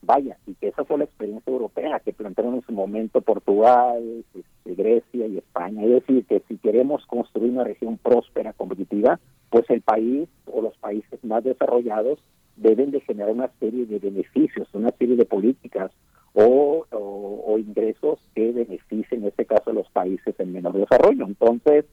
vaya, 0.01 0.37
y 0.45 0.53
que 0.55 0.67
esa 0.67 0.85
fue 0.85 0.99
la 0.99 1.05
experiencia 1.05 1.51
europea 1.51 1.99
que 1.99 2.13
plantearon 2.13 2.55
en 2.55 2.61
su 2.61 2.71
momento 2.71 3.21
Portugal, 3.21 4.23
este, 4.35 4.75
Grecia 4.75 5.27
y 5.27 5.37
España. 5.37 5.83
Es 5.83 5.89
decir, 5.89 6.25
que 6.25 6.41
si 6.47 6.57
queremos 6.57 7.05
construir 7.07 7.51
una 7.51 7.63
región 7.63 7.97
próspera, 7.97 8.53
competitiva, 8.53 9.19
pues 9.49 9.69
el 9.69 9.81
país 9.81 10.29
o 10.45 10.61
los 10.61 10.77
países 10.77 11.23
más 11.23 11.43
desarrollados 11.43 12.19
deben 12.55 12.91
de 12.91 13.01
generar 13.01 13.31
una 13.31 13.49
serie 13.59 13.85
de 13.85 13.99
beneficios, 13.99 14.67
una 14.73 14.91
serie 14.91 15.15
de 15.15 15.25
políticas 15.25 15.91
o, 16.35 17.57
ingresos 17.57 18.19
que 18.35 18.51
beneficien, 18.51 19.21
en 19.21 19.27
este 19.29 19.45
caso, 19.45 19.69
a 19.69 19.73
los 19.73 19.89
países 19.89 20.35
en 20.39 20.51
menor 20.51 20.73
desarrollo. 20.73 21.25
Entonces, 21.25 21.85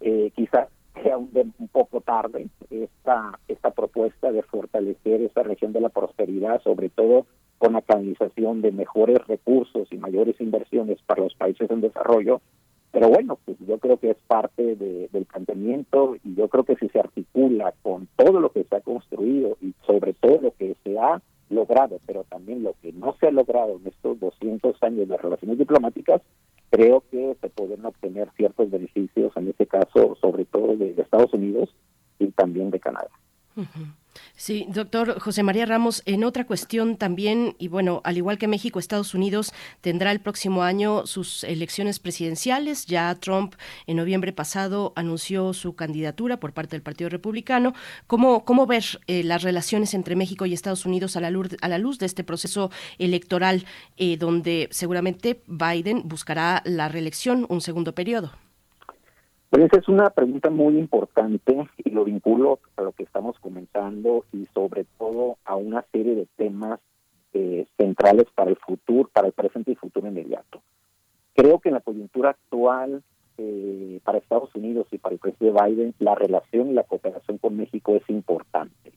eh, 0.00 0.32
quizás 0.34 0.68
sea 1.02 1.16
un, 1.16 1.30
un, 1.58 1.68
poco 1.68 2.00
tarde 2.00 2.48
esta, 2.70 3.38
esta 3.46 3.70
propuesta 3.70 4.32
de 4.32 4.42
fortalecer 4.42 5.22
esa 5.22 5.42
región 5.42 5.72
de 5.72 5.80
la 5.80 5.90
prosperidad, 5.90 6.60
sobre 6.62 6.88
todo 6.88 7.26
con 7.58 7.74
la 7.74 7.82
canalización 7.82 8.62
de 8.62 8.72
mejores 8.72 9.18
recursos 9.26 9.88
y 9.90 9.96
mayores 9.96 10.40
inversiones 10.40 10.98
para 11.06 11.22
los 11.22 11.34
países 11.34 11.70
en 11.70 11.80
desarrollo. 11.80 12.40
Pero 12.90 13.08
bueno, 13.08 13.38
pues 13.44 13.58
yo 13.66 13.78
creo 13.78 13.98
que 13.98 14.10
es 14.10 14.16
parte 14.26 14.74
de, 14.74 15.08
del 15.12 15.26
planteamiento 15.26 16.16
y 16.24 16.34
yo 16.34 16.48
creo 16.48 16.64
que 16.64 16.76
si 16.76 16.88
se 16.88 16.98
articula 16.98 17.74
con 17.82 18.08
todo 18.16 18.40
lo 18.40 18.50
que 18.50 18.64
se 18.64 18.76
ha 18.76 18.80
construido 18.80 19.56
y 19.60 19.74
sobre 19.86 20.14
todo 20.14 20.40
lo 20.40 20.50
que 20.52 20.76
se 20.82 20.98
ha 20.98 21.20
logrado, 21.50 22.00
pero 22.06 22.24
también 22.24 22.62
lo 22.62 22.74
que 22.82 22.92
no 22.92 23.16
se 23.18 23.28
ha 23.28 23.30
logrado 23.30 23.76
en 23.76 23.86
estos 23.86 24.18
200 24.20 24.82
años 24.82 25.08
de 25.08 25.16
relaciones 25.16 25.58
diplomáticas, 25.58 26.22
creo 26.70 27.02
que 27.10 27.36
se 27.40 27.48
pueden 27.50 27.84
obtener 27.84 28.28
ciertos 28.36 28.70
beneficios, 28.70 29.32
en 29.36 29.48
este 29.48 29.66
caso, 29.66 30.16
sobre 30.20 30.44
todo 30.44 30.76
de, 30.76 30.94
de 30.94 31.02
Estados 31.02 31.32
Unidos 31.32 31.70
y 32.18 32.26
también 32.28 32.70
de 32.70 32.80
Canadá. 32.80 33.10
Sí, 34.38 34.66
doctor 34.68 35.18
José 35.18 35.42
María 35.42 35.64
Ramos, 35.64 36.02
en 36.04 36.22
otra 36.22 36.44
cuestión 36.44 36.98
también, 36.98 37.56
y 37.58 37.68
bueno, 37.68 38.02
al 38.04 38.18
igual 38.18 38.36
que 38.36 38.46
México, 38.48 38.78
Estados 38.78 39.14
Unidos 39.14 39.54
tendrá 39.80 40.12
el 40.12 40.20
próximo 40.20 40.62
año 40.62 41.06
sus 41.06 41.42
elecciones 41.42 42.00
presidenciales. 42.00 42.84
Ya 42.84 43.14
Trump 43.14 43.54
en 43.86 43.96
noviembre 43.96 44.34
pasado 44.34 44.92
anunció 44.94 45.54
su 45.54 45.74
candidatura 45.74 46.38
por 46.38 46.52
parte 46.52 46.76
del 46.76 46.82
Partido 46.82 47.08
Republicano. 47.08 47.72
¿Cómo, 48.06 48.44
cómo 48.44 48.66
ver 48.66 48.84
eh, 49.06 49.24
las 49.24 49.42
relaciones 49.42 49.94
entre 49.94 50.16
México 50.16 50.44
y 50.44 50.52
Estados 50.52 50.84
Unidos 50.84 51.16
a 51.16 51.22
la 51.22 51.30
luz, 51.30 51.56
a 51.62 51.68
la 51.68 51.78
luz 51.78 51.98
de 51.98 52.04
este 52.04 52.22
proceso 52.22 52.70
electoral 52.98 53.64
eh, 53.96 54.18
donde 54.18 54.68
seguramente 54.70 55.40
Biden 55.46 56.02
buscará 56.04 56.60
la 56.66 56.90
reelección 56.90 57.46
un 57.48 57.62
segundo 57.62 57.94
periodo? 57.94 58.32
Pues 59.50 59.64
esa 59.64 59.78
es 59.78 59.88
una 59.88 60.10
pregunta 60.10 60.50
muy 60.50 60.76
importante 60.76 61.68
y 61.84 61.90
lo 61.90 62.04
vinculo 62.04 62.58
a 62.76 62.82
lo 62.82 62.92
que 62.92 63.04
estamos 63.04 63.38
comenzando 63.38 64.24
y 64.32 64.46
sobre 64.46 64.84
todo 64.98 65.38
a 65.44 65.54
una 65.54 65.84
serie 65.92 66.14
de 66.16 66.26
temas 66.36 66.80
eh, 67.32 67.66
centrales 67.76 68.26
para 68.34 68.50
el 68.50 68.56
futuro, 68.56 69.08
para 69.12 69.28
el 69.28 69.32
presente 69.32 69.70
y 69.70 69.76
futuro 69.76 70.08
inmediato. 70.08 70.62
Creo 71.34 71.60
que 71.60 71.68
en 71.68 71.74
la 71.74 71.80
coyuntura 71.80 72.30
actual 72.30 73.02
eh, 73.38 74.00
para 74.02 74.18
Estados 74.18 74.54
Unidos 74.54 74.88
y 74.90 74.98
para 74.98 75.12
el 75.12 75.20
presidente 75.20 75.62
Biden 75.62 75.94
la 75.98 76.14
relación 76.14 76.70
y 76.70 76.74
la 76.74 76.84
cooperación 76.84 77.38
con 77.38 77.56
México 77.56 77.94
es 77.94 78.08
importante 78.08 78.92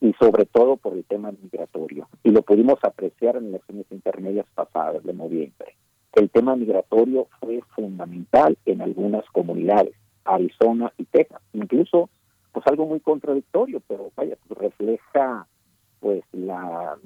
y 0.00 0.12
sobre 0.12 0.44
todo 0.44 0.76
por 0.76 0.92
el 0.92 1.04
tema 1.04 1.32
migratorio. 1.32 2.08
Y 2.22 2.30
lo 2.30 2.42
pudimos 2.42 2.78
apreciar 2.82 3.36
en 3.36 3.52
las 3.52 3.62
elecciones 3.68 3.86
intermedias 3.90 4.46
pasadas 4.54 5.02
de 5.02 5.12
noviembre. 5.12 5.77
El 6.18 6.30
tema 6.30 6.56
migratorio 6.56 7.28
fue 7.38 7.60
fundamental 7.76 8.58
en 8.66 8.82
algunas 8.82 9.24
comunidades, 9.26 9.94
Arizona 10.24 10.92
y 10.98 11.04
Texas. 11.04 11.40
Incluso, 11.52 12.10
pues 12.50 12.66
algo 12.66 12.86
muy 12.86 12.98
contradictorio, 12.98 13.80
pero 13.86 14.10
vaya, 14.16 14.36
pues 14.48 14.58
refleja 14.58 15.46
pues 16.00 16.24
la, 16.32 16.96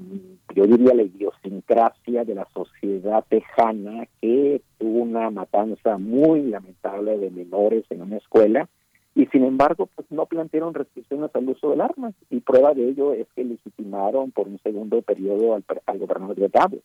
yo 0.55 0.65
diría 0.65 0.95
la 0.95 1.03
idiosincrasia 1.03 2.25
de 2.25 2.35
la 2.35 2.47
sociedad 2.55 3.23
tejana 3.29 4.07
que 4.23 4.63
tuvo 4.79 5.03
una 5.03 5.29
matanza 5.31 5.99
muy 5.99 6.45
lamentable 6.45 7.19
de 7.19 7.31
menores 7.31 7.85
en 7.91 8.01
una 8.01 8.17
escuela 8.17 8.67
y 9.15 9.27
sin 9.27 9.45
embargo 9.45 9.91
pues 9.95 10.11
no 10.11 10.25
plantearon 10.25 10.73
restricciones 10.73 11.31
al 11.35 11.51
uso 11.51 11.71
del 11.71 11.83
arma 11.83 12.13
y 12.31 12.41
prueba 12.41 12.73
de 12.73 12.89
ello 12.89 13.13
es 13.13 13.27
que 13.35 13.45
legitimaron 13.45 14.31
por 14.31 14.49
un 14.49 14.59
segundo 14.61 15.03
periodo 15.03 15.55
al, 15.55 15.65
al 15.85 15.99
gobernador 15.99 16.37
de 16.37 16.51
Abbott. 16.55 16.83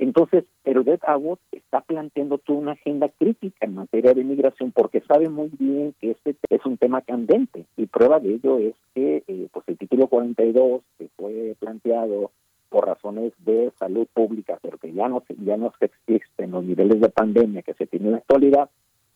Entonces, 0.00 0.44
Herodet 0.64 1.02
Abbott 1.04 1.40
está 1.52 1.82
planteando 1.82 2.38
toda 2.38 2.58
una 2.58 2.72
agenda 2.72 3.10
crítica 3.10 3.66
en 3.66 3.74
materia 3.74 4.14
de 4.14 4.22
inmigración 4.22 4.72
porque 4.72 5.02
sabe 5.02 5.28
muy 5.28 5.50
bien 5.58 5.94
que 6.00 6.12
este 6.12 6.34
es 6.48 6.64
un 6.64 6.78
tema 6.78 7.02
candente. 7.02 7.66
Y 7.76 7.84
prueba 7.84 8.18
de 8.18 8.36
ello 8.36 8.58
es 8.58 8.74
que 8.94 9.22
eh, 9.28 9.48
pues 9.52 9.68
el 9.68 9.76
título 9.76 10.06
42 10.06 10.80
que 10.96 11.08
fue 11.18 11.54
planteado 11.60 12.30
por 12.70 12.86
razones 12.86 13.34
de 13.44 13.72
salud 13.78 14.06
pública, 14.14 14.58
pero 14.62 14.78
que 14.78 14.90
ya 14.90 15.06
no 15.06 15.22
ya 15.44 15.58
no 15.58 15.70
existen 15.78 16.50
los 16.50 16.64
niveles 16.64 16.98
de 16.98 17.10
pandemia 17.10 17.60
que 17.60 17.74
se 17.74 17.86
tienen 17.86 18.06
en 18.06 18.12
la 18.12 18.18
actualidad, 18.18 18.70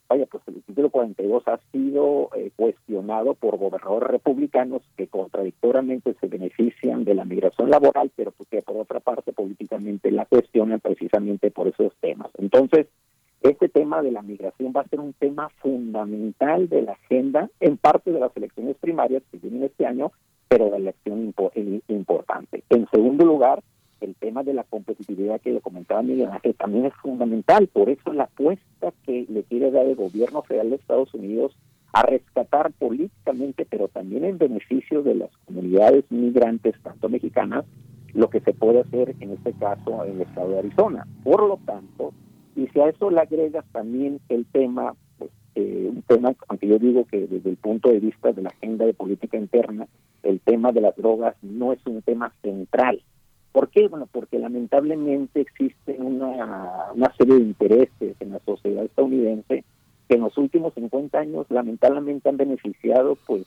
vaya, 0.09 0.27
pues 0.27 0.43
el 0.49 0.63
título 0.63 0.91
42 0.91 1.43
ha 1.49 1.59
sido 1.73 2.31
eh, 2.37 2.51
cuestionado 2.57 3.35
por 3.35 3.59
gobernadores 3.59 4.11
republicanos 4.11 4.83
que 4.97 5.07
contradictoriamente 5.07 6.15
se 6.21 6.27
benefician 6.27 7.05
de 7.05 7.15
la 7.15 7.25
migración 7.25 7.71
laboral, 7.71 8.11
pero 8.15 8.33
pues 8.33 8.49
que 8.49 8.63
por 8.63 8.77
otra 8.77 9.01
parte 9.01 9.33
políticamente 9.33 10.11
la 10.11 10.27
cuestionan 10.27 10.81
precisamente 10.81 11.51
por 11.51 11.69
esos 11.69 11.95
temas. 12.01 12.31
Entonces, 12.39 12.87
este 13.43 13.69
tema 13.69 14.03
de 14.03 14.11
la 14.11 14.23
migración 14.23 14.73
va 14.75 14.81
a 14.81 14.89
ser 14.89 15.01
un 15.01 15.13
tema 15.13 15.51
fundamental 15.61 16.69
de 16.69 16.83
la 16.83 16.93
agenda, 16.93 17.51
en 17.61 17.77
parte 17.77 18.11
de 18.11 18.21
las 18.21 18.35
elecciones 18.37 18.77
primarias 18.79 19.23
que 19.31 19.39
vienen 19.39 19.65
este 19.65 19.87
año, 19.87 20.13
pero 20.49 20.67
de 20.67 20.71
la 20.73 20.77
elección 20.79 21.35
importante. 21.89 22.65
En 22.71 22.89
segundo 22.91 23.25
lugar, 23.25 23.63
el 24.05 24.15
tema 24.15 24.43
de 24.43 24.55
la 24.55 24.65
competitividad 24.65 25.41
que 25.41 25.53
le 25.53 25.61
comentaba 25.61 26.03
Miguel 26.03 26.29
Ángel 26.31 26.55
también 26.55 26.87
es 26.87 26.95
fundamental. 26.95 27.67
Por 27.69 27.89
eso 27.89 28.13
la 28.13 28.25
apuesta 28.25 28.93
que 29.05 29.27
le 29.29 29.43
quiere 29.45 29.71
dar 29.71 29.87
el 29.87 29.97
gobierno 29.97 30.43
federal 30.43 30.71
de 30.71 30.77
Estados 30.77 31.13
Unidos 31.15 31.57
a 31.93 32.03
rescatar 32.03 32.73
políticamente, 32.73 33.67
pero 33.69 33.89
también 33.89 34.25
en 34.25 34.39
beneficio 34.39 35.03
de 35.03 35.15
las 35.15 35.31
comunidades 35.45 36.05
migrantes, 36.11 36.75
tanto 36.83 37.09
mexicanas, 37.09 37.65
lo 38.13 38.29
que 38.31 38.41
se 38.41 38.53
puede 38.53 38.81
hacer 38.81 39.15
en 39.21 39.33
este 39.33 39.53
caso 39.55 40.05
en 40.05 40.17
el 40.17 40.23
estado 40.23 40.51
de 40.51 40.59
Arizona. 40.59 41.07
Por 41.23 41.47
lo 41.47 41.59
tanto, 41.65 42.13
y 42.57 42.67
si 42.69 42.81
a 42.81 42.89
eso 42.89 43.11
le 43.11 43.21
agregas 43.21 43.65
también 43.73 44.21
el 44.29 44.45
tema, 44.47 44.95
pues, 45.19 45.31
eh, 45.55 45.89
un 45.89 46.03
tema, 46.03 46.35
aunque 46.49 46.67
yo 46.69 46.79
digo 46.79 47.05
que 47.05 47.27
desde 47.27 47.51
el 47.51 47.57
punto 47.57 47.91
de 47.91 48.01
vista 48.01 48.33
de 48.33 48.43
la 48.43 48.51
agenda 48.51 48.87
de 48.87 48.95
política 48.95 49.37
interna, 49.37 49.87
el 50.23 50.41
tema 50.41 50.73
de 50.73 50.81
las 50.81 50.97
drogas 50.97 51.37
no 51.43 51.73
es 51.73 51.85
un 51.87 52.03
tema 52.03 52.33
central 52.43 53.03
¿Por 53.55 53.69
qué? 53.69 53.87
Bueno, 53.87 54.09
porque 54.11 54.41
lamentablemente 54.41 55.41
existe 55.41 55.95
una, 55.97 56.91
una 56.93 57.15
serie 57.15 57.37
de 57.37 57.41
intereses 57.41 58.17
en 58.19 58.33
la 58.33 58.41
sociedad 58.41 58.85
estadounidense 58.85 59.63
que 60.09 60.15
en 60.17 60.23
los 60.23 60.37
últimos 60.37 60.75
50 60.75 61.17
años 61.17 61.47
lamentablemente 61.51 62.29
han 62.29 62.37
beneficiado 62.37 63.17
pues 63.29 63.47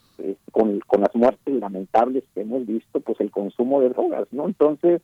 con, 0.50 0.80
con 0.86 1.02
las 1.02 1.14
muertes 1.14 1.54
lamentables 1.54 2.24
que 2.34 2.40
hemos 2.40 2.66
visto 2.66 3.00
pues 3.00 3.20
el 3.20 3.30
consumo 3.30 3.82
de 3.82 3.90
drogas, 3.90 4.26
¿no? 4.32 4.46
Entonces 4.46 5.02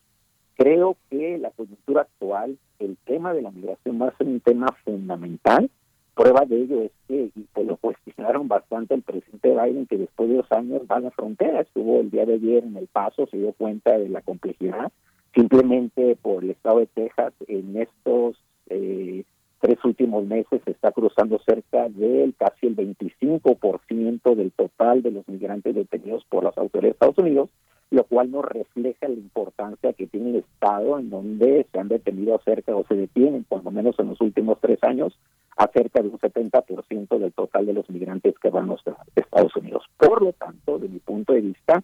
creo 0.56 0.96
que 1.10 1.36
la 1.36 1.50
coyuntura 1.50 2.00
actual, 2.00 2.56
el 2.78 2.96
tema 3.04 3.34
de 3.34 3.42
la 3.42 3.50
migración 3.50 4.00
va 4.00 4.08
a 4.08 4.16
ser 4.16 4.26
un 4.26 4.40
tema 4.40 4.68
fundamental. 4.86 5.70
Prueba 6.14 6.44
de 6.46 6.62
ello 6.62 6.82
es 6.82 6.92
que, 7.08 7.30
y 7.34 7.64
lo 7.64 7.76
cuestionaron 7.76 8.46
bastante 8.46 8.94
el 8.94 9.02
presidente 9.02 9.50
Biden, 9.50 9.86
que 9.86 9.98
después 9.98 10.28
de 10.28 10.36
dos 10.36 10.52
años 10.52 10.82
va 10.90 10.96
a 10.96 11.00
la 11.00 11.10
frontera, 11.10 11.60
estuvo 11.60 12.00
el 12.00 12.10
día 12.10 12.24
de 12.24 12.34
ayer 12.34 12.64
en 12.64 12.76
El 12.76 12.86
Paso, 12.86 13.26
se 13.26 13.36
dio 13.36 13.52
cuenta 13.52 13.98
de 13.98 14.08
la 14.08 14.22
complejidad. 14.22 14.92
Simplemente 15.34 16.16
por 16.22 16.44
el 16.44 16.50
estado 16.50 16.78
de 16.78 16.86
Texas, 16.86 17.32
en 17.48 17.76
estos 17.76 18.36
eh, 18.70 19.24
tres 19.60 19.84
últimos 19.84 20.24
meses 20.24 20.60
se 20.64 20.70
está 20.70 20.92
cruzando 20.92 21.40
cerca 21.40 21.88
del 21.88 22.34
casi 22.38 22.66
el 22.68 22.76
25% 22.76 24.34
del 24.36 24.52
total 24.52 25.02
de 25.02 25.10
los 25.10 25.26
migrantes 25.26 25.74
detenidos 25.74 26.24
por 26.26 26.44
las 26.44 26.56
autoridades 26.58 26.90
de 26.90 27.06
Estados 27.06 27.18
Unidos, 27.18 27.50
lo 27.90 28.04
cual 28.04 28.30
nos 28.30 28.44
refleja 28.44 29.08
la 29.08 29.14
importancia 29.14 29.92
que 29.94 30.06
tiene 30.06 30.30
el 30.30 30.36
Estado 30.36 30.98
en 30.98 31.10
donde 31.10 31.66
se 31.72 31.80
han 31.80 31.88
detenido 31.88 32.40
cerca 32.44 32.76
o 32.76 32.84
se 32.86 32.94
detienen, 32.94 33.44
por 33.44 33.64
lo 33.64 33.70
menos 33.70 33.98
en 33.98 34.08
los 34.08 34.20
últimos 34.20 34.58
tres 34.60 34.78
años, 34.82 35.18
a 35.56 35.68
cerca 35.68 36.02
de 36.02 36.08
un 36.08 36.18
70% 36.18 37.18
del 37.18 37.32
total 37.32 37.66
de 37.66 37.74
los 37.74 37.88
migrantes 37.88 38.34
que 38.40 38.50
van 38.50 38.70
a 38.70 38.76
Estados 39.14 39.56
Unidos. 39.56 39.84
Por 39.96 40.22
lo 40.22 40.32
tanto, 40.32 40.78
de 40.78 40.88
mi 40.88 40.98
punto 40.98 41.32
de 41.32 41.42
vista, 41.42 41.82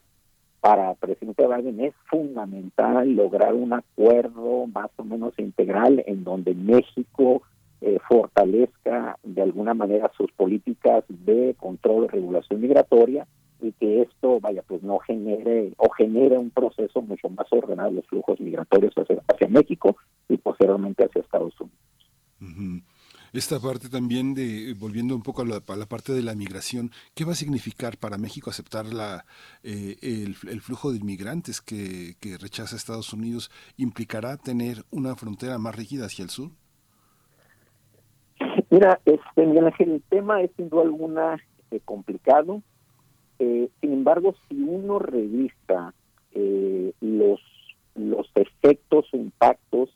para 0.60 0.94
presidente 0.94 1.46
Biden 1.46 1.80
es 1.80 1.94
fundamental 2.10 3.14
lograr 3.14 3.54
un 3.54 3.72
acuerdo 3.72 4.66
más 4.66 4.90
o 4.96 5.04
menos 5.04 5.32
integral 5.38 6.02
en 6.06 6.24
donde 6.24 6.54
México 6.54 7.42
eh, 7.80 7.98
fortalezca 8.06 9.18
de 9.22 9.42
alguna 9.42 9.72
manera 9.72 10.10
sus 10.16 10.30
políticas 10.32 11.04
de 11.08 11.54
control 11.58 12.04
y 12.04 12.08
regulación 12.08 12.60
migratoria 12.60 13.26
y 13.62 13.72
que 13.72 14.02
esto 14.02 14.38
vaya 14.40 14.62
pues 14.66 14.82
no 14.82 14.98
genere 14.98 15.72
o 15.78 15.88
genere 15.90 16.36
un 16.36 16.50
proceso 16.50 17.00
mucho 17.00 17.30
más 17.30 17.46
ordenado 17.50 17.90
de 17.90 17.96
los 17.96 18.06
flujos 18.06 18.38
migratorios 18.40 18.92
hacia, 18.96 19.22
hacia 19.28 19.48
México 19.48 19.96
y 20.28 20.36
posteriormente 20.36 21.04
hacia 21.04 21.22
Estados 21.22 21.58
Unidos 21.58 22.89
esta 23.32 23.60
parte 23.60 23.88
también 23.88 24.34
de, 24.34 24.74
volviendo 24.78 25.14
un 25.14 25.22
poco 25.22 25.42
a 25.42 25.44
la, 25.44 25.60
parte 25.60 26.12
de 26.12 26.22
la 26.22 26.34
migración, 26.34 26.90
¿qué 27.14 27.24
va 27.24 27.32
a 27.32 27.36
significar 27.36 27.96
para 27.96 28.18
México 28.18 28.50
aceptar 28.50 28.86
la, 28.86 29.24
eh, 29.62 29.96
el, 30.02 30.60
flujo 30.60 30.90
de 30.90 30.98
inmigrantes 30.98 31.60
que, 31.60 32.16
rechaza 32.40 32.76
Estados 32.76 33.12
Unidos? 33.12 33.50
¿Implicará 33.76 34.36
tener 34.36 34.84
una 34.90 35.14
frontera 35.14 35.58
más 35.58 35.76
rígida 35.76 36.06
hacia 36.06 36.24
el 36.24 36.30
sur? 36.30 36.50
Mira, 38.70 39.00
este, 39.04 39.42
el 39.42 40.02
tema 40.08 40.42
es 40.42 40.50
sin 40.56 40.68
duda 40.68 40.82
alguna 40.82 41.36
eh, 41.70 41.80
complicado. 41.84 42.62
Eh, 43.38 43.68
sin 43.80 43.92
embargo, 43.92 44.34
si 44.48 44.56
uno 44.60 44.98
revista 44.98 45.94
los, 47.00 47.40
los 47.94 48.30
efectos 48.34 49.06
o 49.12 49.16
impactos 49.16 49.90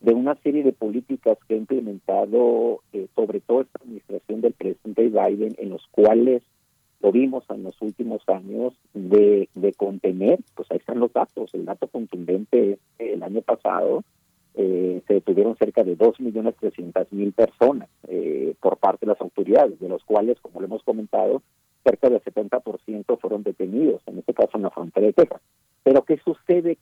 de 0.00 0.14
una 0.14 0.34
serie 0.36 0.62
de 0.62 0.72
políticas 0.72 1.38
que 1.46 1.54
ha 1.54 1.58
implementado, 1.58 2.80
eh, 2.92 3.06
sobre 3.14 3.40
todo 3.40 3.62
esta 3.62 3.78
administración 3.82 4.40
del 4.40 4.52
presidente 4.54 5.08
Biden, 5.08 5.54
en 5.58 5.70
los 5.70 5.86
cuales 5.90 6.42
lo 7.00 7.12
vimos 7.12 7.44
en 7.50 7.62
los 7.62 7.80
últimos 7.80 8.22
años 8.28 8.74
de, 8.92 9.48
de 9.54 9.72
contener, 9.72 10.38
pues 10.54 10.70
ahí 10.70 10.78
están 10.78 11.00
los 11.00 11.12
datos. 11.12 11.52
El 11.54 11.64
dato 11.64 11.88
contundente 11.88 12.72
es 12.72 12.78
que 12.98 13.14
el 13.14 13.22
año 13.22 13.40
pasado 13.42 14.04
eh, 14.54 15.02
se 15.06 15.14
detuvieron 15.14 15.56
cerca 15.56 15.84
de 15.84 15.96
2.300.000 15.96 17.32
personas 17.34 17.88
eh, 18.08 18.54
por 18.60 18.78
parte 18.78 19.06
de 19.06 19.12
las 19.12 19.20
autoridades, 19.20 19.78
de 19.80 19.88
los 19.88 20.04
cuales, 20.04 20.40
como 20.40 20.60
lo 20.60 20.66
hemos 20.66 20.82
comentado, 20.82 21.42
cerca 21.84 22.10
del 22.10 22.20
70% 22.20 23.18
fueron 23.18 23.42
detenidos, 23.42 24.02
en 24.06 24.18
este 24.18 24.34
caso 24.34 24.50
en 24.54 24.62
la 24.62 24.70
frontera 24.70 25.06
de 25.06 25.12
Texas. 25.12 25.40
Pero 25.82 26.04
¿qué 26.04 26.18
sucede 26.18 26.78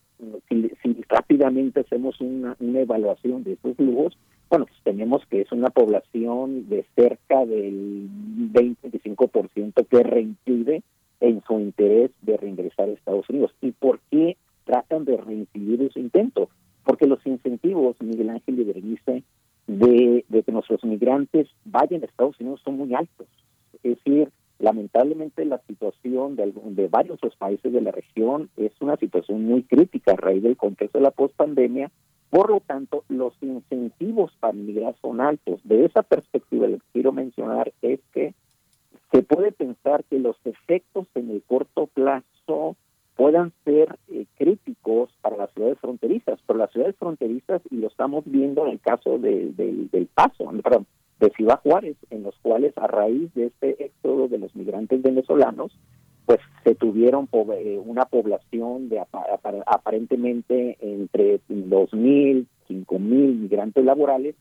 si, 0.48 1.02
rápidamente 1.08 1.80
hacemos 1.80 2.20
una, 2.20 2.56
evaluación 2.60 3.44
de 3.44 3.52
estos 3.52 3.76
flujos? 3.76 4.18
Bueno, 4.50 4.66
pues 4.66 4.78
tenemos 4.82 5.24
que 5.26 5.42
es 5.42 5.52
una 5.52 5.70
población 5.70 6.68
de 6.68 6.84
cerca 6.96 7.44
del 7.44 8.08
20-25% 8.52 9.86
que 9.86 10.02
reincide 10.02 10.82
en 11.20 11.42
su 11.42 11.60
interés 11.60 12.10
de 12.22 12.36
reingresar 12.36 12.88
a 12.88 12.92
Estados 12.92 13.28
Unidos. 13.28 13.52
¿Y 13.60 13.72
por 13.72 14.00
qué 14.10 14.36
tratan 14.64 15.04
de 15.04 15.16
reincidir 15.16 15.82
ese 15.82 16.00
intento? 16.00 16.48
Porque 16.84 17.06
los 17.06 17.24
incentivos, 17.26 17.96
Miguel 18.00 18.30
Ángel 18.30 18.58
y 18.58 18.64
Berenice, 18.64 19.22
de, 19.66 20.24
de 20.28 20.42
que 20.42 20.52
nuestros 20.52 20.82
migrantes 20.82 21.48
vayan 21.64 22.02
a 22.02 22.06
Estados 22.06 22.40
Unidos 22.40 22.62
son 22.64 22.78
muy 22.78 22.94
altos. 22.94 23.28
Es 23.82 23.96
decir, 23.96 24.30
Lamentablemente 24.58 25.44
la 25.44 25.58
situación 25.66 26.36
de, 26.36 26.52
de 26.52 26.88
varios 26.88 27.18
los 27.22 27.36
países 27.36 27.72
de 27.72 27.80
la 27.80 27.92
región 27.92 28.50
es 28.56 28.72
una 28.80 28.96
situación 28.96 29.44
muy 29.44 29.62
crítica 29.62 30.12
a 30.12 30.16
raíz 30.16 30.42
del 30.42 30.56
contexto 30.56 30.98
de 30.98 31.04
la 31.04 31.10
pospandemia. 31.10 31.90
Por 32.30 32.50
lo 32.50 32.60
tanto, 32.60 33.04
los 33.08 33.32
incentivos 33.40 34.32
para 34.40 34.52
migrar 34.52 34.94
son 35.00 35.20
altos. 35.20 35.60
De 35.64 35.84
esa 35.84 36.02
perspectiva, 36.02 36.66
que 36.66 36.78
quiero 36.92 37.12
mencionar 37.12 37.72
es 37.80 38.00
que 38.12 38.34
puede 39.22 39.52
pensar 39.52 40.04
que 40.04 40.18
los 40.18 40.36
efectos 40.44 41.06
en 41.14 41.30
el 41.30 41.42
corto 41.42 41.86
plazo 41.86 42.76
puedan 43.16 43.52
ser 43.64 43.98
eh, 44.08 44.26
críticos 44.36 45.10
para 45.20 45.36
las 45.36 45.52
ciudades 45.52 45.78
fronterizas, 45.80 46.38
pero 46.46 46.58
las 46.58 46.70
ciudades 46.70 46.96
fronterizas, 46.96 47.60
y 47.70 47.76
lo 47.76 47.88
estamos 47.88 48.24
viendo 48.26 48.64
en 48.64 48.72
el 48.72 48.80
caso 48.80 49.18
de, 49.18 49.52
del 49.52 50.06
Paso, 50.14 50.50
perdón, 50.62 50.86
de 51.20 51.30
Ciudad 51.30 51.60
Juárez, 51.62 51.96
en 52.10 52.22
los 52.22 52.36
cuales 52.38 52.76
a 52.76 52.86
raíz 52.86 53.32
de 53.34 53.46
este 53.46 53.84
éxodo 53.84 54.28
de 54.28 54.38
los 54.38 54.54
migrantes 54.54 55.02
venezolanos, 55.02 55.72
pues 56.26 56.40
se 56.62 56.74
tuvieron 56.74 57.28
eh, 57.32 57.80
una 57.84 58.04
población 58.04 58.88
de 58.88 59.00
aparentemente 59.66 60.76
entre 60.80 61.40
2.000, 61.48 62.46
5.000 62.68 62.98
migrantes 62.98 63.84
laborales, 63.84 64.34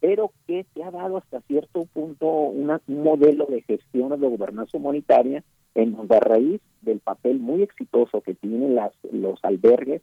pero 0.00 0.30
que 0.46 0.64
se 0.72 0.82
ha 0.82 0.90
dado 0.90 1.16
hasta 1.16 1.40
cierto 1.42 1.84
punto 1.92 2.26
un 2.26 2.78
modelo 2.86 3.46
de 3.46 3.62
gestión 3.62 4.20
de 4.20 4.28
gobernanza 4.28 4.76
humanitaria 4.76 5.42
en 5.74 5.96
donde 5.96 6.16
a 6.16 6.20
raíz 6.20 6.60
del 6.82 7.00
papel 7.00 7.38
muy 7.38 7.62
exitoso 7.62 8.20
que 8.20 8.34
tienen 8.34 8.74
las, 8.74 8.92
los 9.10 9.38
albergues, 9.44 10.02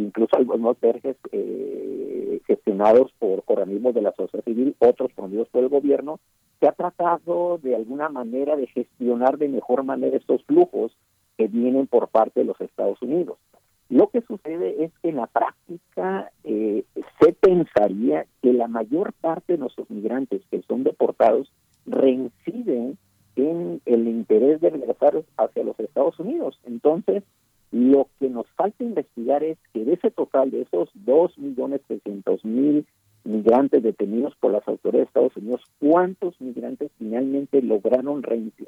incluso 0.00 0.36
algunos 0.36 0.76
albergues 0.76 1.16
eh, 1.32 2.40
gestionados 2.46 3.12
por 3.18 3.42
organismos 3.46 3.94
de 3.94 4.02
la 4.02 4.12
sociedad 4.12 4.44
civil, 4.44 4.76
otros 4.78 5.12
promovidos 5.12 5.48
por 5.48 5.62
el 5.62 5.68
gobierno, 5.68 6.20
se 6.60 6.68
ha 6.68 6.72
tratado 6.72 7.58
de 7.58 7.76
alguna 7.76 8.08
manera 8.08 8.56
de 8.56 8.66
gestionar 8.66 9.38
de 9.38 9.48
mejor 9.48 9.84
manera 9.84 10.16
estos 10.16 10.42
flujos 10.44 10.92
que 11.36 11.46
vienen 11.46 11.86
por 11.86 12.08
parte 12.08 12.40
de 12.40 12.46
los 12.46 12.60
Estados 12.60 13.00
Unidos. 13.02 13.38
Lo 13.88 14.08
que 14.08 14.20
sucede 14.22 14.84
es 14.84 14.92
que 15.00 15.08
en 15.10 15.16
la 15.16 15.26
práctica 15.28 16.30
eh, 16.44 16.84
se 17.20 17.32
pensaría 17.32 18.26
que 18.42 18.52
la 18.52 18.68
mayor 18.68 19.14
parte 19.14 19.54
de 19.54 19.58
nuestros 19.58 19.88
migrantes 19.88 20.42
que 20.50 20.60
son 20.62 20.84
deportados 20.84 21.50
reinciden 21.86 22.98
en 23.36 23.80
el 23.86 24.08
interés 24.08 24.60
de 24.60 24.70
regresar 24.70 25.22
hacia 25.36 25.64
los 25.64 25.78
Estados 25.80 26.18
Unidos. 26.18 26.58
Entonces, 26.64 27.22
lo 27.70 28.08
que 28.18 28.28
nos 28.28 28.46
falta 28.56 28.82
investigar 28.82 29.42
es 29.44 29.58
que 29.72 29.84
de 29.84 29.94
ese 29.94 30.10
total, 30.10 30.50
de 30.50 30.62
esos 30.62 30.88
2.300.000 31.04 32.84
migrantes 33.24 33.82
detenidos 33.82 34.34
por 34.36 34.52
las 34.52 34.66
autoridades 34.66 35.06
de 35.06 35.08
Estados 35.08 35.36
Unidos, 35.36 35.60
¿cuántos 35.78 36.40
migrantes 36.40 36.90
finalmente 36.98 37.60
lograron 37.60 38.22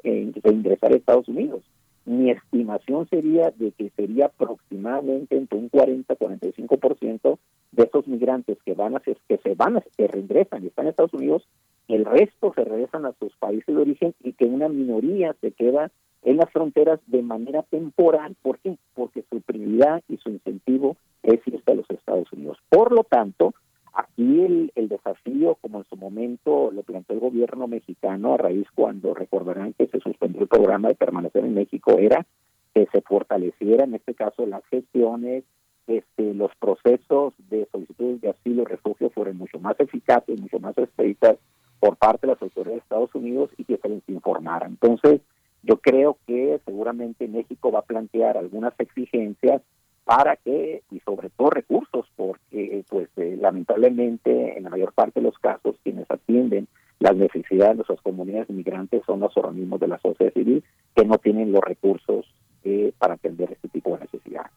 eh, 0.05 0.33
reingresar 0.43 0.93
a 0.93 0.97
Estados 0.97 1.29
Unidos? 1.29 1.63
Mi 2.05 2.31
estimación 2.31 3.09
sería 3.09 3.51
de 3.51 3.73
que 3.73 3.91
sería 3.91 4.27
aproximadamente 4.27 5.37
entre 5.37 5.59
un 5.59 5.71
40-45% 5.71 7.39
de 7.73 7.83
esos 7.83 8.07
migrantes 8.07 8.59
que 8.65 8.75
van 8.75 8.97
a 8.97 9.01
que 9.01 9.17
se 9.43 9.55
van 9.55 9.77
a, 9.77 9.83
que 9.97 10.09
reingresan 10.09 10.65
y 10.65 10.69
están 10.69 10.87
en 10.87 10.91
Estados 10.91 11.15
Unidos 11.15 11.47
el 11.91 12.05
resto 12.05 12.53
se 12.55 12.65
regresan 12.65 13.05
a 13.05 13.13
sus 13.19 13.35
países 13.37 13.75
de 13.75 13.81
origen 13.81 14.15
y 14.23 14.33
que 14.33 14.45
una 14.45 14.69
minoría 14.69 15.35
se 15.41 15.51
queda 15.51 15.91
en 16.23 16.37
las 16.37 16.51
fronteras 16.51 17.01
de 17.07 17.23
manera 17.23 17.63
temporal. 17.63 18.37
¿Por 18.43 18.59
qué? 18.59 18.77
Porque 18.95 19.25
su 19.31 19.41
prioridad 19.41 20.03
y 20.09 20.17
su 20.19 20.31
incentivo 20.31 20.97
es 21.23 21.41
irse 21.47 21.73
a 21.73 21.75
los 21.75 21.89
Estados 21.91 22.33
Unidos. 22.33 22.59
Por 22.69 22.93
lo 22.93 23.05
tanto, 23.05 23.55
aquí 23.93 24.41
el, 24.75 24.89
desafío, 24.89 25.57
como 25.61 25.79
en 25.79 25.85
su 25.85 25.97
momento 25.97 26.71
lo 26.73 26.83
planteó 26.83 27.15
el 27.15 27.21
gobierno 27.21 27.67
mexicano 27.67 28.35
a 28.35 28.37
raíz 28.39 28.67
cuando 28.75 29.15
recordarán 29.15 29.73
que 29.75 29.87
se 29.87 30.01
suspendió 30.01 30.43
el 30.43 30.49
programa 30.49 30.89
de 30.89 30.95
permanecer 30.95 31.45
en 31.45 31.55
México, 31.55 31.97
era 31.99 32.27
que 32.75 32.87
se 32.93 33.01
fortaleciera 33.03 33.85
en 33.85 33.95
este 33.95 34.15
caso 34.15 34.47
las 34.47 34.65
gestiones, 34.67 35.45
este, 35.87 36.35
los 36.35 36.51
procesos 36.57 37.35
de 37.51 37.67
solicitudes 37.73 38.21
de 38.21 38.31
asilo 38.31 38.63
y 38.63 38.67
refugio 38.67 39.11
fueron 39.11 39.37
mucho 39.37 39.59
más 39.59 39.79
eficaces, 39.81 40.41
mucho 40.41 40.61
más 40.61 40.77
estrictas 40.79 41.37
por 41.81 41.97
parte 41.97 42.27
de 42.27 42.35
las 42.35 42.43
autoridades 42.43 42.77
de 42.77 42.83
Estados 42.83 43.15
Unidos 43.15 43.51
y 43.57 43.65
que 43.65 43.79
se 43.79 43.89
les 43.89 44.09
informara. 44.09 44.67
Entonces, 44.67 45.21
yo 45.63 45.79
creo 45.79 46.19
que 46.27 46.61
seguramente 46.65 47.29
México 47.29 47.71
va 47.71 47.81
a 47.81 47.85
plantear 47.85 48.37
algunas 48.37 48.73
exigencias 48.79 49.63
para 50.05 50.37
que, 50.37 50.83
y 50.91 51.01
sobre 51.01 51.31
todo 51.31 51.51
recursos, 51.51 52.07
porque 52.17 52.85
pues 52.89 53.09
eh, 53.17 53.37
lamentablemente 53.41 54.57
en 54.57 54.65
la 54.65 54.71
mayor 54.71 54.93
parte 54.93 55.21
de 55.21 55.27
los 55.27 55.39
casos 55.39 55.77
quienes 55.83 56.11
atienden 56.11 56.67
las 56.99 57.17
necesidades 57.17 57.73
de 57.73 57.77
nuestras 57.77 58.01
comunidades 58.03 58.51
inmigrantes 58.51 59.03
son 59.07 59.21
los 59.21 59.37
organismos 59.37 59.81
de 59.81 59.89
la 59.89 59.99
sociedad 59.99 60.33
civil 60.33 60.63
que 60.95 61.05
no 61.05 61.19
tienen 61.19 61.51
los 61.51 61.63
recursos 61.63 62.27
eh, 62.63 62.93
para 62.99 63.15
atender 63.15 63.53
este 63.53 63.69
tipo 63.69 63.95
de 63.95 64.01
necesidades. 64.01 64.53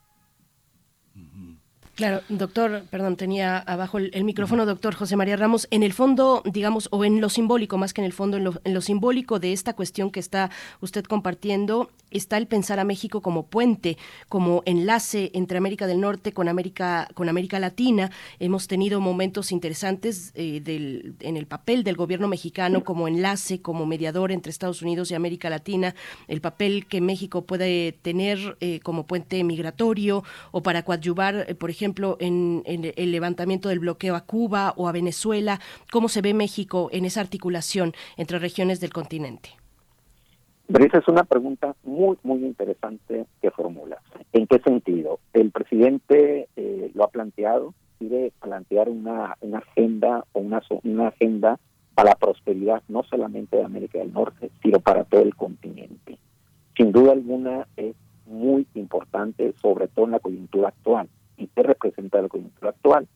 Claro, 1.95 2.21
doctor, 2.27 2.85
perdón, 2.89 3.17
tenía 3.17 3.59
abajo 3.59 3.99
el, 3.99 4.23
micrófono, 4.23 4.65
doctor 4.65 4.95
José 4.95 5.15
María 5.15 5.37
Ramos. 5.37 5.67
En 5.69 5.83
el 5.83 5.93
fondo, 5.93 6.41
digamos, 6.43 6.87
o 6.89 7.05
en 7.05 7.21
lo 7.21 7.29
simbólico, 7.29 7.77
más 7.77 7.93
que 7.93 8.01
en 8.01 8.05
el 8.05 8.13
fondo, 8.13 8.37
en 8.37 8.73
lo, 8.73 8.81
simbólico 8.81 9.37
de 9.37 9.53
esta 9.53 9.73
cuestión 9.73 10.09
que 10.09 10.19
está 10.19 10.49
usted 10.81 11.03
compartiendo, 11.03 11.91
está 12.09 12.37
el 12.37 12.47
pensar 12.47 12.79
a 12.79 12.83
México 12.83 13.21
como 13.21 13.45
puente, 13.45 13.99
como 14.27 14.63
enlace 14.65 15.29
entre 15.35 15.59
América 15.59 15.85
del 15.85 16.01
Norte 16.01 16.31
con 16.31 16.47
América, 16.47 17.07
con 17.13 17.29
América 17.29 17.59
Latina. 17.59 18.09
Hemos 18.39 18.67
tenido 18.67 18.99
momentos 18.99 19.51
interesantes 19.51 20.31
eh, 20.33 20.61
del, 20.63 21.13
en 21.19 21.37
el 21.37 21.45
papel 21.45 21.83
del 21.83 21.95
gobierno 21.95 22.27
mexicano 22.27 22.83
como 22.83 23.07
enlace, 23.07 23.61
como 23.61 23.85
mediador 23.85 24.31
entre 24.31 24.49
Estados 24.49 24.81
Unidos 24.81 25.11
y 25.11 25.15
América 25.15 25.47
Latina, 25.51 25.93
el 26.27 26.41
papel 26.41 26.87
que 26.87 27.01
México 27.01 27.43
puede 27.43 27.91
tener 27.91 28.57
eh, 28.61 28.79
como 28.79 29.05
puente 29.05 29.43
migratorio 29.43 30.23
o 30.51 30.63
para 30.63 30.81
coadyuvar, 30.81 31.45
eh, 31.47 31.53
por 31.53 31.69
ejemplo, 31.69 31.82
ejemplo, 31.83 32.15
en, 32.21 32.63
el 32.65 33.11
levantamiento 33.11 33.67
del 33.67 33.79
bloqueo 33.79 34.15
a 34.15 34.21
Cuba 34.21 34.73
o 34.77 34.87
a 34.87 34.93
Venezuela? 34.93 35.59
¿Cómo 35.91 36.07
se 36.07 36.21
ve 36.21 36.33
México 36.33 36.87
en 36.93 37.03
esa 37.03 37.19
articulación 37.19 37.91
entre 38.15 38.39
regiones 38.39 38.79
del 38.79 38.93
continente? 38.93 39.49
esa 40.69 40.99
es 40.99 41.07
una 41.09 41.25
pregunta 41.25 41.75
muy, 41.83 42.17
muy 42.23 42.45
interesante 42.45 43.25
que 43.41 43.51
formula. 43.51 44.01
¿En 44.31 44.47
qué 44.47 44.59
sentido? 44.59 45.19
El 45.33 45.51
presidente 45.51 46.47
eh, 46.55 46.89
lo 46.93 47.03
ha 47.03 47.09
planteado, 47.09 47.73
quiere 47.99 48.31
plantear 48.41 48.87
una, 48.87 49.35
una 49.41 49.57
agenda 49.57 50.23
o 50.31 50.39
una, 50.39 50.61
una 50.83 51.09
agenda 51.09 51.59
para 51.95 52.11
la 52.11 52.15
prosperidad 52.15 52.81
no 52.87 53.03
solamente 53.03 53.57
de 53.57 53.65
América 53.65 53.99
del 53.99 54.13
Norte, 54.13 54.51
sino 54.61 54.79
para 54.79 55.03
todo 55.03 55.21
el 55.21 55.35
continente. 55.35 56.17
Sin 56.77 56.93
duda 56.93 57.11
alguna 57.11 57.67
es 57.75 57.95
muy 58.25 58.65
importante, 58.73 59.53
sobre 59.61 59.89
todo 59.89 60.05
en 60.05 60.11
la 60.11 60.19
coyuntura 60.19 60.69
actual 60.69 61.09
y 61.37 61.47
que 61.47 61.63
representa 61.63 62.21
la 62.21 62.29
coyuntura 62.29 62.69
actual, 62.69 63.07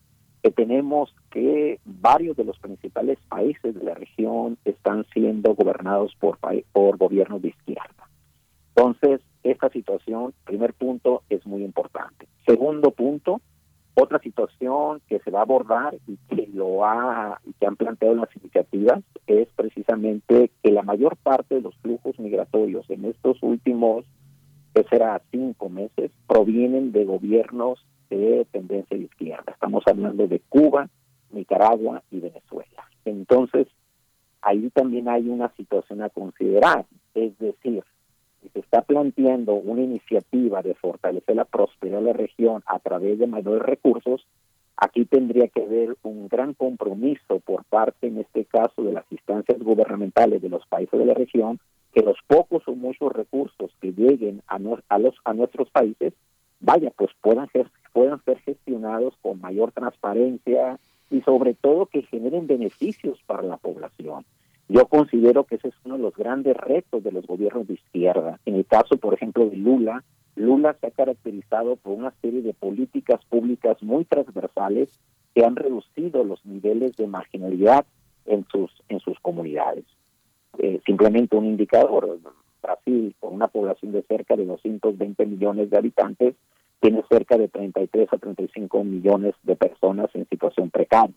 que 0.42 0.50
tenemos 0.50 1.14
que 1.30 1.80
varios 1.84 2.36
de 2.36 2.44
los 2.44 2.58
principales 2.58 3.18
países 3.28 3.74
de 3.74 3.84
la 3.84 3.94
región 3.94 4.56
están 4.64 5.04
siendo 5.12 5.54
gobernados 5.54 6.14
por, 6.20 6.38
por 6.72 6.96
gobiernos 6.96 7.42
de 7.42 7.48
izquierda. 7.48 8.08
Entonces, 8.74 9.20
esta 9.42 9.68
situación, 9.70 10.34
primer 10.44 10.74
punto, 10.74 11.22
es 11.28 11.44
muy 11.46 11.64
importante. 11.64 12.28
Segundo 12.46 12.92
punto, 12.92 13.40
otra 13.94 14.20
situación 14.20 15.00
que 15.08 15.18
se 15.18 15.30
va 15.32 15.40
a 15.40 15.42
abordar 15.42 15.96
y 16.06 16.16
que 16.28 16.46
lo 16.54 16.84
ha 16.84 17.40
y 17.44 17.52
que 17.54 17.66
han 17.66 17.74
planteado 17.74 18.14
las 18.14 18.28
iniciativas 18.36 19.02
es 19.26 19.48
precisamente 19.56 20.52
que 20.62 20.70
la 20.70 20.82
mayor 20.82 21.16
parte 21.16 21.56
de 21.56 21.62
los 21.62 21.76
flujos 21.78 22.16
migratorios 22.20 22.88
en 22.90 23.06
estos 23.06 23.42
últimos 23.42 24.04
que 24.72 24.84
será 24.84 25.20
cinco 25.32 25.68
meses 25.68 26.12
provienen 26.28 26.92
de 26.92 27.04
gobiernos 27.04 27.84
de 28.16 28.46
tendencia 28.50 28.96
de 28.96 29.04
izquierda. 29.04 29.52
Estamos 29.52 29.82
hablando 29.86 30.26
de 30.26 30.40
Cuba, 30.48 30.88
Nicaragua 31.30 32.02
y 32.10 32.20
Venezuela. 32.20 32.88
Entonces, 33.04 33.66
ahí 34.42 34.70
también 34.70 35.08
hay 35.08 35.28
una 35.28 35.50
situación 35.56 36.02
a 36.02 36.10
considerar, 36.10 36.86
es 37.14 37.38
decir, 37.38 37.82
si 38.42 38.48
se 38.50 38.60
está 38.60 38.82
planteando 38.82 39.54
una 39.54 39.82
iniciativa 39.82 40.62
de 40.62 40.74
fortalecer 40.74 41.36
la 41.36 41.44
prosperidad 41.44 41.98
de 41.98 42.04
la 42.04 42.12
región 42.12 42.62
a 42.66 42.78
través 42.78 43.18
de 43.18 43.26
mayores 43.26 43.62
recursos, 43.62 44.26
aquí 44.76 45.04
tendría 45.04 45.48
que 45.48 45.64
haber 45.64 45.96
un 46.02 46.28
gran 46.28 46.54
compromiso 46.54 47.40
por 47.40 47.64
parte, 47.64 48.06
en 48.06 48.18
este 48.18 48.44
caso, 48.44 48.82
de 48.82 48.92
las 48.92 49.04
instancias 49.10 49.58
gubernamentales 49.58 50.40
de 50.40 50.48
los 50.48 50.64
países 50.68 50.98
de 50.98 51.06
la 51.06 51.14
región, 51.14 51.58
que 51.92 52.02
los 52.02 52.18
pocos 52.26 52.62
o 52.68 52.74
muchos 52.74 53.12
recursos 53.12 53.70
que 53.80 53.92
lleguen 53.92 54.42
a, 54.46 54.58
a, 54.88 54.98
los, 54.98 55.14
a 55.24 55.34
nuestros 55.34 55.68
países, 55.70 56.12
vaya, 56.60 56.92
pues 56.96 57.10
puedan 57.20 57.48
ser 57.50 57.68
puedan 57.92 58.22
ser 58.24 58.38
gestionados 58.40 59.14
con 59.22 59.40
mayor 59.40 59.72
transparencia 59.72 60.78
y 61.10 61.20
sobre 61.22 61.54
todo 61.54 61.86
que 61.86 62.02
generen 62.02 62.46
beneficios 62.46 63.18
para 63.26 63.42
la 63.42 63.56
población. 63.56 64.24
Yo 64.68 64.86
considero 64.86 65.44
que 65.44 65.54
ese 65.54 65.68
es 65.68 65.74
uno 65.84 65.96
de 65.96 66.02
los 66.02 66.14
grandes 66.14 66.56
retos 66.56 67.02
de 67.02 67.12
los 67.12 67.26
gobiernos 67.26 67.66
de 67.66 67.74
izquierda. 67.74 68.38
En 68.44 68.56
el 68.56 68.66
caso, 68.66 68.98
por 68.98 69.14
ejemplo, 69.14 69.48
de 69.48 69.56
Lula, 69.56 70.04
Lula 70.36 70.76
se 70.80 70.86
ha 70.86 70.90
caracterizado 70.90 71.76
por 71.76 71.94
una 71.94 72.12
serie 72.20 72.42
de 72.42 72.52
políticas 72.52 73.24
públicas 73.24 73.82
muy 73.82 74.04
transversales 74.04 75.00
que 75.34 75.44
han 75.44 75.56
reducido 75.56 76.22
los 76.22 76.44
niveles 76.44 76.96
de 76.96 77.06
marginalidad 77.06 77.86
en 78.26 78.46
sus 78.50 78.70
en 78.88 79.00
sus 79.00 79.18
comunidades. 79.20 79.84
Eh, 80.58 80.80
simplemente 80.84 81.36
un 81.36 81.46
indicador, 81.46 82.18
Brasil, 82.62 83.14
con 83.20 83.34
una 83.34 83.48
población 83.48 83.92
de 83.92 84.02
cerca 84.02 84.36
de 84.36 84.44
220 84.44 85.26
millones 85.26 85.70
de 85.70 85.78
habitantes, 85.78 86.34
tiene 86.80 87.02
cerca 87.08 87.36
de 87.36 87.48
33 87.48 88.12
a 88.12 88.18
35 88.18 88.84
millones 88.84 89.34
de 89.42 89.56
personas 89.56 90.10
en 90.14 90.28
situación 90.28 90.70
precaria. 90.70 91.16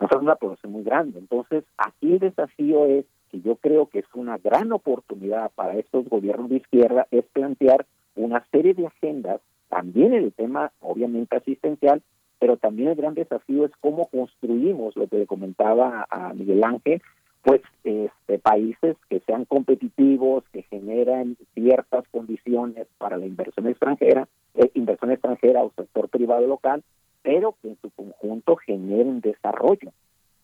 es 0.00 0.16
una 0.20 0.36
población 0.36 0.72
muy 0.72 0.82
grande. 0.82 1.18
Entonces, 1.18 1.64
aquí 1.76 2.14
el 2.14 2.18
desafío 2.18 2.86
es 2.86 3.04
que 3.30 3.40
yo 3.40 3.56
creo 3.56 3.86
que 3.86 4.00
es 4.00 4.06
una 4.14 4.38
gran 4.38 4.72
oportunidad 4.72 5.50
para 5.54 5.76
estos 5.76 6.08
gobiernos 6.08 6.50
de 6.50 6.56
izquierda 6.56 7.06
es 7.10 7.24
plantear 7.26 7.86
una 8.14 8.44
serie 8.50 8.74
de 8.74 8.86
agendas, 8.86 9.40
también 9.68 10.12
en 10.14 10.24
el 10.24 10.32
tema 10.32 10.72
obviamente 10.80 11.36
asistencial, 11.36 12.02
pero 12.38 12.56
también 12.56 12.88
el 12.88 12.96
gran 12.96 13.14
desafío 13.14 13.64
es 13.64 13.72
cómo 13.80 14.06
construimos, 14.06 14.96
lo 14.96 15.08
que 15.08 15.18
le 15.18 15.26
comentaba 15.26 16.06
a 16.10 16.32
Miguel 16.34 16.64
Ángel, 16.64 17.02
pues 17.42 17.60
este, 17.84 18.38
países 18.38 18.96
que 19.08 19.20
sean 19.20 19.44
competitivos, 19.44 20.44
que 20.52 20.62
generan 20.64 21.36
ciertas 21.54 22.06
condiciones 22.08 22.86
para 22.98 23.16
la 23.16 23.26
inversión 23.26 23.66
extranjera, 23.66 24.28
eh, 24.58 24.70
inversión 24.74 25.12
extranjera 25.12 25.62
o 25.62 25.72
sector 25.76 26.08
privado 26.08 26.46
local, 26.46 26.82
pero 27.22 27.54
que 27.62 27.68
en 27.68 27.78
su 27.80 27.90
conjunto 27.90 28.56
generen 28.56 29.20
desarrollo. 29.20 29.92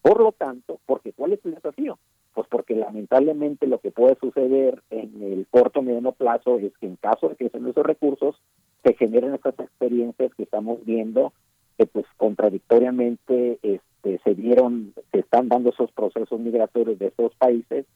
Por 0.03 0.21
lo 0.21 0.33
tanto, 0.33 0.79
porque 0.87 1.13
¿cuál 1.13 1.33
es 1.33 1.45
el 1.45 1.55
desafío? 1.55 1.99
Pues 2.35 2.47
porque 2.49 2.75
lamentablemente 2.75 3.67
lo 3.67 3.79
que 3.79 3.91
puede 3.91 4.17
suceder 4.17 4.83
en 4.91 5.23
el 5.23 5.47
corto 5.51 5.81
o 5.81 5.83
mediano 5.83 6.13
plazo 6.13 6.59
es 6.59 6.77
que 6.79 6.87
en 6.87 6.97
caso 6.97 7.29
de 7.29 7.37
que 7.37 7.49
sean 7.49 7.67
esos 7.67 7.85
recursos, 7.85 8.37
se 8.83 8.95
generen 8.95 9.35
estas 9.35 9.59
experiencias 9.59 10.35
que 10.35 10.43
estamos 10.43 10.85
viendo 10.85 11.33
que 11.77 11.87
pues 11.87 12.07
contradictoriamente 12.17 13.59
este, 13.63 14.21
se 14.23 14.35
dieron, 14.35 14.93
se 15.11 15.21
están 15.21 15.49
dando 15.49 15.71
esos 15.71 15.91
procesos 15.93 16.39
migratorios 16.39 16.99
de 16.99 17.09
estos 17.09 17.35
países, 17.37 17.87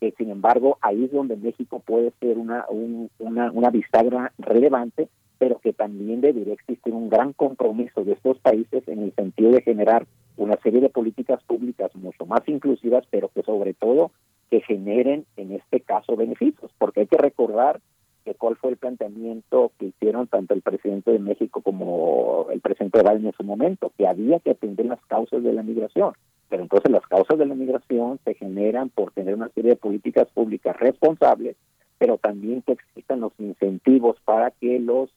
que 0.00 0.12
sin 0.12 0.30
embargo 0.30 0.78
ahí 0.80 1.04
es 1.04 1.12
donde 1.12 1.36
México 1.36 1.82
puede 1.84 2.12
ser 2.20 2.38
una, 2.38 2.64
una, 3.18 3.50
una 3.52 3.70
bisagra 3.70 4.32
relevante, 4.38 5.08
pero 5.46 5.60
que 5.60 5.72
también 5.72 6.20
debería 6.22 6.54
existir 6.54 6.92
un 6.92 7.08
gran 7.08 7.32
compromiso 7.32 8.02
de 8.02 8.14
estos 8.14 8.36
países 8.40 8.82
en 8.88 9.00
el 9.04 9.14
sentido 9.14 9.52
de 9.52 9.62
generar 9.62 10.04
una 10.36 10.56
serie 10.56 10.80
de 10.80 10.88
políticas 10.88 11.40
públicas 11.44 11.94
mucho 11.94 12.26
más 12.26 12.40
inclusivas, 12.48 13.04
pero 13.10 13.28
que 13.28 13.44
sobre 13.44 13.72
todo 13.72 14.10
que 14.50 14.60
generen 14.62 15.24
en 15.36 15.52
este 15.52 15.78
caso 15.82 16.16
beneficios, 16.16 16.72
porque 16.78 17.02
hay 17.02 17.06
que 17.06 17.16
recordar 17.16 17.80
que 18.24 18.34
cuál 18.34 18.56
fue 18.56 18.70
el 18.70 18.76
planteamiento 18.76 19.70
que 19.78 19.86
hicieron 19.86 20.26
tanto 20.26 20.52
el 20.52 20.62
presidente 20.62 21.12
de 21.12 21.20
México 21.20 21.60
como 21.62 22.48
el 22.50 22.60
presidente 22.60 22.98
de 22.98 23.08
Biden 23.08 23.26
en 23.26 23.32
su 23.34 23.44
momento, 23.44 23.92
que 23.96 24.08
había 24.08 24.40
que 24.40 24.50
atender 24.50 24.86
las 24.86 25.04
causas 25.06 25.44
de 25.44 25.52
la 25.52 25.62
migración. 25.62 26.12
Pero 26.48 26.64
entonces 26.64 26.90
las 26.90 27.06
causas 27.06 27.38
de 27.38 27.46
la 27.46 27.54
migración 27.54 28.18
se 28.24 28.34
generan 28.34 28.88
por 28.88 29.12
tener 29.12 29.36
una 29.36 29.48
serie 29.50 29.70
de 29.70 29.76
políticas 29.76 30.26
públicas 30.34 30.76
responsables, 30.76 31.54
pero 31.98 32.18
también 32.18 32.62
que 32.62 32.72
existan 32.72 33.20
los 33.20 33.32
incentivos 33.38 34.16
para 34.24 34.50
que 34.50 34.80
los 34.80 35.08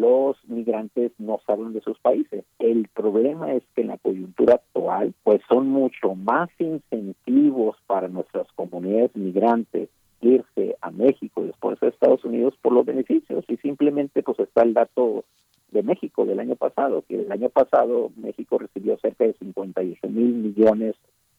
los 0.00 0.36
migrantes 0.46 1.12
no 1.18 1.40
salgan 1.46 1.72
de 1.72 1.80
sus 1.80 1.98
países. 1.98 2.44
El 2.58 2.88
problema 2.88 3.52
es 3.54 3.62
que 3.74 3.82
en 3.82 3.88
la 3.88 3.98
coyuntura 3.98 4.54
actual, 4.54 5.14
pues 5.22 5.40
son 5.48 5.68
mucho 5.68 6.14
más 6.14 6.48
incentivos 6.58 7.76
para 7.86 8.08
nuestras 8.08 8.46
comunidades 8.52 9.14
migrantes 9.14 9.88
irse 10.20 10.76
a 10.80 10.90
México 10.90 11.42
y 11.42 11.46
después 11.46 11.82
a 11.82 11.88
Estados 11.88 12.24
Unidos 12.24 12.54
por 12.62 12.72
los 12.72 12.86
beneficios 12.86 13.44
y 13.48 13.56
simplemente 13.58 14.22
pues 14.22 14.38
está 14.40 14.62
el 14.62 14.74
dato 14.74 15.24
de 15.70 15.82
México 15.82 16.24
del 16.24 16.40
año 16.40 16.56
pasado, 16.56 17.02
que 17.06 17.20
el 17.20 17.30
año 17.30 17.48
pasado 17.50 18.10
México 18.16 18.58
recibió 18.58 18.98
cerca 18.98 19.24
de 19.24 19.34
58 19.34 20.08
mil 20.08 20.32
millones 20.34 20.94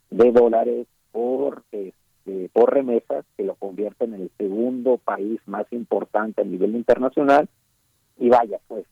de 0.09 0.31
dólares 0.31 0.87
por 1.11 1.63
este, 1.71 2.49
por 2.53 2.73
remesas 2.73 3.25
que 3.35 3.43
lo 3.43 3.55
convierten 3.55 4.13
en 4.13 4.21
el 4.23 4.31
segundo 4.37 4.97
país 4.97 5.39
más 5.45 5.65
importante 5.71 6.41
a 6.41 6.45
nivel 6.45 6.75
internacional 6.75 7.47
y 8.17 8.29
vaya 8.29 8.59
pues 8.67 8.85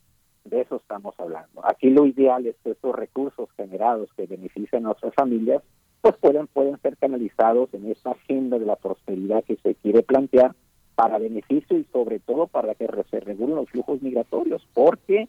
de 0.46 0.62
eso 0.62 0.76
estamos 0.76 1.16
hablando. 1.20 1.62
Aquí 1.66 1.90
lo 1.90 2.06
ideal 2.06 2.46
es 2.46 2.56
que 2.64 2.72
estos 2.72 2.96
recursos 2.96 3.50
generados 3.58 4.10
que 4.16 4.28
benefician 4.28 4.84
a 4.84 4.90
nuestras 4.90 5.14
familias 5.16 5.64
pues 6.02 6.16
pueden, 6.18 6.46
pueden 6.48 6.80
ser 6.82 6.98
canalizados 6.98 7.74
en 7.74 7.90
esta 7.90 8.12
agenda 8.12 8.60
de 8.60 8.66
la 8.66 8.76
prosperidad 8.76 9.44
que 9.44 9.56
se 9.58 9.74
quiere 9.76 10.04
plantear 10.04 10.54
para 10.94 11.18
beneficio 11.18 11.78
y 11.78 11.84
sobre 11.92 12.20
todo 12.20 12.48
para 12.48 12.76
que 12.76 12.88
se 13.10 13.20
regulen 13.20 13.56
los 13.56 13.70
flujos 13.70 14.02
migratorios, 14.02 14.66
porque 14.74 15.28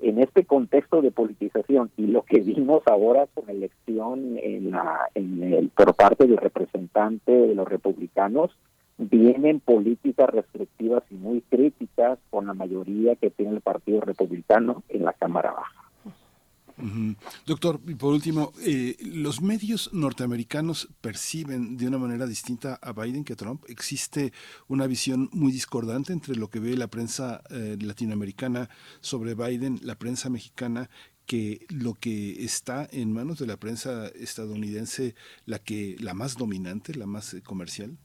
en 0.00 0.18
este 0.20 0.44
contexto 0.44 1.02
de 1.02 1.10
politización 1.10 1.90
y 1.96 2.06
lo 2.06 2.22
que 2.22 2.40
vimos 2.40 2.82
ahora 2.86 3.26
con 3.34 3.48
elección 3.50 4.38
en 4.38 4.70
la, 4.70 5.08
en 5.14 5.42
el, 5.42 5.70
por 5.70 5.94
parte 5.94 6.26
del 6.26 6.36
representante 6.36 7.32
de 7.32 7.54
los 7.54 7.66
republicanos, 7.66 8.50
vienen 8.98 9.60
políticas 9.60 10.28
restrictivas 10.30 11.04
y 11.10 11.14
muy 11.14 11.40
críticas 11.42 12.18
con 12.30 12.46
la 12.46 12.54
mayoría 12.54 13.16
que 13.16 13.30
tiene 13.30 13.52
el 13.52 13.60
Partido 13.60 14.00
Republicano 14.00 14.82
en 14.88 15.04
la 15.04 15.12
Cámara 15.12 15.52
Baja. 15.52 15.88
Doctor, 17.44 17.80
y 17.88 17.94
por 17.94 18.12
último, 18.12 18.52
eh, 18.64 18.96
¿los 19.00 19.42
medios 19.42 19.92
norteamericanos 19.92 20.88
perciben 21.00 21.76
de 21.76 21.88
una 21.88 21.98
manera 21.98 22.26
distinta 22.26 22.78
a 22.80 22.92
Biden 22.92 23.24
que 23.24 23.32
a 23.32 23.36
Trump? 23.36 23.64
¿Existe 23.68 24.32
una 24.68 24.86
visión 24.86 25.28
muy 25.32 25.50
discordante 25.50 26.12
entre 26.12 26.36
lo 26.36 26.50
que 26.50 26.60
ve 26.60 26.76
la 26.76 26.86
prensa 26.86 27.42
eh, 27.50 27.76
latinoamericana 27.80 28.70
sobre 29.00 29.34
Biden, 29.34 29.80
la 29.82 29.98
prensa 29.98 30.30
mexicana, 30.30 30.88
que 31.26 31.66
lo 31.68 31.94
que 31.94 32.44
está 32.44 32.88
en 32.92 33.12
manos 33.12 33.38
de 33.38 33.46
la 33.46 33.56
prensa 33.56 34.06
estadounidense, 34.08 35.16
la 35.46 35.58
que 35.58 35.96
la 35.98 36.14
más 36.14 36.36
dominante, 36.36 36.94
la 36.94 37.06
más 37.06 37.34
eh, 37.34 37.42
comercial? 37.42 37.98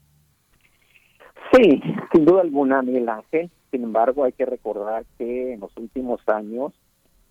Sí, 1.54 1.80
sin 2.12 2.24
duda 2.24 2.40
alguna, 2.40 2.82
Miguel 2.82 3.08
Ángel. 3.08 3.50
Sin 3.70 3.84
embargo, 3.84 4.24
hay 4.24 4.32
que 4.32 4.44
recordar 4.44 5.04
que 5.18 5.52
en 5.52 5.60
los 5.60 5.76
últimos 5.76 6.20
años 6.26 6.72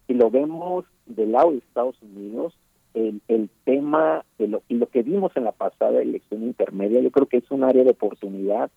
si 0.08 0.14
lo 0.14 0.30
vemos 0.30 0.85
del 1.06 1.32
lado 1.32 1.52
de 1.52 1.58
Estados 1.58 2.02
Unidos, 2.02 2.53
el, 2.93 3.22
el 3.27 3.50
tema 3.64 4.26
de 4.38 4.48
lo, 4.48 4.64
y 4.68 4.76
lo 4.76 4.88
que 4.88 5.03
vimos 5.03 5.32
en 5.35 5.45
la 5.45 5.52
pasada 5.52 6.02
elección 6.02 6.43
intermedia, 6.43 7.02
yo 7.02 7.11
creo 7.11 7.27
que 7.27 7.38
es 7.38 7.52
un 7.52 7.64
área 7.64 7.84
de 7.84 7.92
oportunidad 7.92 8.69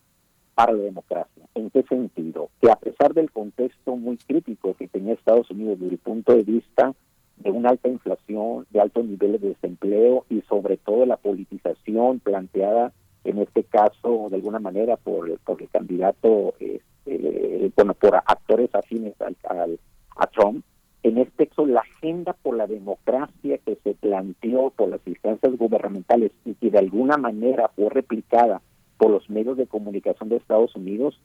para 0.55 0.73
la 0.73 0.83
democracia. 0.83 1.43
¿En 1.53 1.69
qué 1.69 1.83
sentido? 1.83 2.49
Que 2.61 2.71
a 2.71 2.75
pesar 2.75 3.13
del 3.13 3.31
contexto 3.31 3.95
muy 3.95 4.17
crítico 4.17 4.73
que 4.73 4.87
tenía 4.87 5.13
Estados 5.13 5.51
Unidos 5.51 5.79
desde 5.79 5.93
el 5.93 5.99
punto 5.99 6.33
de 6.33 6.43
vista 6.43 6.93
de 7.37 7.51
una 7.51 7.69
alta 7.69 7.89
inflación, 7.89 8.65
de 8.71 8.81
altos 8.81 9.05
niveles 9.05 9.41
de 9.41 9.49
desempleo 9.49 10.25
y 10.29 10.41
sobre 10.41 10.77
todo 10.77 11.05
la 11.05 11.17
politización 11.17 12.19
planteada 12.19 12.91
en 13.27 13.39
este 13.39 13.63
caso 13.63 14.27
de 14.29 14.37
alguna 14.37 14.59
manera 14.59 14.95
por, 14.95 15.37
por 15.39 15.61
el 15.61 15.69
candidato, 15.69 16.53
este, 16.59 17.71
bueno, 17.75 17.93
por 17.93 18.15
actores 18.15 18.73
afines 18.73 19.19
al, 19.21 19.35
al, 19.49 19.79
a 20.15 20.27
Trump, 20.27 20.63
en 21.03 21.17
este 21.17 21.47
caso 21.47 21.65
la 21.65 21.81
agenda 21.81 22.33
por 22.33 22.55
la 22.55 22.67
democracia 22.67 23.57
que 23.59 23.77
se 23.83 23.93
planteó 23.95 24.71
por 24.71 24.89
las 24.89 25.01
instancias 25.05 25.57
gubernamentales 25.57 26.31
y 26.45 26.53
que 26.55 26.71
de 26.71 26.79
alguna 26.79 27.17
manera 27.17 27.69
fue 27.75 27.89
replicada 27.89 28.61
por 28.97 29.11
los 29.11 29.29
medios 29.29 29.57
de 29.57 29.67
comunicación 29.67 30.29
de 30.29 30.37
Estados 30.37 30.75
Unidos, 30.75 31.19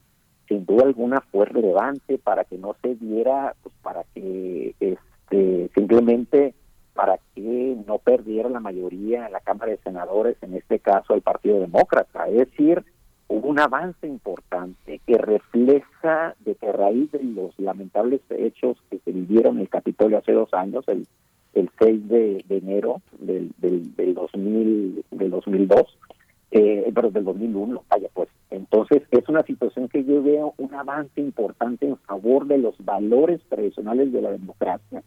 sin 0.49 0.67
duda 0.67 0.85
alguna 0.85 1.21
fue 1.31 1.47
relevante 1.47 2.19
para 2.19 2.45
que 2.45 2.59
no 2.59 2.75
se 2.83 2.97
diera, 2.97 3.55
pues 3.63 3.75
para 3.81 4.05
que 4.13 4.75
este, 4.81 5.71
simplemente 5.75 6.55
para 7.03 7.19
que 7.35 7.77
no 7.85 7.99
perdiera 7.99 8.49
la 8.49 8.61
mayoría 8.61 9.27
en 9.27 9.33
la 9.33 9.41
Cámara 9.41 9.73
de 9.73 9.79
Senadores, 9.79 10.37
en 10.41 10.55
este 10.55 10.79
caso 10.79 11.15
el 11.15 11.21
Partido 11.21 11.59
Demócrata. 11.59 12.29
Es 12.29 12.49
decir, 12.49 12.85
hubo 13.27 13.49
un 13.49 13.59
avance 13.59 14.07
importante 14.07 15.01
que 15.05 15.19
refleja 15.19 16.37
de 16.39 16.55
que 16.55 16.71
raíz 16.71 17.11
de 17.11 17.25
los 17.25 17.59
lamentables 17.59 18.21
hechos 18.31 18.77
que 18.89 19.01
se 19.01 19.11
vivieron 19.11 19.57
en 19.57 19.63
el 19.63 19.69
Capitolio 19.69 20.19
hace 20.19 20.31
dos 20.31 20.55
años, 20.55 20.85
el, 20.87 21.09
el 21.55 21.71
6 21.81 22.09
de, 22.09 22.45
enero 22.49 23.03
del, 23.19 23.51
del, 23.59 23.97
del, 23.97 24.15
2000, 24.15 25.05
del 25.11 25.31
2002, 25.31 25.99
eh, 26.53 26.93
pero 26.95 27.11
del 27.11 27.25
2001, 27.25 27.83
vaya 27.91 28.09
pues. 28.15 28.29
Entonces 28.51 29.03
es 29.11 29.29
una 29.29 29.43
situación 29.43 29.89
que 29.89 30.05
yo 30.05 30.23
veo 30.23 30.55
un 30.57 30.73
avance 30.73 31.21
importante 31.21 31.85
en 31.85 31.97
favor 31.97 32.47
de 32.47 32.59
los 32.59 32.77
valores 32.85 33.41
tradicionales 33.49 34.13
de 34.13 34.23
la 34.23 34.31
democracia 34.31 35.03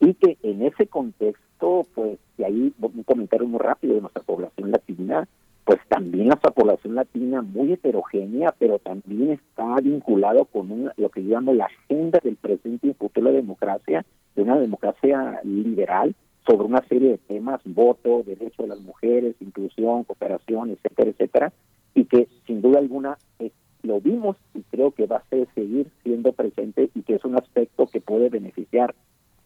y 0.00 0.14
que 0.14 0.38
en 0.42 0.62
ese 0.62 0.86
contexto, 0.86 1.86
pues, 1.94 2.18
y 2.36 2.44
ahí 2.44 2.72
un 2.80 3.02
comentario 3.02 3.46
muy 3.46 3.58
rápido 3.58 3.94
de 3.94 4.00
nuestra 4.00 4.22
población 4.22 4.70
latina, 4.70 5.28
pues 5.64 5.80
también 5.88 6.28
nuestra 6.28 6.50
población 6.50 6.94
latina 6.94 7.42
muy 7.42 7.72
heterogénea, 7.72 8.54
pero 8.58 8.78
también 8.78 9.32
está 9.32 9.76
vinculado 9.82 10.46
con 10.46 10.90
lo 10.96 11.08
que 11.10 11.20
llamo 11.20 11.52
la 11.52 11.66
agenda 11.66 12.20
del 12.22 12.36
presente 12.36 12.88
y 12.88 12.94
futuro 12.94 13.26
de 13.26 13.32
la 13.32 13.40
democracia, 13.40 14.06
de 14.34 14.42
una 14.42 14.58
democracia 14.58 15.40
liberal 15.44 16.14
sobre 16.46 16.66
una 16.66 16.82
serie 16.88 17.10
de 17.10 17.18
temas, 17.18 17.60
voto, 17.64 18.22
derecho 18.24 18.62
de 18.62 18.68
las 18.68 18.80
mujeres, 18.80 19.36
inclusión, 19.40 20.04
cooperación, 20.04 20.70
etcétera, 20.70 21.10
etcétera, 21.10 21.52
y 21.94 22.04
que 22.06 22.28
sin 22.46 22.62
duda 22.62 22.78
alguna 22.78 23.18
eh, 23.38 23.50
lo 23.82 24.00
vimos 24.00 24.36
y 24.54 24.62
creo 24.62 24.92
que 24.92 25.06
va 25.06 25.16
a 25.18 25.28
ser, 25.28 25.48
seguir 25.54 25.90
siendo 26.02 26.32
presente 26.32 26.88
y 26.94 27.02
que 27.02 27.16
es 27.16 27.24
un 27.24 27.36
aspecto 27.36 27.86
que 27.86 28.00
puede 28.00 28.30
beneficiar 28.30 28.94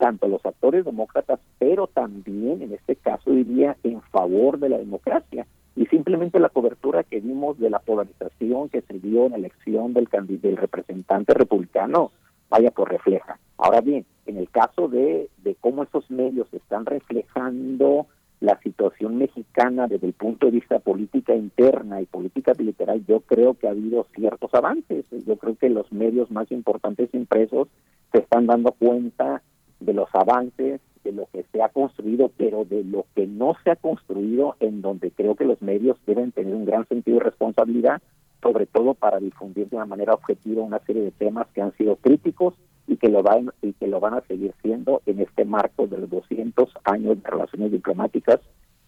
tanto 0.02 0.26
los 0.26 0.44
actores 0.44 0.84
demócratas, 0.84 1.39
pero 1.60 1.86
también 1.86 2.60
en 2.60 2.72
este 2.72 2.97
caso 2.97 3.31
diría 3.31 3.76
en 3.84 4.02
favor 4.02 4.58
de 4.58 4.68
la 4.68 4.78
democracia 4.78 5.47
y 5.76 5.86
simplemente 5.86 6.40
la 6.40 6.48
cobertura 6.48 7.05
que 7.05 7.20
vimos 7.20 7.56
de 7.60 7.70
la 7.70 7.78
polarización 7.78 8.68
que 8.68 8.82
se 8.82 8.98
dio 8.98 9.26
en 9.26 9.31
la 9.31 9.39
elección 9.39 9.94
del, 9.94 10.08
del 10.42 10.56
representante 10.56 11.34
republicano, 11.34 12.10
vaya 12.50 12.72
por 12.72 12.90
refleja. 12.90 13.39
Ahora 13.56 13.81
bien, 13.81 14.05
en 14.26 14.39
el 14.39 14.50
caso 14.50 14.89
de, 14.89 15.28
de 15.44 15.55
cómo 15.60 15.84
esos 15.84 16.10
medios 16.10 16.52
están 16.52 16.84
reflejando 16.84 18.08
la 18.40 18.58
situación 18.58 19.18
mexicana 19.18 19.86
desde 19.86 20.08
el 20.08 20.14
punto 20.14 20.47
de 20.47 20.52
vista 20.52 20.81
política 20.81 21.36
interna 21.36 22.02
y 22.02 22.06
política 22.06 22.55
bilateral, 22.55 23.06
yo 23.06 23.20
creo 23.20 23.55
que 23.55 23.68
ha 23.68 23.70
habido 23.70 24.05
ciertos 24.16 24.52
avances. 24.52 25.05
Yo 25.24 25.36
creo 25.36 25.55
que 25.55 25.70
los 25.70 25.92
medios 25.92 26.28
más 26.32 26.50
importantes 26.50 27.14
impresos 27.14 27.68
se 28.10 28.18
están 28.18 28.47
dando 28.47 28.72
cuenta 28.72 29.41
de 29.84 29.92
los 29.92 30.08
avances, 30.14 30.80
de 31.04 31.12
lo 31.12 31.26
que 31.32 31.44
se 31.52 31.62
ha 31.62 31.68
construido, 31.68 32.30
pero 32.36 32.64
de 32.64 32.84
lo 32.84 33.06
que 33.14 33.26
no 33.26 33.56
se 33.62 33.70
ha 33.70 33.76
construido, 33.76 34.56
en 34.60 34.82
donde 34.82 35.10
creo 35.10 35.34
que 35.34 35.44
los 35.44 35.60
medios 35.62 35.98
deben 36.06 36.32
tener 36.32 36.54
un 36.54 36.64
gran 36.64 36.86
sentido 36.88 37.18
de 37.18 37.24
responsabilidad, 37.24 38.00
sobre 38.42 38.66
todo 38.66 38.94
para 38.94 39.18
difundir 39.18 39.68
de 39.68 39.76
una 39.76 39.86
manera 39.86 40.14
objetiva 40.14 40.62
una 40.62 40.80
serie 40.80 41.02
de 41.02 41.10
temas 41.12 41.46
que 41.54 41.62
han 41.62 41.76
sido 41.76 41.96
críticos 41.96 42.54
y 42.86 42.96
que 42.96 43.08
lo 43.08 43.22
van 43.22 43.52
y 43.62 43.72
que 43.74 43.86
lo 43.86 44.00
van 44.00 44.14
a 44.14 44.20
seguir 44.22 44.52
siendo 44.62 45.02
en 45.06 45.20
este 45.20 45.44
marco 45.44 45.86
de 45.86 45.98
los 45.98 46.10
200 46.10 46.68
años 46.84 47.22
de 47.22 47.30
relaciones 47.30 47.70
diplomáticas 47.70 48.40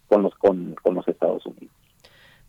con 0.08 0.23
los 0.23 0.34
con, 0.34 0.74
con 0.82 0.94
los 0.94 1.06
Estados 1.06 1.47
Unidos. 1.47 1.53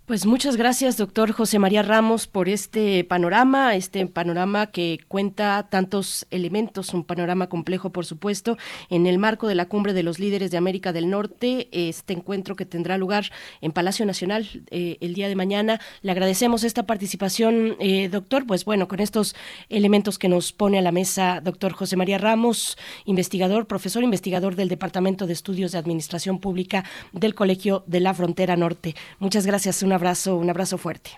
Pues 0.05 0.27
muchas 0.27 0.55
gracias, 0.55 0.97
doctor 0.97 1.31
José 1.31 1.57
María 1.57 1.81
Ramos, 1.81 2.27
por 2.27 2.47
este 2.47 3.03
panorama, 3.05 3.75
este 3.75 4.05
panorama 4.05 4.67
que 4.67 4.99
cuenta 5.07 5.67
tantos 5.71 6.27
elementos, 6.29 6.93
un 6.93 7.03
panorama 7.03 7.49
complejo, 7.49 7.89
por 7.89 8.05
supuesto, 8.05 8.55
en 8.91 9.07
el 9.07 9.17
marco 9.17 9.47
de 9.47 9.55
la 9.55 9.65
Cumbre 9.65 9.93
de 9.93 10.03
los 10.03 10.19
Líderes 10.19 10.51
de 10.51 10.57
América 10.57 10.93
del 10.93 11.09
Norte, 11.09 11.69
este 11.71 12.13
encuentro 12.13 12.55
que 12.55 12.67
tendrá 12.67 12.99
lugar 12.99 13.31
en 13.61 13.71
Palacio 13.71 14.05
Nacional 14.05 14.47
eh, 14.69 14.97
el 15.01 15.15
día 15.15 15.27
de 15.27 15.35
mañana. 15.35 15.81
Le 16.03 16.11
agradecemos 16.11 16.63
esta 16.63 16.85
participación, 16.85 17.75
eh, 17.79 18.07
doctor. 18.07 18.45
Pues 18.45 18.63
bueno, 18.63 18.87
con 18.87 18.99
estos 18.99 19.35
elementos 19.69 20.19
que 20.19 20.29
nos 20.29 20.53
pone 20.53 20.77
a 20.77 20.83
la 20.83 20.91
mesa, 20.91 21.41
doctor 21.41 21.73
José 21.73 21.95
María 21.95 22.19
Ramos, 22.19 22.77
investigador, 23.05 23.65
profesor 23.65 24.03
investigador 24.03 24.55
del 24.55 24.69
Departamento 24.69 25.25
de 25.25 25.33
Estudios 25.33 25.71
de 25.71 25.79
Administración 25.79 26.37
Pública 26.37 26.85
del 27.11 27.33
Colegio 27.33 27.83
de 27.87 28.01
la 28.01 28.13
Frontera 28.13 28.55
Norte. 28.55 28.93
Muchas 29.17 29.47
gracias 29.47 29.77
abrazo, 29.95 30.35
un 30.35 30.49
abrazo 30.49 30.77
fuerte. 30.77 31.11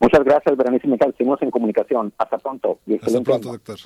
Muchas 0.00 0.22
gracias, 0.24 0.56
Berenice 0.56 0.86
Mical. 0.86 1.14
Seguimos 1.16 1.40
en 1.42 1.50
comunicación. 1.50 2.12
Hasta 2.18 2.38
pronto. 2.38 2.78
Hasta 3.02 3.20
pronto, 3.22 3.52
doctor. 3.52 3.78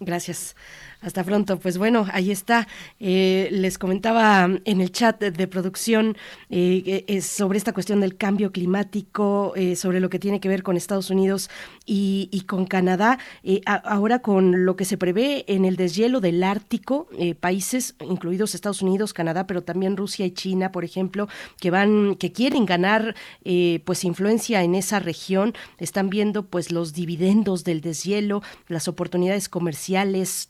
Gracias. 0.00 0.56
Hasta 1.02 1.24
pronto. 1.24 1.58
Pues 1.58 1.78
bueno, 1.78 2.06
ahí 2.12 2.30
está. 2.30 2.68
Eh, 3.00 3.48
les 3.50 3.76
comentaba 3.76 4.48
en 4.64 4.80
el 4.80 4.92
chat 4.92 5.20
de, 5.20 5.48
producción 5.48 6.16
eh, 6.48 7.20
sobre 7.22 7.58
esta 7.58 7.72
cuestión 7.72 8.00
del 8.00 8.16
cambio 8.16 8.52
climático, 8.52 9.52
eh, 9.56 9.74
sobre 9.74 9.98
lo 9.98 10.08
que 10.08 10.20
tiene 10.20 10.38
que 10.38 10.48
ver 10.48 10.62
con 10.62 10.76
Estados 10.76 11.10
Unidos 11.10 11.50
y, 11.84 12.44
con 12.46 12.66
Canadá. 12.66 13.18
ahora 13.64 14.20
con 14.20 14.64
lo 14.64 14.76
que 14.76 14.84
se 14.84 14.96
prevé 14.96 15.44
en 15.48 15.64
el 15.64 15.76
deshielo 15.76 16.20
del 16.20 16.42
Ártico, 16.42 17.08
países 17.40 17.94
incluidos 18.00 18.54
Estados 18.54 18.82
Unidos, 18.82 19.12
Canadá, 19.12 19.46
pero 19.46 19.62
también 19.62 19.96
Rusia 19.96 20.26
y 20.26 20.30
China, 20.30 20.70
por 20.70 20.84
ejemplo, 20.84 21.28
que 21.60 21.70
van, 21.70 22.14
que 22.16 22.32
quieren 22.32 22.66
ganar 22.66 23.14
pues 23.84 24.04
influencia 24.04 24.62
en 24.62 24.74
esa 24.74 25.00
región, 25.00 25.54
están 25.78 26.10
viendo 26.10 26.44
pues 26.44 26.70
los 26.70 26.92
dividendos 26.92 27.64
del 27.64 27.80
deshielo, 27.80 28.42
las 28.68 28.88
oportunidades 28.88 29.48
comerciales, 29.48 29.91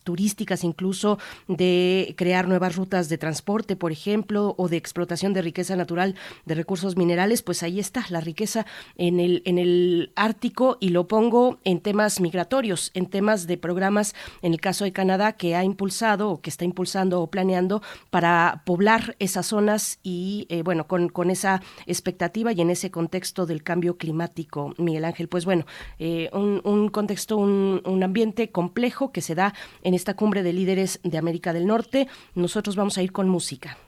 turísticas 0.02 0.64
incluso 0.64 1.18
de 1.48 2.14
crear 2.16 2.48
nuevas 2.48 2.76
rutas 2.76 3.08
de 3.08 3.18
transporte, 3.18 3.76
por 3.76 3.92
ejemplo, 3.92 4.54
o 4.58 4.68
de 4.68 4.76
explotación 4.76 5.32
de 5.32 5.42
riqueza 5.42 5.76
natural 5.76 6.14
de 6.46 6.54
recursos 6.54 6.96
minerales, 6.96 7.42
pues 7.42 7.62
ahí 7.62 7.78
está 7.78 8.04
la 8.10 8.20
riqueza 8.20 8.66
en 8.96 9.20
el, 9.20 9.42
en 9.44 9.58
el 9.58 10.12
Ártico 10.16 10.76
y 10.80 10.90
lo 10.90 11.08
pongo 11.08 11.58
en 11.64 11.80
temas 11.80 12.20
migratorios, 12.20 12.90
en 12.94 13.06
temas 13.06 13.46
de 13.46 13.56
programas, 13.56 14.14
en 14.42 14.52
el 14.52 14.60
caso 14.60 14.84
de 14.84 14.92
Canadá, 14.92 15.32
que 15.32 15.56
ha 15.56 15.64
impulsado 15.64 16.30
o 16.30 16.40
que 16.40 16.50
está 16.50 16.64
impulsando 16.64 17.20
o 17.20 17.30
planeando 17.30 17.82
para 18.10 18.62
poblar 18.66 19.16
esas 19.18 19.46
zonas 19.46 19.98
y, 20.02 20.46
eh, 20.48 20.62
bueno, 20.62 20.86
con, 20.86 21.08
con 21.08 21.30
esa 21.30 21.62
expectativa 21.86 22.52
y 22.52 22.60
en 22.60 22.70
ese 22.70 22.90
contexto 22.90 23.46
del 23.46 23.62
cambio 23.62 23.96
climático, 23.96 24.74
Miguel 24.78 25.04
Ángel. 25.04 25.28
Pues 25.28 25.44
bueno, 25.44 25.64
eh, 25.98 26.28
un, 26.32 26.60
un, 26.64 26.88
contexto, 26.88 27.36
un, 27.36 27.82
un 27.84 28.02
ambiente 28.02 28.50
complejo 28.50 29.12
que 29.12 29.21
se 29.22 29.34
da 29.34 29.54
en 29.82 29.94
esta 29.94 30.14
cumbre 30.14 30.42
de 30.42 30.52
líderes 30.52 31.00
de 31.02 31.18
América 31.18 31.52
del 31.52 31.66
Norte. 31.66 32.08
Nosotros 32.34 32.76
vamos 32.76 32.98
a 32.98 33.02
ir 33.02 33.12
con 33.12 33.28
música. 33.28 33.78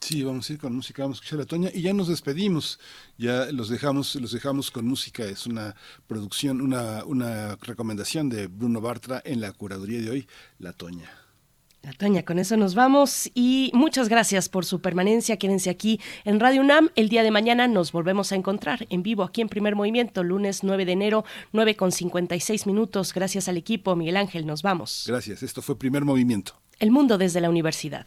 Sí, 0.00 0.22
vamos 0.22 0.48
a 0.48 0.52
ir 0.52 0.58
con 0.58 0.74
música, 0.74 1.02
vamos 1.02 1.18
a 1.18 1.20
escuchar 1.22 1.40
a 1.40 1.46
Toña 1.46 1.70
y 1.74 1.82
ya 1.82 1.92
nos 1.92 2.08
despedimos, 2.08 2.78
ya 3.18 3.46
los 3.50 3.68
dejamos, 3.68 4.14
los 4.16 4.30
dejamos 4.30 4.70
con 4.70 4.86
música, 4.86 5.24
es 5.24 5.46
una 5.46 5.74
producción, 6.06 6.60
una, 6.60 7.02
una 7.04 7.56
recomendación 7.56 8.28
de 8.28 8.46
Bruno 8.46 8.80
Bartra 8.80 9.20
en 9.24 9.40
la 9.40 9.52
curaduría 9.52 10.00
de 10.00 10.10
hoy, 10.10 10.28
La 10.58 10.72
Toña. 10.72 11.25
Toña, 11.92 12.24
con 12.24 12.38
eso 12.38 12.56
nos 12.56 12.74
vamos 12.74 13.30
y 13.34 13.70
muchas 13.74 14.08
gracias 14.08 14.48
por 14.48 14.64
su 14.64 14.80
permanencia. 14.80 15.36
Quédense 15.36 15.70
aquí 15.70 16.00
en 16.24 16.40
Radio 16.40 16.60
UNAM. 16.60 16.90
El 16.96 17.08
día 17.08 17.22
de 17.22 17.30
mañana 17.30 17.68
nos 17.68 17.92
volvemos 17.92 18.32
a 18.32 18.36
encontrar 18.36 18.86
en 18.90 19.02
vivo 19.02 19.22
aquí 19.22 19.40
en 19.40 19.48
Primer 19.48 19.76
Movimiento, 19.76 20.22
lunes 20.24 20.64
9 20.64 20.84
de 20.84 20.92
enero, 20.92 21.24
9 21.52 21.76
con 21.76 21.92
56 21.92 22.66
minutos. 22.66 23.14
Gracias 23.14 23.48
al 23.48 23.56
equipo. 23.56 23.96
Miguel 23.96 24.16
Ángel, 24.16 24.46
nos 24.46 24.62
vamos. 24.62 25.04
Gracias. 25.06 25.42
Esto 25.42 25.62
fue 25.62 25.78
Primer 25.78 26.04
Movimiento. 26.04 26.54
El 26.78 26.90
mundo 26.90 27.18
desde 27.18 27.40
la 27.40 27.50
universidad. 27.50 28.06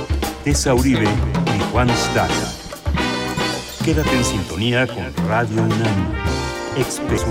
Tessa 0.43 0.73
Uribe 0.73 1.03
y 1.05 1.71
Juan 1.71 1.87
Staca. 1.89 2.33
Quédate 3.85 4.15
en 4.17 4.23
sintonía 4.23 4.87
con 4.87 5.27
Radio 5.27 5.61
UNAM, 5.61 6.13
Express. 6.77 7.23